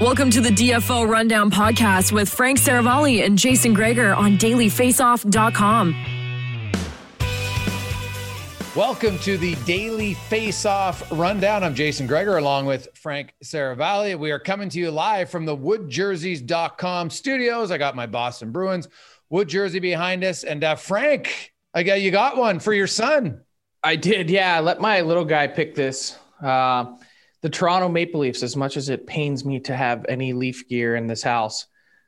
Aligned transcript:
Welcome 0.00 0.30
to 0.30 0.40
the 0.40 0.48
DFO 0.48 1.06
Rundown 1.06 1.50
podcast 1.50 2.10
with 2.10 2.26
Frank 2.26 2.58
Seravalli 2.58 3.22
and 3.22 3.36
Jason 3.36 3.74
Gregor 3.74 4.14
on 4.14 4.38
dailyfaceoff.com. 4.38 5.94
Welcome 8.74 9.18
to 9.18 9.36
the 9.36 9.56
Daily 9.66 10.14
Face 10.14 10.64
Off 10.64 11.06
Rundown. 11.12 11.62
I'm 11.62 11.74
Jason 11.74 12.06
Gregor 12.06 12.38
along 12.38 12.64
with 12.64 12.88
Frank 12.94 13.34
Seravalli. 13.44 14.18
We 14.18 14.30
are 14.30 14.38
coming 14.38 14.70
to 14.70 14.78
you 14.78 14.90
live 14.90 15.28
from 15.28 15.44
the 15.44 15.54
woodjerseys.com 15.54 17.10
studios. 17.10 17.70
I 17.70 17.76
got 17.76 17.94
my 17.94 18.06
Boston 18.06 18.52
Bruins 18.52 18.88
wood 19.28 19.48
jersey 19.48 19.80
behind 19.80 20.24
us. 20.24 20.44
And 20.44 20.64
uh, 20.64 20.76
Frank, 20.76 21.52
I 21.74 21.82
got 21.82 22.00
you 22.00 22.10
got 22.10 22.38
one 22.38 22.58
for 22.58 22.72
your 22.72 22.86
son. 22.86 23.42
I 23.84 23.96
did. 23.96 24.30
Yeah. 24.30 24.56
I 24.56 24.60
let 24.60 24.80
my 24.80 25.02
little 25.02 25.26
guy 25.26 25.46
pick 25.46 25.74
this. 25.74 26.18
Uh, 26.42 26.96
the 27.42 27.50
Toronto 27.50 27.88
Maple 27.88 28.20
Leafs, 28.20 28.42
as 28.42 28.56
much 28.56 28.76
as 28.76 28.88
it 28.88 29.06
pains 29.06 29.44
me 29.44 29.60
to 29.60 29.74
have 29.74 30.04
any 30.08 30.32
Leaf 30.32 30.68
gear 30.68 30.96
in 30.96 31.06
this 31.06 31.22
house. 31.22 31.66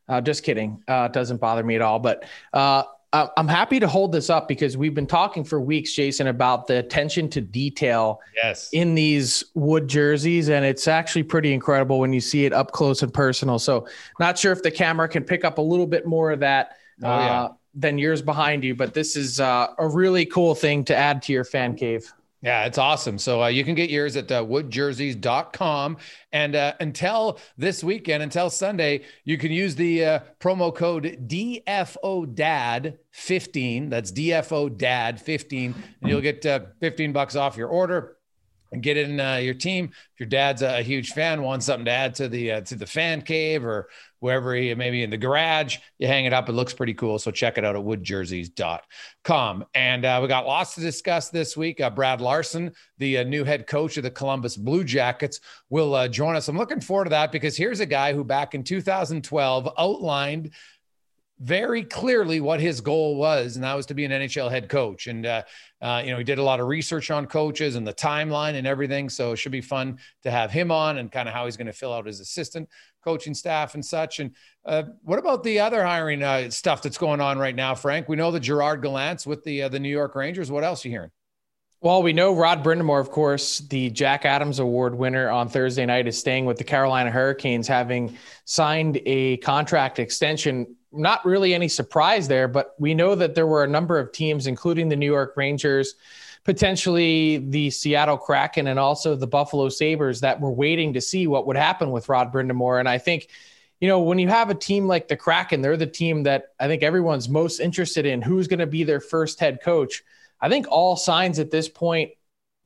Uh, 0.09 0.21
just 0.21 0.43
kidding. 0.43 0.83
Uh, 0.89 1.09
it 1.11 1.13
doesn't 1.13 1.41
bother 1.41 1.63
me 1.63 1.75
at 1.75 1.83
all. 1.83 1.99
But 1.99 2.25
uh, 2.53 2.83
I'm 3.13 3.49
happy 3.49 3.81
to 3.81 3.89
hold 3.89 4.13
this 4.13 4.31
up 4.31 4.49
because 4.49 4.77
we've 4.77 4.95
been 4.95 5.07
talking 5.07 5.45
for 5.45 5.61
weeks, 5.61 5.93
Jason, 5.95 6.27
about 6.27 6.67
the 6.67 6.79
attention 6.79 7.29
to 7.31 7.41
detail 7.41 8.21
yes. 8.35 8.69
in 8.73 8.95
these 8.95 9.45
wood 9.55 9.89
jerseys. 9.89 10.49
And 10.49 10.65
it's 10.65 10.89
actually 10.89 11.23
pretty 11.23 11.53
incredible 11.53 11.99
when 11.99 12.13
you 12.13 12.21
see 12.21 12.45
it 12.45 12.53
up 12.53 12.73
close 12.73 13.03
and 13.03 13.13
personal. 13.13 13.59
So, 13.59 13.87
not 14.19 14.39
sure 14.39 14.53
if 14.53 14.63
the 14.63 14.71
camera 14.71 15.09
can 15.09 15.25
pick 15.25 15.45
up 15.45 15.59
a 15.59 15.63
little 15.63 15.87
bit 15.87 16.07
more 16.07 16.31
of 16.31 16.41
that. 16.41 16.77
Oh, 17.03 17.09
yeah. 17.09 17.43
uh, 17.43 17.53
than 17.75 17.99
yours 17.99 18.21
behind 18.21 18.65
you, 18.65 18.75
but 18.75 18.93
this 18.93 19.17
is 19.17 19.41
uh, 19.41 19.69
a 19.79 19.89
really 19.89 20.27
cool 20.27 20.55
thing 20.55 20.85
to 20.85 20.95
add 20.95 21.23
to 21.23 21.33
your 21.33 21.45
fan 21.45 21.75
cave. 21.75 22.13
Yeah, 22.43 22.65
it's 22.65 22.79
awesome. 22.79 23.19
So 23.19 23.45
uh, 23.45 23.47
you 23.47 23.65
can 23.65 23.77
get 23.77 23.89
yours 23.89 24.17
at 24.17 24.33
uh, 24.33 24.45
woodjerseys.com. 24.45 25.97
And 26.33 26.57
uh, 26.57 26.75
until 26.81 27.39
this 27.57 27.85
weekend, 27.85 28.25
until 28.25 28.51
Sunday, 28.51 29.05
you 29.25 29.39
can 29.39 29.53
use 29.53 29.77
the 29.77 30.05
uh, 30.05 30.19
promo 30.41 30.75
code 30.75 31.29
DFODAD15. 31.29 33.91
That's 33.91 34.11
DFODAD15. 34.11 35.75
And 36.01 36.11
you'll 36.11 36.21
get 36.21 36.45
uh, 36.45 36.63
15 36.81 37.13
bucks 37.13 37.37
off 37.37 37.57
your 37.57 37.69
order 37.69 38.17
and 38.73 38.83
get 38.83 38.97
in 38.97 39.21
uh, 39.21 39.37
your 39.37 39.55
team. 39.55 39.91
If 39.93 40.21
your 40.21 40.29
dad's 40.29 40.63
a, 40.63 40.83
huge 40.83 41.13
fan, 41.13 41.43
wants 41.43 41.67
something 41.67 41.85
to 41.85 41.91
add 41.91 42.15
to 42.17 42.29
the 42.29 42.53
uh, 42.53 42.61
to 42.63 42.75
the 42.75 42.87
fan 42.87 43.23
cave 43.23 43.65
or 43.65 43.89
wherever 44.19 44.55
he 44.55 44.75
maybe 44.75 45.03
in 45.03 45.11
the 45.11 45.17
garage, 45.17 45.79
you 45.99 46.07
hang 46.07 46.25
it 46.25 46.33
up. 46.33 46.49
It 46.49 46.53
looks 46.53 46.73
pretty 46.73 46.95
cool. 46.95 47.19
So 47.19 47.31
check 47.31 47.59
it 47.59 47.65
out 47.65 47.77
at 47.77 47.83
woodjerseys.com. 47.83 49.65
And 49.75 50.05
uh, 50.05 50.21
we 50.23 50.29
got 50.29 50.47
lots 50.47 50.77
to 50.77 50.81
discuss 50.81 51.29
this 51.29 51.57
week. 51.57 51.81
Uh, 51.81 51.91
Brad 51.91 52.21
Larsen, 52.21 52.73
the 52.99 53.19
uh, 53.19 53.25
new 53.25 53.45
head 53.45 53.67
coach 53.67 53.97
of 53.97 54.05
the 54.05 54.11
Columbus 54.11 54.57
Blue 54.57 54.85
Jackets, 54.85 55.41
will 55.71 55.95
uh, 55.95 56.09
join 56.09 56.37
us. 56.37 56.49
I'm 56.49 56.57
looking 56.57 56.81
forward 56.81 57.05
to 57.05 57.11
that 57.11 57.33
because 57.33 57.57
here's 57.57 57.81
a 57.81 57.87
guy 57.87 58.13
who 58.13 58.23
back 58.23 58.55
in 58.55 58.63
2012 58.63 59.69
outlined 59.77 60.53
very 61.41 61.83
clearly 61.83 62.41
what 62.41 62.61
his 62.61 62.81
goal 62.81 63.17
was, 63.17 63.57
and 63.57 63.65
that 63.65 63.75
was 63.75 63.87
to 63.87 63.95
be 63.95 64.05
an 64.05 64.13
NHL 64.13 64.51
head 64.51 64.69
coach. 64.69 65.07
And 65.07 65.27
uh, 65.27 65.43
uh, 65.81 66.03
you 66.05 66.13
know, 66.13 66.19
he 66.19 66.25
did 66.25 66.39
a 66.39 66.43
lot 66.43 66.61
of 66.61 66.69
research 66.69 67.11
on 67.11 67.27
coaches 67.27 67.75
and 67.75 67.87
the 67.87 67.95
timeline 67.95 68.55
and 68.55 68.67
everything. 68.67 69.09
So 69.09 69.33
it 69.33 69.37
should 69.37 69.53
be 69.53 69.61
fun 69.61 69.99
to 70.23 70.31
have 70.31 70.53
him 70.53 70.71
on 70.71 70.99
and 70.99 71.11
kind 71.11 71.29
of 71.29 71.35
how 71.35 71.47
he's 71.47 71.57
going 71.57 71.67
to 71.67 71.73
fill 71.73 71.93
out 71.93 72.07
his 72.07 72.21
assistant 72.21 72.69
coaching 73.03 73.35
staff 73.35 73.75
and 73.75 73.85
such. 73.85 74.21
And 74.21 74.37
uh, 74.65 74.85
what 75.03 75.19
about 75.19 75.43
the 75.43 75.59
other 75.61 75.85
hiring 75.85 76.23
uh, 76.23 76.51
stuff 76.51 76.83
that's 76.83 76.99
going 76.99 77.21
on 77.21 77.39
right 77.39 77.57
now, 77.57 77.75
Frank? 77.75 78.09
We 78.09 78.17
know 78.17 78.31
that 78.31 78.41
Gerard 78.41 78.81
Gallant's 78.83 79.27
with 79.27 79.43
the 79.43 79.63
uh, 79.63 79.69
the 79.69 79.81
New 79.81 79.91
York 79.91 80.15
Rangers. 80.15 80.51
What 80.51 80.65
else 80.65 80.85
are 80.85 80.89
you 80.89 80.95
hearing? 80.95 81.11
Well, 81.81 82.01
we 82.05 82.13
know 82.13 82.33
Rod 82.33 82.63
Brind'Amour, 82.63 83.01
of 83.01 83.11
course, 83.11 83.59
the 83.59 83.91
Jack 83.91 84.25
Adams 84.25 84.61
Award 84.61 84.95
winner 84.95 85.29
on 85.29 85.49
Thursday 85.49 85.85
night, 85.85 86.07
is 86.07 86.17
staying 86.17 86.45
with 86.45 86.57
the 86.57 86.63
Carolina 86.63 87.11
Hurricanes, 87.11 87.67
having 87.67 88.17
signed 88.45 89.01
a 89.05 89.39
contract 89.39 89.99
extension 89.99 90.77
not 90.93 91.25
really 91.25 91.55
any 91.55 91.69
surprise 91.69 92.29
there, 92.29 92.49
but 92.49 92.75
we 92.79 92.95
know 92.95 93.15
that 93.15 93.35
there 93.35 93.47
were 93.47 93.65
a 93.65 93.69
number 93.69 93.99
of 93.99 94.13
teams, 94.13 94.47
including 94.47 94.89
the 94.89 94.97
New 94.97 95.07
York 95.07 95.35
Rangers, 95.37 95.95
potentially 96.45 97.39
the 97.39 97.71
Seattle 97.71 98.19
Kraken, 98.19 98.67
and 98.67 98.79
also 98.79 99.15
the 99.15 99.27
Buffalo 99.27 99.69
Sabres 99.69 100.21
that 100.21 100.41
were 100.41 100.51
waiting 100.51 100.93
to 100.95 101.01
see 101.01 101.27
what 101.27 101.47
would 101.47 101.57
happen 101.57 101.91
with 101.91 102.09
Rod 102.09 102.33
Brind'Amour. 102.33 102.81
And 102.81 102.89
I 102.89 102.99
think, 102.99 103.29
you 103.81 103.89
know, 103.89 104.01
when 104.01 104.19
you 104.19 104.29
have 104.29 104.51
a 104.51 104.55
team 104.55 104.87
like 104.87 105.09
the 105.09 105.17
Kraken, 105.17 105.63
they're 105.63 105.77
the 105.77 105.87
team 105.87 106.25
that 106.25 106.47
I 106.59 106.67
think 106.67 106.83
everyone's 106.83 107.29
most 107.29 107.61
interested 107.61 108.07
in 108.07 108.23
who's 108.23 108.49
going 108.49 108.61
to 108.61 108.67
be 108.67 108.85
their 108.85 109.01
first 109.01 109.41
head 109.41 109.61
coach. 109.63 110.03
I 110.41 110.49
think 110.49 110.67
all 110.69 110.97
signs 110.97 111.39
at 111.39 111.51
this 111.51 111.69
point 111.69 112.11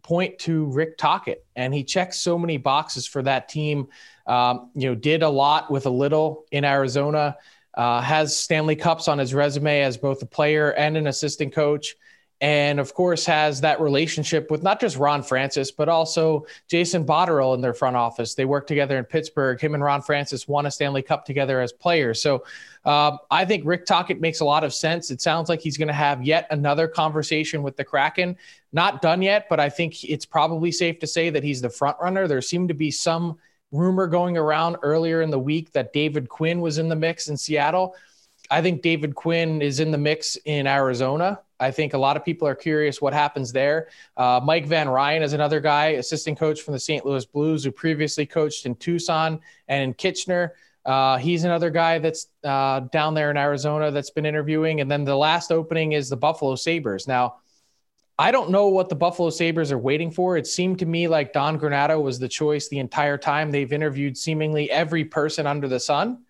point 0.03 0.39
to 0.39 0.67
Rick 0.67 0.99
Tocchet, 0.99 1.45
and 1.57 1.75
he 1.75 1.83
checks 1.83 2.21
so 2.21 2.39
many 2.39 2.59
boxes 2.59 3.07
for 3.07 3.23
that 3.23 3.49
team. 3.49 3.89
Um, 4.27 4.71
you 4.75 4.89
know, 4.89 4.95
did 4.95 5.23
a 5.23 5.29
lot 5.29 5.71
with 5.71 5.87
a 5.87 5.91
little 5.91 6.47
in 6.53 6.65
Arizona 6.65 7.37
uh, 7.77 8.01
has 8.01 8.37
Stanley 8.37 8.77
Cups 8.77 9.09
on 9.09 9.19
his 9.19 9.35
resume 9.35 9.83
as 9.83 9.97
both 9.97 10.23
a 10.23 10.27
player 10.27 10.73
and 10.73 10.97
an 10.97 11.07
assistant 11.07 11.53
coach. 11.55 11.95
and 12.43 12.79
of 12.79 12.93
course 12.93 13.25
has 13.25 13.63
that 13.63 13.81
relationship 13.81 14.51
with 14.51 14.63
not 14.63 14.79
just 14.79 14.99
Ron 14.99 15.23
Francis, 15.23 15.71
but 15.71 15.89
also 15.89 16.45
Jason 16.69 17.05
Botterill 17.05 17.55
in 17.55 17.63
their 17.63 17.73
front 17.73 17.97
office. 17.97 18.35
They 18.35 18.45
work 18.45 18.67
together 18.67 18.99
in 18.99 19.05
Pittsburgh. 19.05 19.59
Him 19.59 19.75
and 19.75 19.83
Ron 19.83 20.03
Francis 20.03 20.47
won 20.47 20.67
a 20.67 20.71
Stanley 20.71 21.03
Cup 21.03 21.25
together 21.25 21.61
as 21.61 21.73
players. 21.73 22.21
So 22.21 22.45
um, 22.85 23.19
I 23.31 23.47
think 23.47 23.65
Rick 23.65 23.87
Tocchet 23.87 24.21
makes 24.21 24.41
a 24.41 24.45
lot 24.45 24.65
of 24.65 24.75
sense. 24.75 25.11
It 25.11 25.23
sounds 25.23 25.49
like 25.49 25.61
he's 25.61 25.79
going 25.79 25.89
to 25.89 25.95
have 25.95 26.23
yet 26.25 26.47
another 26.51 26.87
conversation 26.87 27.63
with 27.63 27.77
the 27.77 27.85
Kraken. 27.85 28.37
Not 28.71 29.01
done 29.01 29.23
yet, 29.23 29.47
but 29.49 29.59
I 29.59 29.71
think 29.71 30.05
it's 30.05 30.27
probably 30.27 30.71
safe 30.71 30.99
to 30.99 31.07
say 31.07 31.31
that 31.31 31.43
he's 31.43 31.63
the 31.63 31.71
front 31.71 31.97
runner. 32.03 32.29
There 32.29 32.43
seemed 32.43 32.69
to 32.69 32.75
be 32.75 32.91
some 32.91 33.39
rumor 33.73 34.07
going 34.07 34.37
around 34.37 34.77
earlier 34.83 35.23
in 35.23 35.31
the 35.31 35.39
week 35.39 35.73
that 35.73 35.93
David 35.93 36.29
Quinn 36.29 36.61
was 36.61 36.79
in 36.79 36.89
the 36.89 36.97
mix 36.97 37.29
in 37.29 37.37
Seattle. 37.37 37.95
I 38.51 38.63
think 38.63 38.83
David 38.83 39.15
Quinn 39.15 39.61
is 39.61 39.81
in 39.81 39.91
the 39.91 39.99
mix 39.99 40.37
in 40.45 40.67
Arizona. 40.67 41.41
I 41.59 41.71
think 41.71 41.95
a 41.95 41.99
lot 41.99 42.17
of 42.17 42.25
people 42.25 42.47
are 42.47 42.55
curious 42.55 43.01
what 43.01 43.13
happens 43.13 43.53
there. 43.53 43.89
Uh, 44.17 44.41
Mike 44.43 44.67
Van 44.67 44.89
Ryn 44.89 45.23
is 45.23 45.33
another 45.33 45.59
guy, 45.59 45.89
assistant 45.89 46.39
coach 46.39 46.61
from 46.61 46.75
the 46.75 46.81
St. 46.81 47.05
Louis 47.05 47.25
Blues, 47.25 47.65
who 47.65 47.73
previously 47.73 48.27
coached 48.27 48.67
in 48.67 48.77
Tucson 48.77 49.41
and 49.69 49.83
in 49.83 49.95
Kitchener. 49.95 50.55
Uh, 50.85 51.17
he's 51.17 51.45
another 51.45 51.71
guy 51.71 51.99
that's 51.99 52.29
uh, 52.45 52.81
down 52.81 53.15
there 53.15 53.31
in 53.31 53.37
Arizona 53.37 53.91
that's 53.91 54.11
been 54.11 54.27
interviewing. 54.27 54.81
And 54.81 54.91
then 54.91 55.05
the 55.05 55.17
last 55.17 55.51
opening 55.51 55.93
is 55.93 56.09
the 56.09 56.17
Buffalo 56.17 56.55
Sabres. 56.55 57.09
Now, 57.09 57.37
I 58.19 58.31
don't 58.31 58.51
know 58.51 58.69
what 58.69 58.89
the 58.89 58.95
Buffalo 58.95 59.29
Sabres 59.29 59.71
are 59.71 59.79
waiting 59.79 60.11
for. 60.11 60.37
It 60.37 60.47
seemed 60.47 60.79
to 60.79 60.87
me 60.87 61.07
like 61.07 61.35
Don 61.35 61.59
Granato 61.59 62.03
was 62.03 62.19
the 62.19 62.29
choice 62.29 62.69
the 62.69 62.79
entire 62.79 63.19
time. 63.19 63.51
They've 63.51 63.73
interviewed 63.73 64.17
seemingly 64.17 64.71
every 64.71 65.05
person 65.05 65.47
under 65.47 65.69
the 65.69 65.81
sun. 65.81 66.25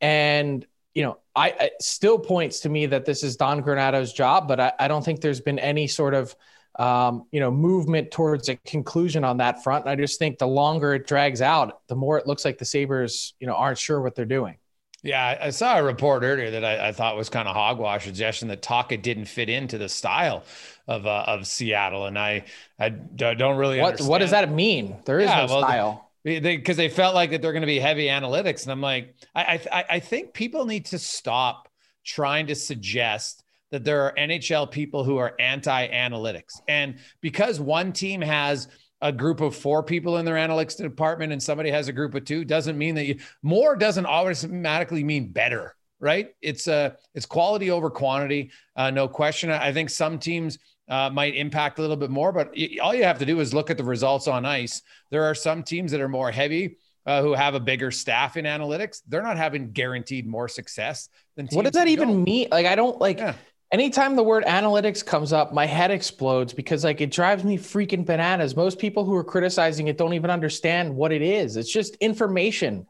And 0.00 0.66
you 0.94 1.04
know, 1.04 1.18
I, 1.36 1.50
I 1.50 1.70
still 1.80 2.18
points 2.18 2.60
to 2.60 2.68
me 2.68 2.86
that 2.86 3.04
this 3.04 3.22
is 3.22 3.36
Don 3.36 3.62
Granato's 3.62 4.12
job, 4.12 4.48
but 4.48 4.58
I, 4.58 4.72
I 4.80 4.88
don't 4.88 5.04
think 5.04 5.20
there's 5.20 5.40
been 5.40 5.60
any 5.60 5.86
sort 5.86 6.14
of 6.14 6.34
um, 6.78 7.26
you 7.30 7.40
know 7.40 7.50
movement 7.50 8.10
towards 8.10 8.48
a 8.48 8.56
conclusion 8.56 9.24
on 9.24 9.36
that 9.36 9.62
front. 9.62 9.84
And 9.84 9.90
I 9.90 9.96
just 9.96 10.18
think 10.18 10.38
the 10.38 10.48
longer 10.48 10.94
it 10.94 11.06
drags 11.06 11.42
out, 11.42 11.86
the 11.86 11.96
more 11.96 12.18
it 12.18 12.26
looks 12.26 12.44
like 12.44 12.58
the 12.58 12.64
Sabres, 12.64 13.34
you 13.38 13.46
know, 13.46 13.54
aren't 13.54 13.78
sure 13.78 14.00
what 14.00 14.16
they're 14.16 14.24
doing. 14.24 14.56
Yeah, 15.02 15.38
I 15.40 15.50
saw 15.50 15.78
a 15.78 15.82
report 15.82 16.22
earlier 16.22 16.50
that 16.50 16.64
I, 16.64 16.88
I 16.88 16.92
thought 16.92 17.16
was 17.16 17.30
kind 17.30 17.48
of 17.48 17.54
hogwash, 17.54 18.04
suggestion 18.04 18.48
that 18.48 18.60
Tocchet 18.60 19.02
didn't 19.02 19.24
fit 19.26 19.48
into 19.48 19.78
the 19.78 19.88
style 19.88 20.44
of 20.86 21.06
uh, 21.06 21.24
of 21.26 21.46
Seattle, 21.46 22.06
and 22.06 22.18
I 22.18 22.44
I 22.78 22.90
don't 22.90 23.56
really. 23.56 23.80
What 23.80 24.00
what 24.02 24.18
does 24.18 24.32
that 24.32 24.52
mean? 24.52 24.96
There 25.06 25.18
is 25.20 25.30
yeah, 25.30 25.46
no 25.46 25.54
well, 25.54 25.62
style 25.62 26.10
because 26.22 26.76
they, 26.76 26.88
they, 26.88 26.94
felt 26.94 27.14
like 27.14 27.30
that 27.30 27.40
they're 27.40 27.52
going 27.52 27.62
to 27.62 27.66
be 27.66 27.78
heavy 27.78 28.06
analytics, 28.06 28.64
and 28.64 28.72
I'm 28.72 28.82
like, 28.82 29.14
I, 29.34 29.60
I 29.72 29.84
I 29.88 30.00
think 30.00 30.34
people 30.34 30.66
need 30.66 30.86
to 30.86 30.98
stop 30.98 31.68
trying 32.04 32.48
to 32.48 32.54
suggest 32.54 33.42
that 33.70 33.84
there 33.84 34.02
are 34.02 34.14
NHL 34.18 34.70
people 34.70 35.04
who 35.04 35.16
are 35.16 35.34
anti 35.38 35.88
analytics, 35.88 36.60
and 36.68 36.98
because 37.22 37.58
one 37.58 37.92
team 37.92 38.20
has 38.20 38.68
a 39.02 39.12
group 39.12 39.40
of 39.40 39.56
four 39.56 39.82
people 39.82 40.18
in 40.18 40.24
their 40.24 40.36
analytics 40.36 40.76
department 40.76 41.32
and 41.32 41.42
somebody 41.42 41.70
has 41.70 41.88
a 41.88 41.92
group 41.92 42.14
of 42.14 42.24
two 42.24 42.44
doesn't 42.44 42.76
mean 42.76 42.94
that 42.94 43.06
you 43.06 43.18
more 43.42 43.76
doesn't 43.76 44.06
automatically 44.06 45.02
mean 45.02 45.32
better 45.32 45.74
right 46.00 46.34
it's 46.42 46.68
uh 46.68 46.90
it's 47.14 47.26
quality 47.26 47.70
over 47.70 47.90
quantity 47.90 48.50
uh, 48.76 48.90
no 48.90 49.08
question 49.08 49.50
i 49.50 49.72
think 49.72 49.90
some 49.90 50.18
teams 50.18 50.58
uh, 50.90 51.08
might 51.08 51.36
impact 51.36 51.78
a 51.78 51.82
little 51.82 51.96
bit 51.96 52.10
more. 52.10 52.32
But 52.32 52.54
all 52.82 52.94
you 52.94 53.04
have 53.04 53.18
to 53.20 53.26
do 53.26 53.40
is 53.40 53.54
look 53.54 53.70
at 53.70 53.78
the 53.78 53.84
results 53.84 54.26
on 54.28 54.44
ice. 54.44 54.82
There 55.10 55.24
are 55.24 55.34
some 55.34 55.62
teams 55.62 55.92
that 55.92 56.00
are 56.00 56.08
more 56.08 56.30
heavy. 56.30 56.76
Uh, 57.06 57.22
who 57.22 57.32
have 57.32 57.54
a 57.54 57.60
bigger 57.60 57.90
staff 57.90 58.36
in 58.36 58.44
analytics, 58.44 59.00
they're 59.08 59.22
not 59.22 59.38
having 59.38 59.72
guaranteed 59.72 60.26
more 60.26 60.48
success 60.48 61.08
than 61.34 61.46
What 61.46 61.64
does 61.64 61.72
that 61.72 61.88
even 61.88 62.22
mean? 62.22 62.48
Like, 62.50 62.66
I 62.66 62.74
don't 62.74 63.00
like 63.00 63.18
yeah. 63.18 63.36
Anytime 63.72 64.16
the 64.16 64.22
word 64.22 64.44
analytics 64.44 65.04
comes 65.04 65.32
up, 65.32 65.52
my 65.52 65.66
head 65.66 65.90
explodes 65.90 66.52
because 66.52 66.84
like 66.84 67.00
it 67.00 67.10
drives 67.10 67.44
me 67.44 67.56
freaking 67.56 68.04
bananas. 68.04 68.56
Most 68.56 68.78
people 68.78 69.04
who 69.04 69.14
are 69.14 69.24
criticizing 69.24 69.88
it 69.88 69.96
don't 69.96 70.14
even 70.14 70.30
understand 70.30 70.94
what 70.94 71.12
it 71.12 71.22
is. 71.22 71.56
It's 71.56 71.72
just 71.72 71.96
information. 71.96 72.86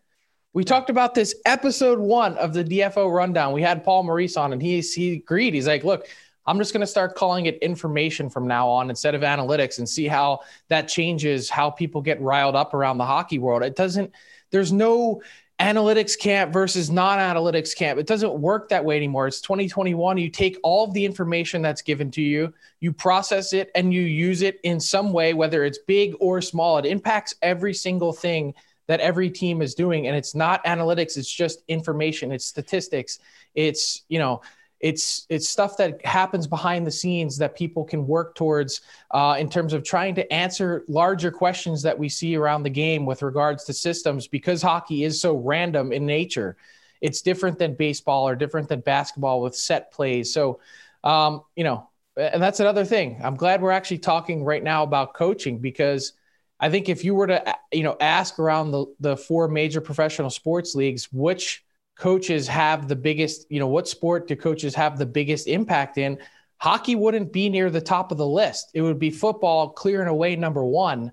We 0.53 0.65
talked 0.65 0.91
about 0.91 1.15
this 1.15 1.35
episode 1.45 1.99
one 1.99 2.37
of 2.37 2.53
the 2.53 2.65
DFO 2.65 3.13
rundown. 3.13 3.53
We 3.53 3.63
had 3.63 3.85
Paul 3.85 4.03
Maurice 4.03 4.37
on 4.37 4.53
and 4.53 4.61
he, 4.61 4.81
he 4.81 5.15
agreed. 5.15 5.55
He's 5.55 5.69
like, 5.69 5.85
look, 5.85 6.07
I'm 6.47 6.59
just 6.59 6.73
going 6.73 6.81
to 6.81 6.87
start 6.87 7.15
calling 7.15 7.47
it 7.47 7.59
information 7.59 8.31
from 8.31 8.49
now 8.49 8.69
on 8.69 8.91
instead 8.91 9.15
of 9.15 9.23
analytics 9.23 9.79
and 9.79 9.89
see 9.89 10.09
how 10.09 10.41
that 10.69 10.89
changes 10.89 11.49
how 11.49 11.71
people 11.71 12.01
get 12.01 12.21
riled 12.21 12.57
up 12.57 12.75
around 12.75 12.99
the 12.99 13.07
hockey 13.07 13.39
world. 13.39 13.63
It 13.63 13.77
doesn't, 13.77 14.13
there's 14.51 14.73
no 14.73 15.23
analytics 15.61 16.19
camp 16.19 16.53
versus 16.53 16.91
non 16.91 17.19
analytics 17.19 17.77
camp. 17.77 18.01
It 18.01 18.07
doesn't 18.07 18.33
work 18.33 18.71
that 18.71 18.85
way 18.85 18.97
anymore. 18.97 19.27
It's 19.27 19.41
2021. 19.41 20.19
You 20.19 20.31
take 20.31 20.59
all 20.63 20.85
of 20.85 20.95
the 20.95 21.05
information 21.05 21.63
that's 21.63 21.83
given 21.83 22.11
to 22.13 22.23
you, 22.23 22.53
you 22.81 22.93
process 22.93 23.53
it, 23.53 23.71
and 23.75 23.93
you 23.93 24.01
use 24.01 24.43
it 24.43 24.59
in 24.65 24.81
some 24.81 25.13
way, 25.13 25.35
whether 25.35 25.65
it's 25.65 25.79
big 25.79 26.15
or 26.19 26.41
small. 26.41 26.79
It 26.79 26.87
impacts 26.87 27.35
every 27.43 27.75
single 27.75 28.13
thing 28.13 28.55
that 28.87 29.01
every 29.01 29.31
team 29.31 29.63
is 29.63 29.75
doing. 29.75 30.09
And 30.09 30.17
it's 30.17 30.35
not 30.35 30.65
analytics, 30.65 31.17
it's 31.17 31.33
just 31.33 31.63
information, 31.69 32.33
it's 32.33 32.47
statistics, 32.47 33.21
it's, 33.55 34.03
you 34.09 34.19
know, 34.19 34.41
it's 34.81 35.27
it's 35.29 35.49
stuff 35.49 35.77
that 35.77 36.05
happens 36.05 36.47
behind 36.47 36.87
the 36.87 36.91
scenes 36.91 37.37
that 37.39 37.55
people 37.55 37.85
can 37.85 38.07
work 38.07 38.35
towards 38.35 38.81
uh, 39.11 39.37
in 39.39 39.49
terms 39.49 39.73
of 39.73 39.85
trying 39.85 40.15
to 40.15 40.33
answer 40.33 40.85
larger 40.89 41.31
questions 41.31 41.83
that 41.83 41.99
we 41.99 42.09
see 42.09 42.35
around 42.37 42.63
the 42.63 42.71
game 42.71 43.05
with 43.05 43.23
regards 43.23 43.65
to 43.65 43.73
systems 43.73 44.27
because 44.27 44.63
hockey 44.63 45.05
is 45.05 45.21
so 45.21 45.37
random 45.37 45.93
in 45.93 46.07
nature. 46.07 46.57
It's 47.01 47.23
different 47.23 47.59
than 47.59 47.75
baseball 47.75 48.27
or 48.27 48.35
different 48.35 48.69
than 48.69 48.81
basketball 48.81 49.43
with 49.43 49.55
set 49.55 49.93
plays. 49.93 50.33
So 50.33 50.61
um, 51.05 51.43
you 51.55 51.65
know 51.65 51.89
and 52.17 52.43
that's 52.43 52.61
another 52.61 52.85
thing. 52.85 53.21
I'm 53.23 53.37
glad 53.37 53.63
we're 53.63 53.71
actually 53.71 53.99
talking 53.99 54.45
right 54.45 54.63
now 54.63 54.83
about 54.83 55.15
coaching 55.15 55.59
because 55.59 56.13
i 56.61 56.69
think 56.69 56.89
if 56.89 57.05
you 57.05 57.15
were 57.15 57.27
to 57.27 57.57
you 57.73 57.83
know 57.83 57.97
ask 58.01 58.39
around 58.39 58.71
the, 58.71 58.85
the 59.01 59.17
four 59.17 59.49
major 59.49 59.81
professional 59.81 60.31
sports 60.31 60.75
leagues 60.75 61.11
which 61.13 61.65
coaches 62.01 62.49
have 62.49 62.89
the 62.89 62.97
biggest, 62.97 63.47
you 63.51 63.61
know, 63.61 63.67
what 63.67 63.87
sport 63.87 64.27
do 64.27 64.35
coaches 64.35 64.75
have 64.75 64.99
the 64.99 65.05
biggest 65.05 65.47
impact 65.47 65.99
in? 65.99 66.19
Hockey 66.57 66.95
wouldn't 66.95 67.31
be 67.31 67.51
near 67.51 67.69
the 67.69 67.81
top 67.81 68.11
of 68.11 68.17
the 68.17 68.27
list. 68.27 68.71
It 68.73 68.81
would 68.81 68.99
be 68.99 69.11
football 69.11 69.69
clear 69.69 70.01
and 70.01 70.09
away 70.09 70.35
number 70.35 70.65
one. 70.65 71.13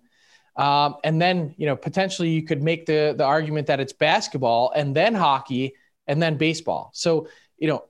Um, 0.55 0.95
and 1.03 1.21
then, 1.21 1.53
you 1.57 1.65
know, 1.65 1.75
potentially 1.75 2.29
you 2.29 2.43
could 2.43 2.63
make 2.63 2.85
the, 2.85 3.13
the 3.17 3.25
argument 3.25 3.67
that 3.67 3.81
it's 3.81 3.91
basketball 3.91 4.71
and 4.73 4.95
then 4.95 5.13
hockey 5.13 5.73
and 6.07 6.21
then 6.21 6.37
baseball. 6.37 6.91
So, 6.93 7.27
you 7.57 7.67
know, 7.67 7.83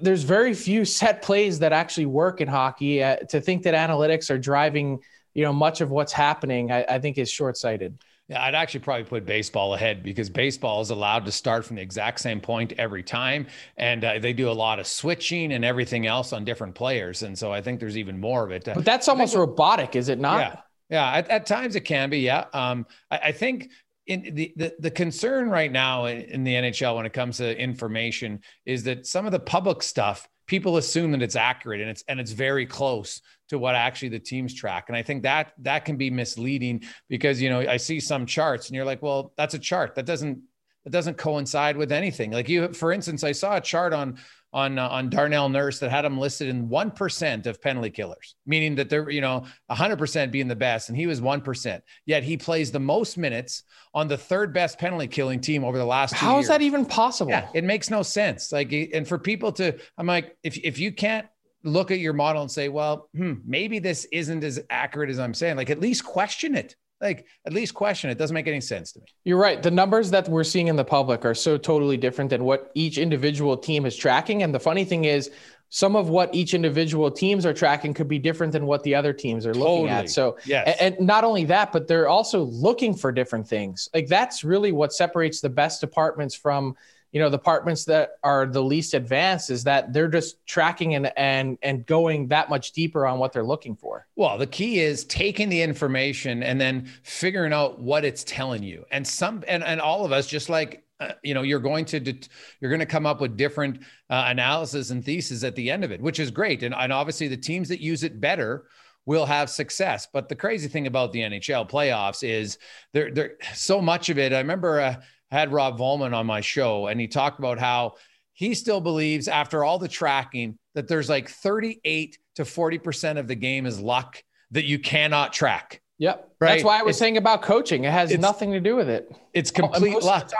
there's 0.00 0.22
very 0.22 0.54
few 0.54 0.84
set 0.98 1.20
plays 1.20 1.58
that 1.58 1.74
actually 1.74 2.06
work 2.06 2.40
in 2.40 2.48
hockey. 2.48 3.02
Uh, 3.02 3.16
to 3.28 3.42
think 3.42 3.64
that 3.64 3.74
analytics 3.74 4.30
are 4.30 4.38
driving, 4.38 5.00
you 5.34 5.44
know, 5.44 5.52
much 5.52 5.82
of 5.82 5.90
what's 5.90 6.14
happening, 6.14 6.72
I, 6.72 6.84
I 6.88 6.98
think 6.98 7.18
is 7.18 7.30
short 7.30 7.58
sighted. 7.58 7.98
Yeah, 8.32 8.42
I'd 8.42 8.54
actually 8.54 8.80
probably 8.80 9.04
put 9.04 9.26
baseball 9.26 9.74
ahead 9.74 10.02
because 10.02 10.30
baseball 10.30 10.80
is 10.80 10.88
allowed 10.88 11.26
to 11.26 11.32
start 11.32 11.66
from 11.66 11.76
the 11.76 11.82
exact 11.82 12.18
same 12.18 12.40
point 12.40 12.72
every 12.78 13.02
time, 13.02 13.46
and 13.76 14.02
uh, 14.02 14.18
they 14.20 14.32
do 14.32 14.48
a 14.48 14.52
lot 14.52 14.78
of 14.78 14.86
switching 14.86 15.52
and 15.52 15.66
everything 15.66 16.06
else 16.06 16.32
on 16.32 16.42
different 16.42 16.74
players, 16.74 17.24
and 17.24 17.38
so 17.38 17.52
I 17.52 17.60
think 17.60 17.78
there's 17.78 17.98
even 17.98 18.18
more 18.18 18.42
of 18.42 18.50
it. 18.50 18.64
But 18.64 18.86
that's 18.86 19.06
almost 19.06 19.34
robotic, 19.34 19.96
is 19.96 20.08
it 20.08 20.18
not? 20.18 20.38
Yeah, 20.38 20.60
yeah. 20.88 21.12
At, 21.18 21.28
at 21.28 21.46
times 21.46 21.76
it 21.76 21.82
can 21.82 22.08
be. 22.08 22.20
Yeah. 22.20 22.46
Um, 22.54 22.86
I, 23.10 23.18
I 23.18 23.32
think 23.32 23.70
in 24.06 24.34
the, 24.34 24.54
the, 24.56 24.74
the 24.78 24.90
concern 24.90 25.50
right 25.50 25.70
now 25.70 26.06
in, 26.06 26.22
in, 26.22 26.42
the 26.42 26.54
NHL 26.54 26.96
when 26.96 27.04
it 27.04 27.12
comes 27.12 27.36
to 27.36 27.60
information 27.60 28.40
is 28.64 28.82
that 28.84 29.06
some 29.06 29.26
of 29.26 29.32
the 29.32 29.40
public 29.40 29.82
stuff 29.82 30.26
people 30.52 30.76
assume 30.76 31.12
that 31.12 31.22
it's 31.22 31.34
accurate 31.34 31.80
and 31.80 31.88
it's 31.88 32.04
and 32.08 32.20
it's 32.20 32.32
very 32.32 32.66
close 32.66 33.22
to 33.48 33.58
what 33.58 33.74
actually 33.74 34.10
the 34.10 34.18
teams 34.18 34.52
track. 34.52 34.84
And 34.88 34.96
I 34.96 35.02
think 35.02 35.22
that 35.22 35.54
that 35.60 35.86
can 35.86 35.96
be 35.96 36.10
misleading 36.10 36.82
because 37.08 37.40
you 37.40 37.48
know 37.48 37.60
I 37.60 37.78
see 37.78 37.98
some 38.00 38.26
charts 38.26 38.68
and 38.68 38.76
you're 38.76 38.84
like, 38.84 39.00
well, 39.00 39.32
that's 39.38 39.54
a 39.54 39.58
chart 39.58 39.94
that 39.94 40.04
doesn't 40.04 40.42
that 40.84 40.90
doesn't 40.90 41.16
coincide 41.16 41.78
with 41.78 41.90
anything. 41.90 42.32
Like 42.32 42.50
you, 42.50 42.70
for 42.74 42.92
instance, 42.92 43.24
I 43.24 43.32
saw 43.32 43.56
a 43.56 43.62
chart 43.62 43.94
on 43.94 44.18
on 44.52 44.78
uh, 44.78 44.88
on 44.88 45.08
Darnell 45.08 45.48
Nurse 45.48 45.78
that 45.78 45.90
had 45.90 46.04
him 46.04 46.18
listed 46.18 46.48
in 46.48 46.68
one 46.68 46.90
percent 46.90 47.46
of 47.46 47.60
penalty 47.60 47.90
killers, 47.90 48.36
meaning 48.46 48.74
that 48.76 48.90
they're 48.90 49.08
you 49.10 49.20
know 49.20 49.44
hundred 49.70 49.98
percent 49.98 50.32
being 50.32 50.48
the 50.48 50.56
best, 50.56 50.88
and 50.88 50.96
he 50.96 51.06
was 51.06 51.20
one 51.20 51.40
percent. 51.40 51.82
Yet 52.06 52.22
he 52.22 52.36
plays 52.36 52.70
the 52.70 52.80
most 52.80 53.16
minutes 53.16 53.62
on 53.94 54.08
the 54.08 54.18
third 54.18 54.52
best 54.52 54.78
penalty 54.78 55.06
killing 55.06 55.40
team 55.40 55.64
over 55.64 55.78
the 55.78 55.84
last. 55.84 56.14
How 56.14 56.34
years. 56.34 56.44
is 56.44 56.48
that 56.48 56.62
even 56.62 56.84
possible? 56.84 57.30
Yeah, 57.30 57.48
it 57.54 57.64
makes 57.64 57.90
no 57.90 58.02
sense. 58.02 58.52
Like, 58.52 58.72
and 58.72 59.06
for 59.06 59.18
people 59.18 59.52
to, 59.52 59.78
I'm 59.96 60.06
like, 60.06 60.36
if 60.42 60.58
if 60.58 60.78
you 60.78 60.92
can't 60.92 61.26
look 61.64 61.90
at 61.90 62.00
your 62.00 62.12
model 62.12 62.42
and 62.42 62.50
say, 62.50 62.68
well, 62.68 63.08
hmm, 63.14 63.34
maybe 63.44 63.78
this 63.78 64.06
isn't 64.12 64.42
as 64.44 64.60
accurate 64.68 65.10
as 65.10 65.18
I'm 65.18 65.34
saying. 65.34 65.56
Like, 65.56 65.70
at 65.70 65.80
least 65.80 66.04
question 66.04 66.54
it. 66.54 66.76
Like, 67.02 67.26
at 67.44 67.52
least 67.52 67.74
question 67.74 68.08
it. 68.08 68.16
Doesn't 68.16 68.34
make 68.34 68.46
any 68.46 68.60
sense 68.60 68.92
to 68.92 69.00
me. 69.00 69.06
You're 69.24 69.38
right. 69.38 69.62
The 69.62 69.70
numbers 69.70 70.10
that 70.12 70.28
we're 70.28 70.44
seeing 70.44 70.68
in 70.68 70.76
the 70.76 70.84
public 70.84 71.24
are 71.24 71.34
so 71.34 71.58
totally 71.58 71.96
different 71.96 72.30
than 72.30 72.44
what 72.44 72.70
each 72.74 72.96
individual 72.96 73.56
team 73.56 73.84
is 73.84 73.96
tracking. 73.96 74.42
And 74.42 74.54
the 74.54 74.60
funny 74.60 74.84
thing 74.84 75.04
is, 75.04 75.30
some 75.74 75.96
of 75.96 76.10
what 76.10 76.34
each 76.34 76.52
individual 76.52 77.10
teams 77.10 77.46
are 77.46 77.54
tracking 77.54 77.94
could 77.94 78.06
be 78.06 78.18
different 78.18 78.52
than 78.52 78.66
what 78.66 78.82
the 78.82 78.94
other 78.94 79.14
teams 79.14 79.46
are 79.46 79.54
looking 79.54 79.86
totally. 79.86 79.88
at. 79.88 80.10
So, 80.10 80.36
yes. 80.44 80.76
and, 80.78 80.98
and 80.98 81.06
not 81.06 81.24
only 81.24 81.46
that, 81.46 81.72
but 81.72 81.88
they're 81.88 82.08
also 82.08 82.42
looking 82.42 82.94
for 82.94 83.10
different 83.10 83.48
things. 83.48 83.88
Like 83.94 84.06
that's 84.06 84.44
really 84.44 84.70
what 84.70 84.92
separates 84.92 85.40
the 85.40 85.48
best 85.48 85.80
departments 85.80 86.34
from 86.34 86.76
you 87.12 87.20
know, 87.20 87.28
the 87.28 87.36
departments 87.36 87.84
that 87.84 88.12
are 88.22 88.46
the 88.46 88.62
least 88.62 88.94
advanced 88.94 89.50
is 89.50 89.64
that 89.64 89.92
they're 89.92 90.08
just 90.08 90.44
tracking 90.46 90.94
and 90.94 91.12
and 91.18 91.58
and 91.62 91.86
going 91.86 92.28
that 92.28 92.48
much 92.48 92.72
deeper 92.72 93.06
on 93.06 93.18
what 93.18 93.32
they're 93.32 93.44
looking 93.44 93.76
for. 93.76 94.06
Well, 94.16 94.38
the 94.38 94.46
key 94.46 94.80
is 94.80 95.04
taking 95.04 95.50
the 95.50 95.60
information 95.60 96.42
and 96.42 96.60
then 96.60 96.88
figuring 97.02 97.52
out 97.52 97.80
what 97.80 98.04
it's 98.04 98.24
telling 98.24 98.62
you. 98.62 98.84
And 98.90 99.06
some 99.06 99.44
and, 99.46 99.62
and 99.62 99.80
all 99.80 100.06
of 100.06 100.12
us, 100.12 100.26
just 100.26 100.48
like 100.48 100.84
uh, 101.00 101.12
you 101.22 101.34
know, 101.34 101.42
you're 101.42 101.60
going 101.60 101.84
to 101.84 102.00
det- 102.00 102.28
you're 102.60 102.70
going 102.70 102.80
to 102.80 102.86
come 102.86 103.06
up 103.06 103.20
with 103.20 103.36
different 103.36 103.80
uh, 104.08 104.24
analysis 104.28 104.90
and 104.90 105.04
theses 105.04 105.44
at 105.44 105.54
the 105.54 105.70
end 105.70 105.84
of 105.84 105.90
it, 105.90 106.00
which 106.00 106.18
is 106.18 106.30
great. 106.30 106.62
And, 106.62 106.74
and 106.74 106.92
obviously, 106.92 107.28
the 107.28 107.36
teams 107.36 107.68
that 107.68 107.80
use 107.80 108.04
it 108.04 108.20
better 108.20 108.64
will 109.04 109.26
have 109.26 109.50
success. 109.50 110.06
But 110.12 110.28
the 110.28 110.36
crazy 110.36 110.68
thing 110.68 110.86
about 110.86 111.12
the 111.12 111.20
NHL 111.20 111.68
playoffs 111.68 112.26
is 112.26 112.58
there, 112.92 113.10
there 113.10 113.32
so 113.52 113.80
much 113.80 114.08
of 114.10 114.18
it. 114.18 114.32
I 114.32 114.38
remember 114.38 114.80
uh, 114.80 114.96
had 115.32 115.50
Rob 115.50 115.78
Vollman 115.78 116.14
on 116.14 116.26
my 116.26 116.42
show, 116.42 116.88
and 116.88 117.00
he 117.00 117.08
talked 117.08 117.38
about 117.38 117.58
how 117.58 117.94
he 118.34 118.54
still 118.54 118.82
believes, 118.82 119.28
after 119.28 119.64
all 119.64 119.78
the 119.78 119.88
tracking, 119.88 120.58
that 120.74 120.88
there's 120.88 121.08
like 121.08 121.30
38 121.30 122.18
to 122.36 122.44
40 122.44 122.78
percent 122.78 123.18
of 123.18 123.26
the 123.26 123.34
game 123.34 123.64
is 123.64 123.80
luck 123.80 124.22
that 124.50 124.64
you 124.64 124.78
cannot 124.78 125.32
track. 125.32 125.80
Yep. 125.98 126.32
Right. 126.38 126.48
That's 126.50 126.64
why 126.64 126.78
I 126.78 126.82
was 126.82 126.96
it's, 126.96 126.98
saying 126.98 127.16
about 127.16 127.40
coaching. 127.40 127.84
It 127.84 127.92
has 127.92 128.16
nothing 128.18 128.52
to 128.52 128.60
do 128.60 128.76
with 128.76 128.90
it. 128.90 129.10
It's 129.32 129.50
complete 129.50 130.02
luck. 130.02 130.30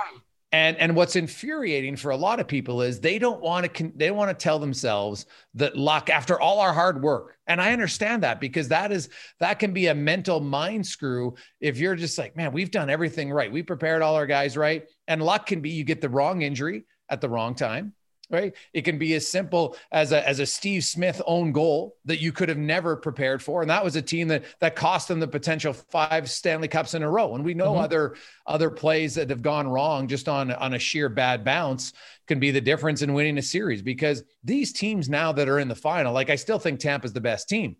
And 0.53 0.77
and 0.77 0.95
what's 0.95 1.17
infuriating 1.17 1.97
for 1.97 2.11
a 2.11 2.17
lot 2.17 2.39
of 2.39 2.47
people 2.47 2.83
is 2.83 3.01
they 3.01 3.19
don't 3.19 3.41
want 3.41 3.73
to 3.75 3.93
they 3.97 4.11
want 4.11 4.29
to 4.31 4.35
tell 4.35 4.59
themselves 4.59 5.25
that 5.55 5.77
luck 5.77 6.11
after 6.11 6.39
all 6.39 6.61
our 6.61 6.75
hard 6.75 7.03
work. 7.03 7.39
And 7.47 7.61
I 7.61 7.73
understand 7.73 8.23
that 8.23 8.39
because 8.39 8.69
that 8.69 8.93
is 8.93 9.09
that 9.41 9.59
can 9.59 9.73
be 9.73 9.87
a 9.87 9.95
mental 9.95 10.41
mind 10.41 10.87
screw 10.87 11.35
if 11.61 11.79
you're 11.79 11.97
just 11.97 12.19
like, 12.19 12.37
man, 12.37 12.53
we've 12.53 12.71
done 12.71 12.91
everything 12.91 13.33
right. 13.33 13.51
We 13.51 13.63
prepared 13.63 14.03
all 14.03 14.15
our 14.15 14.27
guys 14.27 14.57
right. 14.57 14.85
And 15.09 15.23
luck 15.23 15.47
can 15.47 15.63
be 15.63 15.71
you 15.71 15.85
get 15.85 16.03
the 16.03 16.11
wrong 16.11 16.43
injury 16.43 16.85
at 17.09 17.23
the 17.23 17.31
wrong 17.31 17.55
time 17.55 17.95
right? 18.33 18.55
It 18.73 18.83
can 18.83 18.99
be 18.99 19.15
as 19.15 19.29
simple 19.29 19.77
as 19.93 20.11
a, 20.11 20.27
as 20.27 20.41
a 20.41 20.47
Steve 20.47 20.85
Smith 20.85 21.21
own 21.27 21.53
goal 21.53 21.97
that 22.07 22.19
you 22.19 22.33
could 22.33 22.49
have 22.49 22.59
never 22.59 22.97
prepared 22.97 23.43
for. 23.43 23.61
And 23.61 23.71
that 23.71 23.85
was 23.85 23.95
a 23.95 24.03
team 24.03 24.29
that, 24.29 24.45
that 24.61 24.75
cost 24.75 25.09
them 25.09 25.21
the 25.21 25.29
potential 25.29 25.75
five 25.75 26.31
Stanley 26.31 26.67
Cups 26.67 26.95
in 26.95 27.03
a 27.03 27.11
row. 27.11 27.35
And 27.35 27.45
we 27.45 27.53
know 27.53 27.73
mm-hmm. 27.73 27.85
other, 27.85 28.17
other 28.47 28.71
plays 28.71 29.15
that 29.17 29.29
have 29.29 29.43
gone 29.43 29.69
wrong 29.69 30.09
just 30.09 30.29
on, 30.29 30.51
on 30.51 30.73
a 30.73 30.79
sheer 30.79 31.11
bad 31.11 31.45
bounce 31.45 31.93
can 32.27 32.41
be 32.41 32.51
the 32.51 32.61
difference 32.61 33.03
in 33.03 33.13
winning 33.13 33.37
a 33.37 33.43
series 33.43 33.83
because 33.83 34.25
these 34.43 34.73
teams 34.73 35.11
now 35.11 35.31
that 35.33 35.49
are 35.49 35.59
in 35.59 35.69
the 35.69 35.75
final, 35.75 36.15
like 36.15 36.31
I 36.31 36.37
still 36.37 36.59
think 36.59 36.81
Tampa's 36.81 37.13
the 37.13 37.21
best 37.21 37.51
team, 37.51 37.77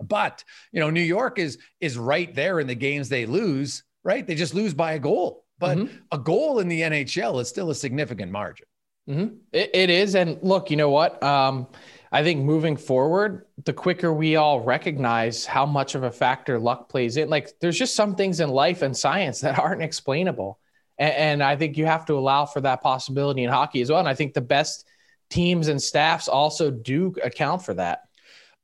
but 0.00 0.42
you 0.72 0.80
know, 0.80 0.88
New 0.88 1.02
York 1.02 1.38
is, 1.38 1.58
is 1.80 1.98
right 1.98 2.34
there 2.34 2.60
in 2.60 2.66
the 2.66 2.74
games 2.74 3.10
they 3.10 3.26
lose, 3.26 3.84
right? 4.04 4.26
They 4.26 4.34
just 4.34 4.54
lose 4.54 4.72
by 4.72 4.92
a 4.92 4.98
goal, 4.98 5.44
but 5.58 5.76
mm-hmm. 5.76 5.94
a 6.10 6.18
goal 6.18 6.60
in 6.60 6.68
the 6.68 6.80
NHL 6.80 7.42
is 7.42 7.48
still 7.48 7.68
a 7.68 7.74
significant 7.74 8.32
margin. 8.32 8.66
Mm-hmm. 9.08 9.36
It, 9.52 9.70
it 9.74 9.90
is. 9.90 10.14
And 10.14 10.38
look, 10.42 10.70
you 10.70 10.76
know 10.76 10.90
what? 10.90 11.22
Um, 11.22 11.66
I 12.10 12.22
think 12.22 12.44
moving 12.44 12.76
forward, 12.76 13.46
the 13.64 13.72
quicker 13.72 14.12
we 14.12 14.36
all 14.36 14.60
recognize 14.60 15.46
how 15.46 15.64
much 15.64 15.94
of 15.94 16.02
a 16.02 16.10
factor 16.10 16.58
luck 16.58 16.88
plays 16.88 17.16
in, 17.16 17.30
like 17.30 17.58
there's 17.60 17.78
just 17.78 17.96
some 17.96 18.14
things 18.14 18.40
in 18.40 18.50
life 18.50 18.82
and 18.82 18.96
science 18.96 19.40
that 19.40 19.58
aren't 19.58 19.82
explainable. 19.82 20.58
And, 20.98 21.14
and 21.14 21.42
I 21.42 21.56
think 21.56 21.76
you 21.76 21.86
have 21.86 22.04
to 22.06 22.14
allow 22.14 22.44
for 22.44 22.60
that 22.60 22.82
possibility 22.82 23.44
in 23.44 23.50
hockey 23.50 23.80
as 23.80 23.90
well. 23.90 23.98
And 23.98 24.08
I 24.08 24.14
think 24.14 24.34
the 24.34 24.40
best 24.42 24.86
teams 25.30 25.68
and 25.68 25.80
staffs 25.80 26.28
also 26.28 26.70
do 26.70 27.14
account 27.24 27.64
for 27.64 27.74
that. 27.74 28.02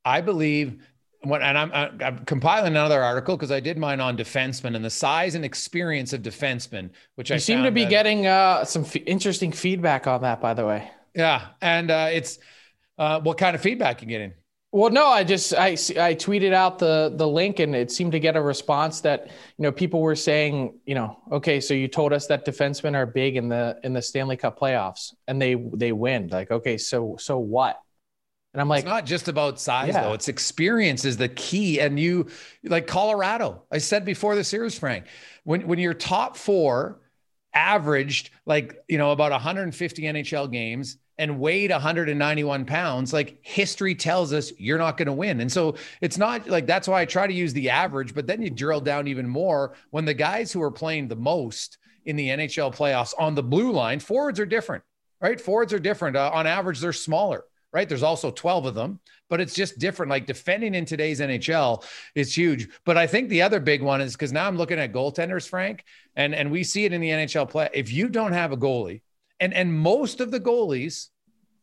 I 0.04 0.21
believe 0.21 0.87
when, 1.23 1.43
and 1.43 1.59
I'm, 1.59 1.73
I'm 1.73 2.25
compiling 2.25 2.69
another 2.69 3.03
article 3.03 3.37
because 3.37 3.51
I 3.51 3.61
did 3.61 3.77
mine 3.77 4.01
on 4.01 4.17
defensemen 4.17 4.77
and 4.77 4.85
the 4.85 4.91
size 4.91 5.35
and 5.35 5.45
experience 5.45 6.13
of 6.13 6.23
defensemen, 6.23 6.91
which 7.17 7.31
you 7.31 7.37
I 7.37 7.39
seem 7.39 7.65
to 7.65 7.71
be 7.71 7.85
that, 7.85 7.91
getting 7.91 8.27
uh, 8.27 8.65
some 8.65 8.83
f- 8.85 8.97
interesting 9.07 9.51
feedback 9.51 10.07
on 10.07 10.23
that, 10.23 10.41
by 10.41 10.55
the 10.55 10.65
way. 10.65 10.91
Yeah, 11.15 11.47
and 11.61 11.91
uh, 11.91 12.09
it's 12.13 12.39
uh, 12.99 13.21
what 13.21 13.39
kind 13.39 13.57
of 13.57 13.63
feedback 13.63 14.01
you 14.01 14.09
getting? 14.09 14.33
Well, 14.71 14.91
no, 14.91 15.07
I 15.07 15.25
just 15.25 15.55
I 15.55 15.71
I 15.71 16.15
tweeted 16.15 16.53
out 16.53 16.79
the 16.79 17.13
the 17.17 17.27
link 17.27 17.59
and 17.59 17.75
it 17.75 17.91
seemed 17.91 18.13
to 18.13 18.21
get 18.21 18.37
a 18.37 18.43
response 18.43 19.01
that 19.01 19.29
you 19.57 19.63
know 19.63 19.73
people 19.73 20.03
were 20.03 20.15
saying 20.15 20.79
you 20.85 20.95
know 20.95 21.19
okay 21.33 21.59
so 21.59 21.73
you 21.73 21.89
told 21.89 22.13
us 22.13 22.27
that 22.27 22.45
defensemen 22.45 22.95
are 22.95 23.07
big 23.07 23.37
in 23.37 23.49
the 23.49 23.79
in 23.83 23.95
the 23.95 24.03
Stanley 24.03 24.37
Cup 24.37 24.59
playoffs 24.59 25.15
and 25.27 25.41
they 25.41 25.55
they 25.55 25.93
win 25.93 26.29
like 26.29 26.51
okay 26.51 26.77
so 26.77 27.17
so 27.19 27.39
what 27.39 27.81
and 28.59 28.62
I'm 28.62 28.69
like, 28.69 28.81
it's 28.81 28.88
not 28.88 29.07
just 29.07 29.29
about 29.29 29.61
size 29.61 29.95
yeah. 29.95 30.03
though. 30.03 30.15
It's 30.15 30.27
experience 30.27 31.05
is 31.05 31.17
the 31.17 31.29
key. 31.29 31.79
And 31.79 31.97
you 31.97 32.27
like 32.65 32.88
Colorado. 32.88 33.62
I 33.71 33.79
said 33.79 34.05
before 34.05 34.35
the 34.35 34.43
series, 34.43 34.77
Frank, 34.77 35.05
when 35.45 35.69
when 35.69 35.79
your 35.79 35.95
top 35.95 36.37
four 36.37 36.99
averaged 37.55 38.31
like 38.47 38.83
you 38.88 38.99
know 38.99 39.12
about 39.12 39.31
150 39.31 40.03
NHL 40.03 40.50
games 40.50 40.97
and 41.19 41.38
weighed 41.38 41.71
191 41.71 42.65
pounds, 42.65 43.12
like 43.12 43.38
history 43.43 43.95
tells 43.95 44.33
us 44.33 44.50
you're 44.59 44.77
not 44.77 44.97
going 44.97 45.07
to 45.07 45.12
win. 45.12 45.41
And 45.41 45.53
so 45.53 45.77
it's 46.00 46.19
not 46.19 46.49
like 46.49 46.67
that's 46.67 46.88
why 46.88 47.00
I 47.00 47.05
try 47.05 47.29
to 47.29 47.33
use 47.33 47.53
the 47.53 47.71
average, 47.71 48.12
but 48.12 48.27
then 48.27 48.43
you 48.43 48.50
drill 48.50 48.81
down 48.81 49.07
even 49.07 49.29
more 49.29 49.75
when 49.91 50.05
the 50.05 50.15
guys 50.15 50.50
who 50.50 50.61
are 50.62 50.73
playing 50.73 51.07
the 51.07 51.15
most 51.15 51.79
in 52.07 52.17
the 52.17 52.27
NHL 52.27 52.75
playoffs 52.75 53.15
on 53.21 53.37
the 53.37 53.43
blue 53.45 53.71
line, 53.71 54.00
forwards 54.00 54.41
are 54.41 54.47
different, 54.47 54.83
right? 55.21 55.41
Forwards 55.41 55.73
are 55.73 55.79
different. 55.79 56.17
Uh, 56.17 56.33
on 56.35 56.49
average, 56.49 56.81
they're 56.81 56.93
smaller 56.93 57.45
right? 57.73 57.89
There's 57.89 58.03
also 58.03 58.31
12 58.31 58.67
of 58.67 58.75
them, 58.75 59.01
but 59.29 59.41
it's 59.41 59.55
just 59.55 59.79
different. 59.79 60.11
Like 60.11 60.27
defending 60.27 60.75
in 60.75 60.85
today's 60.85 61.21
NHL 61.21 61.85
is 62.15 62.37
huge. 62.37 62.69
But 62.85 62.97
I 62.97 63.07
think 63.07 63.29
the 63.29 63.43
other 63.43 63.61
big 63.61 63.83
one 63.83 64.01
is 64.01 64.13
because 64.13 64.33
now 64.33 64.47
I'm 64.47 64.57
looking 64.57 64.79
at 64.79 64.93
goaltenders, 64.93 65.49
Frank, 65.49 65.85
and, 66.17 66.35
and 66.35 66.51
we 66.51 66.65
see 66.65 66.85
it 66.85 66.93
in 66.93 67.01
the 67.01 67.11
NHL 67.11 67.49
play. 67.49 67.69
If 67.75 67.93
you 67.93 68.09
don't 68.09 68.33
have 68.33 68.53
a 68.53 68.57
goalie, 68.57 69.03
and, 69.41 69.55
and 69.55 69.73
most 69.73 70.21
of 70.21 70.31
the 70.31 70.41
goalies 70.41 71.09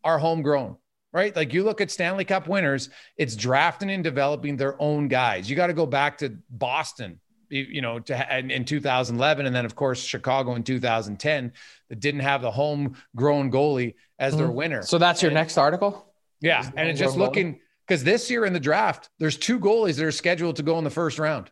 are 0.04 0.20
homegrown, 0.20 0.78
right? 1.12 1.36
Like 1.36 1.54
you 1.54 1.64
look 1.64 1.82
at 1.82 1.92
Stanley 1.92 2.26
Cup 2.26 2.48
winners, 2.48 2.90
it's 3.18 3.36
drafting 3.36 3.90
and 3.90 4.04
developing 4.04 4.56
their 4.56 4.82
own 4.82 5.08
guys. 5.08 5.50
You 5.50 5.56
got 5.56 5.68
to 5.68 5.74
go 5.74 5.86
back 5.86 6.20
to 6.20 6.38
Boston 6.50 7.20
you 7.50 7.82
know, 7.82 8.00
to, 8.00 8.38
in 8.40 8.66
2011, 8.66 9.46
and 9.46 9.56
then 9.56 9.66
of 9.66 9.76
course 9.76 10.04
Chicago 10.04 10.56
in 10.56 10.64
2010 10.64 11.54
that 11.90 12.00
didn't 12.00 12.22
have 12.22 12.42
the 12.42 12.52
homegrown 12.52 13.52
goalie 13.52 13.96
as 14.20 14.34
mm-hmm. 14.34 14.44
their 14.44 14.52
winner. 14.52 14.84
So 14.84 14.98
that's 14.98 15.22
your 15.22 15.30
and, 15.30 15.36
next 15.36 15.58
article. 15.58 16.14
Yeah, 16.42 16.70
and 16.76 16.90
it's 16.90 17.00
just 17.00 17.18
looking 17.18 17.60
because 17.88 18.04
this 18.04 18.30
year 18.30 18.46
in 18.46 18.54
the 18.54 18.60
draft, 18.60 19.10
there's 19.20 19.38
two 19.38 19.60
goalies 19.60 19.96
that 19.98 20.06
are 20.06 20.12
scheduled 20.12 20.58
to 20.58 20.64
go 20.64 20.78
in 20.78 20.84
the 20.84 20.90
first 20.90 21.20
round. 21.20 21.52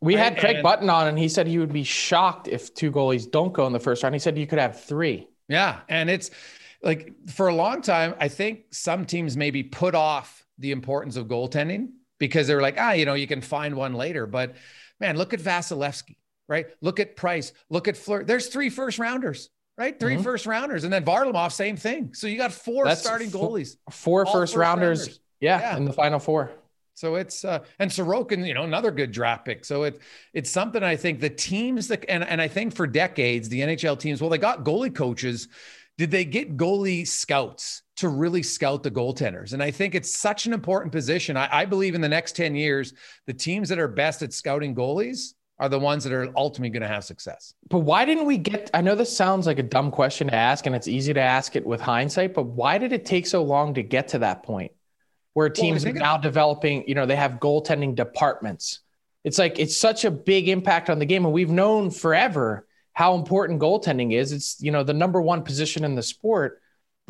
We 0.00 0.16
right? 0.16 0.24
had 0.24 0.38
Craig 0.38 0.56
and, 0.56 0.62
Button 0.62 0.88
on, 0.88 1.08
and 1.08 1.18
he 1.18 1.28
said 1.28 1.46
he 1.46 1.58
would 1.58 1.72
be 1.72 1.84
shocked 1.84 2.48
if 2.48 2.74
two 2.74 2.90
goalies 2.90 3.30
don't 3.30 3.52
go 3.52 3.66
in 3.66 3.72
the 3.72 3.80
first 3.80 4.02
round. 4.02 4.14
He 4.14 4.18
said 4.18 4.38
you 4.38 4.46
could 4.46 4.58
have 4.58 4.82
three. 4.82 5.28
Yeah, 5.48 5.80
and 5.88 6.08
it's 6.08 6.30
like 6.82 7.12
for 7.28 7.48
a 7.48 7.54
long 7.54 7.82
time, 7.82 8.14
I 8.18 8.28
think 8.28 8.64
some 8.70 9.04
teams 9.04 9.36
maybe 9.36 9.62
put 9.62 9.94
off 9.94 10.46
the 10.58 10.72
importance 10.72 11.16
of 11.16 11.26
goaltending 11.26 11.88
because 12.18 12.46
they're 12.46 12.62
like, 12.62 12.76
ah, 12.78 12.92
you 12.92 13.04
know, 13.04 13.14
you 13.14 13.26
can 13.26 13.40
find 13.40 13.74
one 13.74 13.94
later, 13.94 14.26
but 14.26 14.54
Man, 15.00 15.16
look 15.16 15.32
at 15.34 15.40
Vasilevskiy, 15.40 16.16
right? 16.48 16.66
Look 16.80 17.00
at 17.00 17.16
Price. 17.16 17.52
Look 17.68 17.88
at 17.88 17.96
Fleury. 17.96 18.24
There's 18.24 18.48
three 18.48 18.70
first 18.70 18.98
rounders, 18.98 19.50
right? 19.78 19.98
3 19.98 20.14
mm-hmm. 20.14 20.22
first 20.22 20.46
rounders, 20.46 20.84
and 20.84 20.92
then 20.92 21.04
Varlamov, 21.04 21.52
same 21.52 21.76
thing. 21.76 22.12
So 22.14 22.26
you 22.26 22.36
got 22.36 22.52
four 22.52 22.84
That's 22.84 23.00
starting 23.00 23.30
goalies, 23.30 23.76
four 23.90 24.26
first, 24.26 24.34
first 24.34 24.56
rounders, 24.56 25.00
rounders. 25.00 25.20
Yeah, 25.40 25.60
yeah, 25.60 25.76
in 25.76 25.84
the 25.86 25.92
final 25.92 26.18
four. 26.18 26.52
So 27.00 27.14
it's 27.14 27.46
uh, 27.46 27.60
and 27.78 27.90
Sorokin, 27.90 28.46
you 28.46 28.52
know, 28.52 28.64
another 28.64 28.90
good 28.90 29.10
draft 29.10 29.46
pick. 29.46 29.64
So 29.64 29.84
it 29.84 30.00
it's 30.34 30.50
something 30.50 30.82
I 30.82 30.96
think 30.96 31.20
the 31.20 31.30
teams 31.30 31.88
that 31.88 32.04
and 32.10 32.22
and 32.22 32.42
I 32.42 32.48
think 32.48 32.74
for 32.74 32.86
decades 32.86 33.48
the 33.48 33.60
NHL 33.60 33.98
teams, 33.98 34.20
well, 34.20 34.28
they 34.28 34.36
got 34.36 34.64
goalie 34.64 34.94
coaches. 34.94 35.48
Did 36.00 36.10
they 36.10 36.24
get 36.24 36.56
goalie 36.56 37.06
scouts? 37.06 37.82
to 37.96 38.08
really 38.08 38.42
scout 38.42 38.82
the 38.82 38.90
goaltenders. 38.90 39.52
And 39.52 39.62
I 39.62 39.70
think 39.70 39.94
it's 39.94 40.16
such 40.16 40.46
an 40.46 40.54
important 40.54 40.90
position. 40.90 41.36
I, 41.36 41.48
I, 41.52 41.64
believe 41.66 41.94
in 41.94 42.00
the 42.00 42.08
next 42.08 42.34
10 42.34 42.54
years, 42.54 42.94
the 43.26 43.34
teams 43.34 43.68
that 43.68 43.78
are 43.78 43.88
best 43.88 44.22
at 44.22 44.32
scouting 44.32 44.74
goalies 44.74 45.34
are 45.58 45.68
the 45.68 45.78
ones 45.78 46.04
that 46.04 46.14
are 46.14 46.32
ultimately 46.34 46.70
going 46.70 46.80
to 46.80 46.88
have 46.88 47.04
success. 47.04 47.52
But 47.68 47.80
why 47.80 48.06
didn't 48.06 48.24
we 48.24 48.38
get? 48.38 48.70
I 48.72 48.80
know 48.80 48.94
this 48.94 49.14
sounds 49.14 49.46
like 49.46 49.58
a 49.58 49.62
dumb 49.62 49.90
question 49.90 50.28
to 50.28 50.34
ask, 50.34 50.64
and 50.64 50.74
it's 50.74 50.88
easy 50.88 51.12
to 51.12 51.20
ask 51.20 51.56
it 51.56 51.66
with 51.66 51.82
hindsight, 51.82 52.32
but 52.32 52.44
why 52.44 52.78
did 52.78 52.94
it 52.94 53.04
take 53.04 53.26
so 53.26 53.42
long 53.42 53.74
to 53.74 53.82
get 53.82 54.08
to 54.08 54.20
that 54.20 54.44
point 54.44 54.72
where 55.34 55.50
teams 55.50 55.84
well, 55.84 55.94
are 55.94 55.98
now 55.98 56.16
developing, 56.16 56.88
you 56.88 56.94
know, 56.94 57.04
they 57.04 57.16
have 57.16 57.32
goaltending 57.32 57.94
departments? 57.94 58.80
It's 59.24 59.38
like 59.38 59.58
it's 59.58 59.76
such 59.76 60.06
a 60.06 60.10
big 60.10 60.48
impact 60.48 60.88
on 60.88 60.98
the 60.98 61.04
game, 61.04 61.26
and 61.26 61.34
we've 61.34 61.50
known 61.50 61.90
forever 61.90 62.66
how 62.92 63.14
important 63.14 63.60
goaltending 63.60 64.12
is. 64.12 64.32
It's, 64.32 64.60
you 64.60 64.70
know, 64.70 64.82
the 64.82 64.94
number 64.94 65.20
one 65.20 65.42
position 65.42 65.84
in 65.84 65.94
the 65.94 66.02
sport 66.02 66.60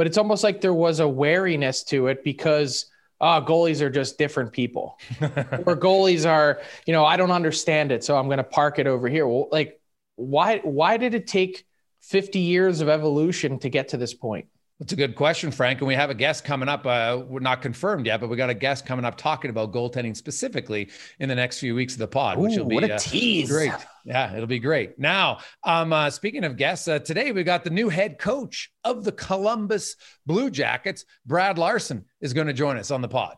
but 0.01 0.07
it's 0.07 0.17
almost 0.17 0.43
like 0.43 0.63
there 0.63 0.73
was 0.73 0.99
a 1.01 1.07
wariness 1.07 1.83
to 1.85 2.07
it 2.07 2.25
because 2.25 2.87
uh, 3.21 3.39
goalies 3.39 3.83
are 3.83 3.91
just 3.91 4.17
different 4.17 4.51
people. 4.51 4.99
or 5.21 5.77
goalies 5.77 6.27
are, 6.27 6.63
you 6.87 6.95
know, 6.95 7.05
I 7.05 7.19
don't 7.19 7.31
understand 7.31 7.93
it, 7.93 8.03
so 8.03 8.17
I'm 8.17 8.25
going 8.25 8.39
to 8.39 8.45
park 8.45 8.79
it 8.79 8.87
over 8.87 9.11
here. 9.11 9.27
Well, 9.27 9.49
like, 9.53 9.79
why 10.17 10.61
why 10.61 10.97
did 10.97 11.13
it 11.13 11.27
take 11.27 11.67
50 12.01 12.39
years 12.39 12.81
of 12.81 12.89
evolution 12.89 13.59
to 13.59 13.69
get 13.69 13.89
to 13.89 13.99
this 13.99 14.15
point? 14.15 14.47
That's 14.79 14.95
a 14.95 14.97
good 14.97 15.15
question, 15.17 15.51
Frank. 15.51 15.81
And 15.81 15.89
we 15.89 15.95
have 15.97 16.09
a 16.09 16.15
guest 16.15 16.47
coming 16.47 16.71
up. 16.71 16.87
Uh, 16.87 17.23
we're 17.29 17.41
not 17.41 17.61
confirmed 17.61 18.07
yet, 18.07 18.23
but 18.23 18.31
we 18.31 18.39
got 18.39 18.49
a 18.49 18.55
guest 18.55 18.87
coming 18.87 19.05
up 19.05 19.19
talking 19.19 19.51
about 19.51 19.71
goaltending 19.71 20.17
specifically 20.17 20.89
in 21.19 21.29
the 21.29 21.35
next 21.35 21.59
few 21.59 21.75
weeks 21.75 21.93
of 21.93 21.99
the 21.99 22.09
pod, 22.09 22.39
Ooh, 22.39 22.41
which 22.41 22.57
will 22.57 22.65
be 22.65 22.77
what 22.77 22.85
a 22.85 22.95
uh, 22.95 22.99
tease. 22.99 23.51
great. 23.51 23.71
Yeah, 24.05 24.35
it'll 24.35 24.47
be 24.47 24.59
great. 24.59 24.99
Now, 24.99 25.39
um, 25.63 25.93
uh, 25.93 26.11
speaking 26.11 26.45
of 26.45 26.57
guests, 26.57 26.89
uh, 26.89 26.99
today 26.99 27.33
we 27.33 27.45
got 27.45 27.65
the 27.65 27.71
new 27.71 27.89
head 27.89 28.19
coach 28.19 28.71
of 28.85 29.05
the 29.05 29.13
Columbus 29.13 29.97
Blue 30.27 30.51
Jackets, 30.51 31.05
Brad 31.27 31.59
Larsen, 31.59 32.05
is 32.21 32.33
going 32.33 32.47
to 32.47 32.53
join 32.53 32.77
us 32.77 32.91
on 32.91 33.03
the 33.03 33.09
pod. 33.09 33.37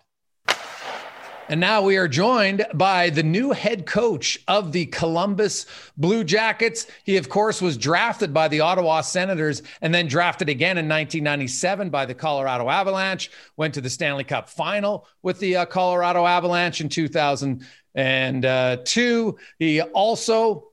And 1.49 1.61
now 1.61 1.83
we 1.83 1.97
are 1.97 2.09
joined 2.09 2.65
by 2.73 3.11
the 3.11 3.25
new 3.25 3.51
head 3.51 3.85
coach 3.85 4.39
of 4.47 4.73
the 4.73 4.87
Columbus 4.87 5.67
Blue 5.97 6.25
Jackets. 6.25 6.87
He, 7.05 7.17
of 7.17 7.29
course, 7.29 7.61
was 7.61 7.77
drafted 7.77 8.33
by 8.33 8.49
the 8.49 8.61
Ottawa 8.61 9.01
Senators 9.01 9.63
and 9.83 9.93
then 9.93 10.07
drafted 10.07 10.49
again 10.49 10.79
in 10.79 10.89
1997 10.89 11.91
by 11.91 12.07
the 12.07 12.15
Colorado 12.15 12.71
Avalanche. 12.71 13.31
Went 13.57 13.75
to 13.75 13.81
the 13.81 13.91
Stanley 13.91 14.25
Cup 14.25 14.49
final 14.49 15.07
with 15.23 15.41
the 15.41 15.57
uh, 15.57 15.67
Colorado 15.67 16.25
Avalanche 16.25 16.81
in 16.81 16.89
2002. 17.97 19.29
Uh, 19.29 19.43
he 19.59 19.81
also 19.81 20.69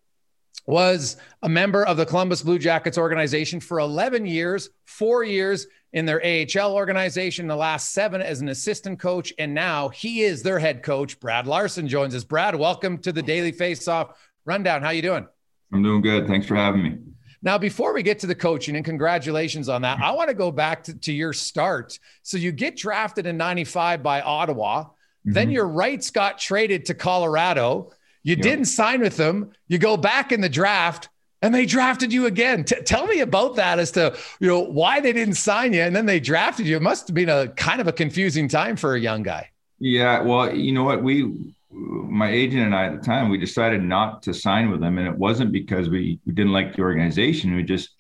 was 0.66 1.18
a 1.42 1.50
member 1.50 1.84
of 1.86 1.98
the 1.98 2.06
Columbus 2.06 2.44
Blue 2.44 2.60
Jackets 2.60 2.98
organization 2.98 3.60
for 3.60 3.80
11 3.80 4.26
years, 4.26 4.70
four 4.86 5.24
years 5.24 5.68
in 5.94 6.06
their 6.06 6.22
AHL 6.24 6.74
organization, 6.74 7.48
the 7.48 7.56
last 7.56 7.94
seven 7.94 8.22
as 8.22 8.42
an 8.42 8.50
assistant 8.50 9.00
coach, 9.00 9.34
and 9.40 9.54
now 9.54 9.90
he 9.90 10.22
is 10.22 10.44
their 10.44 10.60
head 10.60 10.84
coach. 10.84 11.20
Brad 11.20 11.48
Larsen 11.48 11.88
joins 11.88 12.14
us. 12.14 12.24
Brad, 12.24 12.56
welcome 12.56 13.00
to 13.00 13.12
the 13.12 13.24
Daily 13.24 13.52
Faceoff 13.52 14.14
Rundown. 14.46 14.84
How 14.84 14.92
you 14.92 15.02
doing? 15.02 15.28
I'm 15.74 15.82
doing 15.82 16.02
good. 16.02 16.28
Thanks 16.28 16.46
for 16.46 16.56
having 16.56 16.84
me. 16.84 16.98
Now, 17.42 17.58
before 17.58 17.94
we 17.94 18.04
get 18.04 18.20
to 18.20 18.28
the 18.28 18.36
coaching, 18.36 18.76
and 18.76 18.84
congratulations 18.84 19.70
on 19.70 19.82
that, 19.84 20.00
I 20.00 20.12
want 20.12 20.30
to 20.30 20.36
go 20.36 20.52
back 20.52 20.84
to, 20.84 20.94
to 20.94 21.14
your 21.14 21.32
start. 21.32 21.98
So 22.22 22.38
you 22.38 22.52
get 22.52 22.76
drafted 22.76 23.26
in 23.26 23.38
95 23.38 24.04
by 24.04 24.22
Ottawa. 24.22 24.86
Mm-hmm. 25.26 25.34
Then 25.34 25.52
your 25.52 25.68
rights 25.68 26.12
got 26.12 26.40
traded 26.40 26.86
to 26.86 26.94
Colorado. 26.94 27.92
You 28.24 28.36
yep. 28.36 28.44
didn't 28.44 28.66
sign 28.66 29.02
with 29.02 29.18
them. 29.18 29.52
You 29.68 29.78
go 29.78 29.98
back 29.98 30.32
in 30.32 30.42
the 30.42 30.50
draft 30.50 31.10
and 31.42 31.54
they 31.54 31.66
drafted 31.66 32.12
you 32.12 32.26
again. 32.26 32.64
T- 32.64 32.82
tell 32.82 33.08
me 33.08 33.20
about 33.20 33.56
that 33.56 33.80
as 33.80 33.92
to 33.92 34.18
you 34.40 34.48
know 34.48 34.60
why 34.60 35.00
they 35.00 35.14
didn't 35.14 35.36
sign 35.36 35.74
you 35.74 35.82
and 35.82 35.96
then 35.96 36.06
they 36.06 36.20
drafted 36.20 36.66
you. 36.66 36.76
It 36.76 36.82
must 36.82 37.08
have 37.08 37.16
been 37.16 37.30
a 37.30 37.48
kind 37.50 37.82
of 37.82 37.88
a 37.88 37.94
confusing 37.94 38.48
time 38.48 38.76
for 38.76 38.96
a 38.96 39.00
young 39.00 39.24
guy. 39.24 39.50
Yeah, 39.80 40.22
well, 40.22 40.54
you 40.54 40.74
know 40.74 40.84
what 40.84 41.04
we 41.04 41.54
my 41.72 42.30
agent 42.30 42.64
and 42.64 42.76
I 42.76 42.86
at 42.86 43.00
the 43.00 43.06
time 43.06 43.30
we 43.30 43.38
decided 43.38 43.84
not 43.84 44.24
to 44.24 44.34
sign 44.34 44.72
with 44.72 44.82
them 44.82 44.98
and 44.98 45.08
it 45.08 45.16
wasn't 45.16 45.52
because 45.52 45.88
we, 45.88 46.20
we 46.26 46.34
didn't 46.34 46.52
like 46.52 46.76
the 46.76 46.82
organization. 46.82 47.56
We 47.56 47.64
just 47.64 47.92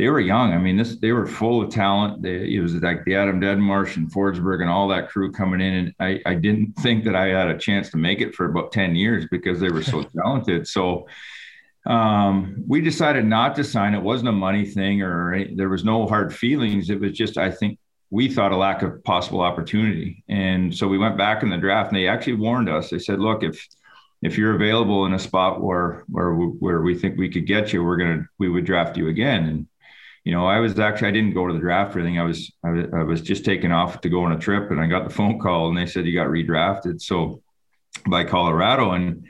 they 0.00 0.08
were 0.08 0.18
young. 0.18 0.54
I 0.54 0.56
mean, 0.56 0.78
this 0.78 0.96
they 0.96 1.12
were 1.12 1.26
full 1.26 1.60
of 1.60 1.70
talent. 1.70 2.22
They, 2.22 2.54
it 2.54 2.60
was 2.62 2.74
like 2.76 3.04
the 3.04 3.16
Adam 3.16 3.38
Deadmarsh 3.38 3.96
and 3.96 4.10
Forsberg 4.10 4.62
and 4.62 4.70
all 4.70 4.88
that 4.88 5.10
crew 5.10 5.30
coming 5.30 5.60
in, 5.60 5.74
and 5.74 5.94
I, 6.00 6.22
I 6.24 6.34
didn't 6.36 6.72
think 6.78 7.04
that 7.04 7.14
I 7.14 7.26
had 7.26 7.48
a 7.48 7.58
chance 7.58 7.90
to 7.90 7.98
make 7.98 8.22
it 8.22 8.34
for 8.34 8.46
about 8.46 8.72
ten 8.72 8.96
years 8.96 9.26
because 9.30 9.60
they 9.60 9.68
were 9.68 9.82
so 9.82 10.02
talented. 10.16 10.66
So 10.66 11.06
um, 11.84 12.64
we 12.66 12.80
decided 12.80 13.26
not 13.26 13.54
to 13.56 13.64
sign. 13.64 13.92
It 13.92 14.00
wasn't 14.00 14.30
a 14.30 14.32
money 14.32 14.64
thing, 14.64 15.02
or 15.02 15.34
any, 15.34 15.54
there 15.54 15.68
was 15.68 15.84
no 15.84 16.06
hard 16.06 16.34
feelings. 16.34 16.88
It 16.88 16.98
was 16.98 17.12
just 17.12 17.36
I 17.36 17.50
think 17.50 17.78
we 18.08 18.26
thought 18.30 18.52
a 18.52 18.56
lack 18.56 18.80
of 18.80 19.04
possible 19.04 19.42
opportunity, 19.42 20.24
and 20.30 20.74
so 20.74 20.88
we 20.88 20.96
went 20.96 21.18
back 21.18 21.42
in 21.42 21.50
the 21.50 21.58
draft, 21.58 21.90
and 21.90 21.98
they 21.98 22.08
actually 22.08 22.36
warned 22.36 22.70
us. 22.70 22.88
They 22.88 23.00
said, 23.00 23.20
"Look, 23.20 23.42
if 23.42 23.68
if 24.22 24.38
you're 24.38 24.54
available 24.54 25.04
in 25.04 25.12
a 25.12 25.18
spot 25.18 25.60
where 25.60 26.04
where 26.08 26.32
where 26.32 26.80
we 26.80 26.94
think 26.94 27.18
we 27.18 27.28
could 27.28 27.46
get 27.46 27.74
you, 27.74 27.84
we're 27.84 27.98
gonna 27.98 28.26
we 28.38 28.48
would 28.48 28.64
draft 28.64 28.96
you 28.96 29.08
again." 29.08 29.44
And 29.44 29.66
you 30.24 30.32
know, 30.32 30.46
I 30.46 30.58
was 30.60 30.78
actually 30.78 31.08
I 31.08 31.12
didn't 31.12 31.34
go 31.34 31.46
to 31.46 31.54
the 31.54 31.60
draft 31.60 31.96
or 31.96 32.00
anything. 32.00 32.18
I 32.18 32.24
was 32.24 32.52
I 32.62 32.70
was, 32.70 32.86
I 32.94 33.02
was 33.02 33.20
just 33.20 33.44
taking 33.44 33.72
off 33.72 34.00
to 34.02 34.08
go 34.08 34.24
on 34.24 34.32
a 34.32 34.38
trip, 34.38 34.70
and 34.70 34.80
I 34.80 34.86
got 34.86 35.04
the 35.04 35.14
phone 35.14 35.38
call, 35.38 35.68
and 35.68 35.76
they 35.76 35.86
said 35.86 36.06
you 36.06 36.14
got 36.14 36.28
redrafted. 36.28 37.00
So 37.00 37.42
by 38.06 38.24
Colorado, 38.24 38.92
and 38.92 39.24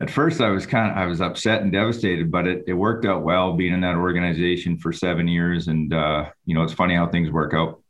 at 0.00 0.10
first 0.10 0.40
I 0.40 0.50
was 0.50 0.66
kind 0.66 0.90
of 0.90 0.96
I 0.96 1.06
was 1.06 1.20
upset 1.20 1.62
and 1.62 1.72
devastated, 1.72 2.30
but 2.30 2.46
it 2.46 2.64
it 2.66 2.74
worked 2.74 3.06
out 3.06 3.22
well 3.22 3.54
being 3.54 3.72
in 3.72 3.80
that 3.80 3.96
organization 3.96 4.76
for 4.76 4.92
seven 4.92 5.28
years, 5.28 5.68
and 5.68 5.92
uh, 5.94 6.30
you 6.44 6.54
know, 6.54 6.62
it's 6.62 6.74
funny 6.74 6.94
how 6.94 7.06
things 7.06 7.30
work 7.30 7.54
out. 7.54 7.80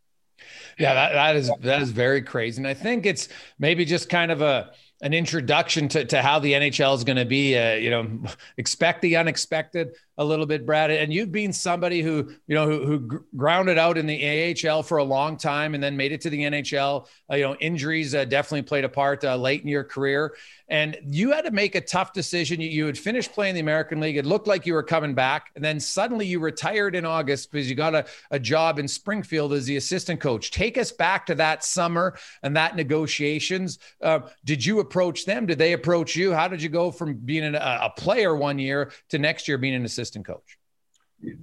Yeah, 0.79 0.95
that, 0.95 1.13
that 1.13 1.37
is 1.37 1.51
that 1.61 1.83
is 1.83 1.91
very 1.91 2.23
crazy, 2.23 2.59
and 2.59 2.69
I 2.69 2.75
think 2.75 3.07
it's 3.07 3.29
maybe 3.59 3.85
just 3.85 4.09
kind 4.09 4.31
of 4.31 4.43
a 4.43 4.71
an 5.03 5.13
introduction 5.13 5.89
to, 5.89 6.05
to 6.05 6.23
how 6.23 6.39
the 6.39 6.53
NHL 6.53 6.97
is 6.97 7.05
going 7.05 7.19
to 7.19 7.25
be. 7.25 7.57
Uh, 7.57 7.75
you 7.75 7.91
know, 7.91 8.25
expect 8.57 9.03
the 9.03 9.17
unexpected 9.17 9.95
a 10.17 10.25
little 10.25 10.47
bit, 10.47 10.65
Brad. 10.65 10.91
And 10.91 11.13
you've 11.13 11.33
been 11.33 11.53
somebody 11.53 12.03
who 12.03 12.31
you 12.47 12.55
know 12.55 12.67
who, 12.67 12.87
who 12.87 13.25
grounded 13.37 13.79
out 13.79 13.99
in 13.99 14.07
the 14.07 14.55
AHL 14.69 14.83
for 14.83 14.99
a 14.99 15.05
long 15.05 15.37
time 15.37 15.75
and 15.75 15.83
then 15.83 15.97
made 15.97 16.13
it 16.13 16.21
to 16.23 16.31
the 16.31 16.43
NHL. 16.43 17.07
Uh, 17.31 17.37
you 17.37 17.43
know, 17.43 17.57
injuries 17.57 18.15
uh, 18.15 18.25
definitely 18.25 18.63
played 18.63 18.85
a 18.85 18.89
part 18.89 19.25
uh, 19.25 19.37
late 19.37 19.63
in 19.63 19.69
your 19.69 19.85
career, 19.85 20.35
and 20.69 20.97
you 21.07 21.33
had 21.33 21.45
to 21.45 21.51
make 21.51 21.75
a 21.75 21.81
tough 21.81 22.13
decision. 22.13 22.61
You, 22.61 22.69
you 22.69 22.87
had 22.87 22.97
finished 22.97 23.33
playing 23.33 23.55
the 23.55 23.61
American 23.61 24.01
League. 24.01 24.17
It 24.17 24.27
looked 24.27 24.47
like 24.47 24.67
you 24.67 24.75
were 24.75 24.83
coming 24.83 25.15
back, 25.15 25.51
and 25.57 25.65
then 25.65 25.81
suddenly 25.81 26.27
you 26.27 26.39
retired 26.39 26.95
in 26.95 27.05
August 27.05 27.51
because 27.51 27.69
you 27.69 27.75
got 27.75 27.95
a, 27.95 28.07
a 28.31 28.39
job 28.39 28.79
in 28.79 28.87
Springfield 28.87 29.53
as 29.53 29.67
the 29.67 29.77
assistant 29.77 30.21
coach. 30.21 30.53
Take 30.53 30.79
us 30.79 30.93
back 30.93 31.27
to 31.27 31.35
that 31.37 31.65
summer 31.65 32.17
and 32.43 32.57
that 32.57 32.77
negotiations. 32.77 33.81
Uh, 34.01 34.21
did 34.45 34.65
you 34.65 34.79
approach 34.79 35.25
them? 35.25 35.47
Did 35.47 35.59
they 35.59 35.73
approach 35.73 36.15
you? 36.15 36.33
How 36.33 36.47
did 36.47 36.63
you 36.63 36.69
go 36.69 36.93
from 36.93 37.15
being 37.15 37.55
a, 37.55 37.59
a 37.59 37.93
player 37.97 38.37
one 38.37 38.59
year 38.59 38.93
to 39.09 39.19
next 39.19 39.49
year 39.49 39.59
being 39.59 39.75
an 39.75 39.85
assistant? 39.85 40.04
Assistant 40.05 40.27
coach? 40.27 40.59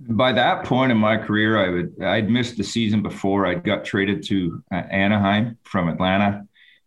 By 0.08 0.32
that 0.34 0.65
point 0.65 0.91
in 0.91 0.97
my 0.97 1.17
career, 1.17 1.58
I 1.58 1.69
would 1.69 2.04
I'd 2.04 2.30
missed 2.30 2.58
the 2.58 2.63
season 2.63 3.02
before. 3.02 3.47
I 3.47 3.56
got 3.56 3.84
traded 3.84 4.24
to 4.28 4.63
uh, 4.71 4.76
Anaheim 4.76 5.58
from 5.63 5.89
Atlanta, 5.89 6.45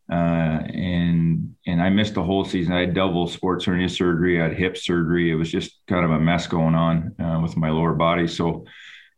uh, 0.08 0.14
and 0.14 1.56
and 1.66 1.82
I 1.82 1.90
missed 1.90 2.14
the 2.14 2.22
whole 2.22 2.44
season. 2.44 2.72
I 2.72 2.80
had 2.80 2.94
double 2.94 3.26
sports 3.26 3.64
hernia 3.64 3.88
surgery. 3.88 4.40
I 4.40 4.44
had 4.44 4.56
hip 4.56 4.76
surgery. 4.76 5.32
It 5.32 5.34
was 5.34 5.50
just 5.50 5.80
kind 5.88 6.04
of 6.04 6.12
a 6.12 6.20
mess 6.20 6.46
going 6.46 6.76
on 6.76 7.16
uh, 7.18 7.40
with 7.42 7.56
my 7.56 7.70
lower 7.70 7.94
body. 7.94 8.28
So 8.28 8.64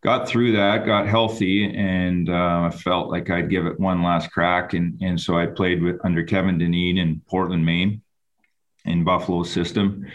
got 0.02 0.26
through 0.26 0.52
that, 0.52 0.86
got 0.86 1.06
healthy, 1.06 1.76
and 1.76 2.30
uh, 2.30 2.70
felt 2.70 3.10
like 3.10 3.28
I'd 3.28 3.50
give 3.50 3.66
it 3.66 3.78
one 3.78 4.02
last 4.02 4.30
crack. 4.30 4.72
And 4.72 4.98
and 5.02 5.20
so 5.20 5.38
I 5.38 5.46
played 5.46 5.82
with 5.82 6.02
under 6.02 6.24
Kevin 6.24 6.56
Dineen 6.56 6.96
in 6.96 7.20
Portland, 7.28 7.66
Maine, 7.66 8.00
in 8.86 9.04
Buffalo 9.04 9.42
system 9.42 10.06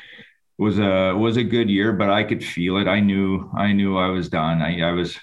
was 0.62 0.78
a 0.78 1.14
was 1.18 1.38
a 1.38 1.44
good 1.44 1.72
year, 1.72 1.92
but 1.92 2.12
I 2.12 2.24
could 2.24 2.46
feel 2.46 2.78
it. 2.78 2.88
I 2.88 3.00
knew 3.00 3.50
I 3.58 3.74
knew 3.74 3.98
I 3.98 4.10
was 4.10 4.30
done. 4.30 4.62
I, 4.62 4.82
I 4.82 4.92
was 4.92 5.20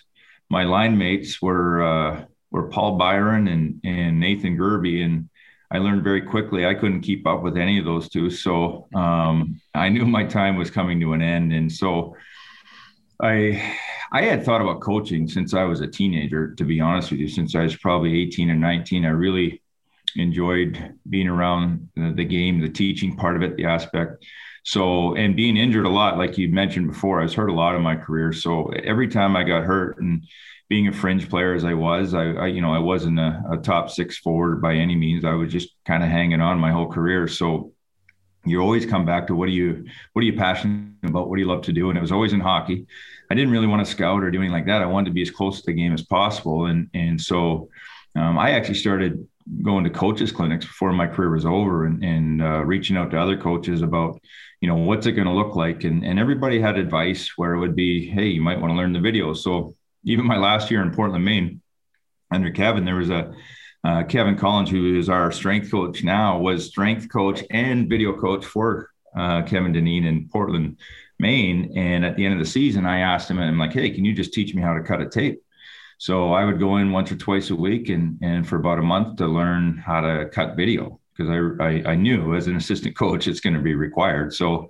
my 0.50 0.64
line 0.64 0.98
mates 0.98 1.40
were 1.40 1.80
uh, 1.80 2.24
were 2.50 2.68
Paul 2.68 2.96
Byron 2.96 3.46
and 3.46 3.80
and 3.84 4.18
Nathan 4.18 4.56
Gerbe, 4.58 5.04
and 5.04 5.28
I 5.70 5.78
learned 5.78 6.02
very 6.02 6.22
quickly 6.22 6.66
I 6.66 6.74
couldn't 6.74 7.02
keep 7.02 7.24
up 7.24 7.44
with 7.44 7.56
any 7.56 7.78
of 7.78 7.84
those 7.84 8.08
two. 8.08 8.30
So 8.30 8.88
um, 8.96 9.60
I 9.76 9.88
knew 9.90 10.04
my 10.06 10.24
time 10.24 10.56
was 10.56 10.72
coming 10.72 10.98
to 11.00 11.12
an 11.12 11.22
end, 11.22 11.52
and 11.52 11.70
so 11.70 12.16
I 13.22 13.76
I 14.10 14.22
had 14.22 14.44
thought 14.44 14.60
about 14.60 14.80
coaching 14.80 15.28
since 15.28 15.54
I 15.54 15.62
was 15.62 15.80
a 15.80 15.86
teenager. 15.86 16.52
To 16.56 16.64
be 16.64 16.80
honest 16.80 17.12
with 17.12 17.20
you, 17.20 17.28
since 17.28 17.54
I 17.54 17.62
was 17.62 17.76
probably 17.76 18.20
18 18.22 18.50
or 18.50 18.56
19, 18.56 19.04
I 19.04 19.10
really 19.10 19.62
enjoyed 20.16 20.94
being 21.08 21.28
around 21.28 21.90
the, 21.94 22.12
the 22.16 22.24
game, 22.24 22.60
the 22.60 22.68
teaching 22.68 23.14
part 23.16 23.36
of 23.36 23.42
it, 23.42 23.56
the 23.56 23.66
aspect. 23.66 24.24
So, 24.64 25.14
and 25.14 25.36
being 25.36 25.56
injured 25.56 25.86
a 25.86 25.90
lot, 25.90 26.18
like 26.18 26.36
you 26.38 26.48
mentioned 26.48 26.88
before, 26.88 27.20
I 27.20 27.22
was 27.22 27.34
hurt 27.34 27.50
a 27.50 27.54
lot 27.54 27.74
in 27.74 27.82
my 27.82 27.96
career. 27.96 28.32
So 28.32 28.68
every 28.84 29.08
time 29.08 29.36
I 29.36 29.44
got 29.44 29.64
hurt 29.64 30.00
and 30.00 30.24
being 30.68 30.88
a 30.88 30.92
fringe 30.92 31.28
player 31.28 31.54
as 31.54 31.64
I 31.64 31.74
was, 31.74 32.14
I, 32.14 32.32
I 32.32 32.46
you 32.48 32.60
know, 32.60 32.72
I 32.72 32.78
wasn't 32.78 33.18
a, 33.18 33.42
a, 33.50 33.56
top 33.56 33.90
six 33.90 34.18
forward 34.18 34.60
by 34.60 34.74
any 34.74 34.94
means. 34.94 35.24
I 35.24 35.32
was 35.32 35.50
just 35.50 35.70
kind 35.86 36.02
of 36.02 36.10
hanging 36.10 36.42
on 36.42 36.58
my 36.58 36.70
whole 36.70 36.88
career. 36.88 37.26
So 37.26 37.72
you 38.44 38.60
always 38.60 38.84
come 38.84 39.06
back 39.06 39.26
to 39.28 39.34
what 39.34 39.46
do 39.46 39.52
you, 39.52 39.86
what 40.12 40.22
are 40.22 40.26
you 40.26 40.36
passionate 40.36 40.92
about? 41.02 41.28
What 41.28 41.36
do 41.36 41.42
you 41.42 41.48
love 41.48 41.62
to 41.62 41.72
do? 41.72 41.88
And 41.88 41.96
it 41.96 42.02
was 42.02 42.12
always 42.12 42.34
in 42.34 42.40
hockey. 42.40 42.86
I 43.30 43.34
didn't 43.34 43.50
really 43.50 43.66
want 43.66 43.84
to 43.84 43.90
scout 43.90 44.22
or 44.22 44.30
do 44.30 44.38
anything 44.38 44.52
like 44.52 44.66
that. 44.66 44.82
I 44.82 44.86
wanted 44.86 45.06
to 45.06 45.14
be 45.14 45.22
as 45.22 45.30
close 45.30 45.60
to 45.60 45.66
the 45.66 45.72
game 45.72 45.94
as 45.94 46.02
possible. 46.02 46.66
And, 46.66 46.90
and 46.92 47.20
so 47.20 47.68
um, 48.14 48.38
I 48.38 48.52
actually 48.52 48.74
started 48.74 49.26
going 49.62 49.84
to 49.84 49.90
coaches 49.90 50.32
clinics 50.32 50.66
before 50.66 50.92
my 50.92 51.06
career 51.06 51.30
was 51.30 51.46
over 51.46 51.86
and, 51.86 52.04
and 52.04 52.42
uh, 52.42 52.64
reaching 52.64 52.96
out 52.96 53.10
to 53.10 53.20
other 53.20 53.36
coaches 53.36 53.82
about, 53.82 54.20
you 54.60 54.68
know, 54.68 54.76
what's 54.76 55.06
it 55.06 55.12
going 55.12 55.26
to 55.26 55.32
look 55.32 55.56
like? 55.56 55.84
And, 55.84 56.04
and 56.04 56.18
everybody 56.18 56.60
had 56.60 56.78
advice 56.78 57.32
where 57.36 57.54
it 57.54 57.60
would 57.60 57.74
be, 57.74 58.08
hey, 58.08 58.26
you 58.26 58.40
might 58.40 58.60
want 58.60 58.72
to 58.72 58.76
learn 58.76 58.92
the 58.92 59.00
video. 59.00 59.32
So 59.32 59.74
even 60.04 60.26
my 60.26 60.36
last 60.36 60.70
year 60.70 60.82
in 60.82 60.92
Portland, 60.92 61.24
Maine, 61.24 61.60
under 62.30 62.50
Kevin, 62.50 62.84
there 62.84 62.96
was 62.96 63.10
a 63.10 63.32
uh, 63.84 64.02
Kevin 64.04 64.36
Collins, 64.36 64.70
who 64.70 64.98
is 64.98 65.08
our 65.08 65.30
strength 65.32 65.70
coach 65.70 66.02
now, 66.02 66.38
was 66.38 66.66
strength 66.66 67.08
coach 67.10 67.42
and 67.50 67.88
video 67.88 68.18
coach 68.18 68.44
for 68.44 68.90
uh, 69.16 69.42
Kevin 69.42 69.72
Dineen 69.72 70.04
in 70.04 70.28
Portland, 70.28 70.78
Maine. 71.18 71.72
And 71.76 72.04
at 72.04 72.16
the 72.16 72.24
end 72.24 72.34
of 72.34 72.40
the 72.40 72.50
season, 72.50 72.84
I 72.84 73.00
asked 73.00 73.30
him, 73.30 73.38
and 73.38 73.48
I'm 73.48 73.58
like, 73.58 73.72
hey, 73.72 73.90
can 73.90 74.04
you 74.04 74.14
just 74.14 74.34
teach 74.34 74.54
me 74.54 74.62
how 74.62 74.74
to 74.74 74.82
cut 74.82 75.00
a 75.00 75.08
tape? 75.08 75.42
So 75.98 76.32
I 76.32 76.44
would 76.44 76.58
go 76.58 76.78
in 76.78 76.92
once 76.92 77.12
or 77.12 77.16
twice 77.16 77.50
a 77.50 77.56
week 77.56 77.88
and, 77.88 78.18
and 78.22 78.48
for 78.48 78.56
about 78.56 78.78
a 78.78 78.82
month 78.82 79.18
to 79.18 79.26
learn 79.26 79.76
how 79.76 80.00
to 80.00 80.28
cut 80.32 80.56
video 80.56 81.00
because 81.16 81.30
I, 81.30 81.64
I, 81.64 81.92
I, 81.92 81.94
knew 81.96 82.36
as 82.36 82.46
an 82.46 82.56
assistant 82.56 82.96
coach 82.96 83.26
it's 83.26 83.40
going 83.40 83.54
to 83.54 83.60
be 83.60 83.74
required. 83.74 84.32
So 84.32 84.68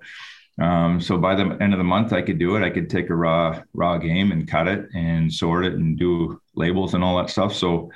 Um, 0.59 0.99
so 0.99 1.17
by 1.17 1.35
the 1.35 1.45
end 1.61 1.73
of 1.73 1.77
the 1.77 1.83
month, 1.95 2.11
I 2.11 2.21
could 2.21 2.37
do 2.37 2.57
it. 2.57 2.63
I 2.63 2.69
could 2.69 2.89
take 2.89 3.09
a 3.09 3.15
raw 3.15 3.61
raw 3.73 3.97
game 3.97 4.31
and 4.33 4.47
cut 4.47 4.67
it 4.67 4.89
and 4.93 5.31
sort 5.31 5.65
it 5.65 5.73
and 5.73 5.97
do 5.97 6.41
labels 6.53 6.93
and 6.93 7.03
all 7.03 7.17
that 7.17 7.29
stuff. 7.29 7.53
So, 7.55 7.91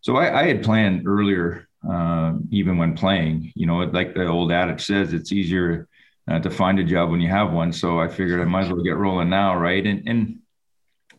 so 0.00 0.16
I, 0.16 0.42
I 0.42 0.46
had 0.46 0.62
planned 0.62 1.08
earlier, 1.08 1.66
uh, 1.88 2.34
even 2.50 2.78
when 2.78 2.94
playing. 2.94 3.52
You 3.56 3.66
know, 3.66 3.78
like 3.78 4.14
the 4.14 4.26
old 4.28 4.52
adage 4.52 4.84
says, 4.84 5.12
it's 5.12 5.32
easier 5.32 5.88
uh, 6.28 6.38
to 6.38 6.50
find 6.50 6.78
a 6.78 6.84
job 6.84 7.10
when 7.10 7.20
you 7.20 7.30
have 7.30 7.52
one. 7.52 7.72
So 7.72 7.98
I 7.98 8.08
figured 8.08 8.40
I 8.40 8.44
might 8.44 8.66
as 8.66 8.72
well 8.72 8.82
get 8.84 8.96
rolling 8.96 9.30
now, 9.30 9.56
right? 9.56 9.84
And 9.84 10.08
and 10.08 10.38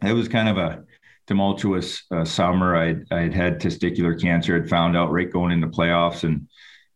it 0.01 0.13
was 0.13 0.28
kind 0.30 0.47
of 0.47 0.58
a 0.58 0.86
tumultuous 1.27 2.03
uh, 2.11 2.25
summer. 2.25 2.75
I'd 2.75 3.11
I'd 3.11 3.33
had 3.33 3.59
testicular 3.59 4.19
cancer. 4.19 4.55
I'd 4.55 4.69
found 4.69 4.95
out 4.95 5.11
right 5.11 5.31
going 5.31 5.51
into 5.51 5.67
playoffs 5.67 6.23
and 6.23 6.47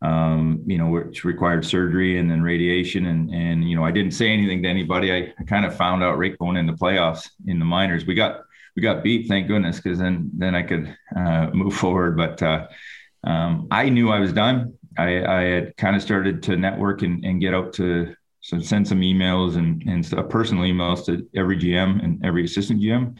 um, 0.01 0.63
you 0.65 0.77
know, 0.77 0.87
which 0.87 1.25
required 1.25 1.65
surgery 1.65 2.19
and 2.19 2.29
then 2.29 2.41
radiation. 2.41 3.07
And, 3.07 3.29
and, 3.33 3.69
you 3.69 3.75
know, 3.75 3.83
I 3.83 3.91
didn't 3.91 4.13
say 4.13 4.29
anything 4.29 4.63
to 4.63 4.69
anybody. 4.69 5.11
I, 5.11 5.33
I 5.39 5.43
kind 5.45 5.65
of 5.65 5.75
found 5.75 6.03
out 6.03 6.17
right 6.17 6.37
going 6.37 6.57
into 6.57 6.73
playoffs 6.73 7.29
in 7.47 7.59
the 7.59 7.65
minors. 7.65 8.05
We 8.05 8.15
got, 8.15 8.41
we 8.75 8.81
got 8.81 9.03
beat, 9.03 9.27
thank 9.27 9.47
goodness, 9.47 9.77
because 9.77 9.99
then, 9.99 10.31
then 10.37 10.55
I 10.55 10.63
could 10.63 10.95
uh, 11.15 11.49
move 11.53 11.73
forward. 11.73 12.15
But 12.15 12.41
uh, 12.41 12.67
um, 13.25 13.67
I 13.71 13.89
knew 13.89 14.09
I 14.09 14.19
was 14.19 14.31
done. 14.31 14.75
I, 14.97 15.25
I 15.25 15.41
had 15.43 15.77
kind 15.77 15.95
of 15.95 16.01
started 16.01 16.43
to 16.43 16.55
network 16.55 17.01
and, 17.01 17.23
and 17.25 17.41
get 17.41 17.53
out 17.53 17.73
to 17.73 18.15
so 18.41 18.57
send 18.61 18.87
some 18.87 19.01
emails 19.01 19.57
and, 19.57 19.83
and 19.83 20.29
personal 20.29 20.63
emails 20.63 21.05
to 21.05 21.27
every 21.35 21.57
GM 21.57 22.01
and 22.01 22.25
every 22.25 22.45
assistant 22.45 22.81
GM 22.81 23.17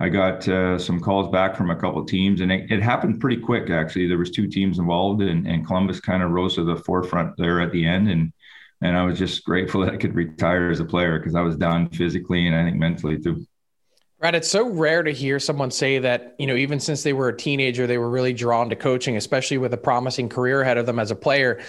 I 0.00 0.08
got 0.08 0.46
uh, 0.48 0.78
some 0.78 1.00
calls 1.00 1.30
back 1.32 1.56
from 1.56 1.70
a 1.70 1.76
couple 1.76 2.04
teams, 2.04 2.40
and 2.40 2.52
it, 2.52 2.70
it, 2.70 2.80
happened 2.80 3.20
pretty 3.20 3.40
quick. 3.40 3.68
Actually, 3.68 4.06
there 4.06 4.18
was 4.18 4.30
two 4.30 4.46
teams 4.46 4.78
involved, 4.78 5.22
and, 5.22 5.46
and 5.46 5.66
Columbus 5.66 5.98
kind 5.98 6.22
of 6.22 6.30
rose 6.30 6.54
to 6.54 6.62
the 6.62 6.76
forefront 6.76 7.36
there 7.36 7.60
at 7.60 7.72
the 7.72 7.84
end, 7.84 8.08
and 8.08 8.32
and 8.80 8.96
I 8.96 9.04
was 9.04 9.18
just 9.18 9.44
grateful 9.44 9.80
that 9.84 9.94
I 9.94 9.96
could 9.96 10.14
retire 10.14 10.70
as 10.70 10.80
a 10.80 10.84
player 10.84 11.18
because 11.18 11.34
I 11.34 11.40
was 11.40 11.56
done 11.56 11.88
physically 11.90 12.46
and 12.46 12.54
I 12.54 12.64
think 12.64 12.76
mentally 12.76 13.18
too. 13.18 13.46
Right. 14.20 14.34
It's 14.34 14.50
so 14.50 14.68
rare 14.68 15.04
to 15.04 15.12
hear 15.12 15.38
someone 15.38 15.70
say 15.70 16.00
that, 16.00 16.34
you 16.40 16.48
know, 16.48 16.56
even 16.56 16.80
since 16.80 17.04
they 17.04 17.12
were 17.12 17.28
a 17.28 17.36
teenager, 17.36 17.86
they 17.86 17.98
were 17.98 18.10
really 18.10 18.32
drawn 18.32 18.68
to 18.70 18.74
coaching, 18.74 19.16
especially 19.16 19.58
with 19.58 19.72
a 19.72 19.76
promising 19.76 20.28
career 20.28 20.60
ahead 20.60 20.76
of 20.76 20.86
them 20.86 20.98
as 20.98 21.12
a 21.12 21.14
player. 21.14 21.60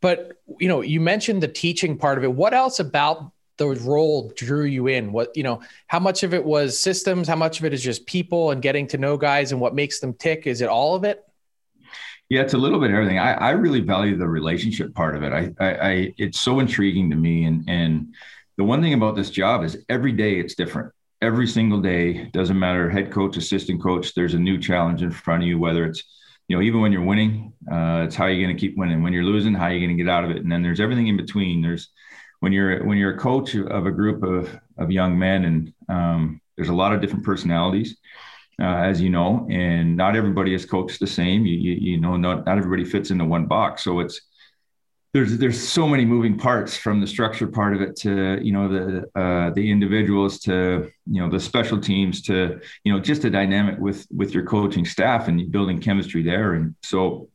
But, 0.00 0.40
you 0.60 0.68
know, 0.68 0.82
you 0.82 1.00
mentioned 1.00 1.42
the 1.42 1.48
teaching 1.48 1.98
part 1.98 2.16
of 2.16 2.22
it. 2.22 2.32
What 2.32 2.54
else 2.54 2.78
about 2.78 3.32
the 3.58 3.68
role 3.68 4.32
drew 4.36 4.64
you 4.64 4.86
in? 4.86 5.12
What, 5.12 5.36
you 5.36 5.42
know, 5.42 5.60
how 5.86 5.98
much 5.98 6.22
of 6.22 6.34
it 6.34 6.44
was 6.44 6.78
systems? 6.78 7.28
How 7.28 7.36
much 7.36 7.58
of 7.58 7.64
it 7.64 7.72
is 7.72 7.82
just 7.82 8.06
people 8.06 8.50
and 8.50 8.60
getting 8.60 8.86
to 8.88 8.98
know 8.98 9.16
guys 9.16 9.52
and 9.52 9.60
what 9.60 9.74
makes 9.74 10.00
them 10.00 10.14
tick? 10.14 10.46
Is 10.46 10.60
it 10.60 10.68
all 10.68 10.94
of 10.94 11.04
it? 11.04 11.22
Yeah, 12.28 12.42
it's 12.42 12.54
a 12.54 12.58
little 12.58 12.80
bit 12.80 12.90
everything. 12.90 13.18
I, 13.18 13.34
I 13.34 13.50
really 13.50 13.80
value 13.80 14.16
the 14.16 14.26
relationship 14.26 14.94
part 14.94 15.16
of 15.16 15.22
it. 15.22 15.32
I, 15.32 15.64
I, 15.64 15.74
I, 15.74 16.14
it's 16.18 16.40
so 16.40 16.58
intriguing 16.58 17.10
to 17.10 17.16
me. 17.16 17.44
And, 17.44 17.64
and 17.68 18.14
the 18.56 18.64
one 18.64 18.82
thing 18.82 18.94
about 18.94 19.14
this 19.14 19.30
job 19.30 19.62
is 19.62 19.84
every 19.88 20.12
day 20.12 20.40
it's 20.40 20.54
different. 20.54 20.92
Every 21.22 21.46
single 21.46 21.80
day, 21.80 22.24
doesn't 22.32 22.58
matter 22.58 22.90
head 22.90 23.10
coach, 23.10 23.36
assistant 23.36 23.80
coach, 23.80 24.12
there's 24.14 24.34
a 24.34 24.38
new 24.38 24.58
challenge 24.58 25.02
in 25.02 25.10
front 25.10 25.44
of 25.44 25.48
you, 25.48 25.58
whether 25.58 25.86
it's, 25.86 26.02
you 26.48 26.56
know, 26.56 26.62
even 26.62 26.80
when 26.80 26.92
you're 26.92 27.04
winning, 27.04 27.52
uh, 27.70 28.02
it's 28.04 28.14
how 28.14 28.26
you're 28.26 28.44
going 28.44 28.56
to 28.56 28.60
keep 28.60 28.76
winning. 28.76 29.02
When 29.02 29.12
you're 29.12 29.24
losing, 29.24 29.54
how 29.54 29.68
you're 29.68 29.80
going 29.80 29.96
to 29.96 30.02
get 30.02 30.10
out 30.10 30.24
of 30.24 30.30
it. 30.30 30.38
And 30.38 30.52
then 30.52 30.62
there's 30.62 30.80
everything 30.80 31.06
in 31.06 31.16
between. 31.16 31.62
There's, 31.62 31.88
when 32.40 32.52
you're 32.52 32.84
when 32.84 32.98
you're 32.98 33.14
a 33.14 33.18
coach 33.18 33.54
of 33.54 33.86
a 33.86 33.90
group 33.90 34.22
of 34.22 34.58
of 34.78 34.90
young 34.90 35.18
men, 35.18 35.44
and 35.44 35.72
um, 35.88 36.40
there's 36.56 36.68
a 36.68 36.74
lot 36.74 36.92
of 36.92 37.00
different 37.00 37.24
personalities, 37.24 37.96
uh, 38.60 38.64
as 38.64 39.00
you 39.00 39.10
know, 39.10 39.46
and 39.50 39.96
not 39.96 40.16
everybody 40.16 40.54
is 40.54 40.64
coached 40.64 41.00
the 41.00 41.06
same. 41.06 41.46
You 41.46 41.56
you, 41.56 41.72
you 41.92 42.00
know, 42.00 42.16
not 42.16 42.46
not 42.46 42.58
everybody 42.58 42.84
fits 42.84 43.10
into 43.10 43.24
one 43.24 43.46
box. 43.46 43.84
So 43.84 44.00
it's 44.00 44.20
there's 45.16 45.38
there's 45.38 45.66
so 45.66 45.88
many 45.88 46.04
moving 46.04 46.36
parts 46.36 46.76
from 46.76 47.00
the 47.00 47.06
structure 47.06 47.46
part 47.46 47.74
of 47.74 47.80
it 47.80 47.96
to 47.96 48.38
you 48.42 48.52
know 48.52 48.68
the 48.68 49.20
uh, 49.20 49.50
the 49.50 49.70
individuals 49.70 50.40
to 50.40 50.90
you 51.10 51.22
know 51.22 51.30
the 51.30 51.40
special 51.40 51.80
teams 51.80 52.20
to 52.22 52.60
you 52.84 52.92
know 52.92 53.00
just 53.00 53.24
a 53.24 53.30
dynamic 53.30 53.78
with 53.78 54.06
with 54.14 54.34
your 54.34 54.44
coaching 54.44 54.84
staff 54.84 55.28
and 55.28 55.50
building 55.50 55.80
chemistry 55.80 56.22
there 56.22 56.52
and 56.52 56.74
so 56.82 57.30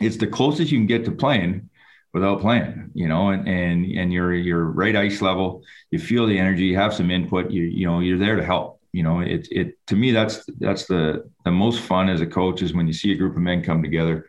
it's 0.00 0.16
the 0.18 0.26
closest 0.26 0.70
you 0.70 0.78
can 0.78 0.86
get 0.86 1.04
to 1.04 1.10
playing 1.10 1.68
without 2.16 2.40
playing, 2.40 2.90
you 2.94 3.08
know, 3.08 3.28
and 3.28 3.46
and 3.46 3.84
and 3.84 4.10
you're 4.10 4.32
you're 4.32 4.64
right 4.64 4.96
ice 4.96 5.20
level. 5.20 5.62
You 5.90 5.98
feel 5.98 6.26
the 6.26 6.38
energy, 6.38 6.64
you 6.64 6.76
have 6.76 6.94
some 6.94 7.10
input. 7.10 7.50
You 7.50 7.64
you 7.64 7.86
know 7.86 8.00
you're 8.00 8.18
there 8.18 8.36
to 8.36 8.44
help. 8.44 8.80
You 8.92 9.02
know, 9.02 9.20
it 9.20 9.46
it 9.50 9.76
to 9.88 9.96
me 9.96 10.12
that's 10.12 10.42
that's 10.58 10.86
the 10.86 11.30
the 11.44 11.50
most 11.50 11.80
fun 11.80 12.08
as 12.08 12.22
a 12.22 12.26
coach 12.26 12.62
is 12.62 12.72
when 12.72 12.86
you 12.86 12.94
see 12.94 13.12
a 13.12 13.16
group 13.16 13.36
of 13.36 13.42
men 13.42 13.62
come 13.62 13.82
together. 13.82 14.26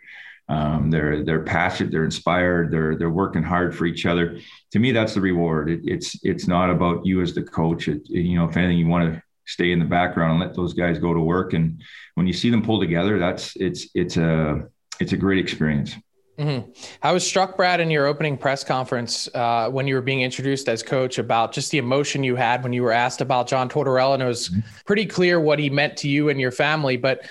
Um, 0.49 0.91
they're 0.91 1.23
they're 1.23 1.43
passionate, 1.43 1.91
they're 1.91 2.03
inspired, 2.03 2.71
they're 2.71 2.97
they're 2.97 3.09
working 3.23 3.43
hard 3.43 3.73
for 3.73 3.85
each 3.85 4.05
other. 4.05 4.37
To 4.71 4.79
me, 4.79 4.91
that's 4.91 5.13
the 5.13 5.21
reward. 5.21 5.69
It, 5.69 5.81
it's 5.85 6.19
it's 6.23 6.45
not 6.45 6.69
about 6.69 7.05
you 7.05 7.21
as 7.21 7.33
the 7.33 7.43
coach. 7.43 7.87
It, 7.87 8.01
you 8.09 8.37
know, 8.37 8.49
if 8.49 8.57
anything, 8.57 8.79
you 8.79 8.87
want 8.87 9.13
to 9.13 9.21
stay 9.45 9.71
in 9.71 9.79
the 9.79 9.85
background 9.85 10.31
and 10.31 10.41
let 10.41 10.53
those 10.53 10.73
guys 10.73 10.99
go 10.99 11.13
to 11.13 11.21
work. 11.21 11.53
And 11.53 11.81
when 12.15 12.27
you 12.27 12.33
see 12.33 12.49
them 12.49 12.63
pull 12.63 12.81
together, 12.81 13.17
that's 13.17 13.55
it's 13.55 13.87
it's 13.95 14.17
a 14.17 14.67
it's 14.99 15.13
a 15.13 15.17
great 15.17 15.39
experience. 15.39 15.95
Mm-hmm. 16.37 16.71
I 17.01 17.11
was 17.11 17.25
struck, 17.25 17.57
Brad, 17.57 17.79
in 17.79 17.89
your 17.89 18.05
opening 18.05 18.37
press 18.37 18.63
conference 18.63 19.27
uh, 19.33 19.69
when 19.69 19.87
you 19.87 19.95
were 19.95 20.01
being 20.01 20.21
introduced 20.21 20.69
as 20.69 20.83
coach 20.83 21.17
about 21.17 21.51
just 21.51 21.71
the 21.71 21.79
emotion 21.79 22.23
you 22.23 22.35
had 22.35 22.61
when 22.63 22.73
you 22.73 22.83
were 22.83 22.91
asked 22.91 23.21
about 23.21 23.47
John 23.47 23.69
Tortorella. 23.69 24.13
And 24.13 24.23
it 24.23 24.27
was 24.27 24.49
mm-hmm. 24.49 24.59
pretty 24.85 25.07
clear 25.07 25.39
what 25.39 25.57
he 25.57 25.69
meant 25.69 25.97
to 25.97 26.09
you 26.09 26.29
and 26.29 26.39
your 26.39 26.51
family. 26.51 26.95
But 26.95 27.21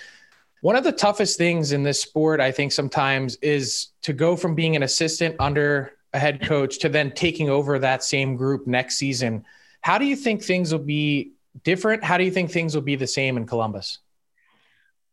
one 0.60 0.74
of 0.74 0.82
the 0.82 0.90
toughest 0.90 1.38
things 1.38 1.70
in 1.70 1.84
this 1.84 2.00
sport, 2.00 2.40
I 2.40 2.50
think, 2.50 2.72
sometimes 2.72 3.36
is 3.36 3.88
to 4.02 4.12
go 4.12 4.34
from 4.34 4.56
being 4.56 4.74
an 4.74 4.82
assistant 4.82 5.36
under 5.38 5.92
a 6.12 6.18
head 6.18 6.44
coach 6.44 6.80
to 6.80 6.88
then 6.88 7.12
taking 7.12 7.48
over 7.48 7.78
that 7.78 8.02
same 8.02 8.34
group 8.36 8.66
next 8.66 8.96
season. 8.96 9.44
How 9.82 9.98
do 9.98 10.04
you 10.04 10.16
think 10.16 10.42
things 10.42 10.72
will 10.72 10.80
be 10.80 11.32
different? 11.62 12.02
How 12.02 12.18
do 12.18 12.24
you 12.24 12.32
think 12.32 12.50
things 12.50 12.74
will 12.74 12.82
be 12.82 12.96
the 12.96 13.06
same 13.06 13.36
in 13.36 13.46
Columbus? 13.46 13.98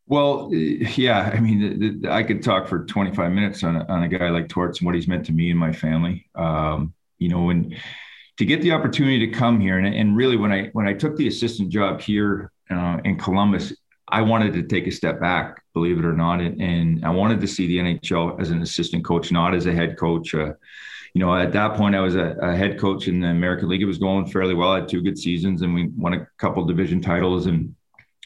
Well, 0.05 0.49
yeah, 0.53 1.31
I 1.33 1.39
mean, 1.39 2.05
I 2.07 2.23
could 2.23 2.43
talk 2.43 2.67
for 2.67 2.85
25 2.85 3.31
minutes 3.31 3.63
on 3.63 3.77
a, 3.77 3.85
on 3.85 4.03
a 4.03 4.07
guy 4.07 4.29
like 4.29 4.49
Torts 4.49 4.79
and 4.79 4.85
what 4.85 4.95
he's 4.95 5.07
meant 5.07 5.25
to 5.27 5.31
me 5.31 5.49
and 5.49 5.59
my 5.59 5.71
family. 5.71 6.29
Um, 6.35 6.93
you 7.19 7.29
know, 7.29 7.49
and 7.49 7.75
to 8.37 8.45
get 8.45 8.61
the 8.61 8.73
opportunity 8.73 9.19
to 9.25 9.31
come 9.31 9.59
here, 9.59 9.77
and, 9.77 9.95
and 9.95 10.17
really 10.17 10.35
when 10.35 10.51
I 10.51 10.67
when 10.73 10.87
I 10.87 10.93
took 10.93 11.15
the 11.15 11.27
assistant 11.27 11.69
job 11.69 12.01
here 12.01 12.51
uh, 12.69 12.97
in 13.05 13.17
Columbus, 13.17 13.73
I 14.09 14.21
wanted 14.21 14.53
to 14.53 14.63
take 14.63 14.87
a 14.87 14.91
step 14.91 15.21
back, 15.21 15.63
believe 15.73 15.99
it 15.99 16.05
or 16.05 16.13
not, 16.13 16.41
and, 16.41 16.61
and 16.61 17.05
I 17.05 17.09
wanted 17.11 17.39
to 17.41 17.47
see 17.47 17.67
the 17.67 17.77
NHL 17.77 18.41
as 18.41 18.51
an 18.51 18.61
assistant 18.61 19.05
coach, 19.05 19.31
not 19.31 19.55
as 19.55 19.67
a 19.67 19.73
head 19.73 19.97
coach. 19.97 20.35
Uh, 20.35 20.53
you 21.13 21.19
know, 21.21 21.33
at 21.35 21.53
that 21.53 21.75
point, 21.75 21.95
I 21.95 22.01
was 22.01 22.15
a, 22.15 22.35
a, 22.41 22.55
head 22.55 22.79
coach 22.79 23.07
in 23.07 23.21
the 23.21 23.27
American 23.27 23.69
League. 23.69 23.83
It 23.83 23.85
was 23.85 23.99
going 23.99 24.25
fairly 24.25 24.55
well. 24.55 24.71
I 24.71 24.79
had 24.79 24.89
two 24.89 25.01
good 25.01 25.17
seasons, 25.17 25.61
and 25.61 25.73
we 25.73 25.89
won 25.95 26.13
a 26.13 26.27
couple 26.37 26.65
division 26.65 27.01
titles 27.01 27.45
and 27.45 27.75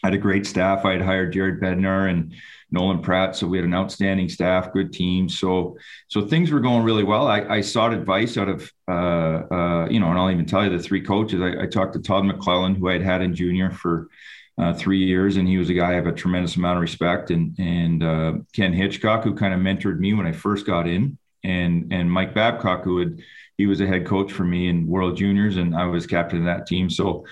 I 0.04 0.08
had 0.08 0.14
a 0.14 0.20
great 0.20 0.46
staff. 0.46 0.86
I 0.86 0.94
had 0.94 1.02
hired 1.02 1.34
Jared 1.34 1.60
Bednar 1.60 2.10
and 2.10 2.34
Nolan 2.70 3.02
Pratt, 3.02 3.36
so 3.36 3.48
we 3.48 3.58
had 3.58 3.66
an 3.66 3.74
outstanding 3.74 4.30
staff, 4.30 4.74
good 4.74 4.92
team. 4.92 5.30
So, 5.30 5.78
so 6.08 6.28
things 6.28 6.52
were 6.52 6.60
going 6.60 6.84
really 6.84 7.04
well. 7.04 7.28
I, 7.28 7.42
I 7.42 7.62
sought 7.62 7.94
advice 7.94 8.38
out 8.38 8.50
of, 8.50 8.72
uh, 8.88 8.92
uh, 8.92 9.88
you 9.90 10.00
know, 10.00 10.10
and 10.10 10.20
I'll 10.20 10.30
even 10.30 10.46
tell 10.46 10.64
you 10.64 10.70
the 10.70 10.84
three 10.84 11.02
coaches. 11.02 11.42
I, 11.42 11.64
I 11.64 11.66
talked 11.68 11.94
to 11.94 12.02
Todd 12.02 12.26
McLellan, 12.26 12.78
who 12.78 12.90
I 12.90 12.94
had 12.94 13.02
had 13.02 13.22
in 13.22 13.34
junior 13.34 13.72
for 13.72 14.10
uh, 14.58 14.74
three 14.74 15.04
years, 15.04 15.38
and 15.38 15.48
he 15.48 15.58
was 15.58 15.70
a 15.70 15.74
guy 15.74 15.92
I 15.92 15.96
have 15.96 16.08
a 16.08 16.12
tremendous 16.12 16.56
amount 16.56 16.78
of 16.78 16.82
respect. 16.82 17.32
And 17.32 17.56
and 17.60 18.04
uh, 18.04 18.34
Ken 18.54 18.74
Hitchcock, 18.74 19.24
who 19.24 19.36
kind 19.36 19.54
of 19.54 19.60
mentored 19.60 20.00
me 20.00 20.14
when 20.14 20.26
I 20.26 20.32
first 20.32 20.66
got 20.66 20.88
in, 20.88 21.18
and 21.44 21.94
and 21.94 22.12
Mike 22.12 22.34
Babcock, 22.34 22.84
who 22.84 23.00
had 23.00 23.22
he 23.58 23.66
was 23.66 23.82
a 23.82 23.88
head 23.88 24.06
coach 24.06 24.32
for 24.32 24.44
me 24.44 24.68
in 24.68 24.88
World 24.88 25.18
Juniors, 25.18 25.58
and 25.58 25.76
I 25.76 25.86
was 25.86 26.08
captain 26.08 26.40
of 26.40 26.46
that 26.46 26.68
team. 26.68 26.90
So 26.90 27.26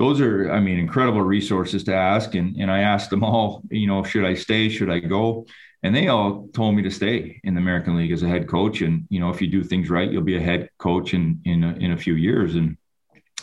those 0.00 0.18
are, 0.18 0.50
I 0.50 0.60
mean, 0.60 0.78
incredible 0.78 1.20
resources 1.20 1.84
to 1.84 1.94
ask. 1.94 2.34
And, 2.34 2.56
and 2.56 2.70
I 2.70 2.78
asked 2.78 3.10
them 3.10 3.22
all, 3.22 3.62
you 3.70 3.86
know, 3.86 4.02
should 4.02 4.24
I 4.24 4.32
stay? 4.32 4.70
Should 4.70 4.88
I 4.88 4.98
go? 4.98 5.44
And 5.82 5.94
they 5.94 6.08
all 6.08 6.48
told 6.54 6.74
me 6.74 6.82
to 6.84 6.90
stay 6.90 7.38
in 7.44 7.54
the 7.54 7.60
American 7.60 7.98
League 7.98 8.10
as 8.10 8.22
a 8.22 8.28
head 8.28 8.48
coach. 8.48 8.80
And, 8.80 9.06
you 9.10 9.20
know, 9.20 9.28
if 9.28 9.42
you 9.42 9.48
do 9.48 9.62
things 9.62 9.90
right, 9.90 10.10
you'll 10.10 10.22
be 10.22 10.38
a 10.38 10.40
head 10.40 10.70
coach 10.78 11.12
in, 11.12 11.42
in, 11.44 11.64
a, 11.64 11.72
in 11.72 11.92
a 11.92 11.98
few 11.98 12.14
years. 12.14 12.54
And, 12.54 12.78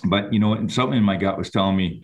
but, 0.06 0.34
you 0.34 0.40
know, 0.40 0.68
something 0.68 0.98
in 0.98 1.04
my 1.04 1.16
gut 1.16 1.38
was 1.38 1.52
telling 1.52 1.78
me 1.78 2.02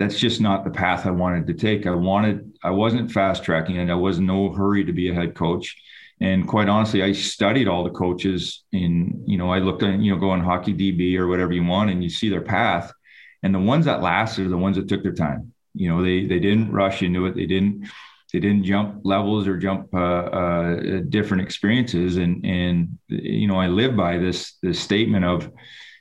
that's 0.00 0.18
just 0.18 0.40
not 0.40 0.64
the 0.64 0.70
path 0.70 1.06
I 1.06 1.12
wanted 1.12 1.46
to 1.46 1.54
take. 1.54 1.86
I 1.86 1.94
wanted, 1.94 2.58
I 2.64 2.70
wasn't 2.70 3.12
fast 3.12 3.44
tracking 3.44 3.78
and 3.78 3.88
I 3.88 3.94
was 3.94 4.18
in 4.18 4.26
no 4.26 4.52
hurry 4.52 4.84
to 4.84 4.92
be 4.92 5.10
a 5.10 5.14
head 5.14 5.36
coach. 5.36 5.76
And 6.20 6.48
quite 6.48 6.68
honestly, 6.68 7.04
I 7.04 7.12
studied 7.12 7.68
all 7.68 7.84
the 7.84 7.90
coaches 7.90 8.64
in, 8.72 9.22
you 9.28 9.38
know, 9.38 9.52
I 9.52 9.60
looked 9.60 9.84
at, 9.84 10.00
you 10.00 10.12
know, 10.12 10.18
go 10.18 10.30
on 10.30 10.42
hockey 10.42 10.74
DB 10.74 11.16
or 11.16 11.28
whatever 11.28 11.52
you 11.52 11.62
want, 11.62 11.90
and 11.90 12.02
you 12.02 12.10
see 12.10 12.28
their 12.28 12.42
path 12.42 12.92
and 13.42 13.54
the 13.54 13.58
ones 13.58 13.86
that 13.86 14.02
lasted 14.02 14.46
are 14.46 14.50
the 14.50 14.56
ones 14.56 14.76
that 14.76 14.88
took 14.88 15.02
their 15.02 15.14
time. 15.14 15.52
You 15.74 15.88
know, 15.88 16.02
they 16.02 16.26
they 16.26 16.38
didn't 16.38 16.72
rush 16.72 17.02
into 17.02 17.26
it. 17.26 17.34
They 17.34 17.46
didn't 17.46 17.88
they 18.32 18.40
didn't 18.40 18.64
jump 18.64 19.00
levels 19.04 19.46
or 19.46 19.56
jump 19.56 19.92
uh, 19.94 19.98
uh, 19.98 21.00
different 21.08 21.42
experiences. 21.42 22.16
And 22.16 22.44
and 22.44 22.98
you 23.08 23.48
know, 23.48 23.56
I 23.56 23.66
live 23.66 23.96
by 23.96 24.18
this 24.18 24.56
this 24.62 24.80
statement 24.80 25.24
of 25.24 25.50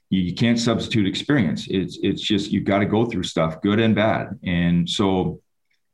you, 0.09 0.35
can't 0.35 0.59
substitute 0.59 1.07
experience. 1.07 1.67
It's 1.69 1.97
it's 2.01 2.21
just 2.21 2.51
you've 2.51 2.65
got 2.65 2.79
to 2.79 2.85
go 2.85 3.05
through 3.05 3.23
stuff, 3.23 3.61
good 3.61 3.79
and 3.79 3.95
bad. 3.95 4.39
And 4.43 4.89
so 4.89 5.41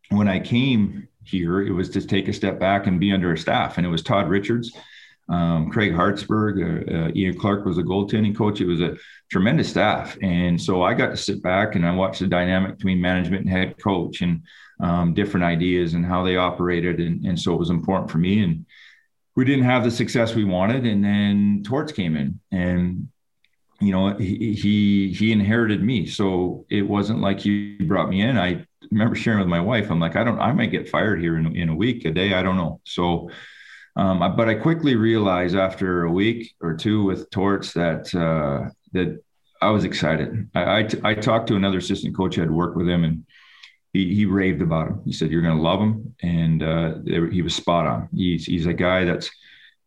when 0.09 0.27
I 0.27 0.39
came 0.39 1.07
here, 1.23 1.61
it 1.61 1.71
was 1.71 1.89
to 1.91 2.01
take 2.01 2.27
a 2.27 2.33
step 2.33 2.59
back 2.59 2.87
and 2.87 2.99
be 2.99 3.11
under 3.11 3.33
a 3.33 3.37
staff. 3.37 3.77
And 3.77 3.85
it 3.85 3.89
was 3.89 4.01
Todd 4.01 4.29
Richards 4.29 4.71
um, 5.29 5.69
Craig 5.69 5.93
Hartsburg, 5.93 6.61
uh, 6.61 6.93
uh, 6.93 7.11
Ian 7.13 7.37
Clark 7.37 7.65
was 7.65 7.77
a 7.77 7.83
goaltending 7.83 8.35
coach. 8.35 8.61
It 8.61 8.65
was 8.67 8.81
a 8.81 8.95
tremendous 9.29 9.69
staff, 9.69 10.17
and 10.21 10.61
so 10.61 10.83
I 10.83 10.93
got 10.93 11.07
to 11.07 11.17
sit 11.17 11.41
back 11.41 11.75
and 11.75 11.85
I 11.85 11.93
watched 11.93 12.19
the 12.19 12.27
dynamic 12.27 12.77
between 12.77 13.01
management 13.01 13.45
and 13.45 13.49
head 13.49 13.75
coach 13.81 14.21
and 14.21 14.43
um, 14.79 15.13
different 15.13 15.45
ideas 15.45 15.93
and 15.93 16.05
how 16.05 16.23
they 16.23 16.37
operated, 16.37 16.99
and, 16.99 17.25
and 17.25 17.39
so 17.39 17.53
it 17.53 17.59
was 17.59 17.69
important 17.69 18.11
for 18.11 18.17
me. 18.17 18.43
And 18.43 18.65
we 19.35 19.45
didn't 19.45 19.65
have 19.65 19.83
the 19.83 19.91
success 19.91 20.33
we 20.33 20.43
wanted, 20.43 20.85
and 20.85 21.03
then 21.03 21.63
Torts 21.65 21.91
came 21.91 22.15
in, 22.15 22.39
and 22.51 23.09
you 23.79 23.91
know 23.91 24.15
he 24.15 24.53
he, 24.53 25.13
he 25.13 25.31
inherited 25.31 25.83
me, 25.83 26.05
so 26.05 26.65
it 26.69 26.83
wasn't 26.83 27.21
like 27.21 27.39
he 27.39 27.77
brought 27.77 28.09
me 28.09 28.21
in. 28.21 28.37
I 28.37 28.65
remember 28.91 29.15
sharing 29.15 29.39
with 29.39 29.47
my 29.47 29.59
wife, 29.59 29.91
I'm 29.91 29.99
like, 29.99 30.15
I 30.15 30.23
don't, 30.23 30.39
I 30.39 30.51
might 30.53 30.71
get 30.71 30.89
fired 30.89 31.19
here 31.19 31.37
in, 31.37 31.55
in 31.55 31.69
a 31.69 31.75
week, 31.75 32.05
a 32.05 32.11
day, 32.11 32.33
I 32.33 32.41
don't 32.41 32.55
know. 32.55 32.79
So 32.85 33.29
um, 33.97 34.19
but 34.35 34.47
I 34.47 34.53
quickly 34.53 34.95
realized 34.95 35.55
after 35.55 36.03
a 36.03 36.11
week 36.11 36.53
or 36.61 36.75
two 36.75 37.03
with 37.03 37.31
Torts 37.31 37.73
that 37.73 38.13
uh, 38.13 38.69
that 38.93 39.21
I 39.61 39.69
was 39.69 39.83
excited. 39.83 40.49
I, 40.53 40.87
I, 41.03 41.13
talked 41.15 41.47
to 41.47 41.55
another 41.55 41.79
assistant 41.79 42.15
coach 42.15 42.37
I 42.37 42.41
had 42.41 42.51
worked 42.51 42.77
with 42.77 42.87
him, 42.87 43.03
and 43.03 43.25
he, 43.93 44.13
he 44.13 44.25
raved 44.25 44.61
about 44.61 44.87
him. 44.87 45.01
He 45.05 45.13
said, 45.13 45.31
"You're 45.31 45.41
going 45.41 45.57
to 45.57 45.63
love 45.63 45.79
him," 45.79 46.15
and 46.21 46.63
uh, 46.63 46.95
he 47.31 47.41
was 47.41 47.55
spot 47.55 47.87
on. 47.87 48.09
He's 48.13 48.45
he's 48.45 48.65
a 48.67 48.73
guy 48.73 49.05
that's 49.05 49.29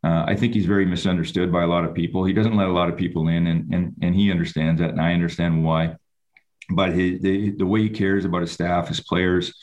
uh, 0.03 0.25
I 0.27 0.35
think 0.35 0.55
he's 0.55 0.67
very 0.67 0.87
misunderstood 0.87 1.53
by 1.53 1.63
a 1.63 1.67
lot 1.67 1.85
of 1.85 1.95
people. 1.95 2.25
He 2.25 2.33
doesn't 2.33 2.57
let 2.57 2.69
a 2.69 2.73
lot 2.73 2.89
of 2.89 2.97
people 2.97 3.29
in, 3.29 3.47
and 3.47 3.73
and 3.73 3.95
and 4.03 4.15
he 4.15 4.31
understands 4.31 4.81
that, 4.81 4.91
and 4.91 5.01
I 5.01 5.13
understand 5.13 5.65
why. 5.65 5.97
But 6.71 6.95
the 6.95 7.51
the 7.57 7.67
way 7.67 7.83
he 7.83 7.91
cares 7.91 8.25
about 8.25 8.41
his 8.41 8.53
staff, 8.53 8.89
his 8.89 9.01
players, 9.01 9.55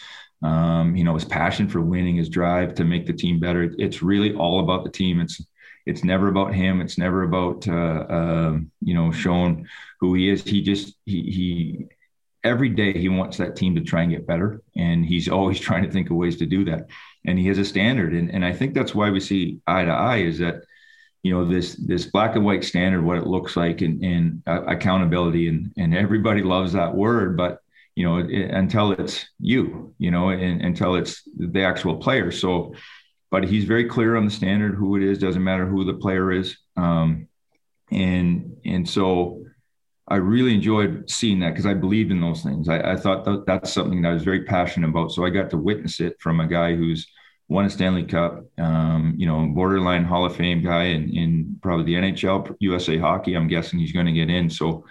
um, 0.43 0.95
you 0.95 1.03
know, 1.03 1.15
his 1.15 1.25
passion 1.25 1.67
for 1.67 1.81
winning, 1.81 2.15
his 2.15 2.29
drive 2.29 2.75
to 2.75 2.83
make 2.85 3.07
the 3.07 3.13
team 3.13 3.39
better. 3.39 3.73
It's 3.77 4.03
really 4.03 4.33
all 4.33 4.59
about 4.59 4.83
the 4.83 4.91
team. 4.91 5.19
It's 5.21 5.41
it's 5.87 6.03
never 6.03 6.27
about 6.27 6.53
him. 6.53 6.81
It's 6.81 6.97
never 6.97 7.23
about 7.23 7.67
uh, 7.67 8.05
uh, 8.09 8.57
you 8.81 8.93
know 8.93 9.11
showing 9.11 9.67
who 9.99 10.13
he 10.13 10.29
is. 10.29 10.43
He 10.43 10.61
just 10.61 10.95
he 11.05 11.21
he 11.21 11.85
every 12.43 12.69
day 12.69 12.93
he 12.93 13.09
wants 13.09 13.37
that 13.37 13.55
team 13.55 13.75
to 13.75 13.81
try 13.81 14.03
and 14.03 14.11
get 14.11 14.27
better, 14.27 14.61
and 14.75 15.05
he's 15.05 15.27
always 15.37 15.59
trying 15.59 15.83
to 15.83 15.91
think 15.91 16.09
of 16.09 16.17
ways 16.17 16.37
to 16.37 16.45
do 16.45 16.65
that. 16.65 16.87
And 17.25 17.37
he 17.39 17.47
has 17.47 17.57
a 17.57 17.65
standard, 17.65 18.13
and 18.13 18.29
and 18.31 18.45
I 18.45 18.53
think 18.53 18.73
that's 18.73 18.95
why 18.95 19.09
we 19.09 19.19
see 19.19 19.59
eye 19.67 19.85
to 19.85 19.91
eye 19.91 20.17
is 20.17 20.39
that 20.39 20.63
you 21.23 21.33
know 21.33 21.45
this 21.45 21.75
this 21.75 22.05
black 22.05 22.35
and 22.35 22.45
white 22.45 22.63
standard, 22.63 23.03
what 23.03 23.17
it 23.17 23.27
looks 23.27 23.55
like, 23.55 23.81
and, 23.81 24.03
and 24.03 24.43
uh, 24.47 24.63
accountability, 24.65 25.47
and 25.47 25.71
and 25.77 25.95
everybody 25.95 26.43
loves 26.43 26.73
that 26.73 26.95
word, 26.95 27.37
but 27.37 27.61
you 27.97 28.03
know, 28.03 28.17
it, 28.17 28.51
until 28.51 28.91
it's 28.91 29.27
you, 29.39 29.91
you 29.97 30.11
know, 30.11 30.29
and, 30.29 30.61
until 30.61 30.93
it's 30.93 31.23
the 31.35 31.63
actual 31.63 31.97
player. 31.97 32.31
So, 32.31 32.75
but 33.29 33.43
he's 33.43 33.65
very 33.65 33.85
clear 33.85 34.15
on 34.15 34.25
the 34.25 34.31
standard, 34.31 34.75
who 34.75 34.95
it 34.95 35.03
is, 35.03 35.17
doesn't 35.17 35.43
matter 35.43 35.65
who 35.65 35.83
the 35.83 35.93
player 35.93 36.31
is. 36.31 36.57
Um, 36.75 37.27
and, 37.91 38.57
and 38.65 38.87
so 38.87 39.43
I 40.07 40.15
really 40.15 40.53
enjoyed 40.53 41.09
seeing 41.09 41.39
that 41.39 41.49
because 41.49 41.65
I 41.65 41.73
believed 41.73 42.11
in 42.11 42.21
those 42.21 42.41
things. 42.41 42.69
I, 42.69 42.93
I 42.93 42.95
thought 42.95 43.25
that 43.25 43.45
that's 43.45 43.73
something 43.73 44.01
that 44.01 44.09
I 44.09 44.13
was 44.13 44.23
very 44.23 44.43
passionate 44.43 44.89
about. 44.89 45.11
So 45.11 45.25
I 45.25 45.29
got 45.29 45.49
to 45.49 45.57
witness 45.57 45.99
it 45.99 46.15
from 46.19 46.39
a 46.39 46.47
guy 46.47 46.75
who's 46.75 47.07
won 47.49 47.65
a 47.65 47.69
Stanley 47.69 48.03
Cup, 48.03 48.45
um, 48.57 49.15
you 49.17 49.25
know, 49.25 49.45
borderline 49.47 50.05
Hall 50.05 50.25
of 50.25 50.35
Fame 50.35 50.63
guy 50.63 50.83
in, 50.83 51.09
in 51.15 51.59
probably 51.61 51.85
the 51.85 51.95
NHL, 51.95 52.55
USA 52.59 52.97
hockey. 52.97 53.35
I'm 53.35 53.47
guessing 53.47 53.79
he's 53.79 53.91
going 53.91 54.05
to 54.05 54.11
get 54.11 54.29
in. 54.29 54.49
So, 54.49 54.85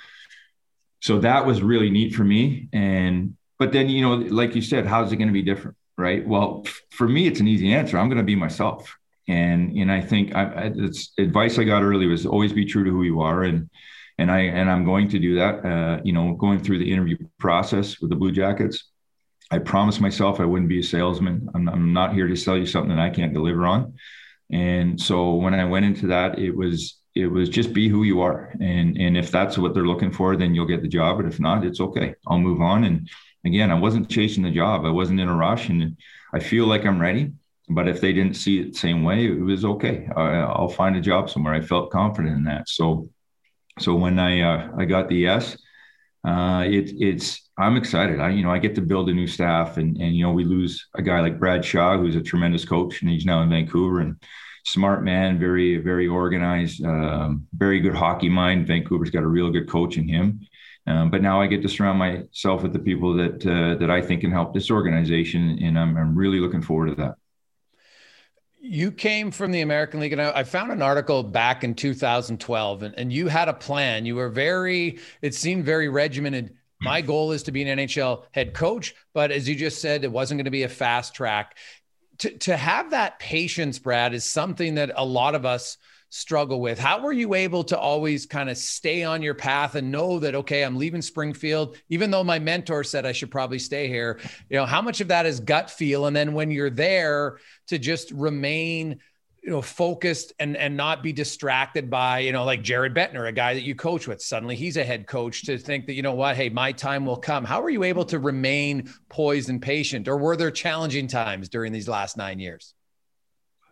so 1.00 1.18
that 1.20 1.46
was 1.46 1.62
really 1.62 1.90
neat 1.90 2.14
for 2.14 2.24
me. 2.24 2.68
And 2.72 3.36
but 3.58 3.72
then 3.72 3.88
you 3.88 4.02
know, 4.02 4.14
like 4.14 4.54
you 4.54 4.62
said, 4.62 4.86
how's 4.86 5.12
it 5.12 5.16
going 5.16 5.28
to 5.28 5.34
be 5.34 5.42
different, 5.42 5.76
right? 5.96 6.26
Well, 6.26 6.64
for 6.90 7.08
me, 7.08 7.26
it's 7.26 7.40
an 7.40 7.48
easy 7.48 7.72
answer. 7.72 7.98
I'm 7.98 8.08
going 8.08 8.18
to 8.18 8.24
be 8.24 8.36
myself, 8.36 8.94
and 9.28 9.76
and 9.76 9.90
I 9.90 10.00
think 10.00 10.34
I, 10.34 10.72
it's 10.74 11.12
advice 11.18 11.58
I 11.58 11.64
got 11.64 11.82
early 11.82 12.06
was 12.06 12.26
always 12.26 12.52
be 12.52 12.64
true 12.64 12.84
to 12.84 12.90
who 12.90 13.02
you 13.02 13.20
are, 13.20 13.44
and 13.44 13.68
and 14.18 14.30
I 14.30 14.40
and 14.40 14.70
I'm 14.70 14.84
going 14.84 15.08
to 15.10 15.18
do 15.18 15.36
that. 15.36 15.64
Uh, 15.64 16.00
you 16.04 16.12
know, 16.12 16.34
going 16.34 16.60
through 16.60 16.78
the 16.78 16.92
interview 16.92 17.16
process 17.38 18.00
with 18.00 18.10
the 18.10 18.16
Blue 18.16 18.32
Jackets, 18.32 18.90
I 19.50 19.58
promised 19.58 20.00
myself 20.00 20.40
I 20.40 20.44
wouldn't 20.44 20.68
be 20.68 20.80
a 20.80 20.84
salesman. 20.84 21.48
I'm, 21.54 21.68
I'm 21.68 21.92
not 21.92 22.14
here 22.14 22.28
to 22.28 22.36
sell 22.36 22.56
you 22.56 22.66
something 22.66 22.94
that 22.94 23.02
I 23.02 23.10
can't 23.10 23.32
deliver 23.32 23.66
on. 23.66 23.94
And 24.50 25.00
so 25.00 25.34
when 25.34 25.54
I 25.54 25.64
went 25.64 25.86
into 25.86 26.08
that, 26.08 26.38
it 26.38 26.56
was 26.56 27.00
it 27.16 27.26
was 27.26 27.48
just 27.48 27.72
be 27.72 27.88
who 27.88 28.04
you 28.04 28.20
are 28.20 28.52
and 28.60 28.96
and 28.98 29.16
if 29.16 29.30
that's 29.30 29.56
what 29.56 29.72
they're 29.72 29.86
looking 29.86 30.12
for 30.12 30.36
then 30.36 30.54
you'll 30.54 30.66
get 30.66 30.82
the 30.82 30.88
job 30.88 31.16
but 31.16 31.26
if 31.26 31.40
not 31.40 31.64
it's 31.64 31.80
okay 31.80 32.14
i'll 32.28 32.38
move 32.38 32.60
on 32.60 32.84
and 32.84 33.08
again 33.46 33.70
i 33.70 33.74
wasn't 33.74 34.08
chasing 34.08 34.42
the 34.42 34.50
job. 34.50 34.84
I 34.84 34.90
wasn't 34.90 35.20
in 35.20 35.28
a 35.28 35.34
rush 35.34 35.68
and 35.68 35.96
i 36.32 36.38
feel 36.38 36.66
like 36.66 36.84
i'm 36.84 37.00
ready. 37.00 37.32
But 37.68 37.88
if 37.88 38.00
they 38.00 38.12
didn't 38.12 38.36
see 38.36 38.60
it 38.60 38.72
the 38.72 38.78
same 38.78 39.02
way 39.02 39.26
it 39.26 39.40
was 39.40 39.64
okay. 39.64 40.08
I, 40.16 40.60
will 40.60 40.68
find 40.68 40.94
a 40.96 41.00
job 41.00 41.28
somewhere. 41.30 41.54
I 41.54 41.60
felt 41.60 41.90
confident 41.90 42.36
in 42.36 42.44
that. 42.44 42.68
So 42.68 43.08
so 43.78 43.94
when 43.94 44.18
i 44.18 44.40
uh, 44.40 44.70
i 44.78 44.84
got 44.84 45.08
the 45.08 45.16
yes 45.16 45.56
uh, 46.26 46.64
it, 46.66 46.90
it's 46.98 47.48
i'm 47.56 47.76
excited. 47.76 48.20
I 48.20 48.30
you 48.30 48.42
know 48.42 48.50
i 48.50 48.58
get 48.58 48.74
to 48.76 48.82
build 48.82 49.08
a 49.08 49.14
new 49.14 49.26
staff 49.26 49.76
and 49.76 49.96
and 49.98 50.14
you 50.16 50.24
know 50.24 50.32
we 50.32 50.44
lose 50.44 50.86
a 50.94 51.02
guy 51.02 51.20
like 51.20 51.38
brad 51.38 51.64
shaw 51.64 51.96
who's 51.98 52.16
a 52.16 52.22
tremendous 52.22 52.64
coach 52.64 53.00
and 53.00 53.10
he's 53.10 53.24
now 53.24 53.42
in 53.42 53.50
vancouver 53.50 54.00
and 54.00 54.16
smart 54.66 55.04
man, 55.04 55.38
very 55.38 55.78
very 55.78 56.08
organized, 56.08 56.84
um, 56.84 57.46
very 57.54 57.80
good 57.80 57.94
hockey 57.94 58.28
mind. 58.28 58.66
Vancouver's 58.66 59.10
got 59.10 59.22
a 59.22 59.28
real 59.28 59.50
good 59.50 59.68
coach 59.68 59.96
in 59.96 60.08
him. 60.08 60.40
Um, 60.86 61.10
but 61.10 61.22
now 61.22 61.40
I 61.40 61.46
get 61.46 61.62
to 61.62 61.68
surround 61.68 61.98
myself 61.98 62.62
with 62.62 62.72
the 62.72 62.78
people 62.78 63.14
that 63.14 63.46
uh, 63.46 63.78
that 63.78 63.90
I 63.90 64.00
think 64.00 64.20
can 64.20 64.30
help 64.30 64.54
this 64.54 64.70
organization, 64.70 65.58
and 65.62 65.78
I'm, 65.78 65.96
I'm 65.96 66.16
really 66.16 66.38
looking 66.38 66.62
forward 66.62 66.90
to 66.90 66.94
that. 66.96 67.14
You 68.60 68.90
came 68.90 69.30
from 69.30 69.52
the 69.52 69.60
American 69.60 70.00
League, 70.00 70.12
and 70.12 70.22
I, 70.22 70.38
I 70.38 70.44
found 70.44 70.72
an 70.72 70.82
article 70.82 71.22
back 71.22 71.64
in 71.64 71.74
2012, 71.74 72.82
and, 72.82 72.94
and 72.96 73.12
you 73.12 73.28
had 73.28 73.48
a 73.48 73.52
plan. 73.52 74.06
You 74.06 74.16
were 74.16 74.28
very, 74.28 74.98
it 75.22 75.34
seemed 75.34 75.64
very 75.64 75.88
regimented. 75.88 76.54
My 76.80 77.00
goal 77.00 77.32
is 77.32 77.42
to 77.44 77.52
be 77.52 77.62
an 77.62 77.78
NHL 77.78 78.24
head 78.32 78.54
coach, 78.54 78.94
but 79.14 79.30
as 79.30 79.48
you 79.48 79.54
just 79.54 79.80
said, 79.80 80.04
it 80.04 80.12
wasn't 80.12 80.38
going 80.38 80.44
to 80.44 80.50
be 80.50 80.64
a 80.64 80.68
fast 80.68 81.14
track 81.14 81.56
to, 82.18 82.30
to 82.38 82.56
have 82.56 82.90
that 82.90 83.18
patience, 83.18 83.78
Brad, 83.78 84.14
is 84.14 84.30
something 84.30 84.76
that 84.76 84.92
a 84.94 85.04
lot 85.04 85.34
of 85.34 85.44
us 85.44 85.76
struggle 86.16 86.60
with. 86.60 86.78
How 86.78 87.00
were 87.00 87.12
you 87.12 87.34
able 87.34 87.62
to 87.64 87.78
always 87.78 88.26
kind 88.26 88.48
of 88.48 88.56
stay 88.56 89.04
on 89.04 89.22
your 89.22 89.34
path 89.34 89.74
and 89.74 89.92
know 89.92 90.18
that, 90.18 90.34
okay, 90.34 90.64
I'm 90.64 90.76
leaving 90.76 91.02
Springfield, 91.02 91.76
even 91.88 92.10
though 92.10 92.24
my 92.24 92.38
mentor 92.38 92.84
said 92.84 93.04
I 93.04 93.12
should 93.12 93.30
probably 93.30 93.58
stay 93.58 93.88
here? 93.88 94.18
You 94.48 94.56
know, 94.56 94.66
how 94.66 94.82
much 94.82 95.00
of 95.00 95.08
that 95.08 95.26
is 95.26 95.40
gut 95.40 95.70
feel? 95.70 96.06
And 96.06 96.16
then 96.16 96.32
when 96.32 96.50
you're 96.50 96.70
there 96.70 97.38
to 97.68 97.78
just 97.78 98.10
remain 98.12 99.00
you 99.46 99.52
know 99.52 99.62
focused 99.62 100.32
and 100.40 100.56
and 100.56 100.76
not 100.76 101.04
be 101.04 101.12
distracted 101.12 101.88
by 101.88 102.18
you 102.18 102.32
know 102.32 102.44
like 102.44 102.62
Jared 102.62 102.94
Bednar, 102.94 103.28
a 103.28 103.32
guy 103.32 103.54
that 103.54 103.62
you 103.62 103.76
coach 103.76 104.08
with. 104.08 104.20
Suddenly 104.20 104.56
he's 104.56 104.76
a 104.76 104.84
head 104.84 105.06
coach 105.06 105.44
to 105.44 105.56
think 105.56 105.86
that 105.86 105.94
you 105.94 106.02
know 106.02 106.14
what, 106.14 106.34
hey, 106.34 106.48
my 106.48 106.72
time 106.72 107.06
will 107.06 107.16
come. 107.16 107.44
How 107.44 107.62
are 107.62 107.70
you 107.70 107.84
able 107.84 108.04
to 108.06 108.18
remain 108.18 108.92
poised 109.08 109.48
and 109.48 109.62
patient, 109.62 110.08
or 110.08 110.16
were 110.16 110.36
there 110.36 110.50
challenging 110.50 111.06
times 111.06 111.48
during 111.48 111.72
these 111.72 111.88
last 111.88 112.16
nine 112.16 112.40
years? 112.40 112.74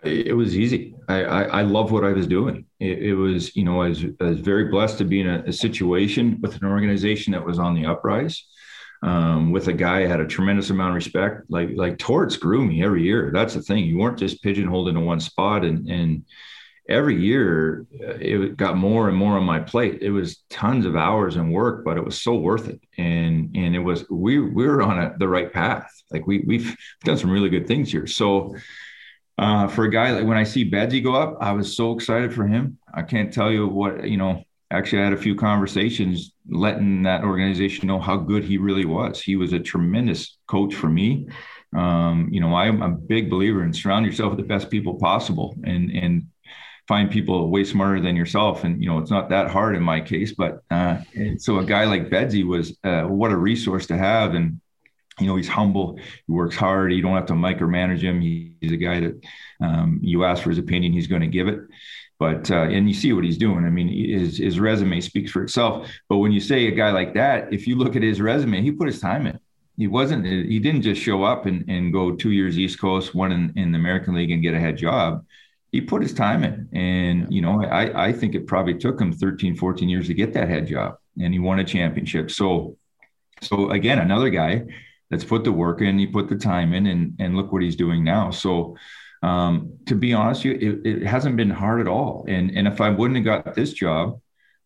It 0.04 0.36
was 0.36 0.56
easy. 0.56 0.94
I, 1.08 1.24
I, 1.24 1.42
I 1.42 1.62
love 1.62 1.92
what 1.92 2.04
I 2.04 2.12
was 2.12 2.26
doing. 2.26 2.66
It, 2.80 2.98
it, 2.98 3.14
was, 3.14 3.54
you 3.56 3.64
know, 3.64 3.82
I 3.82 3.88
was, 3.88 4.04
I 4.20 4.24
was 4.24 4.40
very 4.40 4.66
blessed 4.66 4.98
to 4.98 5.04
be 5.04 5.20
in 5.20 5.28
a, 5.28 5.44
a 5.46 5.52
situation 5.52 6.38
with 6.40 6.56
an 6.56 6.68
organization 6.68 7.32
that 7.32 7.44
was 7.44 7.58
on 7.58 7.74
the 7.74 7.86
uprise 7.86 8.44
um, 9.04 9.52
with 9.52 9.68
a 9.68 9.72
guy 9.72 10.02
I 10.02 10.06
had 10.06 10.20
a 10.20 10.26
tremendous 10.26 10.70
amount 10.70 10.90
of 10.90 10.94
respect. 10.94 11.42
Like 11.50 11.70
like 11.74 11.98
Torts 11.98 12.36
grew 12.36 12.64
me 12.64 12.82
every 12.82 13.02
year. 13.02 13.30
That's 13.32 13.54
the 13.54 13.60
thing. 13.60 13.84
You 13.84 13.98
weren't 13.98 14.18
just 14.18 14.42
pigeonholed 14.42 14.88
into 14.88 15.00
one 15.00 15.20
spot, 15.20 15.64
and 15.64 15.88
and 15.90 16.24
every 16.88 17.20
year 17.20 17.86
uh, 18.02 18.14
it 18.18 18.56
got 18.56 18.78
more 18.78 19.08
and 19.08 19.16
more 19.16 19.36
on 19.36 19.44
my 19.44 19.60
plate. 19.60 19.98
It 20.00 20.10
was 20.10 20.42
tons 20.48 20.86
of 20.86 20.96
hours 20.96 21.36
and 21.36 21.52
work, 21.52 21.84
but 21.84 21.98
it 21.98 22.04
was 22.04 22.20
so 22.20 22.34
worth 22.36 22.68
it. 22.68 22.80
And 22.96 23.54
and 23.54 23.76
it 23.76 23.80
was 23.80 24.08
we 24.10 24.38
we 24.38 24.66
were 24.66 24.82
on 24.82 24.98
a, 24.98 25.14
the 25.18 25.28
right 25.28 25.52
path. 25.52 25.90
Like 26.10 26.26
we 26.26 26.42
we've 26.46 26.74
done 27.04 27.18
some 27.18 27.30
really 27.30 27.50
good 27.50 27.68
things 27.68 27.92
here. 27.92 28.06
So. 28.06 28.56
Uh, 29.36 29.66
for 29.66 29.84
a 29.84 29.90
guy 29.90 30.12
like 30.12 30.26
when 30.26 30.36
I 30.36 30.44
see 30.44 30.70
Bedsy 30.70 31.02
go 31.02 31.14
up, 31.14 31.38
I 31.40 31.52
was 31.52 31.76
so 31.76 31.92
excited 31.92 32.32
for 32.32 32.46
him. 32.46 32.78
I 32.92 33.02
can't 33.02 33.32
tell 33.32 33.50
you 33.50 33.66
what 33.66 34.08
you 34.08 34.16
know 34.16 34.44
actually 34.70 35.02
I 35.02 35.04
had 35.04 35.12
a 35.12 35.18
few 35.18 35.34
conversations 35.34 36.32
letting 36.48 37.02
that 37.02 37.24
organization 37.24 37.88
know 37.88 38.00
how 38.00 38.16
good 38.16 38.44
he 38.44 38.58
really 38.58 38.84
was. 38.84 39.20
He 39.20 39.36
was 39.36 39.52
a 39.52 39.58
tremendous 39.58 40.38
coach 40.46 40.74
for 40.74 40.88
me. 40.88 41.28
Um, 41.76 42.28
you 42.30 42.40
know, 42.40 42.54
I'm 42.54 42.82
a 42.82 42.90
big 42.90 43.28
believer 43.28 43.64
in 43.64 43.72
surround 43.72 44.06
yourself 44.06 44.30
with 44.30 44.38
the 44.38 44.46
best 44.46 44.70
people 44.70 44.94
possible 44.94 45.56
and 45.64 45.90
and 45.90 46.26
find 46.86 47.10
people 47.10 47.50
way 47.50 47.64
smarter 47.64 48.00
than 48.00 48.14
yourself. 48.14 48.64
And 48.64 48.82
you 48.82 48.88
know, 48.88 48.98
it's 48.98 49.10
not 49.10 49.30
that 49.30 49.50
hard 49.50 49.74
in 49.74 49.82
my 49.82 50.00
case, 50.00 50.32
but 50.32 50.62
uh, 50.70 50.98
so 51.38 51.58
a 51.58 51.64
guy 51.64 51.84
like 51.84 52.10
Bedsy 52.10 52.46
was 52.46 52.78
uh, 52.84 53.02
what 53.02 53.32
a 53.32 53.36
resource 53.36 53.86
to 53.86 53.96
have. 53.96 54.34
And 54.34 54.60
you 55.20 55.26
know, 55.26 55.36
he's 55.36 55.48
humble. 55.48 55.98
He 56.26 56.32
works 56.32 56.56
hard. 56.56 56.92
You 56.92 57.02
don't 57.02 57.14
have 57.14 57.26
to 57.26 57.34
micromanage 57.34 58.00
him. 58.00 58.20
he's 58.20 58.72
a 58.72 58.76
guy 58.76 59.00
that 59.00 59.24
um, 59.60 60.00
you 60.02 60.24
ask 60.24 60.42
for 60.42 60.50
his 60.50 60.58
opinion, 60.58 60.92
he's 60.92 61.06
going 61.06 61.22
to 61.22 61.28
give 61.28 61.48
it. 61.48 61.60
But 62.18 62.50
uh, 62.50 62.62
and 62.62 62.88
you 62.88 62.94
see 62.94 63.12
what 63.12 63.24
he's 63.24 63.38
doing. 63.38 63.64
I 63.64 63.70
mean, 63.70 63.88
his 63.88 64.38
his 64.38 64.60
resume 64.60 65.00
speaks 65.00 65.32
for 65.32 65.42
itself. 65.42 65.90
But 66.08 66.18
when 66.18 66.32
you 66.32 66.40
say 66.40 66.66
a 66.68 66.70
guy 66.70 66.90
like 66.90 67.14
that, 67.14 67.52
if 67.52 67.66
you 67.66 67.76
look 67.76 67.96
at 67.96 68.02
his 68.02 68.20
resume, 68.20 68.62
he 68.62 68.70
put 68.70 68.86
his 68.86 69.00
time 69.00 69.26
in. 69.26 69.38
He 69.76 69.88
wasn't. 69.88 70.24
He 70.24 70.60
didn't 70.60 70.82
just 70.82 71.02
show 71.02 71.24
up 71.24 71.46
and, 71.46 71.68
and 71.68 71.92
go 71.92 72.14
two 72.14 72.30
years 72.30 72.56
East 72.56 72.80
Coast, 72.80 73.14
one 73.14 73.32
in, 73.32 73.52
in 73.56 73.72
the 73.72 73.78
American 73.78 74.14
League, 74.14 74.30
and 74.30 74.42
get 74.42 74.54
a 74.54 74.60
head 74.60 74.76
job. 74.76 75.24
he 75.72 75.80
put 75.80 76.02
his 76.02 76.14
time 76.14 76.44
in. 76.44 76.68
And, 76.72 77.32
you 77.34 77.42
know, 77.42 77.64
I, 77.64 78.06
I 78.06 78.12
think 78.12 78.36
it 78.36 78.46
probably 78.46 78.74
took 78.74 79.00
him 79.00 79.12
13, 79.12 79.56
14 79.56 79.88
years 79.88 80.06
to 80.06 80.14
get 80.14 80.32
that 80.34 80.48
head 80.48 80.68
job 80.68 80.98
and 81.20 81.32
he 81.32 81.38
won 81.38 81.58
a 81.58 81.64
championship. 81.64 82.30
So, 82.30 82.76
so 83.40 83.70
again, 83.70 83.98
another 83.98 84.30
guy 84.30 84.64
that's 85.14 85.24
put 85.24 85.44
the 85.44 85.52
work 85.52 85.80
in, 85.80 85.96
he 85.96 86.08
put 86.08 86.28
the 86.28 86.36
time 86.36 86.74
in 86.74 86.86
and, 86.86 87.14
and 87.20 87.36
look 87.36 87.52
what 87.52 87.62
he's 87.62 87.76
doing 87.76 88.02
now. 88.02 88.32
So, 88.32 88.76
um, 89.22 89.78
to 89.86 89.94
be 89.94 90.12
honest, 90.12 90.44
you, 90.44 90.52
it, 90.52 90.86
it, 90.86 91.06
hasn't 91.06 91.36
been 91.36 91.50
hard 91.50 91.80
at 91.80 91.86
all. 91.86 92.24
And, 92.28 92.50
and 92.50 92.66
if 92.66 92.80
I 92.80 92.90
wouldn't 92.90 93.16
have 93.16 93.44
got 93.44 93.54
this 93.54 93.72
job, 93.72 94.20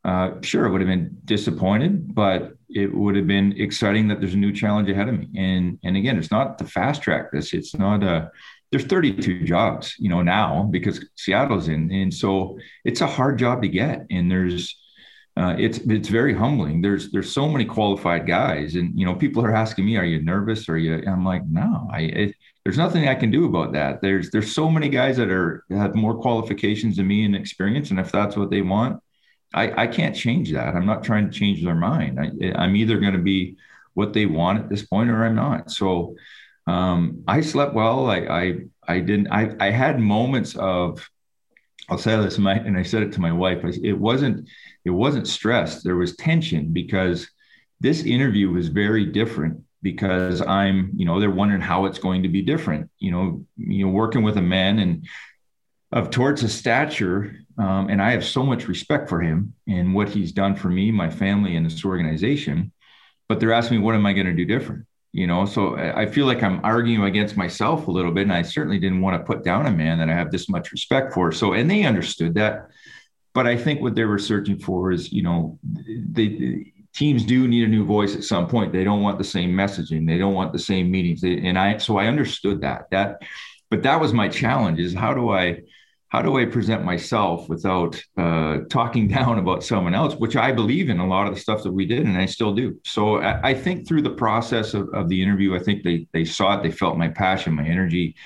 uh, 0.06 0.40
sure, 0.40 0.66
I 0.66 0.70
would 0.70 0.80
have 0.80 0.88
been 0.88 1.18
disappointed, 1.26 2.14
but 2.14 2.54
it 2.70 2.92
would 2.92 3.14
have 3.14 3.26
been 3.26 3.52
exciting 3.61 4.08
that 4.08 4.20
there's 4.20 4.32
a 4.32 4.38
new 4.38 4.52
challenge 4.52 4.88
ahead 4.88 5.11
of 5.11 5.18
me. 5.18 5.28
And, 5.37 5.78
and 5.84 5.98
again, 5.98 6.16
it's 6.16 6.30
not 6.30 6.56
the 6.56 6.64
fast 6.64 7.02
track 7.02 7.30
this, 7.30 7.52
it's 7.52 7.74
not 7.74 8.02
a, 8.02 8.30
there's 8.70 8.87
32 8.87 9.44
jobs, 9.44 9.94
you 9.98 10.08
know, 10.08 10.22
now 10.22 10.62
because 10.70 11.04
Seattle's 11.14 11.68
in, 11.68 11.92
and 11.92 12.12
so 12.12 12.58
it's 12.87 13.02
a 13.02 13.06
hard 13.06 13.38
job 13.38 13.61
to 13.62 13.68
get. 13.68 14.06
And 14.11 14.30
there's, 14.30 14.74
uh, 15.38 15.55
it's 15.59 15.79
it's 15.79 16.09
very 16.09 16.35
humbling. 16.35 16.83
There's 16.83 17.11
there's 17.12 17.33
so 17.33 17.48
many 17.48 17.64
qualified 17.64 18.27
guys, 18.27 18.74
and 18.74 18.98
you 18.98 19.07
know, 19.07 19.14
people 19.14 19.44
are 19.44 19.55
asking 19.55 19.87
me, 19.87 19.96
"Are 19.96 20.05
you 20.05 20.22
nervous? 20.22 20.68
Are 20.68 20.79
you?" 20.79 21.03
I'm 21.07 21.24
like, 21.24 21.44
"No, 21.46 21.88
I." 21.92 22.01
It, 22.01 22.35
there's 22.64 22.79
nothing 22.79 23.09
I 23.09 23.14
can 23.14 23.31
do 23.31 23.46
about 23.46 23.72
that. 23.72 24.03
There's 24.03 24.31
there's 24.31 24.53
so 24.53 24.68
many 24.68 24.88
guys 24.88 25.16
that 25.16 25.31
are 25.31 25.64
have 25.70 25.94
more 25.94 26.16
qualifications 26.20 26.96
than 26.96 27.07
me 27.07 27.24
and 27.24 27.35
experience, 27.35 27.90
and 27.90 28.01
if 28.01 28.11
that's 28.12 28.37
what 28.37 28.51
they 28.51 28.62
want, 28.62 29.01
I 29.55 29.85
I 29.85 29.87
can't 29.87 30.16
change 30.16 30.53
that. 30.53 30.74
I'm 30.74 30.87
not 30.87 31.05
trying 31.05 31.31
to 31.31 31.38
change 31.38 31.62
their 31.62 31.74
mind. 31.74 32.18
I, 32.20 32.53
I'm 32.62 32.77
either 32.77 32.98
going 32.98 33.14
to 33.14 33.18
be 33.18 33.57
what 33.94 34.12
they 34.12 34.27
want 34.27 34.61
at 34.61 34.68
this 34.68 34.85
point, 34.87 35.11
or 35.11 35.24
I'm 35.24 35.35
not. 35.35 35.70
So 35.70 36.14
um, 36.68 37.24
I 37.27 37.40
slept 37.40 37.74
well. 37.74 38.09
I, 38.09 38.18
I, 38.18 38.55
I 38.87 39.01
didn't, 39.01 39.29
I, 39.33 39.57
I 39.59 39.70
had 39.70 39.98
moments 39.98 40.55
of, 40.55 41.11
I'll 41.88 41.98
say 41.98 42.14
this, 42.16 42.38
my, 42.38 42.55
and 42.55 42.77
I 42.77 42.83
said 42.83 43.03
it 43.03 43.12
to 43.14 43.20
my 43.20 43.33
wife, 43.33 43.64
it 43.64 43.98
wasn't, 43.98 44.48
it 44.88 44.92
wasn't 44.92 45.29
stress. 45.29 45.83
There 45.83 45.96
was 45.96 46.16
tension 46.16 46.72
because 46.72 47.29
this 47.81 48.03
interview 48.03 48.51
was 48.51 48.68
very 48.68 49.05
different 49.05 49.62
because 49.83 50.40
I'm, 50.40 50.92
you 50.96 51.05
know, 51.05 51.20
they're 51.20 51.31
wondering 51.31 51.61
how 51.61 51.85
it's 51.85 51.98
going 51.98 52.24
to 52.24 52.29
be 52.29 52.42
different, 52.42 52.90
you 52.98 53.12
know, 53.12 53.46
you 53.57 53.87
know, 53.87 53.92
working 53.92 54.22
with 54.22 54.37
a 54.37 54.42
man 54.42 54.81
and 54.81 55.07
of 55.92 56.11
Torts' 56.11 56.53
stature. 56.53 57.37
Um, 57.57 57.88
and 57.88 58.03
I 58.03 58.11
have 58.12 58.24
so 58.24 58.44
much 58.44 58.68
respect 58.68 59.09
for 59.09 59.20
him 59.20 59.55
and 59.66 59.94
what 59.94 60.09
he's 60.09 60.33
done 60.33 60.57
for 60.57 60.68
me, 60.68 60.90
my 60.90 61.11
family, 61.11 61.57
and 61.57 61.64
this 61.64 61.85
organization. 61.85 62.72
But 63.29 63.40
they're 63.40 63.53
asking 63.53 63.79
me, 63.79 63.85
what 63.85 63.94
am 63.94 64.07
I 64.07 64.12
going 64.12 64.27
to 64.27 64.35
do 64.35 64.44
different? 64.44 64.87
you 65.12 65.27
know 65.27 65.46
so 65.46 65.74
i 65.77 66.05
feel 66.05 66.27
like 66.27 66.42
i'm 66.42 66.61
arguing 66.64 67.03
against 67.05 67.37
myself 67.37 67.88
a 67.88 67.90
little 67.90 68.12
bit 68.12 68.22
and 68.22 68.33
i 68.33 68.42
certainly 68.42 68.79
didn't 68.79 69.01
want 69.01 69.18
to 69.18 69.24
put 69.24 69.42
down 69.42 69.66
a 69.66 69.70
man 69.70 69.98
that 69.98 70.11
i 70.11 70.12
have 70.12 70.31
this 70.31 70.51
much 70.51 70.70
respect 70.70 71.14
for 71.14 71.33
so 71.33 71.55
and 71.55 71.70
they 71.70 71.85
understood 71.85 72.35
that 72.35 72.68
but 73.34 73.46
i 73.46 73.56
think 73.56 73.80
what 73.80 73.94
they 73.94 74.04
were 74.04 74.18
searching 74.18 74.58
for 74.58 74.92
is 74.92 75.12
you 75.12 75.22
know 75.22 75.58
they 76.10 76.72
teams 76.94 77.24
do 77.24 77.46
need 77.46 77.64
a 77.64 77.68
new 77.68 77.84
voice 77.84 78.16
at 78.16 78.24
some 78.24 78.48
point. 78.48 78.72
They 78.72 78.82
don't 78.82 79.02
want 79.02 79.18
the 79.18 79.24
same 79.24 79.50
messaging. 79.50 80.04
They 80.04 80.18
don't 80.18 80.34
want 80.34 80.52
the 80.52 80.58
same 80.58 80.90
meetings. 80.90 81.20
They, 81.20 81.38
and 81.38 81.58
i 81.58 81.78
so 81.78 81.98
i 81.98 82.06
understood 82.06 82.60
that 82.62 82.90
that 82.90 83.22
but 83.70 83.82
that 83.82 84.00
was 84.00 84.12
my 84.12 84.28
challenge 84.28 84.80
is 84.80 84.94
how 84.94 85.14
do 85.14 85.30
i 85.30 85.60
how 86.08 86.22
do 86.22 86.38
I 86.38 86.46
present 86.46 86.84
myself 86.84 87.48
without 87.48 88.02
uh, 88.16 88.60
talking 88.70 89.08
down 89.16 89.38
about 89.38 89.62
someone 89.62 89.94
else, 89.94 90.14
which 90.14 90.36
I 90.36 90.52
believe 90.52 90.88
in 90.88 91.00
a 91.00 91.06
lot 91.06 91.26
of 91.26 91.34
the 91.34 91.40
stuff 91.40 91.62
that 91.62 91.72
we 91.72 91.86
did, 91.86 92.06
and 92.06 92.16
I 92.16 92.26
still 92.26 92.54
do. 92.54 92.78
So 92.84 93.18
I, 93.18 93.50
I 93.50 93.54
think 93.54 93.86
through 93.86 94.02
the 94.02 94.10
process 94.10 94.74
of, 94.74 94.88
of, 94.94 95.08
the 95.08 95.22
interview, 95.22 95.54
I 95.54 95.58
think 95.58 95.84
they 95.84 96.06
they 96.12 96.24
saw 96.24 96.58
it, 96.58 96.62
they 96.62 96.70
felt 96.70 96.96
my 96.96 97.08
passion, 97.08 97.54
my 97.54 97.66
energy, 97.66 98.16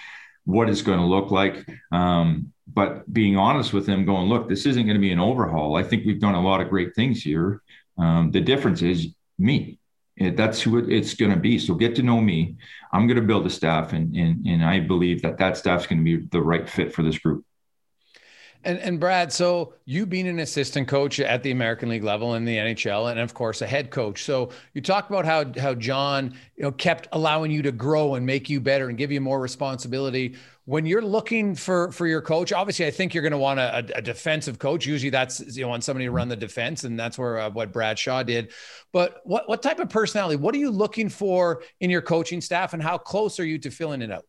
what 0.44 0.68
it's 0.68 0.82
going 0.82 0.98
to 0.98 1.04
look 1.04 1.30
like. 1.30 1.68
Um, 1.90 2.52
but 2.66 3.12
being 3.12 3.36
honest 3.36 3.72
with 3.72 3.86
them, 3.86 4.04
going, 4.04 4.28
look, 4.28 4.48
this 4.48 4.66
isn't 4.66 4.84
going 4.86 4.96
to 4.96 5.00
be 5.00 5.12
an 5.12 5.20
overhaul. 5.20 5.76
I 5.76 5.82
think 5.82 6.06
we've 6.06 6.20
done 6.20 6.34
a 6.34 6.42
lot 6.42 6.60
of 6.60 6.68
great 6.68 6.94
things 6.94 7.22
here. 7.22 7.62
Um, 7.98 8.30
the 8.30 8.40
difference 8.40 8.82
is 8.82 9.08
me. 9.38 9.78
It, 10.16 10.36
that's 10.36 10.60
who 10.60 10.78
it, 10.78 10.90
it's 10.90 11.14
going 11.14 11.32
to 11.32 11.38
be. 11.38 11.58
So 11.58 11.74
get 11.74 11.96
to 11.96 12.02
know 12.02 12.20
me. 12.20 12.56
I'm 12.92 13.06
going 13.06 13.16
to 13.16 13.26
build 13.26 13.46
a 13.46 13.50
staff, 13.50 13.92
and, 13.92 14.14
and 14.14 14.46
and 14.46 14.64
I 14.64 14.80
believe 14.80 15.22
that 15.22 15.38
that 15.38 15.56
staff's 15.56 15.86
going 15.86 16.04
to 16.04 16.04
be 16.04 16.26
the 16.30 16.42
right 16.42 16.68
fit 16.68 16.94
for 16.94 17.02
this 17.02 17.18
group. 17.18 17.44
And 18.64 18.78
and 18.78 19.00
Brad, 19.00 19.32
so 19.32 19.74
you 19.86 20.06
being 20.06 20.28
an 20.28 20.38
assistant 20.38 20.86
coach 20.86 21.18
at 21.18 21.42
the 21.42 21.50
American 21.50 21.88
League 21.88 22.04
level 22.04 22.34
in 22.34 22.44
the 22.44 22.56
NHL, 22.56 23.10
and 23.10 23.18
of 23.18 23.34
course 23.34 23.60
a 23.60 23.66
head 23.66 23.90
coach. 23.90 24.22
So 24.22 24.50
you 24.72 24.80
talk 24.80 25.10
about 25.10 25.24
how 25.24 25.52
how 25.60 25.74
John 25.74 26.34
you 26.56 26.62
know 26.62 26.72
kept 26.72 27.08
allowing 27.12 27.50
you 27.50 27.62
to 27.62 27.72
grow 27.72 28.14
and 28.14 28.24
make 28.24 28.48
you 28.48 28.60
better 28.60 28.88
and 28.88 28.96
give 28.96 29.10
you 29.10 29.20
more 29.20 29.40
responsibility. 29.40 30.36
When 30.64 30.86
you're 30.86 31.02
looking 31.02 31.56
for 31.56 31.90
for 31.90 32.06
your 32.06 32.22
coach, 32.22 32.52
obviously 32.52 32.86
I 32.86 32.92
think 32.92 33.14
you're 33.14 33.22
going 33.22 33.32
to 33.32 33.38
want 33.38 33.58
a, 33.58 33.78
a, 33.96 34.02
defensive 34.02 34.60
coach. 34.60 34.86
Usually 34.86 35.10
that's 35.10 35.56
you 35.56 35.62
know 35.62 35.68
want 35.68 35.82
somebody 35.82 36.04
to 36.04 36.12
run 36.12 36.28
the 36.28 36.36
defense, 36.36 36.84
and 36.84 36.96
that's 36.98 37.18
where 37.18 37.40
uh, 37.40 37.50
what 37.50 37.72
Brad 37.72 37.98
Shaw 37.98 38.22
did. 38.22 38.52
But 38.92 39.22
what 39.24 39.48
what 39.48 39.60
type 39.60 39.80
of 39.80 39.88
personality? 39.88 40.36
What 40.36 40.54
are 40.54 40.58
you 40.58 40.70
looking 40.70 41.08
for 41.08 41.64
in 41.80 41.90
your 41.90 42.02
coaching 42.02 42.40
staff, 42.40 42.74
and 42.74 42.82
how 42.82 42.96
close 42.96 43.40
are 43.40 43.44
you 43.44 43.58
to 43.58 43.72
filling 43.72 44.02
it 44.02 44.12
out? 44.12 44.24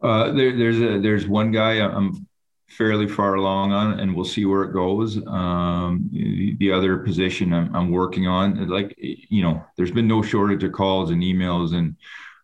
Uh, 0.00 0.32
there, 0.32 0.56
there's 0.56 0.80
a 0.80 1.00
there's 1.00 1.26
one 1.26 1.50
guy 1.50 1.80
I'm 1.80 2.28
fairly 2.76 3.06
far 3.06 3.34
along 3.34 3.72
on, 3.72 4.00
and 4.00 4.14
we'll 4.14 4.24
see 4.24 4.44
where 4.44 4.62
it 4.64 4.72
goes. 4.72 5.18
Um, 5.26 6.08
the, 6.12 6.56
the, 6.58 6.72
other 6.72 6.98
position 6.98 7.52
I'm, 7.52 7.74
I'm, 7.74 7.90
working 7.90 8.26
on, 8.26 8.68
like 8.68 8.94
you 8.98 9.42
know, 9.42 9.64
there's 9.76 9.90
been 9.90 10.08
no 10.08 10.22
shortage 10.22 10.64
of 10.64 10.72
calls 10.72 11.10
and 11.10 11.22
emails, 11.22 11.74
and 11.74 11.96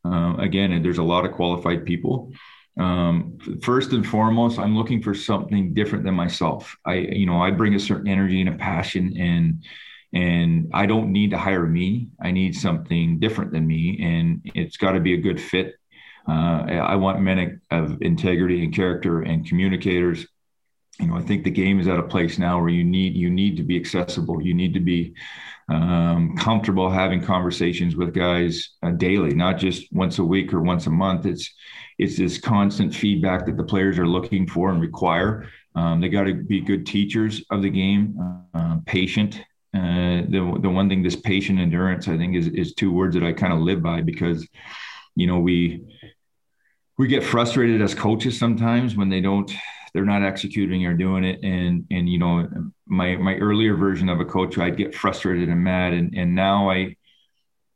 uh, 0.04 0.36
again, 0.40 0.82
there's 0.82 0.98
a 0.98 1.02
lot 1.02 1.24
of 1.24 1.32
qualified 1.32 1.84
people. 1.84 2.32
Um, 2.78 3.38
first 3.62 3.92
and 3.92 4.06
foremost, 4.06 4.58
I'm 4.58 4.76
looking 4.76 5.02
for 5.02 5.14
something 5.14 5.74
different 5.74 6.04
than 6.04 6.14
myself. 6.14 6.76
I, 6.84 6.94
you 6.94 7.26
know, 7.26 7.40
I 7.40 7.50
bring 7.50 7.74
a 7.74 7.80
certain 7.80 8.08
energy 8.08 8.40
and 8.40 8.50
a 8.50 8.58
passion, 8.58 9.16
and 9.18 9.64
and 10.12 10.70
I 10.72 10.86
don't 10.86 11.12
need 11.12 11.30
to 11.30 11.38
hire 11.38 11.66
me. 11.66 12.08
I 12.20 12.30
need 12.30 12.54
something 12.54 13.18
different 13.18 13.52
than 13.52 13.66
me, 13.66 13.98
and 14.02 14.42
it's 14.54 14.76
got 14.76 14.92
to 14.92 15.00
be 15.00 15.14
a 15.14 15.18
good 15.18 15.40
fit 15.40 15.74
uh, 16.28 16.62
I 16.72 16.96
want 16.96 17.20
men 17.20 17.60
of 17.70 18.02
integrity 18.02 18.62
and 18.62 18.74
character 18.74 19.22
and 19.22 19.46
communicators. 19.46 20.26
You 21.00 21.06
know, 21.06 21.16
I 21.16 21.22
think 21.22 21.44
the 21.44 21.50
game 21.50 21.80
is 21.80 21.88
at 21.88 21.98
a 21.98 22.02
place 22.02 22.38
now 22.38 22.60
where 22.60 22.68
you 22.68 22.84
need 22.84 23.14
you 23.14 23.30
need 23.30 23.56
to 23.56 23.62
be 23.62 23.76
accessible. 23.76 24.42
You 24.42 24.52
need 24.52 24.74
to 24.74 24.80
be 24.80 25.14
um, 25.68 26.36
comfortable 26.36 26.90
having 26.90 27.22
conversations 27.22 27.94
with 27.96 28.14
guys 28.14 28.70
uh, 28.82 28.90
daily, 28.90 29.34
not 29.34 29.58
just 29.58 29.92
once 29.92 30.18
a 30.18 30.24
week 30.24 30.52
or 30.52 30.60
once 30.60 30.86
a 30.86 30.90
month. 30.90 31.24
It's 31.24 31.50
it's 31.98 32.16
this 32.16 32.38
constant 32.38 32.94
feedback 32.94 33.46
that 33.46 33.56
the 33.56 33.64
players 33.64 33.98
are 33.98 34.06
looking 34.06 34.46
for 34.46 34.70
and 34.70 34.80
require. 34.80 35.48
Um, 35.74 36.00
they 36.00 36.08
got 36.08 36.24
to 36.24 36.34
be 36.34 36.60
good 36.60 36.84
teachers 36.84 37.44
of 37.50 37.62
the 37.62 37.70
game, 37.70 38.18
uh, 38.54 38.78
patient. 38.84 39.40
Uh, 39.74 40.26
the 40.28 40.58
the 40.60 40.70
one 40.70 40.88
thing, 40.88 41.02
this 41.02 41.16
patient 41.16 41.58
endurance, 41.58 42.08
I 42.08 42.16
think, 42.16 42.34
is 42.34 42.48
is 42.48 42.74
two 42.74 42.92
words 42.92 43.14
that 43.14 43.22
I 43.22 43.32
kind 43.32 43.52
of 43.52 43.60
live 43.60 43.82
by 43.82 44.02
because, 44.02 44.46
you 45.14 45.26
know, 45.26 45.38
we 45.38 45.84
we 46.98 47.06
get 47.06 47.24
frustrated 47.24 47.80
as 47.80 47.94
coaches 47.94 48.38
sometimes 48.38 48.96
when 48.96 49.08
they 49.08 49.20
don't 49.20 49.50
they're 49.94 50.04
not 50.04 50.22
executing 50.22 50.84
or 50.84 50.94
doing 50.94 51.24
it 51.24 51.42
and 51.42 51.86
and 51.90 52.08
you 52.08 52.18
know 52.18 52.46
my 52.86 53.16
my 53.16 53.36
earlier 53.36 53.74
version 53.74 54.08
of 54.08 54.20
a 54.20 54.24
coach 54.24 54.58
i'd 54.58 54.76
get 54.76 54.94
frustrated 54.94 55.48
and 55.48 55.62
mad 55.62 55.94
and 55.94 56.14
and 56.14 56.34
now 56.34 56.68
i 56.70 56.94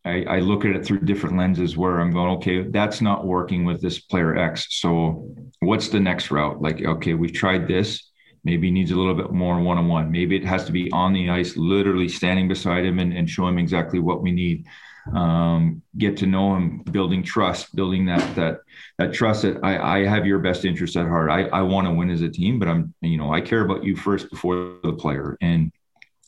I, 0.04 0.24
I 0.24 0.38
look 0.40 0.64
at 0.64 0.74
it 0.74 0.84
through 0.84 1.02
different 1.02 1.36
lenses 1.36 1.76
where 1.76 2.00
I'm 2.00 2.10
going, 2.10 2.36
okay, 2.38 2.62
that's 2.62 3.00
not 3.00 3.24
working 3.24 3.64
with 3.64 3.80
this 3.80 4.00
player 4.00 4.36
X. 4.36 4.66
So 4.80 5.32
what's 5.60 5.90
the 5.90 6.00
next 6.00 6.32
route? 6.32 6.60
Like, 6.60 6.82
okay, 6.82 7.14
we've 7.14 7.32
tried 7.32 7.68
this. 7.68 8.10
Maybe 8.42 8.72
needs 8.72 8.90
a 8.90 8.96
little 8.96 9.14
bit 9.14 9.30
more 9.30 9.60
one 9.60 9.78
on 9.78 9.86
one. 9.86 10.10
Maybe 10.10 10.34
it 10.34 10.44
has 10.44 10.64
to 10.64 10.72
be 10.72 10.90
on 10.90 11.12
the 11.12 11.30
ice, 11.30 11.56
literally 11.56 12.08
standing 12.08 12.48
beside 12.48 12.84
him 12.84 12.98
and, 12.98 13.12
and 13.12 13.30
show 13.30 13.46
him 13.46 13.58
exactly 13.58 14.00
what 14.00 14.22
we 14.22 14.32
need 14.32 14.66
um, 15.14 15.82
get 15.98 16.16
to 16.18 16.26
know 16.26 16.54
him, 16.54 16.78
building 16.78 17.22
trust, 17.22 17.74
building 17.74 18.06
that 18.06 18.34
that 18.36 18.60
that 18.98 19.12
trust 19.12 19.42
that 19.42 19.58
I, 19.62 19.98
I 19.98 20.06
have 20.06 20.26
your 20.26 20.38
best 20.38 20.64
interest 20.64 20.96
at 20.96 21.06
heart. 21.06 21.30
I, 21.30 21.44
I 21.44 21.62
want 21.62 21.86
to 21.86 21.92
win 21.92 22.10
as 22.10 22.22
a 22.22 22.28
team, 22.28 22.58
but 22.58 22.68
I'm 22.68 22.94
you 23.00 23.18
know 23.18 23.32
I 23.32 23.40
care 23.40 23.64
about 23.64 23.84
you 23.84 23.96
first 23.96 24.30
before 24.30 24.78
the 24.82 24.92
player. 24.92 25.36
And 25.40 25.72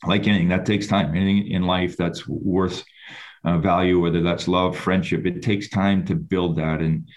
like 0.06 0.26
anything, 0.26 0.48
that 0.48 0.66
takes 0.66 0.86
time. 0.86 1.14
Anything 1.14 1.52
in 1.52 1.62
life 1.62 1.96
that's 1.96 2.26
worth 2.26 2.84
uh, 3.44 3.58
value, 3.58 4.00
whether 4.00 4.22
that's 4.22 4.48
love, 4.48 4.76
friendship, 4.76 5.24
it 5.24 5.42
takes 5.42 5.68
time 5.68 6.04
to 6.06 6.14
build 6.14 6.56
that. 6.56 6.80
And 6.80 7.08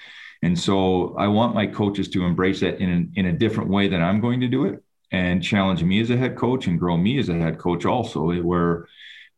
and 0.43 0.57
so 0.57 1.15
I 1.17 1.27
want 1.27 1.55
my 1.55 1.65
coaches 1.65 2.09
to 2.09 2.23
embrace 2.23 2.59
that 2.59 2.79
in 2.79 3.11
a, 3.15 3.19
in 3.19 3.25
a 3.25 3.33
different 3.33 3.71
way 3.71 3.87
than 3.87 4.03
I'm 4.03 4.21
going 4.21 4.41
to 4.41 4.47
do 4.47 4.65
it, 4.65 4.83
and 5.11 5.43
challenge 5.43 5.83
me 5.83 5.99
as 6.01 6.11
a 6.11 6.17
head 6.17 6.35
coach 6.35 6.67
and 6.67 6.79
grow 6.79 6.97
me 6.97 7.17
as 7.17 7.29
a 7.29 7.33
head 7.33 7.57
coach 7.57 7.85
also, 7.85 8.31
where 8.43 8.87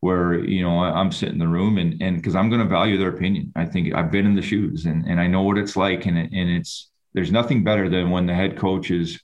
where 0.02 0.44
you 0.46 0.62
know 0.62 0.80
I'm 0.80 1.12
sitting 1.12 1.36
in 1.36 1.40
the 1.40 1.48
room 1.48 1.78
and 1.78 2.02
and 2.02 2.16
because 2.16 2.36
I'm 2.36 2.50
going 2.50 2.62
to 2.62 2.68
value 2.68 2.98
their 2.98 3.10
opinion. 3.10 3.52
I 3.56 3.66
think 3.66 3.94
I've 3.94 4.12
been 4.12 4.26
in 4.26 4.36
the 4.36 4.42
shoes 4.42 4.86
and 4.86 5.06
and 5.06 5.20
I 5.20 5.28
know 5.28 5.44
what 5.44 5.58
it's 5.58 5.76
like 5.76 6.06
and 6.06 6.18
and 6.18 6.50
it's 6.50 6.90
there's 7.14 7.32
nothing 7.32 7.64
better 7.64 7.90
than 7.90 8.10
when 8.10 8.26
the 8.26 8.34
head 8.34 8.58
coach 8.58 8.92
is 8.92 9.20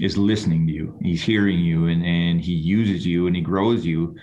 is 0.00 0.16
listening 0.16 0.66
to 0.66 0.72
you. 0.72 0.98
He's 1.02 1.22
hearing 1.22 1.60
you 1.60 1.86
and 1.86 2.04
and 2.04 2.40
he 2.40 2.54
uses 2.54 3.06
you 3.06 3.26
and 3.26 3.36
he 3.36 3.42
grows 3.42 3.84
you. 3.84 4.16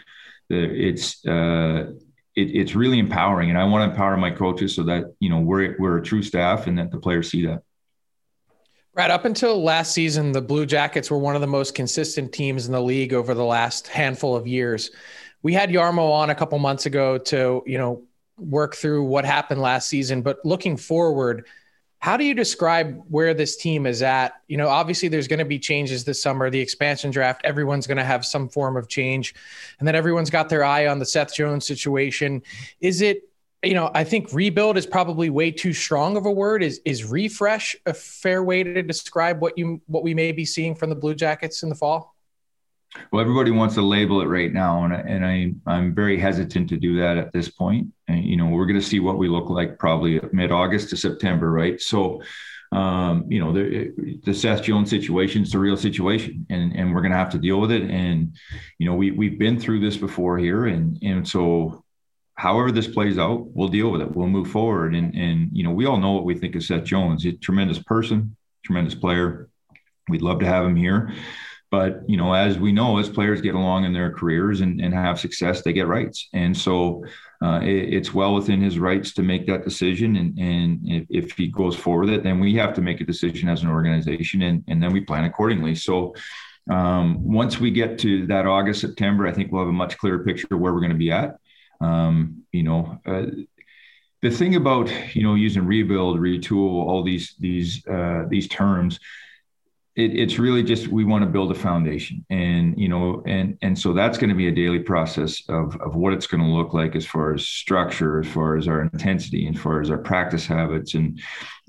It's 0.49 1.25
uh 1.25 1.91
it, 2.35 2.51
it's 2.53 2.75
really 2.75 2.99
empowering 2.99 3.49
and 3.49 3.57
I 3.57 3.63
want 3.63 3.87
to 3.87 3.91
empower 3.91 4.17
my 4.17 4.31
coaches 4.31 4.75
so 4.75 4.83
that 4.83 5.13
you 5.19 5.29
know 5.29 5.39
we're 5.39 5.75
we're 5.79 5.97
a 5.97 6.03
true 6.03 6.23
staff 6.23 6.67
and 6.67 6.77
that 6.77 6.91
the 6.91 6.99
players 6.99 7.29
see 7.29 7.45
that. 7.45 7.61
Right 8.93 9.11
up 9.11 9.25
until 9.25 9.61
last 9.61 9.91
season, 9.91 10.31
the 10.31 10.41
Blue 10.41 10.65
Jackets 10.65 11.11
were 11.11 11.17
one 11.17 11.35
of 11.35 11.41
the 11.41 11.47
most 11.47 11.75
consistent 11.75 12.31
teams 12.31 12.65
in 12.65 12.71
the 12.71 12.81
league 12.81 13.13
over 13.13 13.33
the 13.33 13.43
last 13.43 13.89
handful 13.89 14.37
of 14.37 14.47
years. 14.47 14.91
We 15.45 15.53
had 15.53 15.69
Jarmo 15.69 16.11
on 16.11 16.31
a 16.31 16.35
couple 16.35 16.57
months 16.57 16.87
ago 16.87 17.19
to, 17.19 17.61
you 17.67 17.77
know, 17.77 18.01
work 18.39 18.75
through 18.75 19.03
what 19.03 19.25
happened 19.25 19.61
last 19.61 19.87
season, 19.87 20.23
but 20.23 20.43
looking 20.43 20.75
forward, 20.75 21.45
how 21.99 22.17
do 22.17 22.25
you 22.25 22.33
describe 22.33 22.99
where 23.09 23.31
this 23.35 23.55
team 23.55 23.85
is 23.85 24.01
at? 24.01 24.41
You 24.47 24.57
know, 24.57 24.67
obviously 24.69 25.07
there's 25.07 25.27
going 25.27 25.37
to 25.37 25.45
be 25.45 25.59
changes 25.59 26.03
this 26.03 26.19
summer, 26.19 26.49
the 26.49 26.59
expansion 26.59 27.11
draft, 27.11 27.41
everyone's 27.43 27.85
going 27.85 27.99
to 27.99 28.03
have 28.03 28.25
some 28.25 28.49
form 28.49 28.75
of 28.75 28.87
change. 28.87 29.35
And 29.77 29.87
then 29.87 29.93
everyone's 29.93 30.31
got 30.31 30.49
their 30.49 30.63
eye 30.63 30.87
on 30.87 30.97
the 30.97 31.05
Seth 31.05 31.35
Jones 31.35 31.67
situation. 31.67 32.41
Is 32.81 33.01
it, 33.01 33.29
you 33.63 33.75
know, 33.75 33.91
I 33.93 34.03
think 34.03 34.33
rebuild 34.33 34.77
is 34.77 34.87
probably 34.87 35.29
way 35.29 35.51
too 35.51 35.73
strong 35.73 36.17
of 36.17 36.25
a 36.25 36.31
word. 36.31 36.63
Is 36.63 36.81
is 36.85 37.05
refresh 37.05 37.75
a 37.85 37.93
fair 37.93 38.43
way 38.43 38.63
to 38.63 38.81
describe 38.81 39.41
what 39.41 39.59
you 39.59 39.79
what 39.85 40.01
we 40.01 40.15
may 40.15 40.31
be 40.31 40.43
seeing 40.43 40.73
from 40.73 40.89
the 40.89 40.95
Blue 40.95 41.13
Jackets 41.13 41.61
in 41.61 41.69
the 41.69 41.75
fall? 41.75 42.14
Well, 43.11 43.21
everybody 43.21 43.51
wants 43.51 43.75
to 43.75 43.81
label 43.81 44.21
it 44.21 44.25
right 44.25 44.51
now, 44.51 44.83
and, 44.83 44.93
and 44.93 45.25
I 45.25 45.53
I'm 45.65 45.93
very 45.93 46.17
hesitant 46.17 46.69
to 46.69 46.77
do 46.77 46.99
that 46.99 47.17
at 47.17 47.31
this 47.33 47.49
point. 47.49 47.87
And, 48.07 48.23
you 48.23 48.37
know, 48.37 48.47
we're 48.47 48.65
going 48.65 48.79
to 48.79 48.85
see 48.85 48.99
what 48.99 49.17
we 49.17 49.27
look 49.27 49.49
like 49.49 49.79
probably 49.79 50.19
mid 50.31 50.51
August 50.51 50.89
to 50.89 50.97
September, 50.97 51.51
right? 51.51 51.79
So, 51.81 52.21
um, 52.71 53.25
you 53.29 53.39
know, 53.39 53.53
the, 53.53 54.19
the 54.23 54.33
Seth 54.33 54.63
Jones 54.63 54.89
situation 54.89 55.43
is 55.43 55.53
a 55.53 55.59
real 55.59 55.77
situation, 55.77 56.45
and 56.49 56.75
and 56.75 56.93
we're 56.93 57.01
going 57.01 57.11
to 57.11 57.17
have 57.17 57.31
to 57.31 57.37
deal 57.37 57.59
with 57.59 57.71
it. 57.71 57.83
And 57.83 58.35
you 58.79 58.85
know, 58.85 58.95
we 58.95 59.11
we've 59.11 59.39
been 59.39 59.59
through 59.59 59.79
this 59.79 59.97
before 59.97 60.37
here, 60.37 60.65
and 60.65 60.97
and 61.01 61.27
so 61.27 61.83
however 62.35 62.71
this 62.71 62.87
plays 62.87 63.17
out, 63.17 63.47
we'll 63.53 63.69
deal 63.69 63.91
with 63.91 64.01
it. 64.01 64.11
We'll 64.11 64.27
move 64.27 64.49
forward, 64.49 64.95
and 64.95 65.13
and 65.15 65.49
you 65.53 65.63
know, 65.63 65.71
we 65.71 65.85
all 65.85 65.97
know 65.97 66.11
what 66.11 66.25
we 66.25 66.35
think 66.35 66.55
of 66.55 66.63
Seth 66.63 66.83
Jones. 66.83 67.23
He's 67.23 67.33
a 67.33 67.37
tremendous 67.37 67.79
person, 67.79 68.35
tremendous 68.63 68.95
player. 68.95 69.49
We'd 70.09 70.21
love 70.21 70.39
to 70.39 70.45
have 70.45 70.65
him 70.65 70.75
here. 70.75 71.13
But 71.75 72.09
you 72.09 72.15
know, 72.15 72.31
as 72.31 72.57
we 72.57 72.71
know, 72.71 72.99
as 72.99 73.09
players 73.09 73.41
get 73.41 73.53
along 73.53 73.83
in 73.83 73.91
their 73.91 74.09
careers 74.09 74.61
and, 74.61 74.79
and 74.79 74.93
have 74.93 75.19
success, 75.19 75.61
they 75.61 75.73
get 75.73 75.87
rights, 75.87 76.29
and 76.31 76.55
so 76.55 77.03
uh, 77.43 77.59
it, 77.61 77.93
it's 77.95 78.13
well 78.13 78.33
within 78.33 78.61
his 78.61 78.79
rights 78.79 79.11
to 79.15 79.21
make 79.21 79.45
that 79.47 79.65
decision. 79.65 80.15
And, 80.15 80.39
and 80.39 80.79
if, 80.85 81.03
if, 81.09 81.31
he 81.37 81.47
goes 81.47 81.75
forward 81.75 82.05
with 82.05 82.13
it, 82.13 82.23
then 82.23 82.39
we 82.39 82.55
have 82.55 82.73
to 82.75 82.81
make 82.81 83.01
a 83.01 83.03
decision 83.03 83.49
as 83.49 83.61
an 83.61 83.67
organization, 83.69 84.43
and, 84.43 84.63
and 84.69 84.81
then 84.81 84.93
we 84.93 85.01
plan 85.01 85.25
accordingly. 85.25 85.75
So 85.75 86.15
um, 86.71 87.21
once 87.29 87.59
we 87.59 87.71
get 87.71 87.99
to 87.99 88.25
that 88.27 88.47
August 88.47 88.79
September, 88.79 89.27
I 89.27 89.33
think 89.33 89.51
we'll 89.51 89.63
have 89.63 89.67
a 89.67 89.73
much 89.73 89.97
clearer 89.97 90.23
picture 90.23 90.47
of 90.51 90.61
where 90.61 90.73
we're 90.73 90.79
going 90.79 90.93
to 90.93 90.97
be 90.97 91.11
at. 91.11 91.35
Um, 91.81 92.43
you 92.53 92.63
know. 92.63 93.01
Uh, 93.05 93.25
the 94.21 94.31
thing 94.31 94.55
about 94.55 94.89
you 95.13 95.23
know 95.23 95.35
using 95.35 95.65
rebuild, 95.65 96.19
retool, 96.19 96.87
all 96.87 97.03
these 97.03 97.35
these 97.37 97.85
uh, 97.85 98.23
these 98.27 98.47
terms, 98.47 98.99
it, 99.95 100.13
it's 100.13 100.37
really 100.37 100.61
just 100.61 100.87
we 100.89 101.05
want 101.05 101.23
to 101.23 101.29
build 101.29 101.51
a 101.51 101.55
foundation. 101.55 102.25
And 102.29 102.77
you 102.77 102.89
know 102.89 103.23
and 103.25 103.57
and 103.61 103.77
so 103.77 103.93
that's 103.93 104.17
going 104.17 104.29
to 104.29 104.35
be 104.35 104.47
a 104.47 104.51
daily 104.51 104.79
process 104.79 105.41
of 105.49 105.75
of 105.81 105.95
what 105.95 106.13
it's 106.13 106.27
going 106.27 106.41
to 106.41 106.49
look 106.49 106.73
like 106.73 106.95
as 106.95 107.05
far 107.05 107.33
as 107.33 107.47
structure 107.47 108.19
as 108.19 108.27
far 108.27 108.57
as 108.57 108.67
our 108.67 108.81
intensity 108.81 109.47
as 109.47 109.59
far 109.59 109.81
as 109.81 109.89
our 109.89 109.97
practice 109.97 110.45
habits. 110.45 110.93
And 110.93 111.19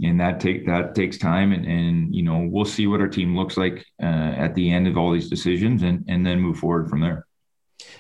and 0.03 0.21
that 0.21 0.41
take 0.41 0.67
that 0.67 0.95
takes 0.95 1.19
time. 1.19 1.53
And 1.53 1.65
and 1.67 2.15
you 2.15 2.23
know 2.23 2.49
we'll 2.51 2.65
see 2.65 2.87
what 2.87 3.01
our 3.01 3.09
team 3.09 3.37
looks 3.37 3.57
like 3.57 3.85
uh, 4.03 4.07
at 4.37 4.55
the 4.55 4.71
end 4.71 4.89
of 4.89 4.97
all 4.97 5.13
these 5.13 5.31
decisions 5.31 5.83
and 5.83 6.05
and 6.09 6.27
then 6.27 6.41
move 6.41 6.59
forward 6.59 6.91
from 6.91 7.01
there. 7.01 7.27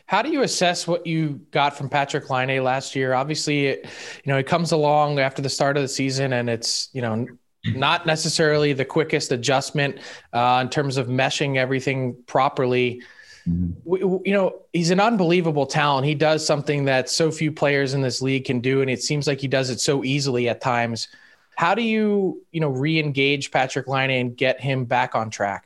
How 0.06 0.22
do 0.22 0.30
you 0.30 0.42
assess 0.42 0.86
what 0.86 1.06
you 1.06 1.40
got 1.50 1.76
from 1.76 1.88
Patrik 1.88 2.30
Laine 2.30 2.62
last 2.62 2.94
year? 2.94 3.12
Obviously, 3.12 3.66
it, 3.66 3.86
you 4.24 4.32
know, 4.32 4.38
it 4.38 4.46
comes 4.46 4.72
along 4.72 5.18
after 5.18 5.42
the 5.42 5.48
start 5.48 5.76
of 5.76 5.82
the 5.82 5.88
season 5.88 6.32
and 6.32 6.48
it's, 6.48 6.88
you 6.92 7.02
know, 7.02 7.26
not 7.74 8.06
necessarily 8.06 8.72
the 8.72 8.84
quickest 8.84 9.32
adjustment 9.32 9.98
uh, 10.32 10.60
in 10.62 10.68
terms 10.68 10.96
of 10.96 11.08
meshing 11.08 11.56
everything 11.56 12.16
properly. 12.26 13.02
Mm-hmm. 13.48 13.72
We, 13.84 14.00
you 14.00 14.32
know, 14.32 14.62
he's 14.72 14.90
an 14.90 15.00
unbelievable 15.00 15.66
talent. 15.66 16.06
He 16.06 16.14
does 16.14 16.44
something 16.44 16.84
that 16.86 17.08
so 17.08 17.30
few 17.30 17.52
players 17.52 17.94
in 17.94 18.02
this 18.02 18.20
league 18.20 18.44
can 18.44 18.60
do, 18.60 18.80
and 18.80 18.90
it 18.90 19.02
seems 19.02 19.26
like 19.26 19.40
he 19.40 19.48
does 19.48 19.70
it 19.70 19.80
so 19.80 20.04
easily 20.04 20.48
at 20.48 20.60
times. 20.60 21.08
How 21.56 21.74
do 21.74 21.82
you, 21.82 22.42
you 22.52 22.60
know, 22.60 22.68
re-engage 22.68 23.50
Patrik 23.50 23.86
Laine 23.86 24.10
and 24.10 24.36
get 24.36 24.60
him 24.60 24.84
back 24.84 25.14
on 25.14 25.30
track? 25.30 25.64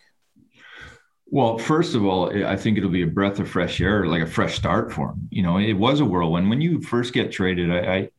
Well, 1.26 1.58
first 1.58 1.94
of 1.94 2.04
all, 2.04 2.44
I 2.44 2.56
think 2.56 2.76
it'll 2.76 2.90
be 2.90 3.02
a 3.02 3.06
breath 3.06 3.38
of 3.38 3.48
fresh 3.48 3.80
air, 3.80 4.06
like 4.06 4.22
a 4.22 4.26
fresh 4.26 4.56
start 4.56 4.92
for 4.92 5.10
him. 5.10 5.28
You 5.30 5.42
know, 5.42 5.58
it 5.58 5.74
was 5.74 6.00
a 6.00 6.04
whirlwind 6.04 6.50
when 6.50 6.60
you 6.60 6.80
first 6.80 7.12
get 7.12 7.30
traded. 7.30 7.70
I, 7.70 7.78
I 7.78 8.10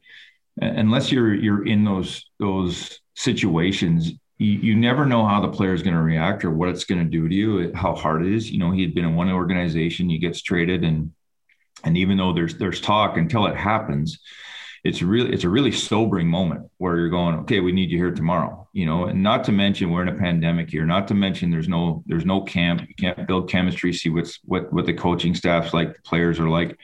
unless 0.61 1.11
you're 1.11 1.33
you're 1.33 1.65
in 1.65 1.83
those 1.83 2.29
those 2.39 2.99
situations, 3.21 4.11
you, 4.37 4.51
you 4.53 4.75
never 4.75 5.05
know 5.05 5.25
how 5.25 5.39
the 5.39 5.49
player 5.49 5.73
is 5.73 5.83
going 5.83 5.95
to 5.95 6.01
react 6.01 6.43
or 6.43 6.49
what 6.49 6.69
it's 6.69 6.83
going 6.83 7.03
to 7.03 7.09
do 7.09 7.29
to 7.29 7.35
you, 7.35 7.71
how 7.75 7.93
hard 7.93 8.25
it 8.25 8.33
is. 8.33 8.49
You 8.49 8.57
know, 8.57 8.71
he 8.71 8.81
had 8.81 8.95
been 8.95 9.05
in 9.05 9.15
one 9.15 9.29
organization, 9.29 10.09
he 10.09 10.17
gets 10.17 10.41
traded, 10.41 10.83
and 10.83 11.13
and 11.83 11.97
even 11.97 12.17
though 12.17 12.33
there's 12.33 12.55
there's 12.55 12.81
talk 12.81 13.17
until 13.17 13.45
it 13.45 13.55
happens, 13.55 14.19
it's 14.83 15.01
really 15.03 15.31
it's 15.31 15.43
a 15.43 15.49
really 15.49 15.71
sobering 15.71 16.27
moment 16.27 16.69
where 16.77 16.97
you're 16.97 17.09
going, 17.09 17.35
okay, 17.39 17.59
we 17.59 17.71
need 17.71 17.91
you 17.91 17.97
here 17.97 18.11
tomorrow. 18.11 18.67
You 18.73 18.87
know, 18.87 19.05
and 19.05 19.21
not 19.21 19.43
to 19.45 19.51
mention 19.51 19.91
we're 19.91 20.01
in 20.01 20.07
a 20.07 20.17
pandemic 20.17 20.69
here. 20.71 20.85
Not 20.85 21.07
to 21.09 21.13
mention 21.13 21.51
there's 21.51 21.69
no 21.69 22.03
there's 22.07 22.25
no 22.25 22.41
camp. 22.41 22.81
You 22.87 22.95
can't 22.95 23.27
build 23.27 23.49
chemistry, 23.49 23.93
see 23.93 24.09
what's 24.09 24.39
what 24.43 24.73
what 24.73 24.87
the 24.87 24.93
coaching 24.93 25.35
staff's 25.35 25.73
like, 25.73 25.93
the 25.93 26.01
players 26.01 26.39
are 26.39 26.49
like. 26.49 26.77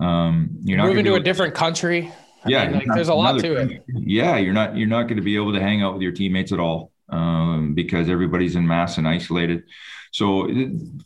Um, 0.00 0.58
you're 0.64 0.78
not 0.78 0.88
moving 0.88 1.04
to 1.04 1.14
a 1.14 1.20
different 1.20 1.54
country. 1.54 2.10
I 2.44 2.50
yeah, 2.50 2.64
mean, 2.66 2.74
like, 2.74 2.88
there's 2.94 3.08
a 3.08 3.14
lot 3.14 3.40
to 3.40 3.56
it. 3.56 3.84
Yeah, 3.88 4.36
you're 4.36 4.52
not 4.52 4.76
you're 4.76 4.88
not 4.88 5.04
going 5.04 5.16
to 5.16 5.22
be 5.22 5.36
able 5.36 5.52
to 5.54 5.60
hang 5.60 5.82
out 5.82 5.94
with 5.94 6.02
your 6.02 6.12
teammates 6.12 6.52
at 6.52 6.60
all 6.60 6.92
um, 7.08 7.74
because 7.74 8.08
everybody's 8.08 8.56
in 8.56 8.66
mass 8.66 8.98
and 8.98 9.08
isolated. 9.08 9.64
So 10.12 10.48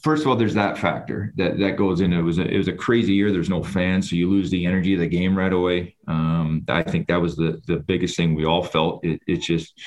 first 0.03 0.23
of 0.23 0.29
all, 0.29 0.37
there's 0.37 0.55
that 0.55 0.77
factor 0.77 1.33
that 1.37 1.59
that 1.59 1.77
goes 1.77 2.01
into 2.01 2.19
it. 2.19 2.23
Was 2.23 2.39
a, 2.39 2.47
it 2.47 2.59
was 2.59 2.69
a 2.69 2.73
crazy 2.73 3.15
year. 3.15 3.31
There's 3.31 3.49
no 3.49 3.63
fans, 3.63 4.11
so 4.11 4.17
you 4.17 4.29
lose 4.29 4.51
the 4.51 4.67
energy 4.67 4.95
of 4.95 5.01
the 5.01 5.07
game 5.07 5.39
right 5.39 5.53
away. 5.53 5.97
Um, 6.07 6.65
I 6.69 6.83
think 6.83 7.07
that 7.07 7.21
was 7.21 7.37
the 7.37 7.63
the 7.67 7.77
biggest 7.77 8.17
thing 8.17 8.35
we 8.35 8.45
all 8.45 8.63
felt. 8.63 9.05
It, 9.05 9.21
it's 9.27 9.47
just, 9.47 9.81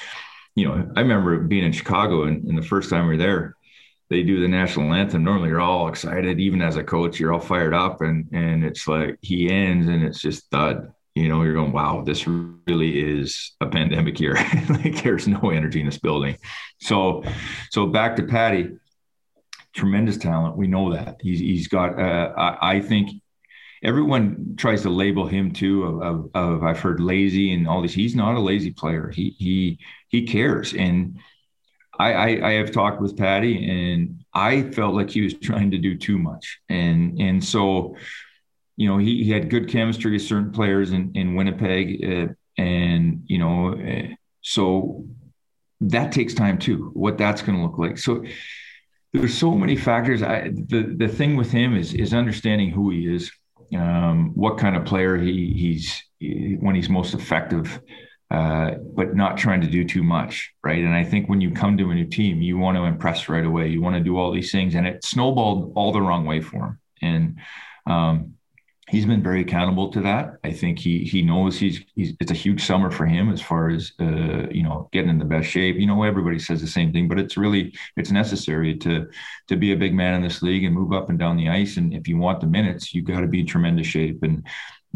you 0.56 0.68
know, 0.68 0.90
I 0.96 1.02
remember 1.02 1.38
being 1.40 1.66
in 1.66 1.72
Chicago 1.72 2.24
and, 2.24 2.44
and 2.46 2.58
the 2.58 2.64
first 2.66 2.90
time 2.90 3.04
we 3.04 3.12
were 3.12 3.18
there, 3.18 3.56
they 4.10 4.24
do 4.24 4.42
the 4.42 4.48
national 4.48 4.94
anthem. 4.94 5.24
Normally, 5.24 5.50
you're 5.50 5.62
all 5.62 5.88
excited. 5.88 6.40
Even 6.40 6.62
as 6.62 6.78
a 6.78 6.84
coach, 6.84 7.20
you're 7.20 7.34
all 7.34 7.40
fired 7.40 7.74
up, 7.74 8.02
and 8.02 8.28
and 8.32 8.64
it's 8.64 8.88
like 8.88 9.18
he 9.22 9.52
ends, 9.52 9.88
and 9.88 10.04
it's 10.04 10.22
just 10.22 10.50
thud 10.50 10.94
you 11.16 11.28
know, 11.28 11.44
you're 11.44 11.54
going, 11.54 11.74
wow, 11.74 12.04
this 12.06 12.26
really 12.26 13.02
is 13.02 13.54
a 13.60 13.68
pandemic 13.68 14.20
year. 14.20 14.36
like 14.70 15.04
there's 15.04 15.28
no 15.28 15.50
energy 15.50 15.82
in 15.82 15.86
this 15.86 15.98
building. 15.98 16.38
So, 16.80 17.24
so 17.70 17.88
back 17.88 18.16
to 18.16 18.24
Patty, 18.24 18.70
tremendous 19.74 20.18
talent. 20.18 20.56
We 20.56 20.68
know 20.68 20.94
that 20.94 21.18
he's, 21.20 21.40
he's 21.40 21.68
got, 21.68 22.00
uh, 22.00 22.34
I, 22.38 22.76
I, 22.76 22.82
think 22.82 23.12
everyone 23.84 24.56
tries 24.58 24.84
to 24.84 24.90
label 24.90 25.28
him 25.28 25.52
too 25.52 25.84
of, 25.84 26.02
of, 26.02 26.30
of, 26.34 26.64
I've 26.64 26.80
heard 26.80 27.02
lazy 27.02 27.54
and 27.54 27.68
all 27.68 27.82
this. 27.82 27.94
He's 27.94 28.16
not 28.16 28.36
a 28.36 28.40
lazy 28.40 28.72
player. 28.72 29.12
He, 29.14 29.36
he, 29.38 29.80
he 30.08 30.26
cares. 30.26 30.74
And 30.74 31.20
I, 32.00 32.14
I, 32.14 32.50
I 32.50 32.52
have 32.54 32.72
talked 32.72 33.02
with 33.02 33.18
Patty 33.18 33.70
and 33.70 34.24
I 34.34 34.64
felt 34.72 34.96
like 34.96 35.10
he 35.10 35.22
was 35.22 35.34
trying 35.42 35.72
to 35.72 35.78
do 35.78 35.98
too 35.98 36.18
much. 36.18 36.62
And, 36.70 37.20
and 37.20 37.44
so, 37.44 37.98
you 38.82 38.88
know, 38.88 38.98
he, 38.98 39.24
he 39.24 39.30
had 39.30 39.52
good 39.52 39.70
chemistry 39.70 40.12
with 40.14 40.24
certain 40.24 40.52
players 40.52 40.92
in, 40.92 41.12
in 41.14 41.36
Winnipeg. 41.36 42.04
Uh, 42.04 42.34
and, 42.58 43.22
you 43.28 43.38
know, 43.38 43.76
uh, 43.76 44.16
so 44.42 45.06
that 45.82 46.12
takes 46.12 46.34
time 46.34 46.58
too, 46.58 46.90
what 46.94 47.16
that's 47.16 47.44
going 47.44 47.58
to 47.60 47.64
look 47.64 47.78
like. 47.78 48.00
So 48.00 48.24
there's 49.14 49.38
so 49.38 49.52
many 49.52 49.76
factors. 49.76 50.24
I, 50.24 50.50
the, 50.74 50.96
the 50.98 51.08
thing 51.08 51.36
with 51.36 51.52
him 51.52 51.78
is, 51.78 51.94
is 51.94 52.12
understanding 52.12 52.72
who 52.72 52.90
he 52.90 53.02
is, 53.06 53.32
um, 53.78 54.32
what 54.34 54.58
kind 54.58 54.76
of 54.76 54.84
player 54.84 55.16
he, 55.16 55.54
he's, 55.64 56.02
when 56.60 56.74
he's 56.74 56.90
most 56.90 57.14
effective, 57.14 57.80
uh, 58.32 58.72
but 58.96 59.16
not 59.16 59.38
trying 59.38 59.62
to 59.62 59.68
do 59.68 59.84
too 59.86 60.02
much, 60.02 60.54
right? 60.64 60.84
And 60.84 60.96
I 60.96 61.04
think 61.04 61.30
when 61.30 61.40
you 61.40 61.52
come 61.52 61.78
to 61.78 61.92
a 61.92 61.94
new 61.94 62.08
team, 62.08 62.42
you 62.42 62.58
want 62.58 62.78
to 62.78 62.86
impress 62.86 63.30
right 63.30 63.46
away. 63.46 63.68
You 63.68 63.80
want 63.80 63.96
to 63.96 64.04
do 64.04 64.18
all 64.18 64.32
these 64.32 64.52
things, 64.52 64.74
and 64.74 64.88
it 64.88 65.06
snowballed 65.06 65.74
all 65.76 65.92
the 65.92 66.02
wrong 66.02 66.26
way 66.26 66.42
for 66.42 66.62
him. 66.66 66.80
And 67.04 67.36
um, 67.86 68.34
he's 68.92 69.06
been 69.06 69.24
very 69.24 69.42
accountable 69.42 69.90
to 69.90 70.02
that. 70.02 70.36
I 70.44 70.52
think 70.52 70.78
he 70.78 71.06
he 71.06 71.22
knows 71.22 71.58
he's 71.58 71.80
he's 71.96 72.14
it's 72.20 72.32
a 72.32 72.36
huge 72.36 72.66
summer 72.66 72.92
for 72.92 73.06
him 73.06 73.32
as 73.32 73.42
far 73.42 73.70
as 73.70 73.94
uh, 74.02 74.50
you 74.52 74.64
know 74.64 74.90
getting 74.92 75.10
in 75.10 75.18
the 75.18 75.26
best 75.26 75.50
shape. 75.50 75.78
You 75.78 75.88
know, 75.88 76.04
everybody 76.04 76.38
says 76.38 76.60
the 76.60 76.68
same 76.68 76.92
thing, 76.92 77.08
but 77.08 77.18
it's 77.18 77.38
really 77.38 77.74
it's 77.96 78.12
necessary 78.12 78.78
to 78.80 79.08
to 79.48 79.56
be 79.56 79.72
a 79.72 79.78
big 79.78 79.94
man 79.94 80.16
in 80.16 80.22
this 80.22 80.42
league 80.42 80.66
and 80.66 80.76
move 80.76 80.92
up 80.92 81.10
and 81.10 81.18
down 81.18 81.38
the 81.38 81.50
ice. 81.50 81.78
And 81.78 81.94
if 81.94 82.08
you 82.08 82.18
want 82.18 82.42
the 82.42 82.48
minutes, 82.48 82.94
you 82.94 83.02
got 83.02 83.22
to 83.22 83.28
be 83.28 83.40
in 83.40 83.48
tremendous 83.48 83.88
shape 83.88 84.24
and 84.24 84.46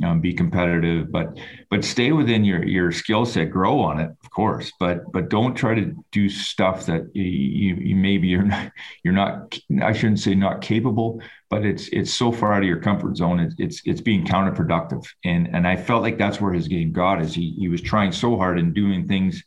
um, 0.04 0.20
be 0.20 0.34
competitive, 0.34 1.10
but 1.10 1.40
but 1.70 1.86
stay 1.86 2.12
within 2.12 2.44
your 2.44 2.66
your 2.66 2.92
skill 2.92 3.26
set, 3.26 3.50
grow 3.50 3.80
on 3.80 4.02
it, 4.02 4.12
course, 4.36 4.72
but 4.80 5.12
but 5.12 5.30
don't 5.30 5.56
try 5.56 5.74
to 5.76 5.96
do 6.12 6.30
stuff 6.30 6.86
that 6.88 7.10
you, 7.14 7.76
you, 7.76 7.96
maybe 7.96 8.28
you're 8.28 8.44
not 8.44 8.72
you're 9.04 9.14
not 9.14 9.58
I 9.82 9.94
shouldn't 9.94 10.20
say 10.20 10.36
not 10.36 10.62
capable, 10.62 11.22
but 11.50 11.66
it's 11.66 11.88
it's 11.90 12.14
so 12.14 12.32
far 12.32 12.54
out 12.54 12.62
of 12.62 12.68
your 12.68 12.80
comfort 12.80 13.18
zone. 13.18 13.40
It's 13.40 13.56
it's, 13.58 13.82
it's 13.86 14.02
being 14.02 14.26
counterproductive, 14.26 15.06
and 15.24 15.48
and 15.56 15.68
I 15.68 15.76
felt 15.76 16.04
like 16.04 16.18
that's 16.18 16.42
where 16.42 16.54
his 16.54 16.68
game 16.68 16.92
got 16.92 17.22
is 17.22 17.34
he 17.34 17.56
he 17.58 17.70
was 17.70 17.82
trying 17.82 18.12
so 18.12 18.38
hard 18.38 18.60
and 18.60 18.74
doing 18.74 19.08
things 19.08 19.44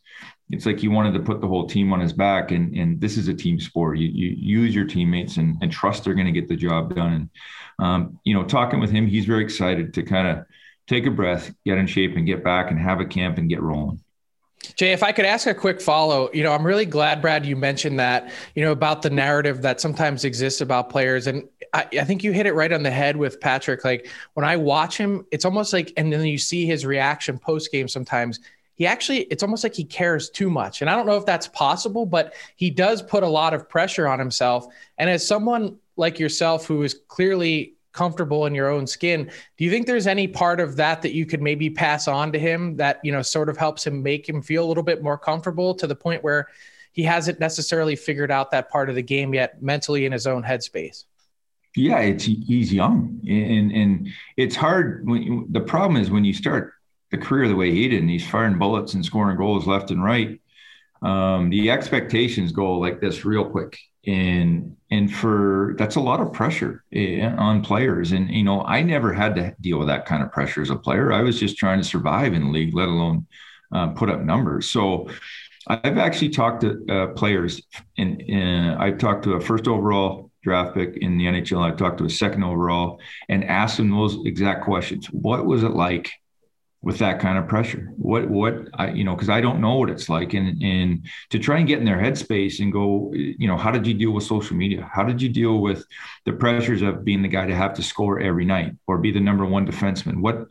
it's 0.51 0.65
like 0.65 0.81
he 0.81 0.89
wanted 0.89 1.13
to 1.13 1.21
put 1.21 1.41
the 1.41 1.47
whole 1.47 1.67
team 1.67 1.93
on 1.93 2.01
his 2.01 2.13
back. 2.13 2.51
And 2.51 2.75
and 2.75 3.01
this 3.01 3.17
is 3.17 3.29
a 3.29 3.35
team 3.35 3.61
sport. 3.61 3.99
You, 3.99 4.09
you 4.09 4.61
use 4.61 4.75
your 4.75 4.87
teammates 4.87 5.37
and, 5.37 5.59
and 5.61 5.71
trust 5.71 6.05
they're 6.05 6.15
going 6.15 6.33
to 6.33 6.41
get 6.41 6.49
the 6.49 6.57
job 6.57 6.95
done. 6.95 7.13
And 7.13 7.31
um, 7.87 8.21
you 8.25 8.35
know, 8.35 8.45
talking 8.45 8.81
with 8.81 8.91
him, 8.91 9.07
he's 9.07 9.27
very 9.27 9.45
excited 9.45 9.95
to 9.95 10.03
kind 10.03 10.27
of 10.29 10.47
take 10.87 11.07
a 11.07 11.11
breath, 11.11 11.53
get 11.65 11.79
in 11.79 11.87
shape, 11.87 12.17
and 12.17 12.27
get 12.27 12.43
back 12.43 12.71
and 12.71 12.81
have 12.81 13.01
a 13.01 13.05
camp 13.05 13.39
and 13.39 13.49
get 13.49 13.61
rolling. 13.61 14.03
Jay, 14.75 14.93
if 14.93 15.03
I 15.03 15.13
could 15.13 15.25
ask 15.25 15.47
a 15.47 15.55
quick 15.55 15.81
follow, 15.81 16.31
you 16.33 16.43
know, 16.43 16.53
I'm 16.53 16.67
really 16.67 16.87
glad, 16.87 17.23
Brad, 17.23 17.47
you 17.47 17.57
mentioned 17.57 17.99
that, 18.01 18.33
you 18.55 18.63
know, 18.63 18.73
about 18.73 19.03
the 19.03 19.11
narrative 19.11 19.63
that 19.63 19.81
sometimes 19.81 20.25
exists 20.25 20.61
about 20.61 20.91
players. 20.91 21.27
And 21.27 21.49
I, 21.73 21.87
I, 21.93 22.05
think 22.05 22.25
you 22.25 22.33
hit 22.33 22.47
it 22.47 22.55
right 22.55 22.73
on 22.73 22.83
the 22.83 22.91
head 22.91 23.17
with 23.17 23.41
Patrik. 23.41 23.85
Like 23.85 24.09
when 24.35 24.45
I 24.45 24.57
watch 24.57 24.97
him, 24.97 25.27
it's 25.31 25.45
almost 25.45 25.73
like, 25.73 25.93
and 25.97 26.13
then 26.13 26.25
you 26.27 26.39
see 26.39 26.67
his 26.67 26.85
reaction 26.85 27.39
post 27.39 27.71
game 27.71 27.89
sometimes. 27.89 28.41
He 28.75 28.87
actually, 28.87 29.23
it's 29.23 29.43
almost 29.43 29.65
like 29.65 29.75
he 29.75 29.85
cares 29.85 30.31
too 30.31 30.51
much. 30.51 30.81
And 30.81 30.91
I 30.91 30.97
don't 30.97 31.07
know 31.07 31.17
if 31.17 31.27
that's 31.27 31.49
possible, 31.49 32.07
but 32.07 32.35
he 32.57 32.71
does 32.71 33.03
put 33.03 33.23
a 33.23 33.29
lot 33.29 33.55
of 33.55 33.69
pressure 33.69 34.07
on 34.07 34.19
himself. 34.19 34.67
And 34.99 35.11
as 35.11 35.27
someone 35.27 35.79
like 35.97 36.19
yourself, 36.19 36.67
who 36.67 36.83
is 36.83 36.95
clearly 37.09 37.75
comfortable 37.93 38.47
in 38.47 38.55
your 38.55 38.69
own 38.69 38.87
skin. 38.87 39.31
Do 39.57 39.65
you 39.65 39.71
think 39.71 39.87
there's 39.87 40.07
any 40.07 40.29
part 40.29 40.61
of 40.61 40.77
that 40.77 41.03
that 41.03 41.15
you 41.15 41.27
could 41.27 41.43
maybe 41.43 41.71
pass 41.71 42.09
on 42.09 42.33
to 42.33 42.39
him 42.39 42.77
that, 42.77 43.01
you 43.03 43.13
know, 43.13 43.23
sort 43.23 43.49
of 43.49 43.57
helps 43.57 43.87
him 43.87 44.03
make 44.03 44.29
him 44.29 44.43
feel 44.43 44.65
a 44.65 44.69
little 44.69 44.83
bit 44.83 45.03
more 45.03 45.19
comfortable 45.19 45.75
to 45.75 45.87
the 45.87 45.97
point 45.97 46.23
where 46.23 46.49
he 46.93 47.03
hasn't 47.03 47.41
necessarily 47.41 47.97
figured 47.97 48.31
out 48.31 48.51
that 48.51 48.71
part 48.71 48.89
of 48.89 48.95
the 48.95 49.03
game 49.03 49.35
yet 49.35 49.63
mentally 49.63 50.05
in 50.05 50.13
his 50.13 50.27
own 50.27 50.43
headspace? 50.43 51.05
Yeah, 51.77 52.01
it's 52.01 52.25
he's 52.25 52.73
young 52.73 53.21
and 53.29 53.71
and 53.71 54.09
it's 54.37 54.57
hard 54.57 55.07
when 55.07 55.47
the 55.51 55.61
problem 55.61 56.01
is 56.01 56.11
when 56.11 56.25
you 56.25 56.33
start 56.33 56.73
the 57.11 57.19
career 57.19 57.47
the 57.47 57.55
way 57.55 57.71
he 57.71 57.89
did 57.89 58.01
and 58.01 58.11
he's 58.11 58.27
firing 58.27 58.59
bullets 58.59 58.95
and 58.95 59.05
scoring 59.05 59.37
goals 59.37 59.67
left 59.67 59.91
and 59.91 60.03
right 60.03 60.41
um, 61.03 61.51
the 61.51 61.71
expectations 61.71 62.53
go 62.53 62.79
like 62.79 63.01
this 63.01 63.25
real 63.25 63.49
quick 63.49 63.79
and 64.07 64.77
and 64.91 65.13
for 65.13 65.75
that's 65.79 65.97
a 65.97 66.01
lot 66.01 66.21
of 66.21 66.33
pressure 66.33 66.85
eh, 66.93 67.27
on 67.27 67.63
players. 67.63 68.13
And 68.13 68.31
you 68.31 68.45
know 68.45 68.63
i 68.63 68.83
never 68.83 69.13
had 69.13 69.35
to 69.37 69.55
deal 69.61 69.79
with 69.79 69.89
that 69.89 70.07
kind 70.07 70.23
of 70.23 70.33
pressure 70.33 70.63
as 70.63 70.71
a 70.71 70.77
player. 70.77 71.13
I 71.13 71.23
was 71.23 71.39
just 71.39 71.57
trying 71.57 71.79
to 71.79 71.85
survive 71.85 72.33
in 72.35 72.45
the 72.45 72.51
league 72.51 72.75
let 72.75 72.89
alone 72.89 73.27
uh, 73.73 73.89
put 73.89 74.11
up 74.11 74.21
numbers. 74.21 74.71
So 74.71 75.09
i've 75.71 75.99
actually 75.99 76.31
talked 76.31 76.63
to 76.63 76.83
uh, 76.89 77.07
players 77.09 77.61
and 77.99 78.23
i've 78.81 78.97
talked 78.97 79.25
to 79.25 79.35
a 79.35 79.41
first 79.41 79.69
overall 79.69 80.31
draft 80.43 80.75
pick 80.75 80.97
in 80.97 81.19
the 81.19 81.27
nhl 81.27 81.61
i've 81.61 81.77
talked 81.77 81.99
to 81.99 82.07
a 82.07 82.11
second 82.11 82.43
overall 82.43 82.99
and 83.29 83.45
asked 83.45 83.77
them 83.77 83.91
those 83.91 84.17
exact 84.25 84.65
questions. 84.65 85.07
What 85.09 85.45
was 85.45 85.63
it 85.63 85.73
like 85.73 86.11
with 86.81 86.99
that 86.99 87.19
kind 87.21 87.37
of 87.39 87.49
pressure. 87.49 87.91
What 87.97 88.29
what 88.29 88.69
i 88.75 88.91
you 88.91 89.05
know 89.05 89.15
because 89.15 89.29
i 89.29 89.41
don't 89.41 89.61
know 89.61 89.77
what 89.77 89.91
it's 89.91 90.09
like 90.09 90.35
and 90.35 90.63
and 90.63 91.07
to 91.31 91.39
try 91.39 91.59
and 91.59 91.67
get 91.67 91.81
in 91.81 91.85
their 91.85 91.99
headspace 91.99 92.61
and 92.61 92.73
go 92.73 93.13
you 93.13 93.49
know 93.49 93.57
how 93.57 93.71
did 93.71 93.87
you 93.87 93.95
deal 93.95 94.13
with 94.13 94.25
social 94.25 94.57
media? 94.57 94.89
How 94.93 95.05
did 95.05 95.21
you 95.21 95.29
deal 95.29 95.59
with 95.59 95.85
the 96.25 96.33
pressures 96.33 96.83
of 96.83 97.05
being 97.05 97.23
the 97.23 97.29
guy 97.29 97.47
to 97.47 97.55
have 97.55 97.75
to 97.75 97.83
score 97.83 98.21
every 98.21 98.45
night 98.45 98.75
or 98.87 98.99
be 98.99 99.11
the 99.11 99.21
number 99.21 99.45
one 99.45 99.67
defenseman? 99.67 100.21
What 100.21 100.47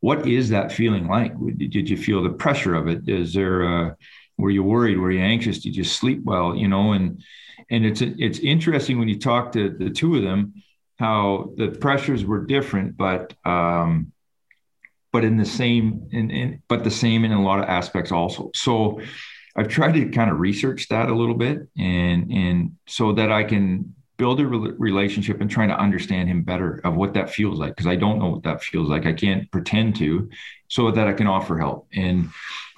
what 0.00 0.26
is 0.28 0.50
that 0.50 0.70
feeling 0.70 1.08
like? 1.08 1.32
Did 1.56 1.88
you 1.88 1.96
feel 1.96 2.22
the 2.22 2.30
pressure 2.30 2.74
of 2.74 2.88
it? 2.88 3.08
Is 3.08 3.32
there 3.32 3.96
were 4.36 4.50
you 4.50 4.62
worried? 4.62 4.98
Were 4.98 5.10
you 5.10 5.20
anxious? 5.20 5.60
Did 5.60 5.76
you 5.76 5.84
sleep 5.84 6.22
well? 6.24 6.54
You 6.54 6.68
know 6.68 6.92
and 6.92 7.22
and 7.70 7.84
it's 7.84 8.00
it's 8.00 8.38
interesting 8.38 8.98
when 8.98 9.08
you 9.08 9.18
talk 9.18 9.52
to 9.52 9.70
the 9.70 9.90
two 9.90 10.16
of 10.16 10.22
them 10.22 10.54
how 10.98 11.52
the 11.56 11.68
pressures 11.68 12.24
were 12.24 12.44
different 12.44 12.96
but 12.96 13.34
um 13.44 14.12
but 15.14 15.24
in 15.24 15.36
the 15.36 15.44
same 15.44 16.08
in, 16.10 16.28
in 16.32 16.60
but 16.68 16.82
the 16.82 16.90
same 16.90 17.24
in 17.24 17.30
a 17.30 17.40
lot 17.40 17.60
of 17.60 17.66
aspects 17.66 18.10
also. 18.10 18.50
So 18.54 19.00
i've 19.56 19.68
tried 19.68 19.92
to 19.92 20.08
kind 20.10 20.28
of 20.32 20.40
research 20.40 20.88
that 20.88 21.08
a 21.08 21.14
little 21.14 21.36
bit 21.36 21.58
and 21.78 22.32
and 22.32 22.72
so 22.88 23.12
that 23.12 23.30
i 23.30 23.44
can 23.44 23.94
build 24.16 24.40
a 24.40 24.46
re- 24.46 24.72
relationship 24.76 25.40
and 25.40 25.48
trying 25.48 25.68
to 25.68 25.78
understand 25.78 26.28
him 26.28 26.42
better 26.42 26.80
of 26.82 26.96
what 26.96 27.14
that 27.14 27.30
feels 27.30 27.60
like 27.60 27.70
because 27.70 27.86
i 27.86 27.94
don't 27.94 28.18
know 28.18 28.30
what 28.30 28.42
that 28.42 28.60
feels 28.62 28.88
like. 28.88 29.06
I 29.06 29.12
can't 29.12 29.48
pretend 29.52 29.94
to 29.96 30.28
so 30.66 30.90
that 30.90 31.06
i 31.06 31.12
can 31.12 31.28
offer 31.28 31.56
help. 31.58 31.86
And 31.94 32.30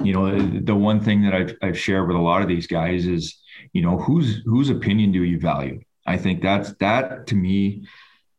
you 0.05 0.13
know 0.13 0.25
the 0.71 0.75
one 0.75 1.01
thing 1.01 1.23
that 1.23 1.35
i've, 1.35 1.55
I've 1.63 1.79
shared 1.79 2.07
with 2.07 2.19
a 2.19 2.27
lot 2.31 2.43
of 2.43 2.49
these 2.49 2.67
guys 2.67 3.07
is 3.07 3.25
you 3.73 3.81
know 3.81 3.97
whose 3.97 4.43
whose 4.45 4.69
opinion 4.69 5.11
do 5.13 5.23
you 5.23 5.41
value? 5.41 5.81
I 6.07 6.19
think 6.19 6.43
that's 6.43 6.75
that 6.85 7.27
to 7.29 7.35
me 7.35 7.87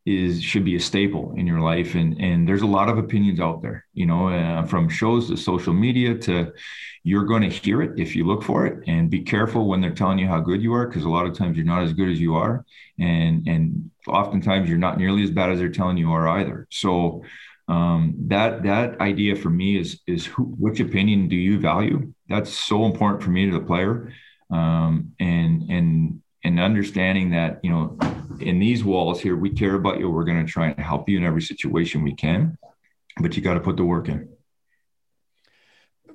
is 0.08 0.42
should 0.42 0.64
be 0.64 0.76
a 0.78 0.80
staple 0.80 1.34
in 1.36 1.46
your 1.46 1.60
life. 1.60 1.94
And 1.96 2.20
and 2.20 2.48
there's 2.48 2.62
a 2.62 2.68
lot 2.68 2.88
of 2.90 2.98
opinions 2.98 3.40
out 3.40 3.62
there 3.62 3.86
you 3.94 4.06
know 4.06 4.30
uh, 4.30 4.64
from 4.66 4.88
shows 4.88 5.28
to 5.28 5.38
social 5.38 5.74
media 5.74 6.16
to 6.20 6.54
you're 7.04 7.26
going 7.26 7.42
to 7.42 7.50
hear 7.50 7.82
it 7.82 7.98
if 8.00 8.16
you 8.16 8.26
look 8.26 8.44
for 8.44 8.66
it. 8.66 8.84
And 8.88 9.10
be 9.10 9.22
careful 9.22 9.68
when 9.68 9.82
they're 9.82 9.92
telling 9.92 10.20
you 10.20 10.28
how 10.28 10.40
good 10.40 10.62
you 10.62 10.74
are 10.74 10.88
because 10.88 11.04
a 11.04 11.10
lot 11.10 11.26
of 11.26 11.38
times 11.38 11.58
you're 11.58 11.66
not 11.66 11.84
as 11.84 11.94
good 11.94 12.10
as 12.10 12.20
you 12.20 12.36
are. 12.36 12.66
And 13.00 13.48
and 13.48 13.92
oftentimes 14.08 14.70
you're 14.70 14.78
not 14.78 14.98
nearly 14.98 15.24
as 15.24 15.32
bad 15.32 15.52
as 15.52 15.60
they're 15.60 15.70
telling 15.70 15.98
you 15.98 16.12
are 16.12 16.28
either. 16.28 16.68
So 16.72 17.24
um, 17.68 18.16
that 18.28 18.64
that 18.64 19.02
idea 19.02 19.36
for 19.36 19.50
me 19.50 19.78
is 19.78 20.00
is 20.08 20.26
who, 20.26 20.44
which 20.44 20.80
opinion 20.80 21.28
do 21.28 21.36
you 21.36 21.60
value? 21.60 22.14
That's 22.30 22.52
so 22.52 22.86
important 22.86 23.24
for 23.24 23.30
me 23.30 23.50
to 23.50 23.60
the 23.60 23.66
player. 23.66 24.14
Um, 24.50 25.14
and 25.20 25.64
and 25.70 26.22
and 26.48 26.60
understanding 26.60 27.30
that 27.32 27.60
you 27.64 27.70
know 27.70 27.98
in 28.40 28.60
these 28.60 28.84
walls 28.84 29.20
here 29.22 29.36
we 29.36 29.50
care 29.50 29.76
about 29.76 30.00
you. 30.00 30.10
We're 30.10 30.24
going 30.24 30.46
to 30.46 30.52
try 30.52 30.68
and 30.68 30.80
help 30.80 31.10
you 31.10 31.18
in 31.18 31.24
every 31.24 31.42
situation 31.42 32.04
we 32.04 32.14
can 32.14 32.58
but 33.20 33.36
you 33.36 33.42
got 33.42 33.56
to 33.56 33.60
put 33.60 33.78
the 33.78 33.84
work 33.84 34.10
in 34.10 34.30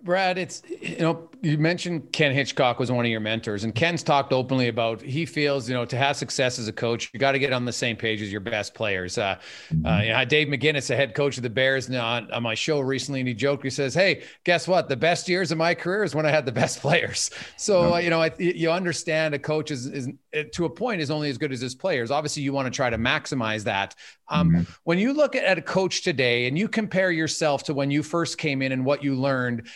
Brad, 0.03 0.36
it's 0.36 0.62
you 0.68 0.98
know 0.98 1.28
you 1.42 1.59
mentioned 1.59 2.12
Ken 2.12 2.32
Hitchcock 2.32 2.78
was 2.78 2.90
one 2.90 3.05
of 3.05 3.11
your 3.11 3.20
mentors, 3.20 3.62
and 3.62 3.74
Ken's 3.74 4.03
talked 4.03 4.32
openly 4.32 4.68
about 4.68 5.00
he 5.00 5.24
feels 5.24 5.68
you 5.68 5.74
know 5.74 5.84
to 5.84 5.96
have 5.96 6.16
success 6.16 6.59
as 6.59 6.66
a 6.66 6.72
coach, 6.72 7.11
you 7.12 7.20
got 7.20 7.32
to 7.32 7.38
get 7.38 7.53
on 7.53 7.64
the 7.64 7.72
same 7.72 7.96
page 7.96 8.20
as 8.20 8.30
your 8.30 8.40
best 8.40 8.74
players. 8.74 9.16
Uh, 9.16 9.38
mm-hmm. 9.72 9.86
uh, 9.86 10.00
you 10.03 10.09
know, 10.09 10.24
Dave 10.24 10.48
McGinnis, 10.48 10.88
the 10.88 10.96
head 10.96 11.14
coach 11.14 11.36
of 11.36 11.44
the 11.44 11.50
Bears, 11.50 11.88
now 11.88 12.07
on, 12.07 12.30
on, 12.32 12.42
my 12.42 12.55
show 12.55 12.80
recently, 12.80 13.20
and 13.20 13.28
he 13.28 13.34
joked, 13.34 13.62
he 13.62 13.70
says, 13.70 13.94
"Hey, 13.94 14.24
guess 14.44 14.66
what? 14.66 14.88
The 14.88 14.96
best 14.96 15.28
years 15.28 15.53
of 15.53 15.59
my 15.59 15.74
career 15.74 16.03
is 16.03 16.14
when 16.14 16.26
I 16.26 16.30
had 16.30 16.46
the 16.46 16.53
best 16.53 16.80
players." 16.82 17.30
So 17.57 17.94
uh, 17.94 17.98
you 17.98 18.11
know, 18.11 18.22
I, 18.22 18.32
you 18.38 18.70
understand 18.70 19.34
a 19.34 19.38
coach 19.38 19.70
is, 19.70 19.86
is 19.86 20.09
to 20.53 20.64
a 20.64 20.70
point 20.70 21.00
is 21.00 21.11
only 21.11 21.30
as 21.30 21.38
good 21.38 21.53
as 21.53 21.61
his 21.61 21.74
players. 21.74 22.11
Obviously, 22.11 22.42
you 22.42 22.53
want 22.53 22.66
to 22.66 22.70
try 22.70 22.90
to 22.90 22.98
maximize 22.98 23.64
that. 23.64 23.94
Um, 24.28 24.50
mm-hmm. 24.50 24.72
When 24.84 24.98
you 24.98 25.12
look 25.12 25.36
at, 25.36 25.44
at 25.44 25.59
a 25.59 25.62
coach 25.62 26.03
today 26.03 26.46
and 26.46 26.59
you 26.59 26.66
compare 26.68 27.11
yourself 27.11 27.64
to 27.64 27.74
when 27.74 27.90
you 27.90 28.03
first 28.03 28.38
came 28.38 28.62
in 28.62 28.72
and 28.72 28.84
what 28.84 29.05
you 29.05 29.14
learned, 29.14 29.68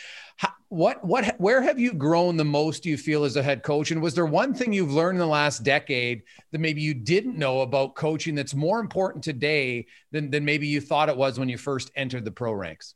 what 0.77 1.03
what 1.03 1.35
where 1.41 1.63
have 1.63 1.79
you 1.79 1.95
grown 1.95 2.37
the 2.37 2.45
most? 2.45 2.83
Do 2.83 2.91
you 2.91 2.99
feel 2.99 3.25
as 3.25 3.37
a 3.37 3.43
head 3.43 3.63
coach? 3.63 3.91
And 3.91 4.03
was 4.03 4.15
there 4.15 4.27
one 4.27 4.53
thing 4.53 4.75
you've 4.75 4.93
learned 4.93 5.17
in 5.17 5.21
the 5.21 5.27
last 5.27 5.63
decade 5.63 6.23
that 6.53 6.61
maybe 6.61 6.83
you 6.83 6.93
didn't 6.93 7.39
know 7.39 7.63
about 7.63 7.95
coaching 7.95 8.35
that's 8.35 8.55
more 8.55 8.79
important 8.79 9.25
today 9.25 9.87
than 10.13 10.31
than 10.31 10.45
maybe 10.45 10.67
you 10.67 10.83
thought 10.83 11.09
it 11.09 11.17
was 11.17 11.39
when 11.39 11.49
you 11.49 11.57
first 11.57 11.91
entered 11.97 12.27
the 12.27 12.31
pro 12.31 12.53
ranks? 12.53 12.95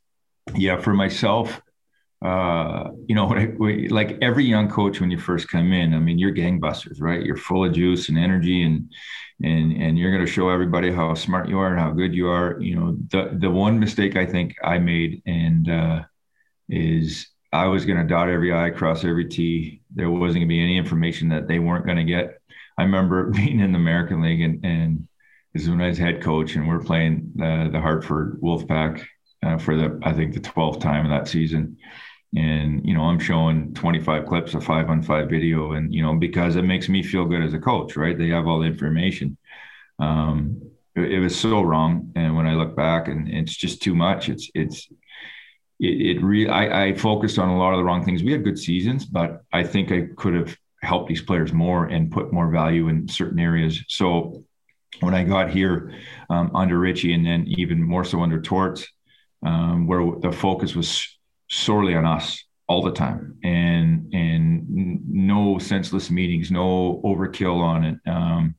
Yeah, 0.53 0.79
for 0.79 0.93
myself, 0.93 1.59
uh, 2.23 2.91
you 3.07 3.15
know, 3.15 3.25
like 3.89 4.15
every 4.21 4.45
young 4.45 4.69
coach 4.69 5.01
when 5.01 5.09
you 5.09 5.17
first 5.17 5.49
come 5.49 5.73
in, 5.73 5.95
I 5.95 5.99
mean, 5.99 6.19
you're 6.19 6.35
gangbusters, 6.35 7.01
right? 7.01 7.25
You're 7.25 7.35
full 7.35 7.65
of 7.65 7.73
juice 7.73 8.09
and 8.09 8.17
energy, 8.17 8.61
and 8.61 8.91
and 9.43 9.71
and 9.73 9.97
you're 9.97 10.11
going 10.11 10.23
to 10.23 10.31
show 10.31 10.49
everybody 10.49 10.91
how 10.91 11.15
smart 11.15 11.49
you 11.49 11.57
are 11.57 11.71
and 11.71 11.79
how 11.79 11.89
good 11.89 12.13
you 12.13 12.27
are. 12.27 12.61
You 12.61 12.75
know, 12.75 12.97
the 13.09 13.35
the 13.39 13.49
one 13.49 13.79
mistake 13.79 14.15
I 14.15 14.27
think 14.27 14.53
I 14.63 14.77
made 14.77 15.23
and 15.25 15.67
uh, 15.67 16.03
is 16.69 17.30
I 17.51 17.67
was 17.67 17.85
going 17.85 17.97
to 17.97 18.05
dot 18.05 18.29
every 18.29 18.53
I, 18.53 18.69
cross 18.69 19.03
every 19.03 19.25
T. 19.25 19.81
There 19.93 20.09
wasn't 20.09 20.39
going 20.39 20.47
to 20.47 20.53
be 20.53 20.63
any 20.63 20.77
information 20.77 21.29
that 21.29 21.47
they 21.47 21.59
weren't 21.59 21.85
going 21.85 21.97
to 21.97 22.03
get. 22.03 22.41
I 22.77 22.83
remember 22.83 23.25
being 23.31 23.59
in 23.59 23.71
the 23.71 23.79
American 23.79 24.21
League, 24.21 24.41
and, 24.41 24.65
and 24.65 25.07
this 25.53 25.63
is 25.63 25.69
when 25.69 25.81
I 25.81 25.89
was 25.89 25.97
head 25.97 26.21
coach, 26.21 26.55
and 26.55 26.67
we're 26.67 26.83
playing 26.83 27.31
the, 27.35 27.69
the 27.71 27.81
Hartford 27.81 28.39
Wolfpack 28.41 29.05
uh, 29.43 29.57
for 29.57 29.75
the 29.75 29.99
I 30.03 30.13
think 30.13 30.33
the 30.33 30.39
12th 30.39 30.81
time 30.81 31.05
of 31.05 31.11
that 31.11 31.27
season. 31.27 31.77
And 32.35 32.85
you 32.85 32.93
know, 32.93 33.01
I'm 33.01 33.19
showing 33.19 33.73
25 33.73 34.25
clips 34.25 34.53
of 34.53 34.63
five 34.63 34.89
on 34.89 35.03
five 35.03 35.29
video, 35.29 35.73
and 35.73 35.93
you 35.93 36.01
know, 36.01 36.15
because 36.15 36.55
it 36.55 36.61
makes 36.63 36.87
me 36.87 37.03
feel 37.03 37.25
good 37.25 37.43
as 37.43 37.53
a 37.53 37.59
coach, 37.59 37.97
right? 37.97 38.17
They 38.17 38.29
have 38.29 38.47
all 38.47 38.61
the 38.61 38.67
information. 38.67 39.37
Um, 39.99 40.61
it, 40.95 41.11
it 41.11 41.19
was 41.19 41.37
so 41.37 41.61
wrong, 41.61 42.13
and 42.15 42.35
when 42.35 42.47
I 42.47 42.55
look 42.55 42.77
back, 42.77 43.09
and 43.09 43.27
it's 43.27 43.55
just 43.55 43.81
too 43.81 43.95
much. 43.95 44.29
It's 44.29 44.49
it's 44.55 44.87
it, 45.81 46.17
it 46.17 46.23
really 46.23 46.49
I, 46.49 46.85
I 46.85 46.93
focused 46.93 47.39
on 47.39 47.49
a 47.49 47.57
lot 47.57 47.73
of 47.73 47.77
the 47.77 47.83
wrong 47.83 48.05
things. 48.05 48.23
We 48.23 48.31
had 48.31 48.43
good 48.43 48.59
seasons, 48.59 49.05
but 49.05 49.43
I 49.51 49.63
think 49.63 49.91
I 49.91 50.07
could 50.15 50.35
have 50.35 50.55
helped 50.81 51.09
these 51.09 51.21
players 51.21 51.51
more 51.51 51.85
and 51.85 52.11
put 52.11 52.31
more 52.31 52.49
value 52.49 52.87
in 52.87 53.07
certain 53.07 53.39
areas. 53.39 53.83
So 53.87 54.43
when 54.99 55.13
I 55.13 55.23
got 55.23 55.49
here 55.49 55.93
um, 56.29 56.55
under 56.55 56.79
Richie, 56.79 57.13
and 57.13 57.25
then 57.25 57.45
even 57.47 57.81
more 57.81 58.03
so 58.03 58.21
under 58.21 58.41
Torts, 58.41 58.87
um, 59.43 59.87
where 59.87 60.19
the 60.19 60.31
focus 60.31 60.75
was 60.75 61.17
sorely 61.49 61.95
on 61.95 62.05
us 62.05 62.43
all 62.67 62.83
the 62.83 62.91
time, 62.91 63.37
and 63.43 64.13
and 64.13 64.65
no 65.07 65.57
senseless 65.57 66.11
meetings, 66.11 66.51
no 66.51 67.01
overkill 67.03 67.59
on 67.61 67.83
it. 67.83 67.97
Um, 68.05 68.55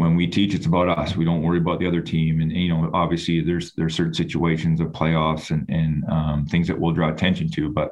when 0.00 0.16
we 0.16 0.26
teach, 0.26 0.54
it's 0.54 0.64
about 0.64 0.88
us. 0.88 1.14
We 1.14 1.26
don't 1.26 1.42
worry 1.42 1.58
about 1.58 1.78
the 1.78 1.86
other 1.86 2.00
team. 2.00 2.40
And, 2.40 2.50
you 2.50 2.70
know, 2.70 2.90
obviously 2.94 3.42
there's, 3.42 3.74
there's 3.74 3.94
certain 3.94 4.14
situations 4.14 4.80
of 4.80 4.88
playoffs 4.88 5.50
and, 5.50 5.68
and 5.68 6.04
um, 6.08 6.46
things 6.46 6.68
that 6.68 6.80
we'll 6.80 6.94
draw 6.94 7.10
attention 7.10 7.50
to, 7.50 7.68
but 7.68 7.90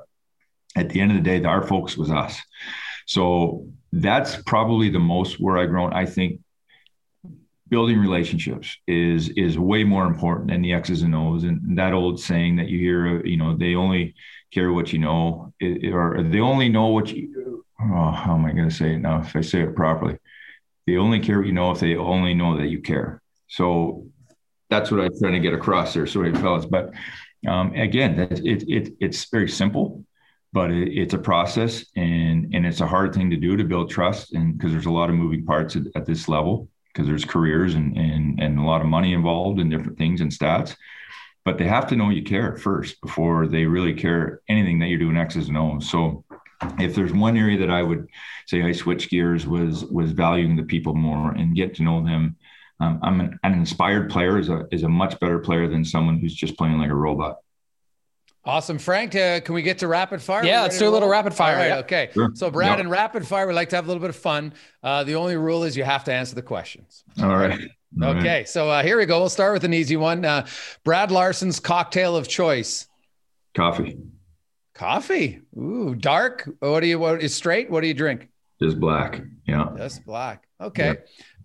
at 0.74 0.88
the 0.88 1.02
end 1.02 1.10
of 1.10 1.18
the 1.18 1.22
day, 1.22 1.44
our 1.44 1.66
focus 1.66 1.98
was 1.98 2.10
us. 2.10 2.40
So 3.06 3.66
that's 3.92 4.36
probably 4.36 4.88
the 4.88 4.98
most 4.98 5.38
where 5.38 5.58
I've 5.58 5.68
grown. 5.68 5.92
I 5.92 6.06
think 6.06 6.40
building 7.68 7.98
relationships 7.98 8.74
is 8.86 9.28
is 9.30 9.58
way 9.58 9.84
more 9.84 10.06
important 10.06 10.50
than 10.50 10.62
the 10.62 10.72
X's 10.72 11.02
and 11.02 11.14
O's. 11.14 11.44
And 11.44 11.76
that 11.78 11.92
old 11.92 12.20
saying 12.20 12.56
that 12.56 12.68
you 12.68 12.78
hear, 12.78 13.26
you 13.26 13.36
know, 13.36 13.54
they 13.56 13.74
only 13.74 14.14
care 14.50 14.72
what 14.72 14.92
you 14.92 14.98
know, 14.98 15.52
or 15.60 16.22
they 16.22 16.40
only 16.40 16.70
know 16.70 16.86
what 16.86 17.08
you. 17.08 17.64
Oh, 17.80 18.10
how 18.10 18.34
am 18.34 18.44
I 18.44 18.52
going 18.52 18.68
to 18.68 18.74
say 18.74 18.94
it 18.94 18.98
now? 18.98 19.20
If 19.20 19.36
I 19.36 19.40
say 19.40 19.60
it 19.62 19.76
properly, 19.76 20.16
they 20.88 20.96
only 20.96 21.20
care 21.20 21.38
what 21.38 21.46
you 21.46 21.52
know 21.52 21.70
if 21.70 21.80
they 21.80 21.96
only 21.96 22.34
know 22.34 22.56
that 22.58 22.68
you 22.68 22.80
care. 22.80 23.22
So 23.48 24.06
that's 24.70 24.90
what 24.90 25.00
I'm 25.00 25.18
trying 25.18 25.34
to 25.34 25.40
get 25.40 25.54
across 25.54 25.94
there. 25.94 26.06
Sorry, 26.06 26.32
fellas, 26.34 26.66
but 26.66 26.92
um, 27.46 27.74
again, 27.74 28.18
it, 28.18 28.64
it, 28.68 28.94
it's 29.00 29.30
very 29.30 29.48
simple 29.48 30.04
but 30.52 30.70
it, 30.70 30.88
it's 30.96 31.14
a 31.14 31.18
process 31.18 31.84
and 31.96 32.54
and 32.54 32.66
it's 32.66 32.80
a 32.80 32.86
hard 32.86 33.14
thing 33.14 33.30
to 33.30 33.36
do 33.36 33.56
to 33.56 33.64
build 33.64 33.90
trust 33.90 34.32
and 34.34 34.56
because 34.56 34.72
there's 34.72 34.86
a 34.86 34.90
lot 34.90 35.10
of 35.10 35.16
moving 35.16 35.44
parts 35.44 35.76
at, 35.76 35.82
at 35.94 36.06
this 36.06 36.28
level 36.28 36.68
because 36.92 37.06
there's 37.06 37.24
careers 37.24 37.74
and, 37.74 37.96
and 37.96 38.40
and 38.40 38.58
a 38.58 38.62
lot 38.62 38.80
of 38.80 38.86
money 38.86 39.12
involved 39.12 39.60
in 39.60 39.68
different 39.68 39.98
things 39.98 40.20
and 40.20 40.30
stats 40.30 40.76
but 41.44 41.58
they 41.58 41.66
have 41.66 41.86
to 41.86 41.96
know 41.96 42.10
you 42.10 42.22
care 42.22 42.56
first 42.56 43.00
before 43.00 43.46
they 43.46 43.64
really 43.64 43.94
care 43.94 44.40
anything 44.48 44.78
that 44.78 44.86
you're 44.86 44.98
doing 44.98 45.16
x's 45.16 45.48
and 45.48 45.58
o's 45.58 45.88
so 45.88 46.24
if 46.78 46.94
there's 46.94 47.12
one 47.12 47.36
area 47.36 47.58
that 47.58 47.70
i 47.70 47.82
would 47.82 48.08
say 48.46 48.62
i 48.62 48.72
switched 48.72 49.10
gears 49.10 49.46
was 49.46 49.84
was 49.86 50.12
valuing 50.12 50.56
the 50.56 50.62
people 50.62 50.94
more 50.94 51.32
and 51.32 51.54
get 51.54 51.74
to 51.74 51.82
know 51.82 52.04
them 52.04 52.36
um, 52.80 52.98
i'm 53.02 53.20
an, 53.20 53.38
an 53.44 53.52
inspired 53.54 54.10
player 54.10 54.38
is 54.38 54.48
a 54.48 54.66
is 54.70 54.82
a 54.82 54.88
much 54.88 55.18
better 55.20 55.38
player 55.38 55.68
than 55.68 55.84
someone 55.84 56.18
who's 56.18 56.34
just 56.34 56.56
playing 56.56 56.78
like 56.78 56.90
a 56.90 56.94
robot 56.94 57.38
Awesome, 58.44 58.78
Frank. 58.78 59.14
Uh, 59.14 59.40
can 59.40 59.54
we 59.54 59.60
get 59.60 59.78
to 59.78 59.88
rapid 59.88 60.22
fire? 60.22 60.42
Yeah, 60.42 60.62
let's 60.62 60.78
do 60.78 60.88
a 60.88 60.90
little 60.90 61.08
rapid 61.08 61.34
fire. 61.34 61.56
Right, 61.56 61.84
Okay. 61.84 62.08
Sure. 62.14 62.30
So, 62.32 62.50
Brad, 62.50 62.80
in 62.80 62.88
rapid 62.88 63.26
fire, 63.26 63.46
we 63.46 63.52
like 63.52 63.68
to 63.70 63.76
have 63.76 63.84
a 63.84 63.88
little 63.88 64.00
bit 64.00 64.08
of 64.08 64.16
fun. 64.16 64.54
Uh, 64.82 65.04
the 65.04 65.16
only 65.16 65.36
rule 65.36 65.64
is 65.64 65.76
you 65.76 65.84
have 65.84 66.04
to 66.04 66.14
answer 66.14 66.34
the 66.34 66.40
questions. 66.40 67.04
All 67.20 67.36
right. 67.36 67.60
All 68.02 68.10
okay. 68.16 68.38
Right. 68.38 68.48
So 68.48 68.70
uh, 68.70 68.82
here 68.82 68.96
we 68.96 69.06
go. 69.06 69.18
We'll 69.20 69.28
start 69.28 69.52
with 69.52 69.64
an 69.64 69.74
easy 69.74 69.96
one. 69.96 70.24
Uh, 70.24 70.46
Brad 70.84 71.10
Larsen's 71.10 71.60
cocktail 71.60 72.16
of 72.16 72.28
choice. 72.28 72.86
Coffee. 73.54 73.98
Coffee. 74.78 75.40
Ooh, 75.58 75.96
dark. 75.96 76.48
What 76.60 76.80
do 76.80 76.86
you? 76.86 77.00
What 77.00 77.20
is 77.20 77.34
straight? 77.34 77.68
What 77.68 77.80
do 77.80 77.88
you 77.88 77.94
drink? 77.94 78.28
Just 78.62 78.78
black. 78.78 79.20
Yeah. 79.44 79.70
Just 79.76 80.06
black. 80.06 80.46
Okay. 80.60 80.98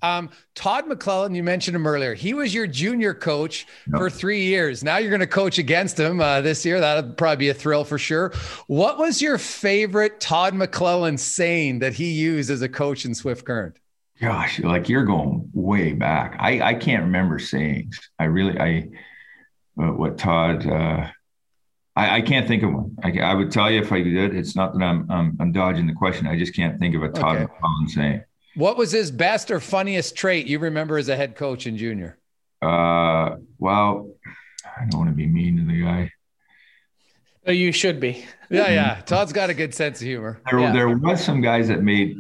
Um, 0.04 0.30
Todd 0.54 0.86
McLellan, 0.86 1.36
you 1.36 1.42
mentioned 1.42 1.76
him 1.76 1.88
earlier. 1.88 2.14
He 2.14 2.36
was 2.36 2.54
your 2.54 2.68
junior 2.68 3.14
coach 3.14 3.66
for 3.90 4.10
three 4.10 4.44
years. 4.44 4.84
Now 4.84 4.98
you're 4.98 5.10
going 5.10 5.22
to 5.22 5.28
coach 5.28 5.58
against 5.58 6.00
him 6.00 6.20
uh, 6.20 6.42
this 6.42 6.64
year. 6.64 6.80
That'll 6.80 7.14
probably 7.14 7.38
be 7.38 7.50
a 7.50 7.54
thrill 7.54 7.86
for 7.86 7.98
sure. 7.98 8.34
What 8.68 9.00
was 9.00 9.22
your 9.22 9.38
favorite 9.38 10.20
Todd 10.20 10.54
McLellan 10.54 11.18
saying 11.18 11.80
that 11.80 11.94
he 11.94 12.12
used 12.12 12.52
as 12.52 12.62
a 12.62 12.70
coach 12.70 13.06
in 13.06 13.16
Swift 13.16 13.46
Current? 13.46 13.78
Gosh, 14.22 14.60
like 14.60 14.90
you're 14.90 15.06
going 15.06 15.50
way 15.54 15.94
back. 15.94 16.36
I, 16.40 16.62
I 16.62 16.74
can't 16.76 17.04
remember 17.04 17.40
sayings. 17.40 18.00
I 18.20 18.26
really, 18.26 18.60
I, 18.60 18.90
uh, 19.82 19.94
what 19.94 20.18
Todd, 20.18 20.68
uh, 20.68 21.08
I, 21.96 22.18
I, 22.18 22.22
can't 22.22 22.48
think 22.48 22.64
of 22.64 22.74
one. 22.74 22.96
I, 23.04 23.12
I, 23.20 23.34
would 23.36 23.52
tell 23.52 23.70
you 23.70 23.80
if 23.80 23.92
I 23.92 24.02
did. 24.02 24.36
It's 24.36 24.56
not 24.56 24.74
that 24.74 24.84
I'm, 24.84 25.10
I'm, 25.12 25.38
I'm 25.40 25.52
dodging 25.52 25.86
the 25.86 25.94
question. 25.94 26.26
I 26.26 26.38
just 26.38 26.56
can't 26.56 26.80
think 26.80 26.96
of 26.96 27.04
a 27.04 27.10
Todd 27.10 27.38
okay. 27.38 27.46
McLellan 27.46 27.90
saying. 27.90 28.24
What 28.56 28.78
was 28.78 28.92
his 28.92 29.12
best 29.12 29.52
or 29.52 29.60
funniest 29.60 30.16
trait 30.16 30.48
you 30.48 30.60
remember 30.60 30.98
as 30.98 31.10
a 31.10 31.16
head 31.16 31.36
coach 31.36 31.68
in 31.68 31.78
junior? 31.78 32.18
Uh, 32.62 33.38
well, 33.60 34.10
I 34.66 34.86
don't 34.90 35.00
want 35.00 35.10
to 35.10 35.16
be 35.16 35.28
mean 35.28 35.58
to 35.58 35.66
the 35.66 35.82
guy. 35.82 36.12
Oh, 37.46 37.52
you 37.52 37.72
should 37.72 38.00
be. 38.00 38.26
Yeah, 38.50 38.70
yeah. 38.70 39.02
Todd's 39.06 39.34
got 39.34 39.50
a 39.50 39.54
good 39.54 39.74
sense 39.74 40.00
of 40.00 40.08
humor. 40.08 40.40
There, 40.50 40.60
yeah. 40.60 40.72
there 40.72 40.98
was 40.98 41.24
some 41.24 41.42
guys 41.42 41.68
that 41.68 41.84
made 41.84 42.16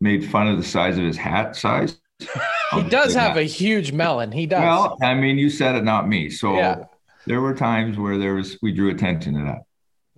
made 0.00 0.28
fun 0.28 0.48
of 0.48 0.58
the 0.58 0.64
size 0.64 0.98
of 0.98 1.04
his 1.04 1.16
hat 1.16 1.56
size. 1.56 1.96
he 2.72 2.82
does 2.88 3.14
have 3.14 3.36
a 3.36 3.44
huge 3.44 3.92
melon. 3.92 4.30
He 4.30 4.46
does. 4.46 4.60
Well, 4.60 4.98
I 5.02 5.14
mean, 5.14 5.38
you 5.38 5.48
said 5.48 5.76
it, 5.76 5.84
not 5.84 6.08
me. 6.08 6.28
So 6.28 6.54
yeah. 6.56 6.84
There 7.26 7.40
were 7.40 7.54
times 7.54 7.98
where 7.98 8.18
there 8.18 8.34
was 8.34 8.58
we 8.62 8.72
drew 8.72 8.90
attention 8.90 9.34
to 9.34 9.44
that. 9.44 9.62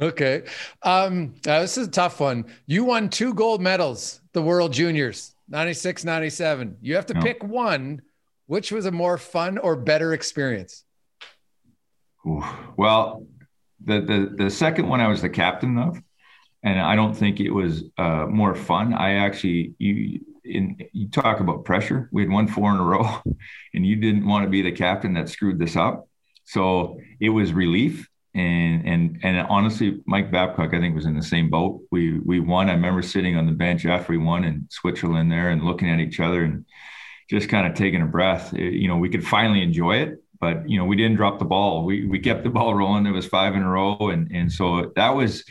Okay. 0.00 0.42
Um, 0.82 1.34
uh, 1.46 1.60
this 1.60 1.78
is 1.78 1.88
a 1.88 1.90
tough 1.90 2.20
one. 2.20 2.46
You 2.66 2.84
won 2.84 3.08
two 3.08 3.32
gold 3.32 3.60
medals, 3.60 4.20
the 4.32 4.42
World 4.42 4.72
Juniors. 4.72 5.34
96, 5.48 6.04
97. 6.04 6.78
You 6.80 6.94
have 6.96 7.06
to 7.06 7.14
no. 7.14 7.20
pick 7.20 7.42
one. 7.44 8.02
Which 8.46 8.70
was 8.70 8.84
a 8.84 8.90
more 8.90 9.16
fun 9.16 9.56
or 9.56 9.74
better 9.74 10.12
experience? 10.12 10.84
Well, 12.76 13.26
the, 13.82 14.00
the 14.00 14.44
the 14.44 14.50
second 14.50 14.86
one 14.86 15.00
I 15.00 15.08
was 15.08 15.22
the 15.22 15.30
captain 15.30 15.78
of, 15.78 15.98
and 16.62 16.78
I 16.78 16.94
don't 16.94 17.14
think 17.14 17.40
it 17.40 17.50
was 17.50 17.84
uh, 17.96 18.26
more 18.28 18.54
fun. 18.54 18.92
I 18.92 19.14
actually 19.14 19.74
you 19.78 20.20
in 20.44 20.76
you 20.92 21.08
talk 21.08 21.40
about 21.40 21.64
pressure. 21.64 22.08
We 22.12 22.22
had 22.22 22.30
won 22.30 22.48
four 22.48 22.70
in 22.72 22.78
a 22.78 22.82
row, 22.82 23.22
and 23.74 23.86
you 23.86 23.96
didn't 23.96 24.26
want 24.26 24.44
to 24.44 24.50
be 24.50 24.62
the 24.62 24.72
captain 24.72 25.14
that 25.14 25.28
screwed 25.28 25.58
this 25.58 25.76
up. 25.76 26.08
So 26.44 26.98
it 27.20 27.30
was 27.30 27.52
relief 27.52 28.08
and 28.34 28.86
and 28.86 29.20
and 29.22 29.46
honestly, 29.48 30.00
Mike 30.06 30.30
Babcock, 30.30 30.74
I 30.74 30.80
think, 30.80 30.94
was 30.94 31.06
in 31.06 31.14
the 31.14 31.22
same 31.22 31.50
boat. 31.50 31.82
We 31.90 32.18
we 32.18 32.40
won. 32.40 32.68
I 32.68 32.72
remember 32.72 33.02
sitting 33.02 33.36
on 33.36 33.46
the 33.46 33.52
bench 33.52 33.86
after 33.86 34.12
we 34.12 34.18
won 34.18 34.44
in 34.44 34.66
Switzerland 34.70 35.30
there 35.30 35.50
and 35.50 35.62
looking 35.62 35.88
at 35.90 36.00
each 36.00 36.18
other 36.18 36.42
and 36.42 36.64
just 37.30 37.48
kind 37.48 37.66
of 37.66 37.74
taking 37.74 38.02
a 38.02 38.06
breath. 38.06 38.52
It, 38.52 38.74
you 38.74 38.88
know, 38.88 38.96
we 38.96 39.08
could 39.08 39.24
finally 39.24 39.62
enjoy 39.62 39.98
it, 39.98 40.22
but 40.40 40.68
you 40.68 40.78
know, 40.78 40.84
we 40.84 40.96
didn't 40.96 41.16
drop 41.16 41.38
the 41.38 41.44
ball. 41.44 41.84
We 41.84 42.06
we 42.06 42.18
kept 42.18 42.42
the 42.42 42.50
ball 42.50 42.74
rolling. 42.74 43.06
It 43.06 43.12
was 43.12 43.26
five 43.26 43.54
in 43.54 43.62
a 43.62 43.70
row, 43.70 43.96
and 44.10 44.30
and 44.32 44.50
so 44.50 44.92
that 44.96 45.10
was 45.10 45.44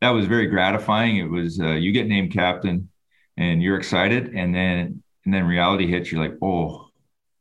that 0.00 0.10
was 0.10 0.26
very 0.26 0.46
gratifying. 0.46 1.18
It 1.18 1.30
was 1.30 1.60
uh, 1.60 1.72
you 1.72 1.92
get 1.92 2.06
named 2.06 2.32
captain, 2.32 2.88
and 3.36 3.62
you're 3.62 3.76
excited, 3.76 4.34
and 4.34 4.54
then 4.54 5.02
and 5.26 5.34
then 5.34 5.44
reality 5.44 5.86
hits. 5.86 6.10
You're 6.10 6.22
like, 6.22 6.38
oh 6.40 6.85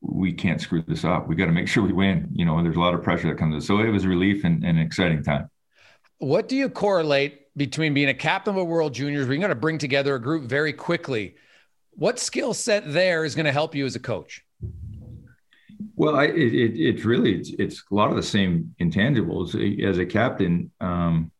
we 0.07 0.33
can't 0.33 0.61
screw 0.61 0.83
this 0.87 1.03
up. 1.03 1.27
We 1.27 1.35
got 1.35 1.45
to 1.45 1.51
make 1.51 1.67
sure 1.73 1.83
we 1.83 1.93
win. 1.93 2.29
You 2.33 2.45
know, 2.45 2.61
there's 2.61 2.75
a 2.75 2.79
lot 2.79 2.93
of 2.93 3.03
pressure 3.03 3.27
that 3.29 3.37
comes. 3.37 3.65
So 3.65 3.79
it 3.79 3.89
was 3.89 4.05
a 4.05 4.09
relief 4.09 4.43
and, 4.43 4.63
and, 4.63 4.77
an 4.77 4.85
exciting 4.85 5.23
time. 5.23 5.49
What 6.19 6.47
do 6.47 6.55
you 6.55 6.69
correlate 6.69 7.55
between 7.57 7.93
being 7.93 8.09
a 8.09 8.13
captain 8.13 8.55
of 8.55 8.61
a 8.61 8.63
World 8.63 8.93
Juniors? 8.93 9.27
We're 9.27 9.37
going 9.37 9.49
to 9.49 9.55
bring 9.55 9.77
together 9.77 10.15
a 10.15 10.21
group 10.21 10.45
very 10.45 10.73
quickly. 10.73 11.35
What 11.91 12.19
skill 12.19 12.53
set 12.53 12.91
there 12.91 13.25
is 13.25 13.35
going 13.35 13.45
to 13.45 13.51
help 13.51 13.75
you 13.75 13.85
as 13.85 13.95
a 13.95 13.99
coach? 13.99 14.43
Well, 15.95 16.15
I, 16.15 16.25
it, 16.25 16.53
it, 16.53 16.79
it's 16.79 17.05
really 17.05 17.35
it's, 17.35 17.51
it's, 17.57 17.83
a 17.89 17.95
lot 17.95 18.09
of 18.09 18.15
the 18.15 18.23
same 18.23 18.75
intangibles 18.81 19.55
as 19.83 19.97
a 19.97 20.05
captain. 20.05 20.71
Um, 20.81 21.31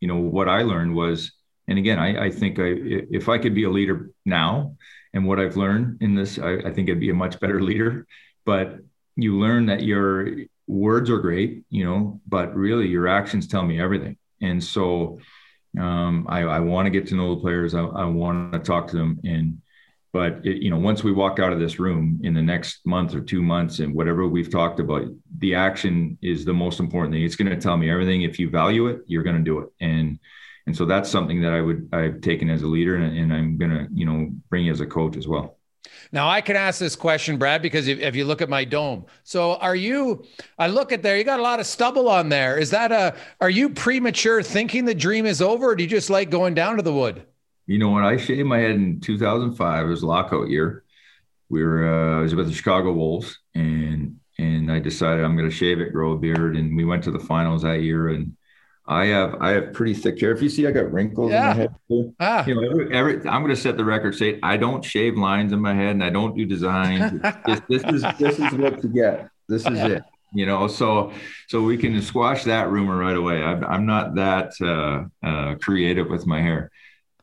you 0.00 0.08
know 0.08 0.16
what 0.16 0.48
I 0.48 0.62
learned 0.62 0.94
was, 0.94 1.32
and 1.66 1.78
again, 1.78 1.98
I, 1.98 2.26
I 2.26 2.30
think 2.30 2.58
I 2.58 2.72
if 3.10 3.28
I 3.28 3.38
could 3.38 3.54
be 3.54 3.64
a 3.64 3.70
leader 3.70 4.10
now, 4.24 4.76
and 5.14 5.26
what 5.26 5.40
I've 5.40 5.56
learned 5.56 6.02
in 6.02 6.14
this, 6.14 6.38
I, 6.38 6.58
I 6.66 6.72
think 6.72 6.90
I'd 6.90 7.00
be 7.00 7.10
a 7.10 7.14
much 7.14 7.40
better 7.40 7.62
leader. 7.62 8.06
But 8.44 8.78
you 9.16 9.38
learn 9.38 9.66
that 9.66 9.82
your 9.82 10.30
words 10.66 11.10
are 11.10 11.18
great, 11.18 11.64
you 11.70 11.84
know, 11.84 12.20
but 12.26 12.54
really 12.54 12.88
your 12.88 13.08
actions 13.08 13.48
tell 13.48 13.62
me 13.62 13.80
everything. 13.80 14.16
And 14.40 14.62
so 14.62 15.18
um, 15.78 16.26
I, 16.28 16.42
I 16.42 16.60
want 16.60 16.86
to 16.86 16.90
get 16.90 17.08
to 17.08 17.16
know 17.16 17.34
the 17.34 17.40
players. 17.40 17.74
I, 17.74 17.82
I 17.82 18.04
want 18.04 18.52
to 18.52 18.58
talk 18.58 18.88
to 18.88 18.96
them. 18.96 19.20
And 19.24 19.60
but 20.12 20.44
it, 20.44 20.62
you 20.62 20.70
know, 20.70 20.78
once 20.78 21.04
we 21.04 21.12
walk 21.12 21.38
out 21.38 21.52
of 21.52 21.58
this 21.58 21.78
room 21.78 22.20
in 22.22 22.32
the 22.32 22.42
next 22.42 22.86
month 22.86 23.14
or 23.14 23.20
two 23.20 23.42
months, 23.42 23.80
and 23.80 23.94
whatever 23.94 24.26
we've 24.26 24.50
talked 24.50 24.80
about, 24.80 25.06
the 25.38 25.54
action 25.54 26.16
is 26.22 26.44
the 26.44 26.54
most 26.54 26.80
important 26.80 27.12
thing. 27.12 27.24
It's 27.24 27.36
going 27.36 27.50
to 27.50 27.60
tell 27.60 27.76
me 27.76 27.90
everything. 27.90 28.22
If 28.22 28.38
you 28.38 28.48
value 28.48 28.86
it, 28.86 29.02
you're 29.06 29.22
going 29.22 29.36
to 29.36 29.42
do 29.42 29.58
it. 29.60 29.68
And 29.80 30.18
and 30.68 30.76
so 30.76 30.84
that's 30.84 31.08
something 31.08 31.40
that 31.40 31.54
I 31.54 31.62
would 31.62 31.88
I've 31.94 32.20
taken 32.20 32.50
as 32.50 32.60
a 32.60 32.66
leader, 32.66 32.96
and, 32.96 33.16
and 33.16 33.32
I'm 33.32 33.56
gonna 33.56 33.88
you 33.90 34.04
know 34.04 34.30
bring 34.50 34.66
you 34.66 34.72
as 34.72 34.82
a 34.82 34.86
coach 34.86 35.16
as 35.16 35.26
well. 35.26 35.56
Now 36.12 36.28
I 36.28 36.42
can 36.42 36.56
ask 36.56 36.78
this 36.78 36.94
question, 36.94 37.38
Brad, 37.38 37.62
because 37.62 37.88
if, 37.88 38.00
if, 38.00 38.14
you 38.14 38.26
look 38.26 38.42
at 38.42 38.50
my 38.50 38.66
dome, 38.66 39.06
so 39.24 39.54
are 39.54 39.74
you? 39.74 40.26
I 40.58 40.66
look 40.66 40.92
at 40.92 41.02
there, 41.02 41.16
you 41.16 41.24
got 41.24 41.40
a 41.40 41.42
lot 41.42 41.58
of 41.58 41.66
stubble 41.66 42.06
on 42.10 42.28
there. 42.28 42.58
Is 42.58 42.68
that 42.70 42.92
a? 42.92 43.16
Are 43.40 43.48
you 43.48 43.70
premature 43.70 44.42
thinking 44.42 44.84
the 44.84 44.94
dream 44.94 45.24
is 45.24 45.40
over, 45.40 45.70
or 45.70 45.74
do 45.74 45.84
you 45.84 45.88
just 45.88 46.10
like 46.10 46.28
going 46.28 46.52
down 46.52 46.76
to 46.76 46.82
the 46.82 46.92
wood? 46.92 47.24
You 47.64 47.78
know, 47.78 47.88
what? 47.88 48.04
I 48.04 48.18
shaved 48.18 48.46
my 48.46 48.58
head 48.58 48.72
in 48.72 49.00
2005, 49.00 49.86
it 49.86 49.88
was 49.88 50.04
lockout 50.04 50.50
year. 50.50 50.84
We 51.48 51.64
were 51.64 51.88
uh, 51.88 52.18
I 52.18 52.20
was 52.20 52.34
with 52.34 52.48
the 52.48 52.52
Chicago 52.52 52.92
Wolves, 52.92 53.38
and 53.54 54.20
and 54.38 54.70
I 54.70 54.80
decided 54.80 55.24
I'm 55.24 55.34
going 55.34 55.48
to 55.48 55.56
shave 55.56 55.80
it, 55.80 55.94
grow 55.94 56.12
a 56.12 56.18
beard, 56.18 56.58
and 56.58 56.76
we 56.76 56.84
went 56.84 57.04
to 57.04 57.10
the 57.10 57.18
finals 57.18 57.62
that 57.62 57.80
year, 57.80 58.08
and 58.10 58.36
I 58.88 59.04
have 59.06 59.36
I 59.40 59.50
have 59.50 59.74
pretty 59.74 59.92
thick 59.92 60.18
hair. 60.18 60.32
If 60.32 60.40
you 60.40 60.48
see, 60.48 60.66
I 60.66 60.70
got 60.70 60.90
wrinkles 60.90 61.30
yeah. 61.30 61.50
in 61.50 61.56
my 61.56 61.62
head. 61.62 61.74
Too. 61.88 62.14
Ah. 62.18 62.46
You 62.46 62.54
know, 62.54 62.70
every, 62.70 62.96
every, 62.96 63.28
I'm 63.28 63.42
going 63.42 63.54
to 63.54 63.60
set 63.60 63.76
the 63.76 63.84
record 63.84 64.14
straight. 64.14 64.40
I 64.42 64.56
don't 64.56 64.82
shave 64.82 65.16
lines 65.18 65.52
in 65.52 65.60
my 65.60 65.74
head, 65.74 65.90
and 65.90 66.02
I 66.02 66.08
don't 66.08 66.34
do 66.34 66.46
designs. 66.46 67.20
this, 67.46 67.60
this, 67.68 67.84
is 67.84 68.02
this 68.18 68.38
is 68.38 68.52
what 68.54 68.82
you 68.82 68.88
get. 68.88 69.28
This 69.46 69.66
is 69.66 69.78
it. 69.78 70.02
You 70.32 70.46
know, 70.46 70.68
so 70.68 71.12
so 71.48 71.62
we 71.62 71.76
can 71.76 72.00
squash 72.00 72.44
that 72.44 72.70
rumor 72.70 72.96
right 72.96 73.16
away. 73.16 73.42
I'm, 73.42 73.62
I'm 73.64 73.86
not 73.86 74.14
that 74.14 74.52
uh, 74.60 75.26
uh, 75.26 75.54
creative 75.56 76.08
with 76.08 76.26
my 76.26 76.40
hair, 76.40 76.70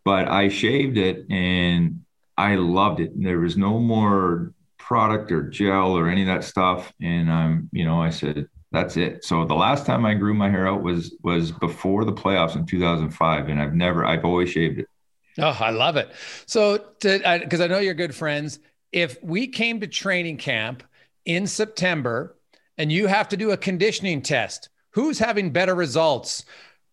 but 0.04 0.28
I 0.28 0.50
shaved 0.50 0.98
it 0.98 1.26
and 1.32 2.04
I 2.38 2.56
loved 2.56 3.00
it. 3.00 3.12
There 3.16 3.40
was 3.40 3.58
no 3.58 3.80
more 3.80 4.54
product 4.78 5.32
or 5.32 5.44
gel 5.50 5.98
or 5.98 6.10
any 6.10 6.22
of 6.22 6.28
that 6.28 6.44
stuff, 6.44 6.94
and 7.02 7.32
I'm 7.32 7.70
you 7.72 7.86
know 7.86 8.02
I 8.02 8.12
said 8.12 8.48
That's 8.76 8.98
it. 8.98 9.24
So 9.24 9.46
the 9.46 9.54
last 9.56 9.86
time 9.86 10.06
I 10.06 10.16
grew 10.16 10.34
my 10.34 10.50
hair 10.50 10.68
out 10.68 10.84
was 10.84 11.16
was 11.24 11.50
before 11.50 12.04
the 12.04 12.12
playoffs 12.12 12.58
in 12.58 12.66
2005, 12.66 13.48
and 13.48 13.62
I've 13.62 13.74
never. 13.74 14.06
I've 14.06 14.26
always 14.26 14.50
shaved 14.50 14.80
it. 14.80 14.90
Oh, 15.38 15.58
I 15.58 15.70
love 15.70 15.96
it. 15.96 16.12
So, 16.46 16.84
because 17.00 17.62
I, 17.62 17.64
I 17.64 17.68
know 17.68 17.80
you're 17.80 17.94
good 17.94 18.14
friends, 18.14 18.60
if 18.92 19.18
we 19.24 19.48
came 19.48 19.80
to 19.80 19.88
training 19.88 20.40
camp 20.40 20.84
in 21.24 21.48
September 21.48 22.36
and 22.78 22.92
you 22.92 23.08
have 23.08 23.30
to 23.30 23.38
do 23.38 23.52
a 23.52 23.58
conditioning 23.58 24.22
test, 24.22 24.68
who's 24.90 25.20
having 25.20 25.52
better 25.52 25.74
results, 25.74 26.44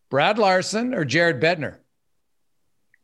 Brad 0.08 0.38
Larsen 0.38 0.94
or 0.94 1.04
Jared 1.04 1.42
Bednar? 1.42 1.78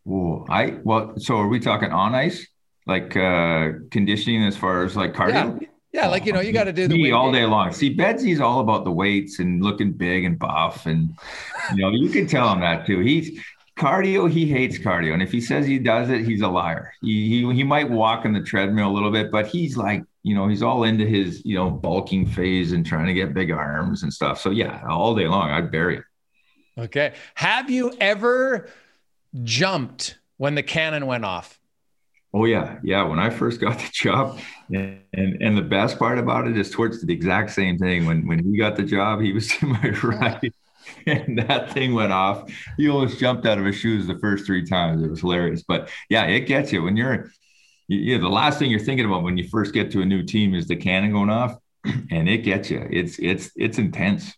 Oh, 0.08 0.46
I 0.48 0.78
well. 0.84 1.14
So 1.18 1.34
are 1.38 1.48
we 1.48 1.58
talking 1.58 1.90
on 1.90 2.14
ice, 2.14 2.46
like 2.86 3.16
uh 3.16 3.70
conditioning 3.90 4.44
as 4.44 4.56
far 4.56 4.84
as 4.84 4.94
like 4.94 5.14
cardio? 5.14 5.62
Yeah. 5.62 5.68
Yeah, 5.92 6.08
like 6.08 6.26
you 6.26 6.32
know, 6.32 6.40
you 6.40 6.50
oh, 6.50 6.52
got 6.52 6.64
to 6.64 6.72
do 6.72 6.86
the 6.86 7.12
all 7.12 7.32
day 7.32 7.46
long. 7.46 7.72
See, 7.72 7.94
Bedsy's 7.94 8.40
all 8.40 8.60
about 8.60 8.84
the 8.84 8.92
weights 8.92 9.38
and 9.38 9.62
looking 9.62 9.92
big 9.92 10.24
and 10.24 10.38
buff, 10.38 10.84
and 10.84 11.10
you 11.74 11.82
know, 11.82 11.90
you 11.90 12.10
can 12.10 12.26
tell 12.26 12.52
him 12.52 12.60
that 12.60 12.84
too. 12.84 13.00
He's 13.00 13.40
cardio. 13.78 14.30
He 14.30 14.46
hates 14.46 14.78
cardio, 14.78 15.14
and 15.14 15.22
if 15.22 15.32
he 15.32 15.40
says 15.40 15.66
he 15.66 15.78
does 15.78 16.10
it, 16.10 16.26
he's 16.26 16.42
a 16.42 16.48
liar. 16.48 16.92
He 17.00 17.28
he, 17.28 17.54
he 17.54 17.64
might 17.64 17.88
walk 17.88 18.26
in 18.26 18.34
the 18.34 18.42
treadmill 18.42 18.90
a 18.90 18.92
little 18.92 19.10
bit, 19.10 19.30
but 19.30 19.46
he's 19.46 19.78
like, 19.78 20.04
you 20.24 20.34
know, 20.34 20.46
he's 20.46 20.62
all 20.62 20.84
into 20.84 21.06
his 21.06 21.42
you 21.46 21.56
know 21.56 21.70
bulking 21.70 22.26
phase 22.26 22.72
and 22.72 22.84
trying 22.84 23.06
to 23.06 23.14
get 23.14 23.32
big 23.32 23.50
arms 23.50 24.02
and 24.02 24.12
stuff. 24.12 24.40
So 24.40 24.50
yeah, 24.50 24.82
all 24.86 25.14
day 25.14 25.26
long, 25.26 25.50
I'd 25.50 25.70
bury 25.70 25.98
it. 25.98 26.04
Okay. 26.78 27.14
Have 27.34 27.70
you 27.70 27.92
ever 27.98 28.68
jumped 29.42 30.18
when 30.36 30.54
the 30.54 30.62
cannon 30.62 31.06
went 31.06 31.24
off? 31.24 31.57
Oh 32.34 32.44
yeah, 32.44 32.78
yeah. 32.82 33.04
When 33.04 33.18
I 33.18 33.30
first 33.30 33.60
got 33.60 33.78
the 33.78 33.90
job, 33.92 34.38
and, 34.72 35.00
and 35.12 35.42
and 35.42 35.56
the 35.56 35.62
best 35.62 35.98
part 35.98 36.18
about 36.18 36.46
it 36.46 36.56
is 36.56 36.70
Torts 36.70 37.04
the 37.04 37.12
exact 37.12 37.50
same 37.50 37.78
thing. 37.78 38.06
When 38.06 38.26
when 38.26 38.44
he 38.44 38.56
got 38.58 38.76
the 38.76 38.84
job, 38.84 39.20
he 39.20 39.32
was 39.32 39.48
to 39.58 39.66
my 39.66 39.90
right, 40.02 40.52
and 41.06 41.38
that 41.38 41.72
thing 41.72 41.94
went 41.94 42.12
off. 42.12 42.50
He 42.76 42.88
almost 42.88 43.18
jumped 43.18 43.46
out 43.46 43.58
of 43.58 43.64
his 43.64 43.76
shoes 43.76 44.06
the 44.06 44.18
first 44.18 44.44
three 44.46 44.64
times. 44.66 45.02
It 45.02 45.10
was 45.10 45.20
hilarious. 45.20 45.62
But 45.62 45.90
yeah, 46.10 46.24
it 46.26 46.40
gets 46.40 46.72
you 46.72 46.82
when 46.82 46.96
you're. 46.96 47.30
Yeah, 47.90 48.18
the 48.18 48.28
last 48.28 48.58
thing 48.58 48.70
you're 48.70 48.80
thinking 48.80 49.06
about 49.06 49.22
when 49.22 49.38
you 49.38 49.48
first 49.48 49.72
get 49.72 49.90
to 49.92 50.02
a 50.02 50.04
new 50.04 50.22
team 50.22 50.54
is 50.54 50.68
the 50.68 50.76
cannon 50.76 51.10
going 51.12 51.30
off, 51.30 51.56
and 52.10 52.28
it 52.28 52.38
gets 52.38 52.70
you. 52.70 52.86
It's 52.90 53.18
it's 53.18 53.50
it's 53.56 53.78
intense. 53.78 54.34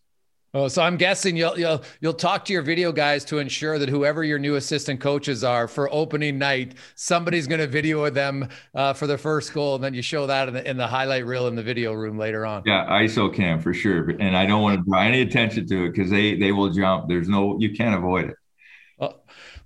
Oh, 0.53 0.67
so 0.67 0.83
I'm 0.83 0.97
guessing 0.97 1.37
you'll 1.37 1.57
you'll 1.57 1.83
you'll 2.01 2.13
talk 2.13 2.45
to 2.47 2.53
your 2.53 2.63
video 2.63 2.91
guys 2.91 3.25
to 3.27 3.39
ensure 3.39 3.79
that 3.79 3.89
whoever 3.89 4.25
your 4.25 4.39
new 4.39 4.57
assistant 4.57 5.01
coaches 5.01 5.45
are 5.45 5.69
for 5.69 5.93
opening 5.95 6.39
night, 6.39 6.75
somebody's 6.97 7.47
going 7.47 7.61
to 7.61 7.69
video 7.69 8.11
them 8.11 8.49
uh, 8.75 8.93
for 8.93 9.07
the 9.07 9.17
first 9.17 9.53
goal, 9.55 9.77
and 9.77 9.85
then 9.85 9.95
you 9.95 10.03
show 10.03 10.27
that 10.27 10.49
in 10.49 10.55
the, 10.55 10.69
in 10.69 10.77
the 10.77 10.87
highlight 10.89 11.25
reel 11.25 11.47
in 11.47 11.55
the 11.55 11.63
video 11.63 11.93
room 11.93 12.19
later 12.19 12.45
on. 12.45 12.65
Yeah, 12.67 12.85
ISO 12.87 13.33
cam 13.33 13.61
for 13.61 13.73
sure, 13.73 14.11
and 14.19 14.37
I 14.37 14.45
don't 14.45 14.63
want 14.63 14.81
to 14.81 14.85
draw 14.85 15.03
any 15.03 15.21
attention 15.21 15.69
to 15.69 15.85
it 15.85 15.93
because 15.93 16.11
they 16.11 16.37
they 16.37 16.51
will 16.51 16.71
jump. 16.71 17.09
There's 17.09 17.29
no 17.29 17.57
you 17.61 17.73
can't 17.73 17.95
avoid 17.95 18.31
it. 18.31 18.37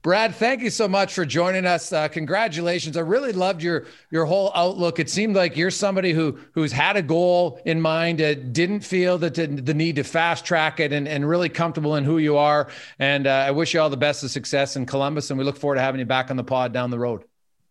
Brad, 0.04 0.34
thank 0.34 0.60
you 0.60 0.68
so 0.68 0.86
much 0.86 1.14
for 1.14 1.24
joining 1.24 1.64
us. 1.64 1.90
Uh, 1.90 2.08
congratulations. 2.08 2.98
I 2.98 3.00
really 3.00 3.32
loved 3.32 3.62
your 3.62 3.86
your 4.10 4.26
whole 4.26 4.52
outlook. 4.54 4.98
It 4.98 5.08
seemed 5.08 5.34
like 5.34 5.56
you're 5.56 5.70
somebody 5.70 6.12
who 6.12 6.38
who's 6.52 6.72
had 6.72 6.98
a 6.98 7.02
goal 7.02 7.58
in 7.64 7.80
mind, 7.80 8.20
uh, 8.20 8.34
didn't 8.34 8.80
feel 8.80 9.16
that 9.16 9.34
the, 9.34 9.46
the, 9.46 9.72
need 9.72 9.96
to 9.96 10.04
fast 10.04 10.44
track 10.44 10.78
it, 10.78 10.92
and, 10.92 11.08
and 11.08 11.26
really 11.26 11.48
comfortable 11.48 11.96
in 11.96 12.04
who 12.04 12.18
you 12.18 12.36
are. 12.36 12.68
And 12.98 13.26
uh, 13.26 13.30
I 13.30 13.52
wish 13.52 13.72
you 13.72 13.80
all 13.80 13.88
the 13.88 13.96
best 13.96 14.22
of 14.22 14.30
success 14.30 14.76
in 14.76 14.84
Columbus, 14.84 15.30
and 15.30 15.38
we 15.38 15.44
look 15.46 15.56
forward 15.56 15.76
to 15.76 15.80
having 15.80 16.00
you 16.00 16.04
back 16.04 16.30
on 16.30 16.36
the 16.36 16.44
pod 16.44 16.74
down 16.74 16.90
the 16.90 16.98
road. 16.98 17.24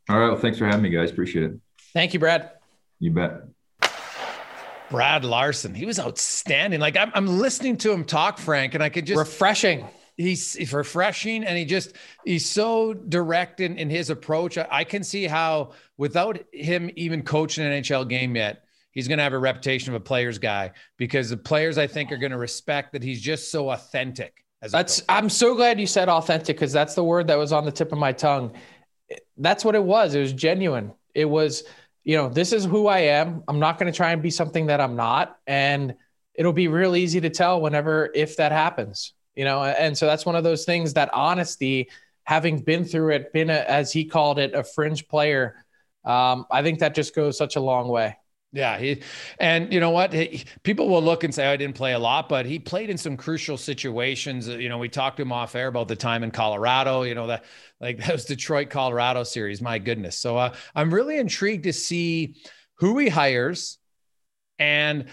All 0.09 0.17
right. 0.17 0.29
Well, 0.29 0.39
thanks 0.39 0.57
for 0.57 0.65
having 0.65 0.81
me, 0.81 0.89
guys. 0.89 1.11
Appreciate 1.11 1.43
it. 1.43 1.59
Thank 1.93 2.15
you, 2.15 2.19
Brad. 2.19 2.49
You 2.99 3.11
bet. 3.11 3.43
Brad 4.89 5.23
Larsen, 5.23 5.75
he 5.75 5.85
was 5.85 5.99
outstanding. 5.99 6.79
Like 6.79 6.97
I'm, 6.97 7.11
I'm 7.13 7.27
listening 7.27 7.77
to 7.77 7.91
him 7.91 8.05
talk, 8.05 8.39
Frank, 8.39 8.73
and 8.73 8.83
I 8.83 8.89
could 8.89 9.05
just 9.05 9.19
refreshing 9.19 9.87
he's, 10.17 10.53
he's 10.53 10.73
refreshing 10.73 11.43
and 11.43 11.57
he 11.57 11.65
just 11.65 11.93
he's 12.25 12.49
so 12.49 12.93
direct 12.93 13.59
in, 13.59 13.77
in 13.77 13.89
his 13.89 14.09
approach. 14.09 14.57
I, 14.57 14.67
I 14.69 14.83
can 14.83 15.03
see 15.03 15.25
how 15.25 15.71
without 15.97 16.39
him 16.51 16.89
even 16.95 17.23
coaching 17.23 17.65
an 17.65 17.83
NHL 17.83 18.07
game 18.07 18.35
yet, 18.35 18.65
he's 18.91 19.07
going 19.07 19.17
to 19.17 19.23
have 19.23 19.33
a 19.33 19.39
reputation 19.39 19.93
of 19.93 20.01
a 20.01 20.03
player's 20.03 20.37
guy 20.37 20.71
because 20.97 21.29
the 21.29 21.37
players 21.37 21.77
I 21.77 21.87
think 21.87 22.11
are 22.11 22.17
going 22.17 22.31
to 22.31 22.37
respect 22.37 22.93
that 22.93 23.03
he's 23.03 23.21
just 23.21 23.51
so 23.51 23.69
authentic. 23.69 24.43
that's 24.61 25.03
I'm 25.09 25.29
so 25.29 25.55
glad 25.55 25.79
you 25.79 25.87
said 25.87 26.09
authentic 26.09 26.55
because 26.55 26.71
that's 26.71 26.95
the 26.95 27.03
word 27.03 27.27
that 27.27 27.37
was 27.37 27.51
on 27.51 27.65
the 27.65 27.71
tip 27.71 27.91
of 27.91 27.97
my 27.97 28.11
tongue. 28.11 28.53
That's 29.37 29.65
what 29.65 29.75
it 29.75 29.83
was. 29.83 30.15
It 30.15 30.21
was 30.21 30.33
genuine. 30.33 30.93
It 31.13 31.25
was, 31.25 31.63
you 32.03 32.17
know, 32.17 32.29
this 32.29 32.53
is 32.53 32.65
who 32.65 32.87
I 32.87 32.99
am. 32.99 33.43
I'm 33.47 33.59
not 33.59 33.77
going 33.77 33.91
to 33.91 33.95
try 33.95 34.11
and 34.11 34.21
be 34.21 34.31
something 34.31 34.67
that 34.67 34.81
I'm 34.81 34.95
not, 34.95 35.37
and 35.45 35.95
it'll 36.33 36.53
be 36.53 36.67
real 36.67 36.95
easy 36.95 37.21
to 37.21 37.29
tell 37.29 37.61
whenever 37.61 38.09
if 38.13 38.37
that 38.37 38.51
happens 38.51 39.13
you 39.35 39.45
know 39.45 39.63
and 39.63 39.97
so 39.97 40.05
that's 40.05 40.25
one 40.25 40.35
of 40.35 40.43
those 40.43 40.65
things 40.65 40.93
that 40.93 41.09
honesty 41.13 41.89
having 42.23 42.59
been 42.59 42.85
through 42.85 43.09
it 43.09 43.33
been 43.33 43.49
a, 43.49 43.53
as 43.53 43.91
he 43.91 44.05
called 44.05 44.39
it 44.39 44.53
a 44.53 44.63
fringe 44.63 45.07
player 45.07 45.65
um, 46.05 46.45
i 46.51 46.61
think 46.61 46.79
that 46.79 46.95
just 46.95 47.15
goes 47.15 47.37
such 47.37 47.55
a 47.55 47.61
long 47.61 47.87
way 47.87 48.15
yeah, 48.53 48.77
he 48.77 49.01
and 49.39 49.73
you 49.73 49.79
know 49.79 49.89
what? 49.89 50.13
He, 50.13 50.45
people 50.61 50.87
will 50.87 51.01
look 51.01 51.23
and 51.23 51.33
say, 51.33 51.47
oh, 51.47 51.51
"I 51.51 51.57
didn't 51.57 51.75
play 51.75 51.93
a 51.93 51.99
lot," 51.99 52.29
but 52.29 52.45
he 52.45 52.59
played 52.59 52.91
in 52.91 52.99
some 52.99 53.17
crucial 53.17 53.57
situations. 53.57 54.47
You 54.47 54.69
know, 54.69 54.77
we 54.77 54.89
talked 54.89 55.17
to 55.17 55.23
him 55.23 55.31
off 55.31 55.55
air 55.55 55.67
about 55.67 55.87
the 55.87 55.95
time 55.95 56.23
in 56.23 56.29
Colorado. 56.29 57.01
You 57.01 57.15
know 57.15 57.27
that 57.27 57.45
like 57.81 57.97
that 58.05 58.11
was 58.11 58.25
Detroit 58.25 58.69
Colorado 58.69 59.23
series. 59.23 59.59
My 59.59 59.79
goodness. 59.79 60.19
So 60.19 60.37
uh, 60.37 60.53
I'm 60.75 60.93
really 60.93 61.17
intrigued 61.17 61.63
to 61.63 61.73
see 61.73 62.35
who 62.75 62.99
he 62.99 63.09
hires 63.09 63.79
and 64.59 65.05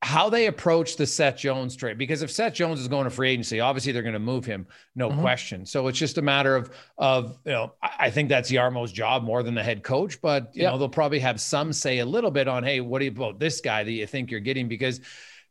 how 0.00 0.30
they 0.30 0.46
approach 0.46 0.96
the 0.96 1.06
Seth 1.06 1.36
Jones 1.36 1.74
trade. 1.74 1.98
Because 1.98 2.22
if 2.22 2.30
Seth 2.30 2.54
Jones 2.54 2.80
is 2.80 2.86
going 2.86 3.04
to 3.04 3.10
free 3.10 3.30
agency, 3.30 3.58
obviously 3.58 3.90
they're 3.90 4.02
going 4.02 4.12
to 4.12 4.20
move 4.20 4.44
him, 4.44 4.66
no 4.94 5.08
mm-hmm. 5.08 5.20
question. 5.20 5.66
So 5.66 5.88
it's 5.88 5.98
just 5.98 6.18
a 6.18 6.22
matter 6.22 6.54
of 6.54 6.70
of 6.98 7.38
you 7.44 7.52
know, 7.52 7.74
I 7.82 8.10
think 8.10 8.28
that's 8.28 8.50
Jarmo's 8.50 8.92
job 8.92 9.24
more 9.24 9.42
than 9.42 9.54
the 9.54 9.62
head 9.62 9.82
coach, 9.82 10.20
but 10.20 10.50
you 10.54 10.62
yep. 10.62 10.72
know 10.72 10.78
they'll 10.78 10.88
probably 10.88 11.18
have 11.18 11.40
some 11.40 11.72
say 11.72 11.98
a 11.98 12.06
little 12.06 12.30
bit 12.30 12.46
on, 12.46 12.62
hey, 12.62 12.80
what 12.80 13.00
do 13.00 13.06
you 13.06 13.10
about 13.10 13.40
this 13.40 13.60
guy 13.60 13.82
that 13.82 13.90
you 13.90 14.06
think 14.06 14.30
you're 14.30 14.40
getting? 14.40 14.68
Because 14.68 15.00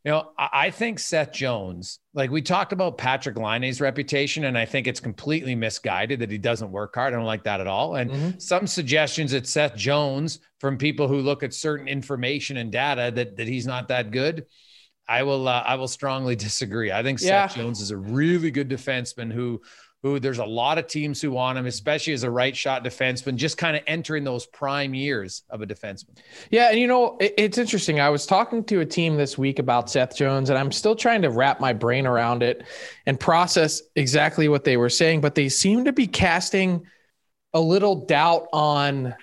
you 0.08 0.14
know, 0.14 0.30
I 0.38 0.70
think 0.70 1.00
Seth 1.00 1.32
Jones, 1.32 1.98
like 2.14 2.30
we 2.30 2.40
talked 2.40 2.72
about 2.72 2.96
Patrik 2.96 3.36
Laine's 3.36 3.78
reputation, 3.78 4.44
and 4.44 4.56
I 4.56 4.64
think 4.64 4.86
it's 4.86 5.00
completely 5.00 5.54
misguided 5.54 6.20
that 6.20 6.30
he 6.30 6.38
doesn't 6.38 6.72
work 6.72 6.94
hard. 6.94 7.12
I 7.12 7.16
don't 7.18 7.26
like 7.26 7.44
that 7.44 7.60
at 7.60 7.66
all. 7.66 7.96
And 7.96 8.10
mm-hmm. 8.10 8.38
some 8.38 8.66
suggestions 8.66 9.32
that 9.32 9.46
Seth 9.46 9.76
Jones, 9.76 10.38
from 10.60 10.78
people 10.78 11.08
who 11.08 11.20
look 11.20 11.42
at 11.42 11.52
certain 11.52 11.88
information 11.88 12.56
and 12.56 12.72
data, 12.72 13.12
that 13.16 13.36
that 13.36 13.48
he's 13.48 13.66
not 13.66 13.88
that 13.88 14.10
good. 14.10 14.46
I 15.06 15.24
will 15.24 15.46
uh, 15.46 15.62
I 15.66 15.74
will 15.74 15.88
strongly 15.88 16.36
disagree. 16.48 16.90
I 16.90 17.02
think 17.02 17.20
yeah. 17.20 17.46
Seth 17.46 17.58
Jones 17.58 17.82
is 17.82 17.90
a 17.90 17.98
really 17.98 18.50
good 18.50 18.70
defenseman 18.70 19.30
who 19.30 19.60
who 20.02 20.20
there's 20.20 20.38
a 20.38 20.44
lot 20.44 20.78
of 20.78 20.86
teams 20.86 21.20
who 21.20 21.32
want 21.32 21.58
him, 21.58 21.66
especially 21.66 22.12
as 22.12 22.22
a 22.22 22.30
right 22.30 22.56
shot 22.56 22.84
defenseman, 22.84 23.34
just 23.34 23.58
kind 23.58 23.76
of 23.76 23.82
entering 23.86 24.22
those 24.22 24.46
prime 24.46 24.94
years 24.94 25.42
of 25.50 25.60
a 25.60 25.66
defenseman. 25.66 26.16
Yeah. 26.50 26.70
And, 26.70 26.78
you 26.78 26.86
know, 26.86 27.16
it, 27.18 27.34
it's 27.36 27.58
interesting. 27.58 27.98
I 27.98 28.08
was 28.08 28.24
talking 28.24 28.62
to 28.64 28.80
a 28.80 28.86
team 28.86 29.16
this 29.16 29.36
week 29.36 29.58
about 29.58 29.90
Seth 29.90 30.16
Jones, 30.16 30.50
and 30.50 30.58
I'm 30.58 30.70
still 30.70 30.94
trying 30.94 31.22
to 31.22 31.30
wrap 31.30 31.58
my 31.58 31.72
brain 31.72 32.06
around 32.06 32.44
it 32.44 32.62
and 33.06 33.18
process 33.18 33.82
exactly 33.96 34.48
what 34.48 34.62
they 34.62 34.76
were 34.76 34.90
saying, 34.90 35.20
but 35.20 35.34
they 35.34 35.48
seem 35.48 35.84
to 35.84 35.92
be 35.92 36.06
casting 36.06 36.86
a 37.52 37.60
little 37.60 38.06
doubt 38.06 38.46
on 38.52 39.16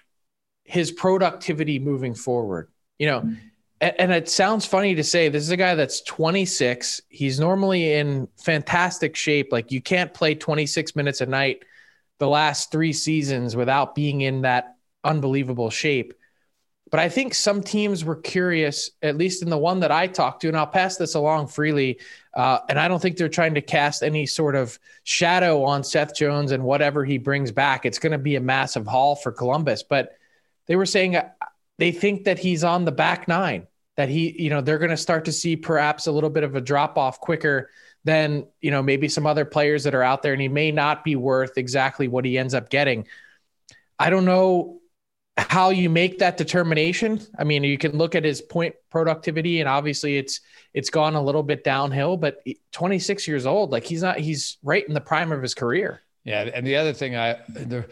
his 0.66 0.92
productivity 0.92 1.80
moving 1.80 2.14
forward. 2.16 2.70
You 3.00 3.08
know, 3.08 3.20
mm-hmm 3.22 3.36
and 3.82 4.12
it 4.12 4.30
sounds 4.30 4.66
funny 4.66 4.96
to 4.96 5.04
say 5.04 5.30
this 5.30 5.44
is 5.44 5.52
a 5.52 5.58
guy 5.58 5.76
that's 5.76 6.02
26 6.02 7.02
he's 7.10 7.40
normally 7.40 7.94
in 7.94 8.28
fantastic 8.38 9.16
shape. 9.16 9.52
Like 9.52 9.72
you 9.72 9.82
can't 9.82 10.14
play 10.14 10.36
26 10.36 10.96
minutes 10.96 11.22
a 11.22 11.26
night 11.26 11.64
the 12.18 12.28
last 12.28 12.72
three 12.72 12.94
seasons 12.94 13.56
without 13.56 13.94
being 13.94 14.22
in 14.22 14.42
that 14.42 14.78
unbelievable 15.04 15.70
shape. 15.70 16.14
But 16.92 17.00
i 17.00 17.10
think 17.10 17.34
some 17.34 17.62
teams 17.62 18.06
were 18.06 18.16
curious 18.16 18.92
at 19.02 19.18
least 19.18 19.42
in 19.42 19.50
the 19.50 19.58
one 19.58 19.82
that 19.82 19.92
i 19.92 20.08
talked 20.08 20.42
to 20.42 20.48
and 20.48 20.56
i'll 20.56 20.68
pass 20.68 20.96
this 20.98 21.16
along 21.16 21.48
freely 21.48 22.00
uh, 22.36 22.60
and 22.70 22.80
i 22.80 22.88
don't 22.88 23.02
think 23.02 23.18
they're 23.18 23.28
trying 23.28 23.56
to 23.56 23.62
cast 23.62 24.04
any 24.04 24.26
sort 24.28 24.56
of 24.56 24.80
shadow 25.04 25.64
on 25.64 25.84
seth 25.84 26.16
jones 26.16 26.52
and 26.52 26.64
whatever 26.64 27.04
he 27.04 27.18
brings 27.18 27.52
back. 27.52 27.86
It's 27.86 28.00
going 28.00 28.12
to 28.12 28.18
be 28.20 28.36
a 28.36 28.40
massive 28.40 28.86
haul 28.88 29.16
for 29.16 29.32
columbus. 29.32 29.84
But 29.84 30.16
they 30.68 30.76
were 30.76 30.86
saying 30.86 31.18
they 31.78 31.92
think 31.92 32.26
that 32.26 32.40
he's 32.40 32.64
on 32.64 32.86
the 32.86 32.92
back 32.92 33.28
nine, 33.28 33.68
that 33.98 34.10
he, 34.10 34.42
you 34.42 34.50
know, 34.50 34.62
they're 34.62 34.80
going 34.80 34.92
to 34.92 34.98
start 34.98 35.26
to 35.26 35.32
see 35.32 35.56
perhaps 35.56 36.08
a 36.08 36.12
little 36.12 36.30
bit 36.30 36.44
of 36.44 36.56
a 36.56 36.62
drop 36.62 36.98
off 36.98 37.20
quicker 37.20 37.70
than, 38.04 38.46
you 38.62 38.72
know, 38.72 38.84
maybe 38.84 39.08
some 39.08 39.26
other 39.26 39.46
players 39.46 39.84
that 39.84 39.96
are 39.96 40.04
out 40.04 40.22
there, 40.22 40.34
and 40.34 40.42
he 40.42 40.48
may 40.48 40.72
not 40.72 41.04
be 41.04 41.16
worth 41.16 41.58
exactly 41.58 42.08
what 42.08 42.24
he 42.26 42.38
ends 42.38 42.54
up 42.54 42.70
getting. 42.70 43.08
I 43.98 44.10
don't 44.10 44.26
know 44.26 44.80
how 45.38 45.70
you 45.70 45.90
make 45.90 46.20
that 46.20 46.38
determination. 46.38 47.20
I 47.38 47.44
mean, 47.44 47.64
you 47.64 47.78
can 47.78 47.98
look 47.98 48.16
at 48.16 48.24
his 48.24 48.42
point 48.42 48.76
productivity, 48.90 49.60
and 49.60 49.68
obviously 49.68 50.18
it's 50.18 50.42
it's 50.74 50.90
gone 50.90 51.16
a 51.16 51.22
little 51.22 51.44
bit 51.44 51.64
downhill. 51.64 52.16
But 52.16 52.42
26 52.72 53.28
years 53.28 53.46
old, 53.46 53.72
like 53.72 53.86
he's 53.86 54.02
not 54.02 54.18
he's 54.18 54.58
right 54.64 54.88
in 54.88 54.94
the 54.94 55.02
prime 55.02 55.32
of 55.32 55.42
his 55.42 55.54
career. 55.54 56.02
Yeah, 56.24 56.50
and 56.54 56.66
the 56.66 56.78
other 56.78 56.94
thing 56.94 57.16
I 57.16 57.38
the 57.50 57.86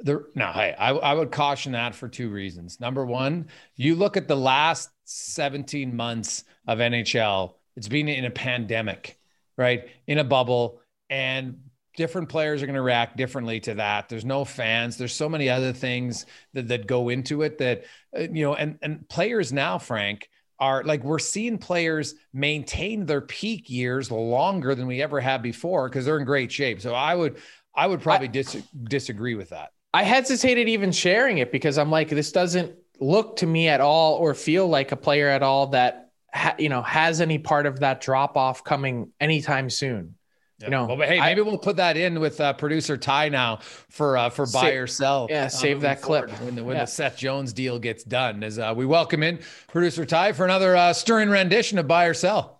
the, 0.00 0.24
now, 0.34 0.52
hey, 0.52 0.74
I, 0.78 0.90
I 0.90 1.14
would 1.14 1.32
caution 1.32 1.72
that 1.72 1.94
for 1.94 2.08
two 2.08 2.30
reasons. 2.30 2.80
Number 2.80 3.04
one, 3.04 3.48
you 3.76 3.94
look 3.94 4.16
at 4.16 4.28
the 4.28 4.36
last 4.36 4.90
17 5.04 5.94
months 5.94 6.44
of 6.66 6.78
NHL, 6.78 7.54
It's 7.76 7.88
been 7.88 8.08
in 8.08 8.24
a 8.24 8.30
pandemic, 8.30 9.18
right? 9.56 9.88
In 10.06 10.18
a 10.18 10.24
bubble. 10.24 10.80
And 11.10 11.58
different 11.96 12.28
players 12.28 12.62
are 12.62 12.66
going 12.66 12.76
to 12.76 12.82
react 12.82 13.16
differently 13.16 13.58
to 13.58 13.74
that. 13.74 14.08
There's 14.08 14.24
no 14.24 14.44
fans. 14.44 14.96
There's 14.96 15.14
so 15.14 15.28
many 15.28 15.48
other 15.48 15.72
things 15.72 16.26
that, 16.52 16.68
that 16.68 16.86
go 16.86 17.08
into 17.08 17.42
it 17.42 17.58
that, 17.58 17.84
uh, 18.16 18.20
you 18.20 18.44
know, 18.44 18.54
and, 18.54 18.78
and 18.82 19.08
players 19.08 19.52
now, 19.52 19.78
Frank, 19.78 20.28
are 20.60 20.84
like 20.84 21.02
we're 21.02 21.18
seeing 21.18 21.58
players 21.58 22.14
maintain 22.32 23.06
their 23.06 23.20
peak 23.20 23.68
years 23.70 24.10
longer 24.10 24.74
than 24.74 24.86
we 24.86 25.02
ever 25.02 25.20
have 25.20 25.42
before 25.42 25.88
because 25.88 26.04
they're 26.04 26.18
in 26.18 26.24
great 26.24 26.52
shape. 26.52 26.80
So 26.80 26.94
I 26.94 27.14
would, 27.14 27.38
I 27.74 27.86
would 27.86 28.00
probably 28.00 28.28
dis- 28.28 28.62
disagree 28.84 29.34
with 29.34 29.50
that. 29.50 29.70
I 29.92 30.02
hesitated 30.02 30.68
even 30.68 30.92
sharing 30.92 31.38
it 31.38 31.50
because 31.50 31.78
I'm 31.78 31.90
like, 31.90 32.08
this 32.08 32.32
doesn't 32.32 32.74
look 33.00 33.36
to 33.36 33.46
me 33.46 33.68
at 33.68 33.80
all 33.80 34.14
or 34.14 34.34
feel 34.34 34.66
like 34.66 34.92
a 34.92 34.96
player 34.96 35.28
at 35.28 35.42
all 35.42 35.68
that 35.68 36.10
ha- 36.32 36.56
you 36.58 36.68
know 36.68 36.82
has 36.82 37.20
any 37.20 37.38
part 37.38 37.66
of 37.66 37.80
that 37.80 38.00
drop 38.00 38.36
off 38.36 38.64
coming 38.64 39.12
anytime 39.20 39.70
soon. 39.70 40.14
Yeah. 40.58 40.66
You 40.66 40.70
know, 40.72 40.86
well, 40.86 40.96
hey, 41.08 41.20
maybe 41.20 41.40
I, 41.40 41.44
we'll 41.44 41.56
put 41.56 41.76
that 41.76 41.96
in 41.96 42.18
with 42.18 42.40
uh, 42.40 42.52
producer 42.52 42.96
Ty 42.96 43.28
now 43.28 43.60
for 43.62 44.16
uh, 44.16 44.28
for 44.28 44.44
buy 44.46 44.70
or 44.70 44.88
sell. 44.88 45.28
Yeah, 45.30 45.46
save 45.46 45.82
that 45.82 46.02
clip 46.02 46.30
when 46.40 46.56
the 46.56 46.64
when 46.64 46.76
yeah. 46.76 46.84
the 46.84 46.90
Seth 46.90 47.16
Jones 47.16 47.52
deal 47.52 47.78
gets 47.78 48.02
done. 48.02 48.42
As 48.42 48.58
uh, 48.58 48.74
we 48.76 48.84
welcome 48.84 49.22
in 49.22 49.38
producer 49.68 50.04
Ty 50.04 50.32
for 50.32 50.44
another 50.44 50.74
uh, 50.74 50.92
stirring 50.92 51.30
rendition 51.30 51.78
of 51.78 51.86
buy 51.86 52.06
or 52.06 52.14
sell. 52.14 52.57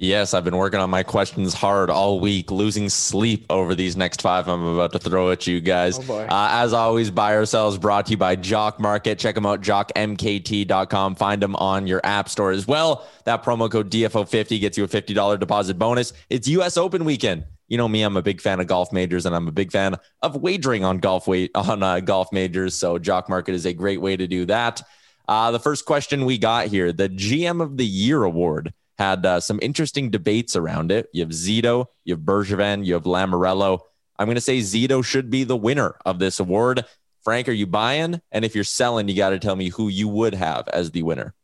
Yes, 0.00 0.32
I've 0.32 0.44
been 0.44 0.56
working 0.56 0.78
on 0.78 0.90
my 0.90 1.02
questions 1.02 1.52
hard 1.52 1.90
all 1.90 2.20
week, 2.20 2.52
losing 2.52 2.88
sleep 2.88 3.44
over 3.50 3.74
these 3.74 3.96
next 3.96 4.22
five 4.22 4.46
I'm 4.46 4.64
about 4.64 4.92
to 4.92 5.00
throw 5.00 5.32
at 5.32 5.44
you 5.48 5.60
guys. 5.60 5.98
Oh 6.08 6.18
uh, 6.20 6.48
as 6.52 6.72
always, 6.72 7.10
buy 7.10 7.32
or 7.32 7.44
sell 7.44 7.68
is 7.68 7.78
brought 7.78 8.06
to 8.06 8.12
you 8.12 8.16
by 8.16 8.36
Jock 8.36 8.78
Market. 8.78 9.18
Check 9.18 9.34
them 9.34 9.44
out, 9.44 9.60
jockmkt.com. 9.60 11.16
Find 11.16 11.42
them 11.42 11.56
on 11.56 11.88
your 11.88 12.00
app 12.04 12.28
store 12.28 12.52
as 12.52 12.64
well. 12.64 13.08
That 13.24 13.42
promo 13.42 13.68
code 13.68 13.90
DFO50 13.90 14.60
gets 14.60 14.78
you 14.78 14.84
a 14.84 14.88
$50 14.88 15.40
deposit 15.40 15.80
bonus. 15.80 16.12
It's 16.30 16.46
US 16.46 16.76
Open 16.76 17.04
weekend. 17.04 17.42
You 17.66 17.76
know 17.76 17.88
me, 17.88 18.02
I'm 18.02 18.16
a 18.16 18.22
big 18.22 18.40
fan 18.40 18.60
of 18.60 18.68
golf 18.68 18.92
majors 18.92 19.26
and 19.26 19.34
I'm 19.34 19.48
a 19.48 19.52
big 19.52 19.72
fan 19.72 19.96
of 20.22 20.36
wagering 20.36 20.84
on 20.84 20.98
golf 20.98 21.26
weight 21.26 21.50
on 21.56 21.82
uh, 21.82 21.98
golf 21.98 22.32
majors. 22.32 22.76
So 22.76 23.00
Jock 23.00 23.28
Market 23.28 23.56
is 23.56 23.66
a 23.66 23.72
great 23.72 24.00
way 24.00 24.16
to 24.16 24.28
do 24.28 24.46
that. 24.46 24.80
Uh, 25.26 25.50
the 25.50 25.60
first 25.60 25.86
question 25.86 26.24
we 26.24 26.38
got 26.38 26.68
here, 26.68 26.92
the 26.92 27.08
GM 27.08 27.60
of 27.60 27.76
the 27.76 27.84
Year 27.84 28.22
award 28.22 28.72
had 28.98 29.24
uh, 29.24 29.40
some 29.40 29.58
interesting 29.62 30.10
debates 30.10 30.56
around 30.56 30.90
it. 30.90 31.08
You 31.12 31.22
have 31.22 31.30
Zito, 31.30 31.86
you 32.04 32.14
have 32.14 32.22
Bergevin, 32.22 32.84
you 32.84 32.94
have 32.94 33.04
Lamoriello. 33.04 33.80
I'm 34.18 34.26
going 34.26 34.34
to 34.34 34.40
say 34.40 34.58
Zito 34.58 35.04
should 35.04 35.30
be 35.30 35.44
the 35.44 35.56
winner 35.56 35.94
of 36.04 36.18
this 36.18 36.40
award. 36.40 36.84
Frank, 37.22 37.48
are 37.48 37.52
you 37.52 37.66
buying? 37.66 38.20
And 38.32 38.44
if 38.44 38.54
you're 38.54 38.64
selling, 38.64 39.08
you 39.08 39.16
got 39.16 39.30
to 39.30 39.38
tell 39.38 39.54
me 39.54 39.68
who 39.68 39.88
you 39.88 40.08
would 40.08 40.34
have 40.34 40.66
as 40.68 40.90
the 40.90 41.02
winner. 41.02 41.34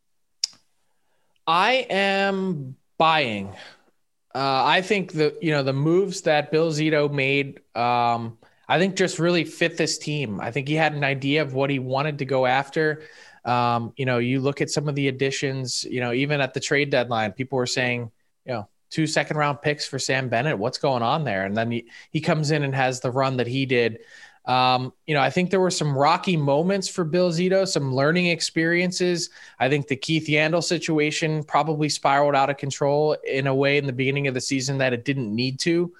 I 1.47 1.85
am 1.89 2.75
buying. 2.97 3.49
Uh, 4.33 4.63
I 4.65 4.81
think 4.81 5.13
the 5.13 5.37
you 5.41 5.51
know 5.51 5.63
the 5.63 5.73
moves 5.73 6.21
that 6.21 6.51
Bill 6.51 6.71
Zito 6.71 7.09
made, 7.09 7.61
um, 7.75 8.37
I 8.67 8.79
think 8.79 8.95
just 8.95 9.19
really 9.19 9.45
fit 9.45 9.77
this 9.77 9.97
team. 9.97 10.41
I 10.41 10.51
think 10.51 10.67
he 10.67 10.73
had 10.73 10.93
an 10.93 11.03
idea 11.03 11.41
of 11.41 11.53
what 11.53 11.69
he 11.69 11.79
wanted 11.79 12.19
to 12.19 12.25
go 12.25 12.45
after. 12.45 13.03
Um, 13.45 13.93
you 13.95 14.05
know, 14.05 14.17
you 14.17 14.39
look 14.41 14.61
at 14.61 14.69
some 14.69 14.89
of 14.89 14.95
the 14.95 15.07
additions, 15.07 15.83
you 15.83 16.01
know, 16.01 16.11
even 16.11 16.41
at 16.41 16.53
the 16.53 16.59
trade 16.59 16.89
deadline, 16.89 17.31
people 17.31 17.57
were 17.57 17.67
saying, 17.67 18.11
you 18.45 18.53
know, 18.53 18.67
two 18.89 19.07
second 19.07 19.37
round 19.37 19.61
picks 19.61 19.85
for 19.85 19.99
Sam 19.99 20.29
Bennett. 20.29 20.57
What's 20.57 20.77
going 20.77 21.03
on 21.03 21.23
there? 21.23 21.45
And 21.45 21.55
then 21.55 21.71
he, 21.71 21.85
he 22.11 22.21
comes 22.21 22.51
in 22.51 22.63
and 22.63 22.73
has 22.73 22.99
the 22.99 23.11
run 23.11 23.37
that 23.37 23.47
he 23.47 23.65
did. 23.65 23.99
Um, 24.45 24.93
you 25.07 25.15
know, 25.15 25.21
I 25.21 25.31
think 25.31 25.49
there 25.49 25.59
were 25.59 25.71
some 25.71 25.97
rocky 25.97 26.37
moments 26.37 26.87
for 26.87 27.03
Bill 27.03 27.31
Zito, 27.31 27.67
some 27.67 27.93
learning 27.93 28.27
experiences. 28.27 29.31
I 29.59 29.69
think 29.69 29.87
the 29.87 29.95
Keith 29.95 30.27
Yandle 30.27 30.63
situation 30.63 31.43
probably 31.43 31.89
spiraled 31.89 32.35
out 32.35 32.49
of 32.49 32.57
control 32.57 33.13
in 33.27 33.47
a 33.47 33.55
way 33.55 33.77
in 33.77 33.87
the 33.87 33.93
beginning 33.93 34.27
of 34.27 34.33
the 34.33 34.41
season 34.41 34.77
that 34.79 34.93
it 34.93 35.03
didn't 35.03 35.33
need 35.33 35.59
to. 35.61 35.93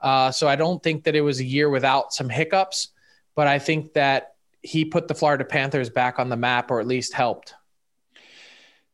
Uh, 0.00 0.32
so 0.32 0.48
I 0.48 0.56
don't 0.56 0.82
think 0.82 1.04
that 1.04 1.14
it 1.14 1.20
was 1.20 1.38
a 1.38 1.44
year 1.44 1.70
without 1.70 2.12
some 2.12 2.28
hiccups, 2.28 2.88
but 3.36 3.46
I 3.46 3.60
think 3.60 3.92
that 3.92 4.34
he 4.62 4.84
put 4.84 5.08
the 5.08 5.14
Florida 5.14 5.44
Panthers 5.44 5.90
back 5.90 6.18
on 6.18 6.28
the 6.28 6.36
map, 6.36 6.70
or 6.70 6.80
at 6.80 6.86
least 6.86 7.12
helped. 7.12 7.54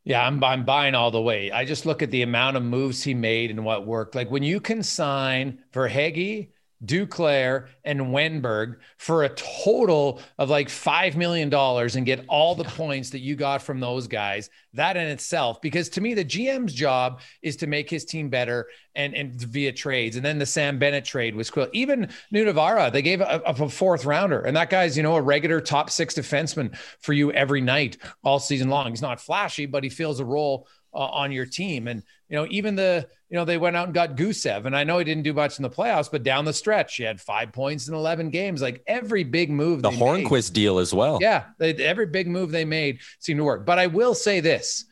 Yeah, 0.04 0.26
I'm 0.26 0.42
I'm 0.42 0.64
buying 0.64 0.94
all 0.94 1.10
the 1.10 1.20
way. 1.20 1.50
I 1.50 1.66
just 1.66 1.84
look 1.84 2.02
at 2.02 2.10
the 2.10 2.22
amount 2.22 2.56
of 2.56 2.62
moves 2.62 3.02
he 3.02 3.12
made 3.12 3.50
and 3.50 3.64
what 3.64 3.86
worked. 3.86 4.14
Like 4.14 4.30
when 4.30 4.42
you 4.42 4.60
can 4.60 4.82
sign 4.82 5.58
Verhaeghe 5.72 6.48
Duclair, 6.84 7.68
and 7.84 8.00
Wenberg 8.00 8.76
for 8.98 9.24
a 9.24 9.28
total 9.30 10.20
of 10.38 10.48
like 10.48 10.68
$5 10.68 11.16
million 11.16 11.52
and 11.52 12.06
get 12.06 12.24
all 12.28 12.54
the 12.54 12.64
points 12.64 13.10
that 13.10 13.20
you 13.20 13.34
got 13.34 13.62
from 13.62 13.80
those 13.80 14.06
guys. 14.06 14.50
That 14.74 14.96
in 14.96 15.08
itself, 15.08 15.60
because 15.60 15.88
to 15.90 16.00
me, 16.00 16.14
the 16.14 16.24
GM's 16.24 16.72
job 16.72 17.20
is 17.42 17.56
to 17.56 17.66
make 17.66 17.90
his 17.90 18.04
team 18.04 18.28
better 18.28 18.68
and, 18.94 19.14
and 19.14 19.40
via 19.40 19.72
trades. 19.72 20.16
And 20.16 20.24
then 20.24 20.38
the 20.38 20.46
Sam 20.46 20.78
Bennett 20.78 21.04
trade 21.04 21.34
was 21.34 21.50
cool. 21.50 21.68
Even 21.72 22.10
Nutivaara, 22.32 22.92
they 22.92 23.02
gave 23.02 23.20
a, 23.20 23.42
a 23.44 23.68
fourth 23.68 24.04
rounder. 24.04 24.42
And 24.42 24.56
that 24.56 24.70
guy's, 24.70 24.96
you 24.96 25.02
know, 25.02 25.16
a 25.16 25.22
regular 25.22 25.60
top 25.60 25.90
six 25.90 26.14
defenseman 26.14 26.76
for 27.00 27.12
you 27.12 27.32
every 27.32 27.60
night 27.60 27.96
all 28.22 28.38
season 28.38 28.68
long. 28.68 28.90
He's 28.90 29.02
not 29.02 29.20
flashy, 29.20 29.66
but 29.66 29.82
he 29.82 29.90
fills 29.90 30.20
a 30.20 30.24
role 30.24 30.68
uh, 30.94 30.98
on 30.98 31.32
your 31.32 31.46
team. 31.46 31.88
And, 31.88 32.02
you 32.28 32.36
know, 32.36 32.46
even 32.50 32.74
the, 32.74 33.08
you 33.28 33.36
know, 33.36 33.44
they 33.44 33.58
went 33.58 33.76
out 33.76 33.86
and 33.86 33.94
got 33.94 34.16
Gusev. 34.16 34.64
And 34.64 34.76
I 34.76 34.84
know 34.84 34.98
he 34.98 35.04
didn't 35.04 35.24
do 35.24 35.32
much 35.32 35.58
in 35.58 35.62
the 35.62 35.70
playoffs, 35.70 36.10
but 36.10 36.22
down 36.22 36.44
the 36.44 36.52
stretch, 36.52 36.96
he 36.96 37.02
had 37.02 37.20
five 37.20 37.52
points 37.52 37.88
in 37.88 37.94
11 37.94 38.30
games. 38.30 38.62
Like 38.62 38.82
every 38.86 39.24
big 39.24 39.50
move. 39.50 39.82
The 39.82 39.90
Hornqvist 39.90 40.52
deal 40.52 40.78
as 40.78 40.94
well. 40.94 41.18
Yeah. 41.20 41.44
They, 41.58 41.74
every 41.74 42.06
big 42.06 42.28
move 42.28 42.50
they 42.50 42.64
made 42.64 43.00
seemed 43.18 43.38
to 43.38 43.44
work. 43.44 43.66
But 43.66 43.78
I 43.78 43.86
will 43.86 44.14
say 44.14 44.40
this 44.40 44.84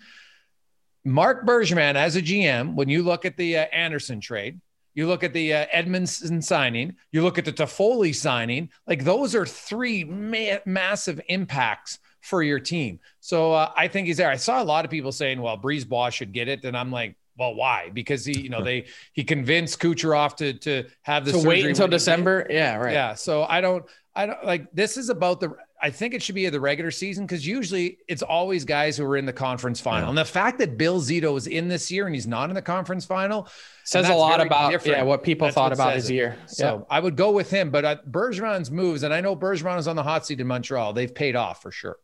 Marc 1.04 1.46
Bergevin 1.46 1.94
as 1.94 2.16
a 2.16 2.22
GM, 2.22 2.74
when 2.74 2.88
you 2.88 3.02
look 3.02 3.24
at 3.24 3.36
the 3.36 3.58
uh, 3.58 3.64
Anderson 3.72 4.20
trade, 4.20 4.60
you 4.96 5.06
look 5.06 5.22
at 5.22 5.32
the 5.32 5.52
uh, 5.52 5.66
Edmundson 5.66 6.42
signing, 6.42 6.96
you 7.12 7.22
look 7.22 7.38
at 7.38 7.44
the 7.44 7.52
Toffoli 7.52 8.14
signing, 8.14 8.70
like 8.86 9.04
those 9.04 9.34
are 9.34 9.46
three 9.46 10.04
ma- 10.04 10.58
massive 10.64 11.20
impacts 11.28 12.00
for 12.26 12.42
your 12.42 12.58
team. 12.58 12.98
So 13.20 13.52
uh, 13.52 13.72
I 13.76 13.86
think 13.86 14.08
he's 14.08 14.16
there. 14.16 14.28
I 14.28 14.34
saw 14.36 14.60
a 14.60 14.64
lot 14.64 14.84
of 14.84 14.90
people 14.90 15.12
saying, 15.12 15.40
well, 15.40 15.56
BriseBois 15.56 16.10
should 16.10 16.32
get 16.32 16.48
it. 16.48 16.64
And 16.64 16.76
I'm 16.76 16.90
like, 16.90 17.14
well, 17.38 17.54
why? 17.54 17.90
Because 17.94 18.24
he, 18.24 18.40
you 18.40 18.48
know, 18.48 18.64
they 18.64 18.86
he 19.12 19.22
convinced 19.22 19.78
Kucherov 19.78 20.36
to 20.36 20.54
to 20.54 20.88
have 21.02 21.24
the 21.24 21.32
to 21.32 21.46
wait 21.46 21.64
until 21.64 21.86
December. 21.86 22.46
Yeah, 22.50 22.76
right. 22.76 22.92
Yeah. 22.92 23.14
So 23.14 23.44
I 23.44 23.60
don't, 23.60 23.84
I 24.16 24.26
don't 24.26 24.44
like 24.44 24.72
this 24.72 24.96
is 24.96 25.08
about 25.08 25.40
the. 25.40 25.54
I 25.80 25.90
think 25.90 26.14
it 26.14 26.22
should 26.22 26.34
be 26.34 26.48
the 26.48 26.58
regular 26.58 26.90
season 26.90 27.26
because 27.26 27.46
usually 27.46 27.98
it's 28.08 28.22
always 28.22 28.64
guys 28.64 28.96
who 28.96 29.04
are 29.04 29.18
in 29.18 29.26
the 29.26 29.32
conference 29.32 29.78
final. 29.78 30.04
Yeah. 30.04 30.08
And 30.08 30.18
the 30.18 30.24
fact 30.24 30.58
that 30.60 30.78
Bill 30.78 31.00
Zito 31.00 31.36
is 31.36 31.46
in 31.46 31.68
this 31.68 31.92
year 31.92 32.06
and 32.06 32.14
he's 32.14 32.26
not 32.26 32.48
in 32.48 32.54
the 32.54 32.62
conference 32.62 33.04
final 33.04 33.46
says 33.84 34.08
a 34.08 34.14
lot 34.14 34.40
about 34.40 34.84
yeah 34.86 35.02
what 35.02 35.22
people 35.22 35.46
that's 35.46 35.54
thought 35.54 35.64
what 35.64 35.74
about 35.74 35.94
his 35.94 36.10
year. 36.10 36.36
So 36.46 36.78
yeah. 36.78 36.96
I 36.96 36.98
would 36.98 37.14
go 37.14 37.30
with 37.30 37.50
him. 37.50 37.70
But 37.70 37.84
uh, 37.84 37.96
Bergevin's 38.10 38.70
moves, 38.70 39.02
and 39.02 39.12
I 39.12 39.20
know 39.20 39.36
Bergeron 39.36 39.78
is 39.78 39.86
on 39.86 39.96
the 39.96 40.02
hot 40.02 40.26
seat 40.26 40.40
in 40.40 40.46
Montreal. 40.46 40.94
They've 40.94 41.14
paid 41.14 41.36
off 41.36 41.60
for 41.60 41.70
sure. 41.70 41.98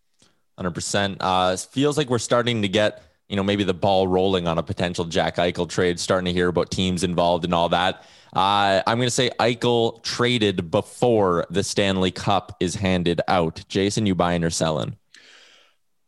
Hundred 0.56 0.72
percent. 0.72 1.16
Uh, 1.20 1.56
feels 1.56 1.96
like 1.96 2.10
we're 2.10 2.18
starting 2.18 2.62
to 2.62 2.68
get 2.68 3.02
you 3.32 3.36
know, 3.36 3.42
maybe 3.42 3.64
the 3.64 3.72
ball 3.72 4.06
rolling 4.06 4.46
on 4.46 4.58
a 4.58 4.62
potential 4.62 5.06
Jack 5.06 5.36
Eichel 5.36 5.66
trade, 5.66 5.98
starting 5.98 6.26
to 6.26 6.32
hear 6.34 6.48
about 6.48 6.70
teams 6.70 7.02
involved 7.02 7.46
and 7.46 7.54
all 7.54 7.70
that. 7.70 8.04
Uh, 8.34 8.82
I'm 8.86 8.98
going 8.98 9.06
to 9.06 9.10
say 9.10 9.30
Eichel 9.40 10.02
traded 10.02 10.70
before 10.70 11.46
the 11.48 11.62
Stanley 11.62 12.10
Cup 12.10 12.54
is 12.60 12.74
handed 12.74 13.22
out. 13.28 13.64
Jason, 13.68 14.04
you 14.04 14.14
buying 14.14 14.44
or 14.44 14.50
selling? 14.50 14.96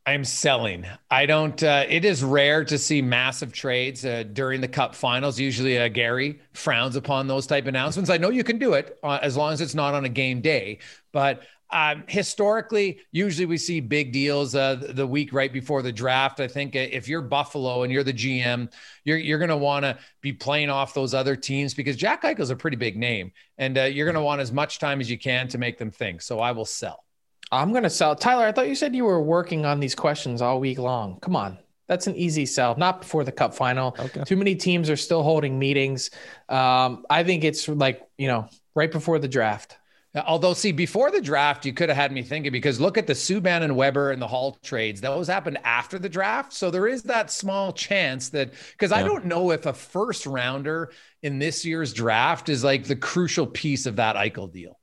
I'm 0.06 0.24
selling. 0.24 0.84
I 1.10 1.24
don't. 1.24 1.62
Uh, 1.62 1.86
it 1.88 2.04
is 2.04 2.22
rare 2.22 2.62
to 2.66 2.76
see 2.76 3.00
massive 3.00 3.54
trades 3.54 4.04
uh, 4.04 4.24
during 4.30 4.60
the 4.60 4.68
Cup 4.68 4.94
Finals. 4.94 5.40
Usually, 5.40 5.78
uh, 5.78 5.88
Gary 5.88 6.40
frowns 6.52 6.94
upon 6.94 7.26
those 7.26 7.46
type 7.46 7.66
announcements. 7.66 8.10
I 8.10 8.18
know 8.18 8.28
you 8.28 8.44
can 8.44 8.58
do 8.58 8.74
it 8.74 8.98
uh, 9.02 9.18
as 9.22 9.34
long 9.34 9.54
as 9.54 9.62
it's 9.62 9.74
not 9.74 9.94
on 9.94 10.04
a 10.04 10.10
game 10.10 10.42
day, 10.42 10.80
but 11.10 11.44
um, 11.74 12.04
historically, 12.06 13.00
usually 13.10 13.46
we 13.46 13.58
see 13.58 13.80
big 13.80 14.12
deals 14.12 14.54
uh, 14.54 14.76
the 14.90 15.06
week 15.06 15.32
right 15.32 15.52
before 15.52 15.82
the 15.82 15.92
draft. 15.92 16.38
I 16.38 16.46
think 16.46 16.76
uh, 16.76 16.78
if 16.78 17.08
you're 17.08 17.20
Buffalo 17.20 17.82
and 17.82 17.92
you're 17.92 18.04
the 18.04 18.12
GM, 18.12 18.72
you're 19.04 19.18
you're 19.18 19.40
going 19.40 19.50
to 19.50 19.56
want 19.56 19.84
to 19.84 19.98
be 20.20 20.32
playing 20.32 20.70
off 20.70 20.94
those 20.94 21.14
other 21.14 21.34
teams 21.34 21.74
because 21.74 21.96
Jack 21.96 22.22
Eichel's 22.22 22.50
a 22.50 22.56
pretty 22.56 22.76
big 22.76 22.96
name, 22.96 23.32
and 23.58 23.76
uh, 23.76 23.82
you're 23.82 24.06
going 24.06 24.14
to 24.14 24.22
want 24.22 24.40
as 24.40 24.52
much 24.52 24.78
time 24.78 25.00
as 25.00 25.10
you 25.10 25.18
can 25.18 25.48
to 25.48 25.58
make 25.58 25.76
them 25.76 25.90
think. 25.90 26.22
So 26.22 26.38
I 26.38 26.52
will 26.52 26.64
sell. 26.64 27.04
I'm 27.50 27.72
going 27.72 27.82
to 27.82 27.90
sell. 27.90 28.14
Tyler, 28.14 28.46
I 28.46 28.52
thought 28.52 28.68
you 28.68 28.76
said 28.76 28.94
you 28.94 29.04
were 29.04 29.20
working 29.20 29.66
on 29.66 29.80
these 29.80 29.96
questions 29.96 30.40
all 30.42 30.60
week 30.60 30.78
long. 30.78 31.18
Come 31.20 31.34
on. 31.34 31.58
That's 31.88 32.06
an 32.06 32.14
easy 32.14 32.46
sell. 32.46 32.76
Not 32.78 33.00
before 33.00 33.24
the 33.24 33.32
cup 33.32 33.52
final. 33.52 33.96
Okay. 33.98 34.22
Too 34.24 34.36
many 34.36 34.54
teams 34.54 34.88
are 34.88 34.96
still 34.96 35.22
holding 35.22 35.58
meetings. 35.58 36.10
Um, 36.48 37.04
I 37.10 37.24
think 37.24 37.44
it's 37.44 37.68
like, 37.68 38.00
you 38.16 38.28
know, 38.28 38.48
right 38.74 38.90
before 38.90 39.18
the 39.18 39.28
draft. 39.28 39.76
Although, 40.14 40.54
see, 40.54 40.70
before 40.70 41.10
the 41.10 41.20
draft, 41.20 41.66
you 41.66 41.72
could 41.72 41.88
have 41.88 41.96
had 41.96 42.12
me 42.12 42.22
thinking 42.22 42.52
because 42.52 42.80
look 42.80 42.96
at 42.96 43.08
the 43.08 43.14
Subban 43.14 43.62
and 43.62 43.74
Weber 43.74 44.12
and 44.12 44.22
the 44.22 44.28
Hall 44.28 44.56
trades; 44.62 45.00
those 45.00 45.26
happened 45.26 45.58
after 45.64 45.98
the 45.98 46.08
draft. 46.08 46.52
So 46.52 46.70
there 46.70 46.86
is 46.86 47.02
that 47.04 47.32
small 47.32 47.72
chance 47.72 48.28
that 48.28 48.52
because 48.72 48.92
yeah. 48.92 48.98
I 48.98 49.02
don't 49.02 49.26
know 49.26 49.50
if 49.50 49.66
a 49.66 49.72
first 49.72 50.26
rounder 50.26 50.92
in 51.22 51.40
this 51.40 51.64
year's 51.64 51.92
draft 51.92 52.48
is 52.48 52.62
like 52.62 52.84
the 52.84 52.94
crucial 52.94 53.46
piece 53.46 53.86
of 53.86 53.96
that 53.96 54.14
Eichel 54.14 54.52
deal. 54.52 54.78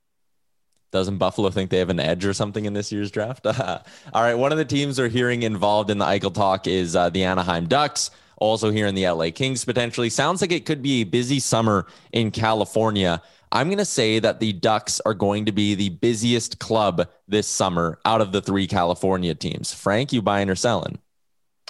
Doesn't 0.91 1.17
Buffalo 1.17 1.49
think 1.49 1.69
they 1.69 1.77
have 1.77 1.89
an 1.89 2.01
edge 2.01 2.25
or 2.25 2.33
something 2.33 2.65
in 2.65 2.73
this 2.73 2.91
year's 2.91 3.11
draft? 3.11 3.47
All 3.47 3.81
right. 4.13 4.33
One 4.33 4.51
of 4.51 4.57
the 4.57 4.65
teams 4.65 4.99
we're 4.99 5.07
hearing 5.07 5.43
involved 5.43 5.89
in 5.89 5.97
the 5.97 6.05
Eichel 6.05 6.33
talk 6.33 6.67
is 6.67 6.95
uh, 6.95 7.09
the 7.09 7.23
Anaheim 7.23 7.67
Ducks. 7.67 8.11
Also 8.35 8.71
here 8.71 8.87
in 8.87 8.95
the 8.95 9.07
LA 9.07 9.29
Kings 9.29 9.63
potentially. 9.63 10.09
Sounds 10.09 10.41
like 10.41 10.51
it 10.51 10.65
could 10.65 10.81
be 10.81 11.01
a 11.01 11.03
busy 11.03 11.39
summer 11.39 11.85
in 12.11 12.31
California. 12.31 13.21
I'm 13.51 13.67
going 13.67 13.79
to 13.79 13.85
say 13.85 14.19
that 14.19 14.39
the 14.39 14.53
Ducks 14.53 15.01
are 15.01 15.13
going 15.13 15.45
to 15.45 15.51
be 15.51 15.75
the 15.75 15.89
busiest 15.89 16.59
club 16.59 17.07
this 17.27 17.47
summer 17.47 17.99
out 18.05 18.21
of 18.21 18.31
the 18.31 18.41
three 18.41 18.65
California 18.65 19.35
teams. 19.35 19.73
Frank, 19.73 20.13
you 20.13 20.21
buying 20.21 20.49
or 20.49 20.55
selling? 20.55 20.99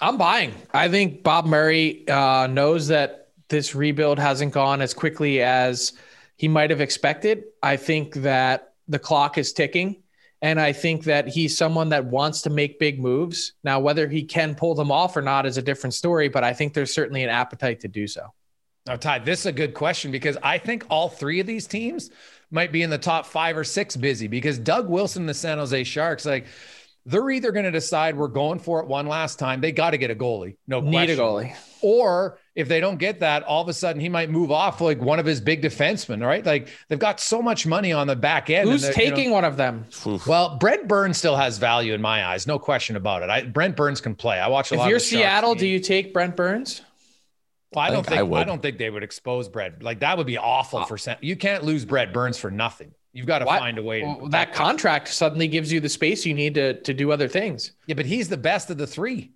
I'm 0.02 0.18
buying. 0.18 0.54
I 0.74 0.90
think 0.90 1.24
Bob 1.24 1.46
Murray 1.46 2.08
uh, 2.08 2.48
knows 2.48 2.88
that 2.90 3.30
this 3.50 3.74
rebuild 3.76 4.20
hasn't 4.20 4.54
gone 4.54 4.82
as 4.82 4.94
quickly 4.94 5.42
as 5.42 5.94
he 6.38 6.48
might 6.48 6.70
have 6.70 6.82
expected. 6.82 7.46
I 7.62 7.78
think 7.78 8.16
that 8.16 8.74
the 8.88 9.00
clock 9.00 9.38
is 9.38 9.54
ticking. 9.54 9.98
And 10.44 10.60
I 10.60 10.74
think 10.74 11.04
that 11.04 11.28
he's 11.28 11.56
someone 11.56 11.90
that 11.90 12.06
wants 12.06 12.42
to 12.44 12.50
make 12.50 12.80
big 12.80 13.00
moves. 13.00 13.54
Now, 13.64 13.80
whether 13.80 14.08
he 14.08 14.24
can 14.24 14.56
pull 14.56 14.74
them 14.74 14.92
off 14.92 15.16
or 15.16 15.22
not 15.22 15.46
is 15.46 15.58
a 15.58 15.62
different 15.62 15.94
story, 15.94 16.30
but 16.30 16.44
I 16.44 16.54
think 16.54 16.74
there's 16.74 16.94
certainly 16.94 17.24
an 17.24 17.30
appetite 17.30 17.80
to 17.82 17.88
do 17.88 18.08
so. 18.08 18.34
Now, 18.88 18.96
Ty, 18.96 19.20
this 19.20 19.42
is 19.42 19.46
a 19.46 19.52
good 19.52 19.74
question 19.74 20.12
because 20.12 20.38
I 20.42 20.58
think 20.58 20.86
all 20.90 21.08
three 21.08 21.40
of 21.40 21.48
these 21.48 21.68
teams 21.68 22.10
might 22.50 22.72
be 22.72 22.82
in 22.82 22.90
the 22.90 22.98
top 22.98 23.26
five 23.26 23.56
or 23.56 23.64
six 23.64 23.96
busy 23.96 24.28
because 24.28 24.58
Doug 24.58 24.90
Wilson, 24.90 25.26
the 25.26 25.34
San 25.34 25.60
Jose 25.60 25.84
Sharks, 25.84 26.26
like 26.26 26.48
they're 27.06 27.30
either 27.30 27.52
going 27.52 27.66
to 27.66 27.72
decide 27.72 28.16
we're 28.16 28.28
going 28.28 28.60
for 28.60 28.80
it 28.80 28.88
one 28.88 29.08
last 29.08 29.40
time. 29.40 29.62
They 29.62 29.72
got 29.72 29.92
to 29.92 29.98
get 29.98 30.12
a 30.12 30.16
goalie. 30.16 30.58
No 30.68 30.82
Need 30.82 30.92
question. 30.92 31.20
a 31.20 31.22
goalie. 31.22 31.56
Or 31.82 32.40
if 32.54 32.68
they 32.68 32.80
don't 32.80 32.98
get 32.98 33.22
that, 33.22 33.44
all 33.44 33.62
of 33.62 33.68
a 33.70 33.74
sudden 33.74 34.00
he 34.00 34.10
might 34.10 34.30
move 34.30 34.52
off 34.52 34.82
like 34.82 35.00
one 35.00 35.20
of 35.20 35.26
his 35.26 35.42
big 35.42 35.62
defensemen, 35.62 36.26
right? 36.26 36.46
Like 36.46 36.70
they've 36.90 37.00
got 37.00 37.20
so 37.20 37.42
much 37.42 37.66
money 37.66 37.92
on 37.92 38.08
the 38.08 38.16
back 38.16 38.50
end. 38.50 38.70
Who's 38.70 38.88
taking 38.90 39.26
you 39.26 39.30
know, 39.30 39.36
one 39.36 39.46
of 39.46 39.58
them? 39.58 39.86
Well, 40.28 40.58
Brent 40.58 40.88
Burns 40.88 41.18
still 41.18 41.36
has 41.36 41.58
value 41.58 41.94
in 41.94 42.02
my 42.02 42.26
eyes, 42.26 42.46
no 42.46 42.60
question 42.60 42.96
about 42.96 43.24
it. 43.24 43.30
I, 43.30 43.44
Brent 43.44 43.76
Burns 43.76 44.02
can 44.02 44.14
play. 44.14 44.40
I 44.40 44.48
watch 44.48 44.72
a 44.72 44.76
if 44.76 44.80
lot. 44.80 44.86
If 44.86 44.90
you're 44.90 45.00
Seattle, 45.00 45.56
do 45.56 45.68
you 45.68 45.80
take 45.80 46.14
Brent 46.14 46.36
Burns? 46.36 46.82
Well, 47.74 47.84
I, 47.84 47.88
I 47.88 47.92
don't 47.92 48.06
think, 48.06 48.20
think 48.20 48.34
I, 48.34 48.42
I, 48.42 48.44
don't 48.44 48.62
think 48.62 48.78
they 48.78 48.90
would 48.90 49.04
expose 49.04 49.48
Brent. 49.48 49.82
Like 49.82 50.00
that 50.02 50.18
would 50.18 50.28
be 50.28 50.38
awful 50.38 50.80
uh, 50.80 50.86
for 50.86 50.98
you 51.22 51.36
can't 51.36 51.64
lose 51.64 51.86
Brent 51.86 52.14
Burns 52.14 52.38
for 52.38 52.52
nothing. 52.52 52.94
You've 53.14 53.26
got 53.26 53.40
to 53.40 53.46
what? 53.46 53.60
find 53.60 53.78
a 53.78 53.84
way. 53.84 54.04
Well, 54.04 54.28
that 54.30 54.54
contract 54.54 55.10
suddenly 55.10 55.48
gives 55.48 55.72
you 55.72 55.80
the 55.80 55.90
space 55.90 56.26
you 56.26 56.34
need 56.34 56.56
to 56.56 56.82
to 56.82 56.94
do 56.94 57.12
other 57.12 57.28
things. 57.28 57.72
Yeah, 57.88 57.96
but 57.96 58.06
he's 58.06 58.30
the 58.30 58.38
best 58.38 58.70
of 58.70 58.78
the 58.78 58.88
three. 58.88 59.32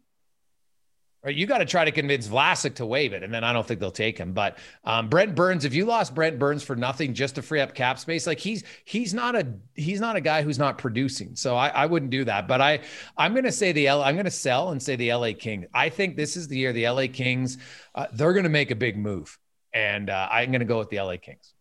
Right, 1.26 1.36
you 1.36 1.48
got 1.48 1.58
to 1.58 1.66
try 1.66 1.84
to 1.84 1.92
convince 1.92 2.28
Vlasic 2.28 2.76
to 2.76 2.86
waive 2.86 3.12
it, 3.12 3.24
and 3.24 3.34
then 3.34 3.44
I 3.44 3.52
don't 3.52 3.66
think 3.66 3.80
they'll 3.80 3.90
take 3.90 4.16
him. 4.16 4.32
But 4.32 4.60
um, 4.84 5.10
Brent 5.10 5.34
Burns, 5.34 5.66
if 5.66 5.74
you 5.74 5.86
lost 5.86 6.14
Brent 6.14 6.38
Burns 6.38 6.62
for 6.62 6.76
nothing 6.76 7.16
just 7.16 7.34
to 7.34 7.42
free 7.42 7.62
up 7.62 7.74
cap 7.74 7.98
space, 7.98 8.28
like 8.28 8.40
he's 8.40 8.64
he's 8.84 9.12
not 9.12 9.36
a 9.36 9.52
he's 9.74 10.00
not 10.00 10.16
a 10.16 10.22
guy 10.22 10.44
who's 10.44 10.60
not 10.60 10.78
producing. 10.78 11.36
So 11.36 11.56
I, 11.56 11.70
I 11.70 11.88
wouldn't 11.88 12.12
do 12.12 12.26
that. 12.26 12.48
But 12.48 12.62
I 12.62 12.82
I'm 13.18 13.34
going 13.34 13.46
to 13.46 13.52
say 13.52 13.72
the 13.72 13.88
L, 13.88 14.04
I'm 14.04 14.14
going 14.14 14.26
to 14.26 14.32
sell 14.32 14.70
and 14.70 14.82
say 14.82 14.96
the 14.98 15.12
LA 15.16 15.32
Kings. 15.36 15.66
I 15.74 15.90
think 15.90 16.16
this 16.16 16.38
is 16.38 16.48
the 16.48 16.60
year 16.60 16.72
the 16.74 16.88
LA 16.88 17.08
Kings 17.12 17.58
uh, 17.96 18.06
they're 18.14 18.34
going 18.34 18.44
to 18.44 18.50
make 18.50 18.70
a 18.70 18.76
big 18.76 18.96
move, 18.96 19.36
and 19.74 20.12
uh, 20.12 20.28
I'm 20.32 20.52
going 20.52 20.60
to 20.60 20.66
go 20.66 20.78
with 20.78 20.90
the 20.92 21.02
LA 21.02 21.18
Kings. 21.18 21.55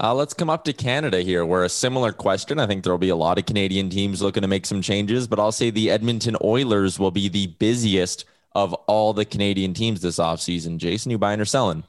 Uh, 0.00 0.14
let's 0.14 0.34
come 0.34 0.50
up 0.50 0.64
to 0.64 0.72
Canada 0.72 1.20
here, 1.20 1.44
where 1.44 1.64
a 1.64 1.68
similar 1.68 2.12
question. 2.12 2.58
I 2.58 2.66
think 2.66 2.82
there'll 2.82 2.98
be 2.98 3.10
a 3.10 3.16
lot 3.16 3.38
of 3.38 3.46
Canadian 3.46 3.90
teams 3.90 4.22
looking 4.22 4.42
to 4.42 4.48
make 4.48 4.66
some 4.66 4.82
changes, 4.82 5.26
but 5.26 5.38
I'll 5.38 5.52
say 5.52 5.70
the 5.70 5.90
Edmonton 5.90 6.36
Oilers 6.42 6.98
will 6.98 7.10
be 7.10 7.28
the 7.28 7.48
busiest 7.48 8.24
of 8.54 8.72
all 8.74 9.12
the 9.12 9.24
Canadian 9.24 9.74
teams 9.74 10.00
this 10.00 10.18
offseason. 10.18 10.78
Jason, 10.78 11.10
you 11.10 11.18
buying 11.18 11.40
or 11.40 11.44
selling? 11.44 11.84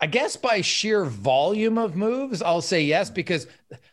I 0.00 0.06
guess 0.06 0.36
by 0.36 0.60
sheer 0.60 1.04
volume 1.04 1.78
of 1.78 1.96
moves, 1.96 2.42
I'll 2.42 2.60
say 2.60 2.82
yes, 2.82 3.10
because 3.10 3.46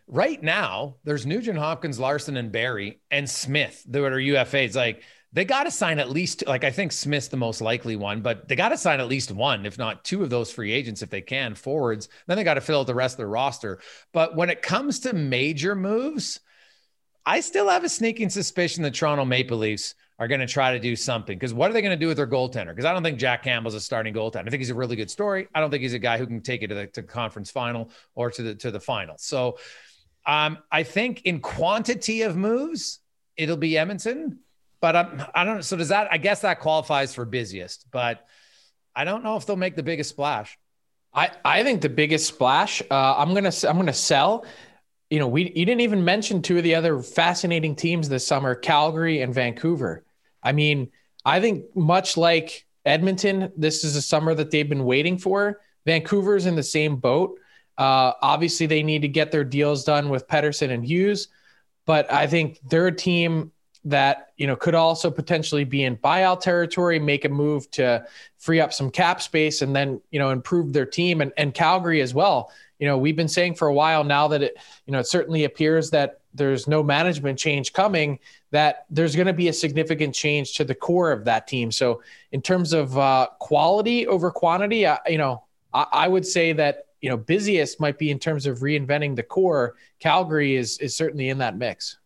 right 0.08 0.42
now 0.42 0.96
there's 1.04 1.26
Nugent 1.26 1.58
Hopkins, 1.58 2.00
Larsson, 2.00 2.38
and 2.38 2.52
Barrie 2.52 3.00
and 3.10 3.30
Smith 3.30 3.84
that 3.88 4.04
are 4.04 4.18
UFAs. 4.18 4.76
Like 4.76 5.04
they 5.34 5.46
got 5.46 5.64
to 5.64 5.72
sign 5.72 5.98
at 5.98 6.12
least 6.12 6.46
like 6.48 6.64
I 6.64 6.72
think 6.72 6.92
Smith's 6.92 7.28
the 7.28 7.38
most 7.38 7.60
likely 7.60 7.96
one, 7.96 8.22
but 8.22 8.48
they 8.48 8.56
got 8.56 8.70
to 8.70 8.78
sign 8.78 9.00
at 9.00 9.08
least 9.08 9.32
one, 9.32 9.66
if 9.66 9.80
not 9.80 10.06
two 10.06 10.22
of 10.22 10.30
those 10.30 10.52
free 10.52 10.72
agents 10.72 11.02
if 11.02 11.10
they 11.10 11.22
can 11.22 11.56
forwards. 11.56 12.08
Then 12.28 12.38
they 12.38 12.44
got 12.44 12.54
to 12.54 12.62
fill 12.62 12.82
out 12.82 12.88
the 12.88 12.96
rest 12.96 13.16
of 13.16 13.18
their 13.18 13.28
roster. 13.28 13.80
But 14.14 14.36
when 14.36 14.52
it 14.52 14.62
comes 14.62 15.00
to 15.02 15.14
major 15.14 15.76
moves, 15.76 16.40
I 17.26 17.40
still 17.40 17.68
have 17.68 17.84
a 17.84 17.90
sneaking 17.90 18.30
suspicion 18.30 18.84
the 18.84 18.92
Toronto 18.92 19.26
Maple 19.26 19.58
Leafs 19.58 19.96
are 20.20 20.28
going 20.28 20.42
to 20.42 20.48
try 20.48 20.74
to 20.74 20.80
do 20.80 20.96
something 20.96 21.38
because 21.38 21.54
what 21.54 21.72
are 21.72 21.74
they 21.74 21.82
going 21.82 21.98
to 21.98 22.00
do 22.00 22.08
with 22.08 22.18
their 22.18 22.28
goaltender? 22.28 22.68
Because 22.68 22.86
I 22.86 22.94
don't 22.94 23.02
think 23.02 23.18
Jack 23.18 23.44
Campbell's 23.44 23.74
a 23.74 23.82
starting 23.82 24.14
goaltender. 24.14 24.48
I 24.48 24.50
think 24.52 24.62
he's 24.62 24.70
a 24.70 24.76
really 24.76 24.96
good 24.96 25.10
story. 25.10 25.48
I 25.56 25.60
don't 25.60 25.72
think 25.72 25.82
he's 25.82 25.94
a 25.94 26.00
guy 26.00 26.20
who 26.20 26.28
can 26.28 26.42
take 26.42 26.62
it 26.62 26.68
to 26.68 26.76
the 26.76 26.88
to 26.88 27.02
conference 27.02 27.50
final 27.50 27.90
or 28.14 28.30
to 28.30 28.44
the 28.44 28.56
to 28.56 28.70
the 28.70 28.80
final. 28.80 29.16
So 29.18 29.58
um, 30.28 30.60
I 30.72 30.84
think 30.84 31.24
in 31.24 31.40
quantity 31.40 32.22
of 32.22 32.38
moves, 32.38 33.00
it'll 33.36 33.58
be 33.58 33.78
Edmonton 33.80 34.43
but 34.84 34.98
I'm, 34.98 35.24
I 35.34 35.46
don't. 35.46 35.64
So 35.64 35.78
does 35.78 35.88
that? 35.88 36.10
I 36.12 36.18
guess 36.18 36.42
that 36.42 36.60
qualifies 36.60 37.16
for 37.16 37.24
busiest, 37.24 37.86
but 37.90 38.28
I 38.94 39.06
don't 39.06 39.24
know 39.24 39.38
if 39.38 39.46
they'll 39.46 39.56
make 39.56 39.78
the 39.78 39.82
biggest 39.82 40.10
splash. 40.10 40.60
I 41.14 41.32
I 41.46 41.64
think 41.64 41.80
the 41.80 41.88
biggest 41.88 42.28
splash. 42.28 42.82
Uh, 42.92 43.16
I'm 43.18 43.34
gonna 43.34 43.54
I'm 43.66 43.78
gonna 43.78 43.94
sell. 43.94 44.46
You 45.10 45.20
know, 45.20 45.30
we 45.30 45.44
you 45.56 45.66
didn't 45.66 45.80
even 45.80 46.04
mention 46.04 46.42
two 46.42 46.58
of 46.58 46.64
the 46.64 46.76
other 46.76 47.02
fascinating 47.02 47.78
teams 47.78 48.10
this 48.10 48.28
summer: 48.28 48.56
Calgary 48.56 49.22
and 49.22 49.34
Vancouver. 49.34 50.04
I 50.44 50.52
mean, 50.52 50.92
I 51.24 51.40
think 51.40 51.74
much 51.78 52.18
like 52.18 52.66
Edmonton, 52.84 53.54
this 53.56 53.86
is 53.86 53.96
a 53.96 54.02
summer 54.02 54.36
that 54.36 54.52
they've 54.52 54.68
been 54.68 54.84
waiting 54.84 55.18
for. 55.18 55.62
Vancouver's 55.86 56.46
in 56.46 56.58
the 56.58 56.62
same 56.62 56.98
boat. 56.98 57.40
Uh, 57.78 58.12
obviously, 58.22 58.66
they 58.66 58.84
need 58.84 59.04
to 59.04 59.08
get 59.08 59.32
their 59.32 59.46
deals 59.46 59.86
done 59.86 60.10
with 60.10 60.28
Pettersson 60.28 60.72
and 60.72 60.84
Hughes, 60.84 61.30
but 61.86 62.12
I 62.12 62.28
think 62.28 62.60
they're 62.70 62.88
a 62.88 62.94
team 62.94 63.53
that 63.86 64.32
you 64.38 64.48
know 64.48 64.56
could 64.56 64.76
also 64.76 65.12
potentially 65.12 65.64
be 65.64 65.84
in 65.84 65.98
buyout 65.98 66.42
territory, 66.42 67.00
make 67.00 67.26
a 67.26 67.30
move 67.30 67.70
to 67.72 68.06
free 68.38 68.60
up 68.60 68.74
some 68.74 68.90
cap 68.90 69.22
space, 69.22 69.62
and 69.62 69.76
then 69.76 70.02
you 70.12 70.20
know 70.20 70.30
improve 70.30 70.74
their 70.74 70.86
team 70.86 71.22
and, 71.22 71.32
and 71.38 71.54
Calgary 71.54 72.02
as 72.02 72.14
well. 72.14 72.52
You 72.80 72.88
know, 72.88 72.98
we've 72.98 73.16
been 73.16 73.28
saying 73.28 73.56
for 73.56 73.68
a 73.68 73.74
while 73.74 74.04
now 74.04 74.28
that 74.30 74.42
it 74.42 74.58
you 74.86 74.94
know 74.94 75.00
it 75.00 75.08
certainly 75.08 75.44
appears 75.44 75.90
that 75.92 76.22
there's 76.34 76.68
no 76.68 76.82
management 76.82 77.38
change 77.38 77.74
coming. 77.74 78.20
That 78.52 78.86
there's 78.90 79.16
going 79.16 79.28
to 79.28 79.34
be 79.34 79.50
a 79.50 79.54
significant 79.54 80.16
change 80.16 80.56
to 80.56 80.64
the 80.64 80.76
core 80.76 81.12
of 81.12 81.26
that 81.26 81.48
team. 81.48 81.72
So 81.72 82.02
in 82.32 82.42
terms 82.42 82.74
of 82.74 82.98
uh, 82.98 83.28
quality 83.40 84.08
over 84.08 84.32
quantity, 84.32 84.88
I, 84.88 85.00
you 85.08 85.18
know, 85.18 85.44
I, 85.74 85.86
I 85.92 86.08
would 86.08 86.26
say 86.26 86.54
that 86.54 86.88
you 87.02 87.10
know 87.10 87.18
busiest 87.18 87.82
might 87.82 87.98
be 87.98 88.12
in 88.12 88.20
terms 88.20 88.46
of 88.46 88.60
reinventing 88.60 89.18
the 89.18 89.24
core. 89.24 89.76
Calgary 90.00 90.56
is 90.56 90.78
is 90.78 90.96
certainly 90.96 91.30
in 91.30 91.40
that 91.40 91.58
mix. 91.58 91.98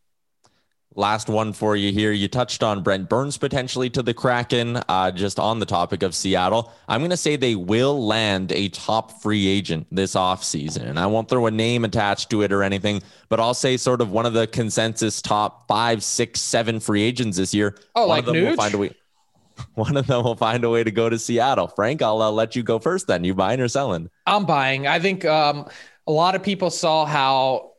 Last 0.97 1.29
one 1.29 1.53
for 1.53 1.75
you 1.75 1.91
here. 1.91 2.11
You 2.11 2.27
touched 2.27 2.63
on 2.63 2.81
Brent 2.81 3.07
Burns 3.07 3.37
potentially 3.37 3.87
to 3.91 4.01
the 4.01 4.15
Kraken, 4.15 4.77
uh, 4.89 5.11
just 5.11 5.37
on 5.37 5.59
the 5.59 5.65
topic 5.67 6.01
of 6.01 6.15
Seattle. 6.15 6.73
I'm 6.87 7.01
going 7.01 7.11
to 7.11 7.17
say 7.17 7.35
they 7.35 7.53
will 7.53 8.03
land 8.07 8.51
a 8.51 8.69
top 8.69 9.21
free 9.21 9.45
agent 9.45 9.85
this 9.91 10.15
offseason. 10.15 10.89
And 10.89 10.97
I 10.97 11.05
won't 11.05 11.29
throw 11.29 11.45
a 11.45 11.51
name 11.51 11.85
attached 11.85 12.31
to 12.31 12.41
it 12.41 12.51
or 12.51 12.63
anything, 12.63 13.03
but 13.29 13.39
I'll 13.39 13.53
say 13.53 13.77
sort 13.77 14.01
of 14.01 14.09
one 14.09 14.25
of 14.25 14.33
the 14.33 14.47
consensus 14.47 15.21
top 15.21 15.67
five, 15.67 16.03
six, 16.03 16.41
seven 16.41 16.79
free 16.79 17.03
agents 17.03 17.37
this 17.37 17.53
year. 17.53 17.77
Oh, 17.93 18.07
one 18.07 18.09
like 18.09 18.19
of 18.21 18.33
them 18.33 18.35
Nuge? 18.37 18.49
will 18.49 18.55
find 18.55 18.73
a 18.73 18.77
way. 18.79 18.91
One 19.75 19.97
of 19.97 20.05
them 20.05 20.23
will 20.23 20.35
find 20.35 20.63
a 20.63 20.69
way 20.69 20.83
to 20.83 20.91
go 20.91 21.09
to 21.09 21.17
Seattle. 21.17 21.67
Frank, 21.67 22.03
I'll 22.03 22.21
uh, 22.21 22.29
let 22.29 22.55
you 22.55 22.61
go 22.61 22.77
first 22.77 23.07
then. 23.07 23.23
You 23.23 23.33
buying 23.33 23.59
or 23.59 23.67
selling? 23.67 24.07
I'm 24.27 24.45
buying. 24.45 24.85
I 24.85 24.99
think 24.99 25.25
um, 25.25 25.67
a 26.05 26.11
lot 26.11 26.35
of 26.35 26.43
people 26.43 26.69
saw 26.69 27.07
how, 27.07 27.71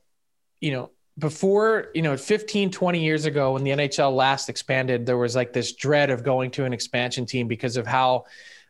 you 0.61 0.73
know, 0.73 0.91
before, 1.19 1.89
you 1.95 2.03
know, 2.03 2.16
15, 2.16 2.71
20 2.71 3.03
years 3.03 3.25
ago 3.25 3.53
when 3.53 3.64
the 3.64 3.71
NHL 3.71 4.14
last 4.14 4.49
expanded, 4.49 5.05
there 5.05 5.19
was 5.19 5.35
like 5.35 5.53
this 5.53 5.73
dread 5.73 6.11
of 6.11 6.23
going 6.23 6.51
to 6.53 6.64
an 6.64 6.73
expansion 6.73 7.27
team 7.27 7.49
because 7.49 7.77
of 7.77 7.87
how 7.87 8.25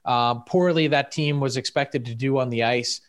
um, 0.04 0.44
poorly 0.44 0.88
that 0.88 1.12
team 1.12 1.40
was 1.40 1.56
expected 1.56 2.06
to 2.06 2.14
do 2.14 2.38
on 2.38 2.48
the 2.48 2.64
ice. 2.64 3.02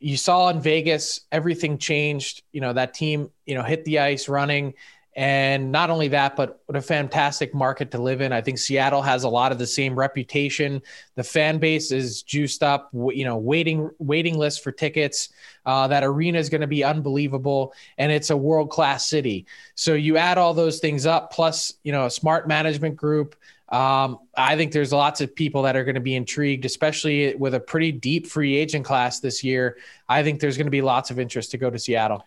You 0.00 0.16
saw 0.16 0.50
in 0.50 0.60
Vegas, 0.60 1.22
everything 1.32 1.78
changed. 1.78 2.42
You 2.52 2.60
know, 2.60 2.74
that 2.74 2.94
team, 2.94 3.30
you 3.46 3.54
know, 3.54 3.62
hit 3.62 3.84
the 3.84 4.00
ice 4.00 4.28
running 4.28 4.74
and 5.18 5.72
not 5.72 5.90
only 5.90 6.06
that, 6.08 6.36
but 6.36 6.62
what 6.66 6.76
a 6.76 6.80
fantastic 6.80 7.52
market 7.52 7.90
to 7.90 7.98
live 7.98 8.20
in. 8.20 8.32
I 8.32 8.40
think 8.40 8.56
Seattle 8.56 9.02
has 9.02 9.24
a 9.24 9.28
lot 9.28 9.50
of 9.50 9.58
the 9.58 9.66
same 9.66 9.98
reputation. 9.98 10.80
The 11.16 11.24
fan 11.24 11.58
base 11.58 11.90
is 11.90 12.22
juiced 12.22 12.62
up. 12.62 12.88
You 12.92 13.24
know, 13.24 13.36
waiting 13.36 13.90
waiting 13.98 14.38
list 14.38 14.62
for 14.62 14.70
tickets. 14.70 15.30
Uh, 15.66 15.88
that 15.88 16.04
arena 16.04 16.38
is 16.38 16.48
going 16.48 16.60
to 16.60 16.68
be 16.68 16.84
unbelievable, 16.84 17.74
and 17.98 18.12
it's 18.12 18.30
a 18.30 18.36
world 18.36 18.70
class 18.70 19.08
city. 19.08 19.44
So 19.74 19.94
you 19.94 20.16
add 20.16 20.38
all 20.38 20.54
those 20.54 20.78
things 20.78 21.04
up, 21.04 21.32
plus 21.32 21.72
you 21.82 21.90
know 21.90 22.06
a 22.06 22.10
smart 22.10 22.46
management 22.46 22.94
group. 22.94 23.34
Um, 23.70 24.20
I 24.36 24.54
think 24.54 24.70
there's 24.70 24.92
lots 24.92 25.20
of 25.20 25.34
people 25.34 25.62
that 25.62 25.74
are 25.74 25.82
going 25.82 25.96
to 25.96 26.00
be 26.00 26.14
intrigued, 26.14 26.64
especially 26.64 27.34
with 27.34 27.54
a 27.54 27.60
pretty 27.60 27.90
deep 27.90 28.28
free 28.28 28.56
agent 28.56 28.84
class 28.84 29.18
this 29.18 29.42
year. 29.42 29.78
I 30.08 30.22
think 30.22 30.38
there's 30.38 30.56
going 30.56 30.68
to 30.68 30.70
be 30.70 30.80
lots 30.80 31.10
of 31.10 31.18
interest 31.18 31.50
to 31.50 31.58
go 31.58 31.70
to 31.70 31.78
Seattle. 31.78 32.24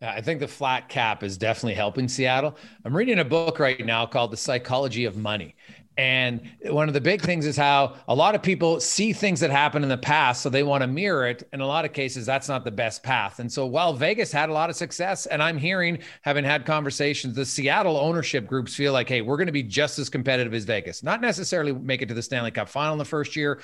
Uh, 0.00 0.06
I 0.06 0.20
think 0.20 0.40
the 0.40 0.48
flat 0.48 0.88
cap 0.88 1.22
is 1.22 1.36
definitely 1.36 1.74
helping 1.74 2.08
Seattle. 2.08 2.56
I'm 2.84 2.96
reading 2.96 3.18
a 3.18 3.24
book 3.24 3.58
right 3.58 3.84
now 3.84 4.06
called 4.06 4.30
The 4.30 4.36
Psychology 4.36 5.04
of 5.04 5.16
Money. 5.16 5.56
And 5.96 6.48
one 6.66 6.86
of 6.86 6.94
the 6.94 7.00
big 7.00 7.20
things 7.22 7.44
is 7.44 7.56
how 7.56 7.96
a 8.06 8.14
lot 8.14 8.36
of 8.36 8.42
people 8.42 8.78
see 8.78 9.12
things 9.12 9.40
that 9.40 9.50
happen 9.50 9.82
in 9.82 9.88
the 9.88 9.98
past, 9.98 10.42
so 10.42 10.48
they 10.48 10.62
want 10.62 10.82
to 10.82 10.86
mirror 10.86 11.26
it. 11.26 11.48
In 11.52 11.60
a 11.60 11.66
lot 11.66 11.84
of 11.84 11.92
cases, 11.92 12.24
that's 12.24 12.48
not 12.48 12.64
the 12.64 12.70
best 12.70 13.02
path. 13.02 13.40
And 13.40 13.52
so 13.52 13.66
while 13.66 13.92
Vegas 13.92 14.30
had 14.30 14.48
a 14.48 14.52
lot 14.52 14.70
of 14.70 14.76
success, 14.76 15.26
and 15.26 15.42
I'm 15.42 15.58
hearing, 15.58 15.98
having 16.22 16.44
had 16.44 16.64
conversations, 16.64 17.34
the 17.34 17.44
Seattle 17.44 17.96
ownership 17.96 18.46
groups 18.46 18.76
feel 18.76 18.92
like, 18.92 19.08
hey, 19.08 19.22
we're 19.22 19.36
going 19.36 19.46
to 19.46 19.52
be 19.52 19.64
just 19.64 19.98
as 19.98 20.08
competitive 20.08 20.54
as 20.54 20.62
Vegas. 20.62 21.02
Not 21.02 21.20
necessarily 21.20 21.72
make 21.72 22.00
it 22.00 22.06
to 22.06 22.14
the 22.14 22.22
Stanley 22.22 22.52
Cup 22.52 22.68
final 22.68 22.92
in 22.92 22.98
the 22.98 23.04
first 23.04 23.34
year, 23.34 23.60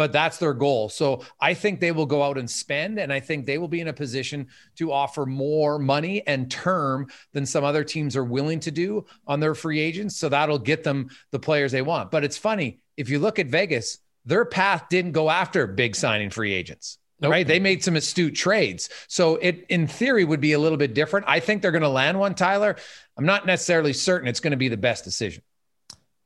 but 0.00 0.12
that's 0.12 0.38
their 0.38 0.54
goal. 0.54 0.88
So 0.88 1.26
I 1.42 1.52
think 1.52 1.78
they 1.78 1.92
will 1.92 2.06
go 2.06 2.22
out 2.22 2.38
and 2.38 2.50
spend, 2.50 2.98
and 2.98 3.12
I 3.12 3.20
think 3.20 3.44
they 3.44 3.58
will 3.58 3.68
be 3.68 3.82
in 3.82 3.88
a 3.88 3.92
position 3.92 4.46
to 4.76 4.92
offer 4.92 5.26
more 5.26 5.78
money 5.78 6.26
and 6.26 6.50
term 6.50 7.08
than 7.34 7.44
some 7.44 7.64
other 7.64 7.84
teams 7.84 8.16
are 8.16 8.24
willing 8.24 8.60
to 8.60 8.70
do 8.70 9.04
on 9.26 9.40
their 9.40 9.54
free 9.54 9.78
agents. 9.78 10.16
So 10.16 10.30
that'll 10.30 10.58
get 10.58 10.84
them 10.84 11.10
the 11.32 11.38
players 11.38 11.70
they 11.70 11.82
want. 11.82 12.10
But 12.10 12.24
it's 12.24 12.38
funny 12.38 12.80
if 12.96 13.10
you 13.10 13.18
look 13.18 13.38
at 13.38 13.48
Vegas, 13.48 13.98
their 14.24 14.46
path 14.46 14.86
didn't 14.88 15.12
go 15.12 15.28
after 15.28 15.66
big 15.66 15.94
signing 15.94 16.30
free 16.30 16.54
agents. 16.54 16.96
Nope. 17.20 17.32
Right. 17.32 17.46
They 17.46 17.60
made 17.60 17.84
some 17.84 17.96
astute 17.96 18.34
trades. 18.34 18.88
So 19.06 19.36
it, 19.36 19.66
in 19.68 19.86
theory, 19.86 20.24
would 20.24 20.40
be 20.40 20.54
a 20.54 20.58
little 20.58 20.78
bit 20.78 20.94
different. 20.94 21.26
I 21.28 21.40
think 21.40 21.60
they're 21.60 21.72
going 21.72 21.82
to 21.82 21.90
land 21.90 22.18
one, 22.18 22.34
Tyler. 22.34 22.76
I'm 23.18 23.26
not 23.26 23.44
necessarily 23.44 23.92
certain 23.92 24.28
it's 24.28 24.40
going 24.40 24.52
to 24.52 24.56
be 24.56 24.68
the 24.68 24.78
best 24.78 25.04
decision. 25.04 25.42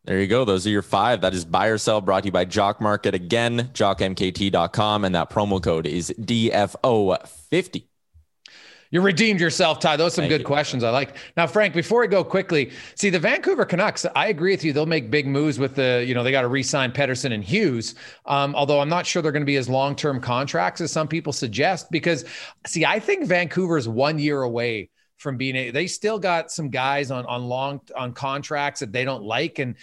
There 0.05 0.21
you 0.21 0.27
go. 0.27 0.45
Those 0.45 0.67
are 0.67 0.71
your 0.71 0.83
five. 0.83 1.23
That 1.23 1.33
is 1.33 1.47
buy 1.47 1.69
or 1.69 1.79
sell 1.79 2.03
brought 2.03 2.25
to 2.25 2.27
you 2.27 2.33
by 2.33 2.45
Jock 2.45 2.81
Market. 2.81 3.15
Again, 3.15 3.71
jockmkt.com. 3.73 5.05
And 5.05 5.15
that 5.15 5.31
promo 5.31 5.63
code 5.63 5.87
is 5.87 6.13
DFO50. 6.21 7.85
You 8.91 9.01
redeemed 9.01 9.41
yourself, 9.41 9.81
Ty. 9.81 9.97
Those 9.97 10.13
are 10.13 10.17
some 10.17 10.23
Thank 10.23 10.31
good 10.31 10.41
you. 10.43 10.47
questions 10.47 10.85
I 10.85 10.91
like. 10.91 11.17
Now, 11.37 11.49
Frank, 11.49 11.75
before 11.75 12.03
we 12.03 12.07
go 12.07 12.23
quickly, 12.23 12.71
see 12.95 13.11
the 13.11 13.19
Vancouver 13.19 13.65
Canucks. 13.65 14.07
I 14.15 14.29
agree 14.29 14.53
with 14.53 14.63
you. 14.63 14.73
They'll 14.73 14.87
make 14.87 15.11
big 15.11 15.27
moves 15.27 15.59
with 15.59 15.75
the, 15.75 16.05
you 16.07 16.15
know, 16.15 16.23
they 16.23 16.31
got 16.31 16.43
to 16.43 16.49
re-sign 16.49 16.93
Pettersson 16.93 17.33
and 17.33 17.43
Hughes. 17.43 17.97
Um, 18.27 18.55
although 18.55 18.81
I'm 18.81 18.91
not 18.91 19.05
sure 19.05 19.21
they're 19.21 19.33
going 19.33 19.43
to 19.43 19.47
be 19.47 19.57
as 19.57 19.69
long-term 19.69 20.21
contracts 20.21 20.81
as 20.81 20.93
some 20.93 21.09
people 21.09 21.33
suggest. 21.33 21.91
Because, 21.91 22.25
see, 22.67 22.85
I 22.85 23.01
think 23.01 23.27
Vancouver's 23.27 23.89
one 23.89 24.19
year 24.21 24.43
away 24.43 24.91
from 25.25 25.37
being 25.37 25.57
a, 25.57 25.71
they 25.73 25.89
still 25.89 26.21
got 26.21 26.53
some 26.53 26.71
guys 26.71 27.11
on 27.11 27.27
on 27.27 27.43
long 27.43 27.81
on 27.97 28.13
contracts 28.13 28.79
that 28.79 28.93
they 28.93 29.05
don't 29.05 29.25
like. 29.25 29.59
And 29.59 29.75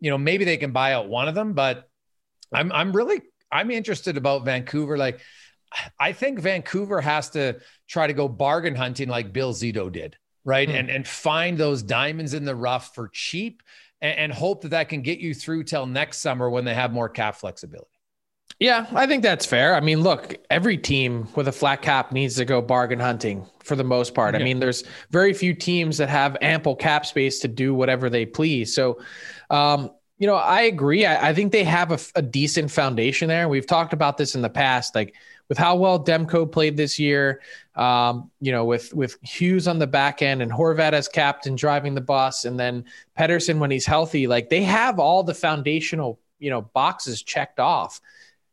you 0.00 0.10
know 0.10 0.18
maybe 0.18 0.44
they 0.44 0.56
can 0.56 0.72
buy 0.72 0.92
out 0.92 1.08
one 1.08 1.28
of 1.28 1.34
them 1.34 1.52
but 1.52 1.88
i'm 2.52 2.70
i'm 2.72 2.92
really 2.92 3.22
i'm 3.50 3.70
interested 3.70 4.16
about 4.16 4.44
vancouver. 4.44 4.96
Like 4.96 5.20
i 5.98 6.12
think 6.12 6.38
vancouver 6.38 7.00
has 7.00 7.30
to 7.30 7.58
try 7.88 8.06
to 8.06 8.12
go 8.12 8.28
bargain 8.28 8.74
hunting 8.74 9.08
like 9.08 9.32
bill 9.32 9.52
zito 9.52 9.90
did 9.90 10.16
right? 10.44 10.68
Hmm. 10.68 10.76
and 10.76 10.90
and 10.90 11.08
find 11.08 11.58
those 11.58 11.82
diamonds 11.82 12.34
in 12.34 12.44
the 12.44 12.54
rough 12.54 12.94
for 12.94 13.08
cheap 13.12 13.62
and, 14.00 14.18
and 14.18 14.32
hope 14.32 14.62
that 14.62 14.68
that 14.70 14.88
can 14.88 15.02
get 15.02 15.18
you 15.18 15.34
through 15.34 15.64
till 15.64 15.86
next 15.86 16.18
summer 16.18 16.48
when 16.48 16.64
they 16.64 16.74
have 16.74 16.92
more 16.92 17.08
cap 17.08 17.36
flexibility 17.36 17.95
yeah, 18.58 18.86
I 18.94 19.06
think 19.06 19.22
that's 19.22 19.44
fair. 19.44 19.74
I 19.74 19.80
mean, 19.80 20.00
look, 20.00 20.36
every 20.48 20.78
team 20.78 21.28
with 21.34 21.46
a 21.46 21.52
flat 21.52 21.82
cap 21.82 22.10
needs 22.10 22.36
to 22.36 22.44
go 22.46 22.62
bargain 22.62 22.98
hunting 22.98 23.44
for 23.62 23.76
the 23.76 23.84
most 23.84 24.14
part. 24.14 24.34
Yeah. 24.34 24.40
I 24.40 24.44
mean, 24.44 24.60
there's 24.60 24.84
very 25.10 25.34
few 25.34 25.52
teams 25.52 25.98
that 25.98 26.08
have 26.08 26.38
ample 26.40 26.74
cap 26.74 27.04
space 27.04 27.38
to 27.40 27.48
do 27.48 27.74
whatever 27.74 28.08
they 28.08 28.24
please. 28.24 28.74
So, 28.74 28.98
um, 29.50 29.90
you 30.18 30.26
know, 30.26 30.36
I 30.36 30.62
agree. 30.62 31.04
I, 31.04 31.28
I 31.28 31.34
think 31.34 31.52
they 31.52 31.64
have 31.64 31.92
a, 31.92 31.98
a, 32.14 32.22
decent 32.22 32.70
foundation 32.70 33.28
there. 33.28 33.50
We've 33.50 33.66
talked 33.66 33.92
about 33.92 34.16
this 34.16 34.34
in 34.34 34.40
the 34.40 34.48
past, 34.48 34.94
like 34.94 35.14
with 35.50 35.58
how 35.58 35.76
well 35.76 36.02
Demko 36.02 36.50
played 36.50 36.78
this 36.78 36.98
year. 36.98 37.42
Um, 37.74 38.30
you 38.40 38.50
know, 38.50 38.64
with 38.64 38.94
with 38.94 39.18
Hughes 39.20 39.68
on 39.68 39.78
the 39.78 39.86
back 39.86 40.22
end 40.22 40.40
and 40.40 40.50
Horvat 40.50 40.94
as 40.94 41.08
captain 41.08 41.54
driving 41.54 41.94
the 41.94 42.00
bus, 42.00 42.46
and 42.46 42.58
then 42.58 42.86
Pettersson 43.18 43.58
when 43.58 43.70
he's 43.70 43.84
healthy. 43.84 44.26
Like 44.26 44.48
they 44.48 44.62
have 44.62 44.98
all 44.98 45.22
the 45.22 45.34
foundational, 45.34 46.18
you 46.38 46.48
know, 46.48 46.62
boxes 46.62 47.22
checked 47.22 47.60
off. 47.60 48.00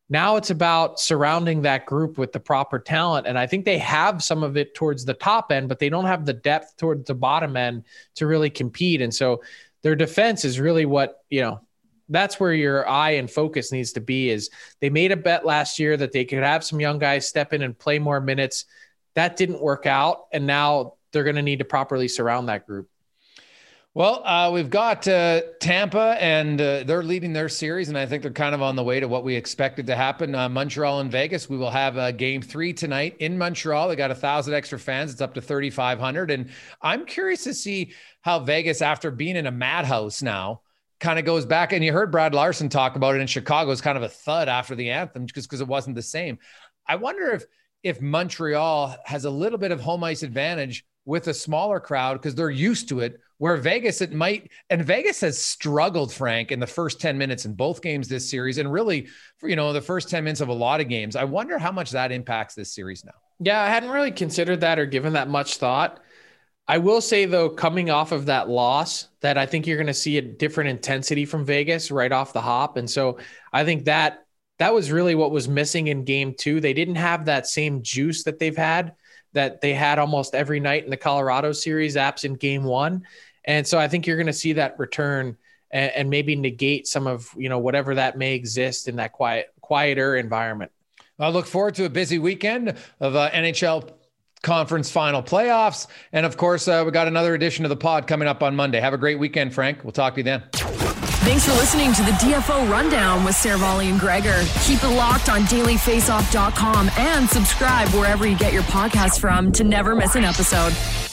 Now 0.10 0.36
it's 0.36 0.50
about 0.50 1.00
surrounding 1.00 1.62
that 1.62 1.86
group 1.86 2.18
with 2.18 2.34
the 2.34 2.40
proper 2.40 2.78
talent. 2.78 3.26
And 3.26 3.40
I 3.40 3.48
think 3.48 3.66
they 3.66 3.78
have 3.80 4.22
some 4.22 4.44
of 4.44 4.58
it 4.58 4.76
towards 4.76 5.06
the 5.06 5.14
top 5.14 5.52
end, 5.52 5.70
but 5.70 5.80
they 5.80 5.90
don't 5.90 6.06
have 6.06 6.26
the 6.26 6.34
depth 6.34 6.78
towards 6.78 7.08
the 7.08 7.16
bottom 7.16 7.56
end 7.56 7.86
to 8.16 8.28
really 8.28 8.50
compete. 8.50 9.02
And 9.02 9.14
so 9.14 9.42
their 9.82 9.96
defense 9.96 10.46
is 10.46 10.60
really 10.60 10.86
what, 10.86 11.24
you 11.30 11.42
know, 11.42 11.62
that's 12.10 12.40
where 12.40 12.54
your 12.54 12.88
eye 12.88 13.12
and 13.12 13.32
focus 13.32 13.72
needs 13.72 13.94
to 13.94 14.02
be 14.02 14.30
is 14.30 14.50
they 14.82 14.90
made 14.90 15.12
a 15.12 15.18
bet 15.18 15.46
last 15.46 15.80
year 15.80 15.96
that 15.96 16.12
they 16.12 16.26
could 16.26 16.44
have 16.44 16.64
some 16.64 16.82
young 16.82 17.00
guys 17.00 17.28
step 17.28 17.54
in 17.54 17.62
and 17.62 17.78
play 17.78 17.98
more 17.98 18.20
minutes. 18.20 18.66
That 19.16 19.38
didn't 19.38 19.62
work 19.62 19.86
out. 19.86 20.26
And 20.32 20.46
now 20.46 20.96
they're 21.12 21.24
going 21.24 21.38
to 21.38 21.42
need 21.42 21.60
to 21.60 21.66
properly 21.66 22.08
surround 22.08 22.50
that 22.50 22.68
group. 22.68 22.90
Well, 23.96 24.24
uh, 24.26 24.50
we've 24.52 24.72
got 24.72 25.08
uh, 25.08 25.42
Tampa, 25.60 26.18
and 26.20 26.60
uh, 26.60 26.82
they're 26.84 27.04
leading 27.04 27.32
their 27.32 27.48
series, 27.48 27.90
and 27.90 27.98
I 27.98 28.08
think 28.08 28.24
they're 28.24 28.32
kind 28.32 28.56
of 28.56 28.62
on 28.64 28.76
the 28.76 28.84
way 28.84 29.00
to 29.00 29.08
what 29.08 29.24
we 29.24 29.36
expected 29.36 29.86
to 29.86 29.96
happen. 29.96 30.34
Uh, 30.34 30.50
Montreal 30.50 31.02
and 31.02 31.12
Vegas. 31.12 31.48
We 31.48 31.58
will 31.58 31.70
have 31.70 31.96
a 31.96 32.12
game 32.12 32.42
three 32.42 32.74
tonight 32.74 33.18
in 33.20 33.38
Montreal. 33.38 33.90
They 33.90 33.96
got 33.96 34.10
a 34.10 34.16
thousand 34.16 34.56
extra 34.56 34.80
fans. 34.80 35.12
It's 35.12 35.22
up 35.22 35.36
to 35.36 35.42
thirty 35.42 35.70
five 35.70 36.00
hundred, 36.00 36.32
and 36.32 36.50
I'm 36.82 37.06
curious 37.06 37.44
to 37.44 37.54
see 37.54 37.94
how 38.22 38.40
Vegas, 38.40 38.82
after 38.82 39.12
being 39.12 39.36
in 39.36 39.46
a 39.46 39.52
madhouse 39.52 40.24
now, 40.24 40.62
kind 41.00 41.20
of 41.20 41.26
goes 41.26 41.46
back. 41.46 41.72
And 41.72 41.86
you 41.86 41.94
heard 41.94 42.12
Brad 42.12 42.34
Larsen 42.34 42.70
talk 42.70 42.96
about 42.96 43.14
it 43.14 43.22
in 43.22 43.28
Chicago. 43.28 43.70
It's 43.70 43.80
kind 43.80 43.98
of 43.98 44.04
a 44.04 44.10
thud 44.10 44.50
after 44.50 44.74
the 44.74 44.90
anthem 44.90 45.28
just 45.28 45.48
because 45.48 45.62
it 45.62 45.68
wasn't 45.68 45.98
the 45.98 46.02
same. 46.02 46.40
I 46.88 46.96
wonder 46.96 47.30
if 47.30 47.46
if 47.84 48.02
Montreal 48.02 48.96
has 49.06 49.26
a 49.26 49.30
little 49.30 49.60
bit 49.60 49.72
of 49.72 49.82
home 49.82 50.04
ice 50.04 50.24
advantage 50.24 50.84
with 51.06 51.28
a 51.28 51.34
smaller 51.34 51.80
crowd 51.80 52.14
because 52.14 52.34
they're 52.34 52.50
used 52.50 52.90
to 52.90 53.02
it 53.02 53.20
where 53.44 53.58
Vegas 53.58 54.00
it 54.00 54.14
might 54.14 54.50
and 54.70 54.86
Vegas 54.86 55.20
has 55.20 55.38
struggled 55.38 56.14
Frank 56.14 56.54
in 56.54 56.62
the 56.62 56.66
first 56.66 57.02
10 57.02 57.18
minutes 57.18 57.44
in 57.44 57.54
both 57.56 57.82
games 57.82 58.08
this 58.08 58.30
series 58.30 58.58
and 58.58 58.72
really 58.72 59.10
you 59.44 59.58
know 59.58 59.74
the 59.74 59.82
first 59.82 60.10
10 60.10 60.24
minutes 60.24 60.40
of 60.40 60.48
a 60.48 60.54
lot 60.54 60.80
of 60.80 60.88
games. 60.88 61.18
I 61.18 61.26
wonder 61.26 61.60
how 61.60 61.74
much 61.74 61.92
that 61.92 62.14
impacts 62.14 62.56
this 62.56 62.74
series 62.74 63.04
now. 63.04 63.12
Yeah, 63.42 63.62
I 63.62 63.68
hadn't 63.68 63.90
really 63.90 64.14
considered 64.14 64.62
that 64.62 64.80
or 64.80 64.86
given 64.86 65.12
that 65.12 65.28
much 65.28 65.58
thought. 65.58 66.00
I 66.70 66.78
will 66.78 67.02
say 67.02 67.26
though 67.26 67.50
coming 67.50 67.90
off 67.90 68.14
of 68.14 68.28
that 68.28 68.48
loss 68.48 69.10
that 69.20 69.38
I 69.38 69.46
think 69.46 69.68
you're 69.68 69.76
going 69.76 69.88
to 69.88 69.94
see 69.94 70.18
a 70.18 70.22
different 70.22 70.70
intensity 70.70 71.26
from 71.26 71.44
Vegas 71.44 71.92
right 71.92 72.14
off 72.14 72.32
the 72.32 72.40
hop 72.40 72.78
and 72.78 72.90
so 72.90 73.20
I 73.52 73.66
think 73.66 73.84
that 73.86 74.26
that 74.60 74.74
was 74.74 74.90
really 74.90 75.16
what 75.16 75.32
was 75.32 75.50
missing 75.50 75.88
in 75.88 76.06
game 76.06 76.34
2. 76.38 76.62
They 76.62 76.74
didn't 76.74 76.96
have 76.96 77.26
that 77.26 77.48
same 77.48 77.84
juice 77.84 78.24
that 78.24 78.40
they've 78.40 78.56
had 78.56 78.94
that 79.34 79.62
they 79.62 79.74
had 79.74 80.00
almost 80.00 80.36
every 80.36 80.60
night 80.60 80.86
in 80.86 80.90
the 80.90 80.98
Colorado 80.98 81.52
series, 81.52 81.96
apps 81.96 82.24
in 82.24 82.36
game 82.36 82.64
one. 82.64 83.04
And 83.46 83.68
so 83.68 83.78
I 83.78 83.88
think 83.88 84.08
you're 84.08 84.18
going 84.18 84.28
to 84.28 84.34
see 84.34 84.54
that 84.54 84.78
return 84.80 85.38
and, 85.72 85.92
and, 85.92 86.10
maybe 86.10 86.36
negate 86.36 86.88
some 86.88 87.08
of 87.08 87.30
you 87.36 87.50
know 87.50 87.60
whatever 87.60 87.96
that 87.96 88.18
may 88.18 88.36
exist 88.36 88.88
in 88.88 88.98
that 88.98 89.12
quiet, 89.12 89.52
quieter 89.62 90.16
environment. 90.16 90.72
I 91.20 91.30
look 91.30 91.46
forward 91.46 91.76
to 91.76 91.86
a 91.86 91.90
busy 91.90 92.20
weekend 92.20 92.76
of 93.00 93.16
uh, 93.16 93.30
NHL 93.32 93.92
conference 94.42 94.92
final 94.92 95.24
playoffs, 95.24 95.88
and 96.12 96.26
of 96.26 96.38
course, 96.38 96.68
uh, 96.68 96.84
we 96.86 96.92
got 96.92 97.08
another 97.08 97.34
edition 97.34 97.66
of 97.66 97.70
the 97.70 97.76
pod 97.76 98.08
coming 98.08 98.28
up 98.28 98.44
on 98.44 98.56
Monday. 98.56 98.80
Have 98.80 98.94
a 98.94 98.98
great 98.98 99.20
weekend, 99.20 99.54
Frank. 99.54 99.84
We'll 99.84 99.92
talk 99.92 100.14
to 100.16 100.20
you 100.20 100.24
then. 100.24 100.44
Thanks 101.24 101.46
for 101.46 101.54
listening 101.54 101.94
to 101.94 102.04
the 102.04 102.12
DFO 102.12 102.70
Rundown 102.70 103.24
with 103.24 103.34
Seravalli 103.34 103.90
and 103.90 103.98
Gregor. 103.98 104.44
Keep 104.64 104.84
it 104.84 104.90
locked 104.90 105.30
on 105.30 105.44
dailyfaceoff.com 105.44 106.92
and 106.98 107.30
subscribe 107.30 107.88
wherever 107.90 108.28
you 108.28 108.38
get 108.38 108.52
your 108.52 108.64
podcasts 108.64 109.18
from 109.18 109.50
to 109.54 109.64
never 109.64 109.96
miss 109.96 110.16
an 110.16 110.26
episode. 110.26 111.13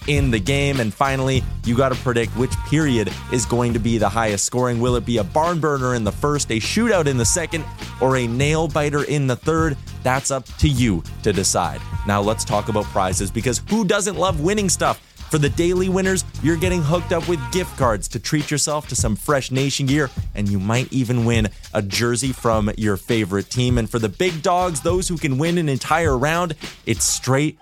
in 0.07 0.31
the 0.31 0.39
game. 0.39 0.79
And 0.79 0.93
finally, 0.93 1.43
you 1.65 1.75
got 1.75 1.89
to 1.89 1.95
predict 1.95 2.35
which 2.37 2.55
period 2.67 3.11
is 3.31 3.45
going 3.45 3.73
to 3.73 3.79
be 3.79 3.97
the 3.97 4.09
highest 4.09 4.45
scoring. 4.45 4.79
Will 4.79 4.95
it 4.95 5.05
be 5.05 5.17
a 5.17 5.23
barn 5.23 5.59
burner 5.59 5.95
in 5.95 6.03
the 6.03 6.11
first, 6.11 6.51
a 6.51 6.59
shootout 6.59 7.07
in 7.07 7.17
the 7.17 7.25
second, 7.25 7.65
or 8.01 8.17
a 8.17 8.27
nail 8.27 8.67
biter 8.67 9.03
in 9.03 9.27
the 9.27 9.35
third? 9.35 9.77
That's 10.03 10.31
up 10.31 10.45
to 10.57 10.67
you 10.67 11.03
to 11.23 11.31
decide. 11.31 11.81
Now 12.07 12.21
let's 12.21 12.43
talk 12.43 12.69
about 12.69 12.85
prizes 12.85 13.29
because 13.29 13.61
who 13.69 13.85
doesn't 13.85 14.15
love 14.15 14.41
winning 14.41 14.69
stuff? 14.69 14.99
For 15.31 15.37
the 15.37 15.47
daily 15.47 15.87
winners, 15.87 16.25
you're 16.43 16.57
getting 16.57 16.81
hooked 16.81 17.13
up 17.13 17.25
with 17.29 17.39
gift 17.53 17.77
cards 17.77 18.09
to 18.09 18.19
treat 18.19 18.51
yourself 18.51 18.89
to 18.89 18.97
some 18.97 19.15
fresh 19.15 19.49
nation 19.49 19.85
gear, 19.85 20.09
and 20.35 20.49
you 20.49 20.59
might 20.59 20.91
even 20.91 21.23
win 21.23 21.47
a 21.73 21.81
jersey 21.81 22.33
from 22.33 22.69
your 22.77 22.97
favorite 22.97 23.49
team. 23.49 23.77
And 23.77 23.89
for 23.89 23.97
the 23.97 24.09
big 24.09 24.41
dogs, 24.41 24.81
those 24.81 25.07
who 25.07 25.17
can 25.17 25.37
win 25.37 25.57
an 25.57 25.69
entire 25.69 26.17
round, 26.17 26.55
it's 26.85 27.05
straight, 27.05 27.57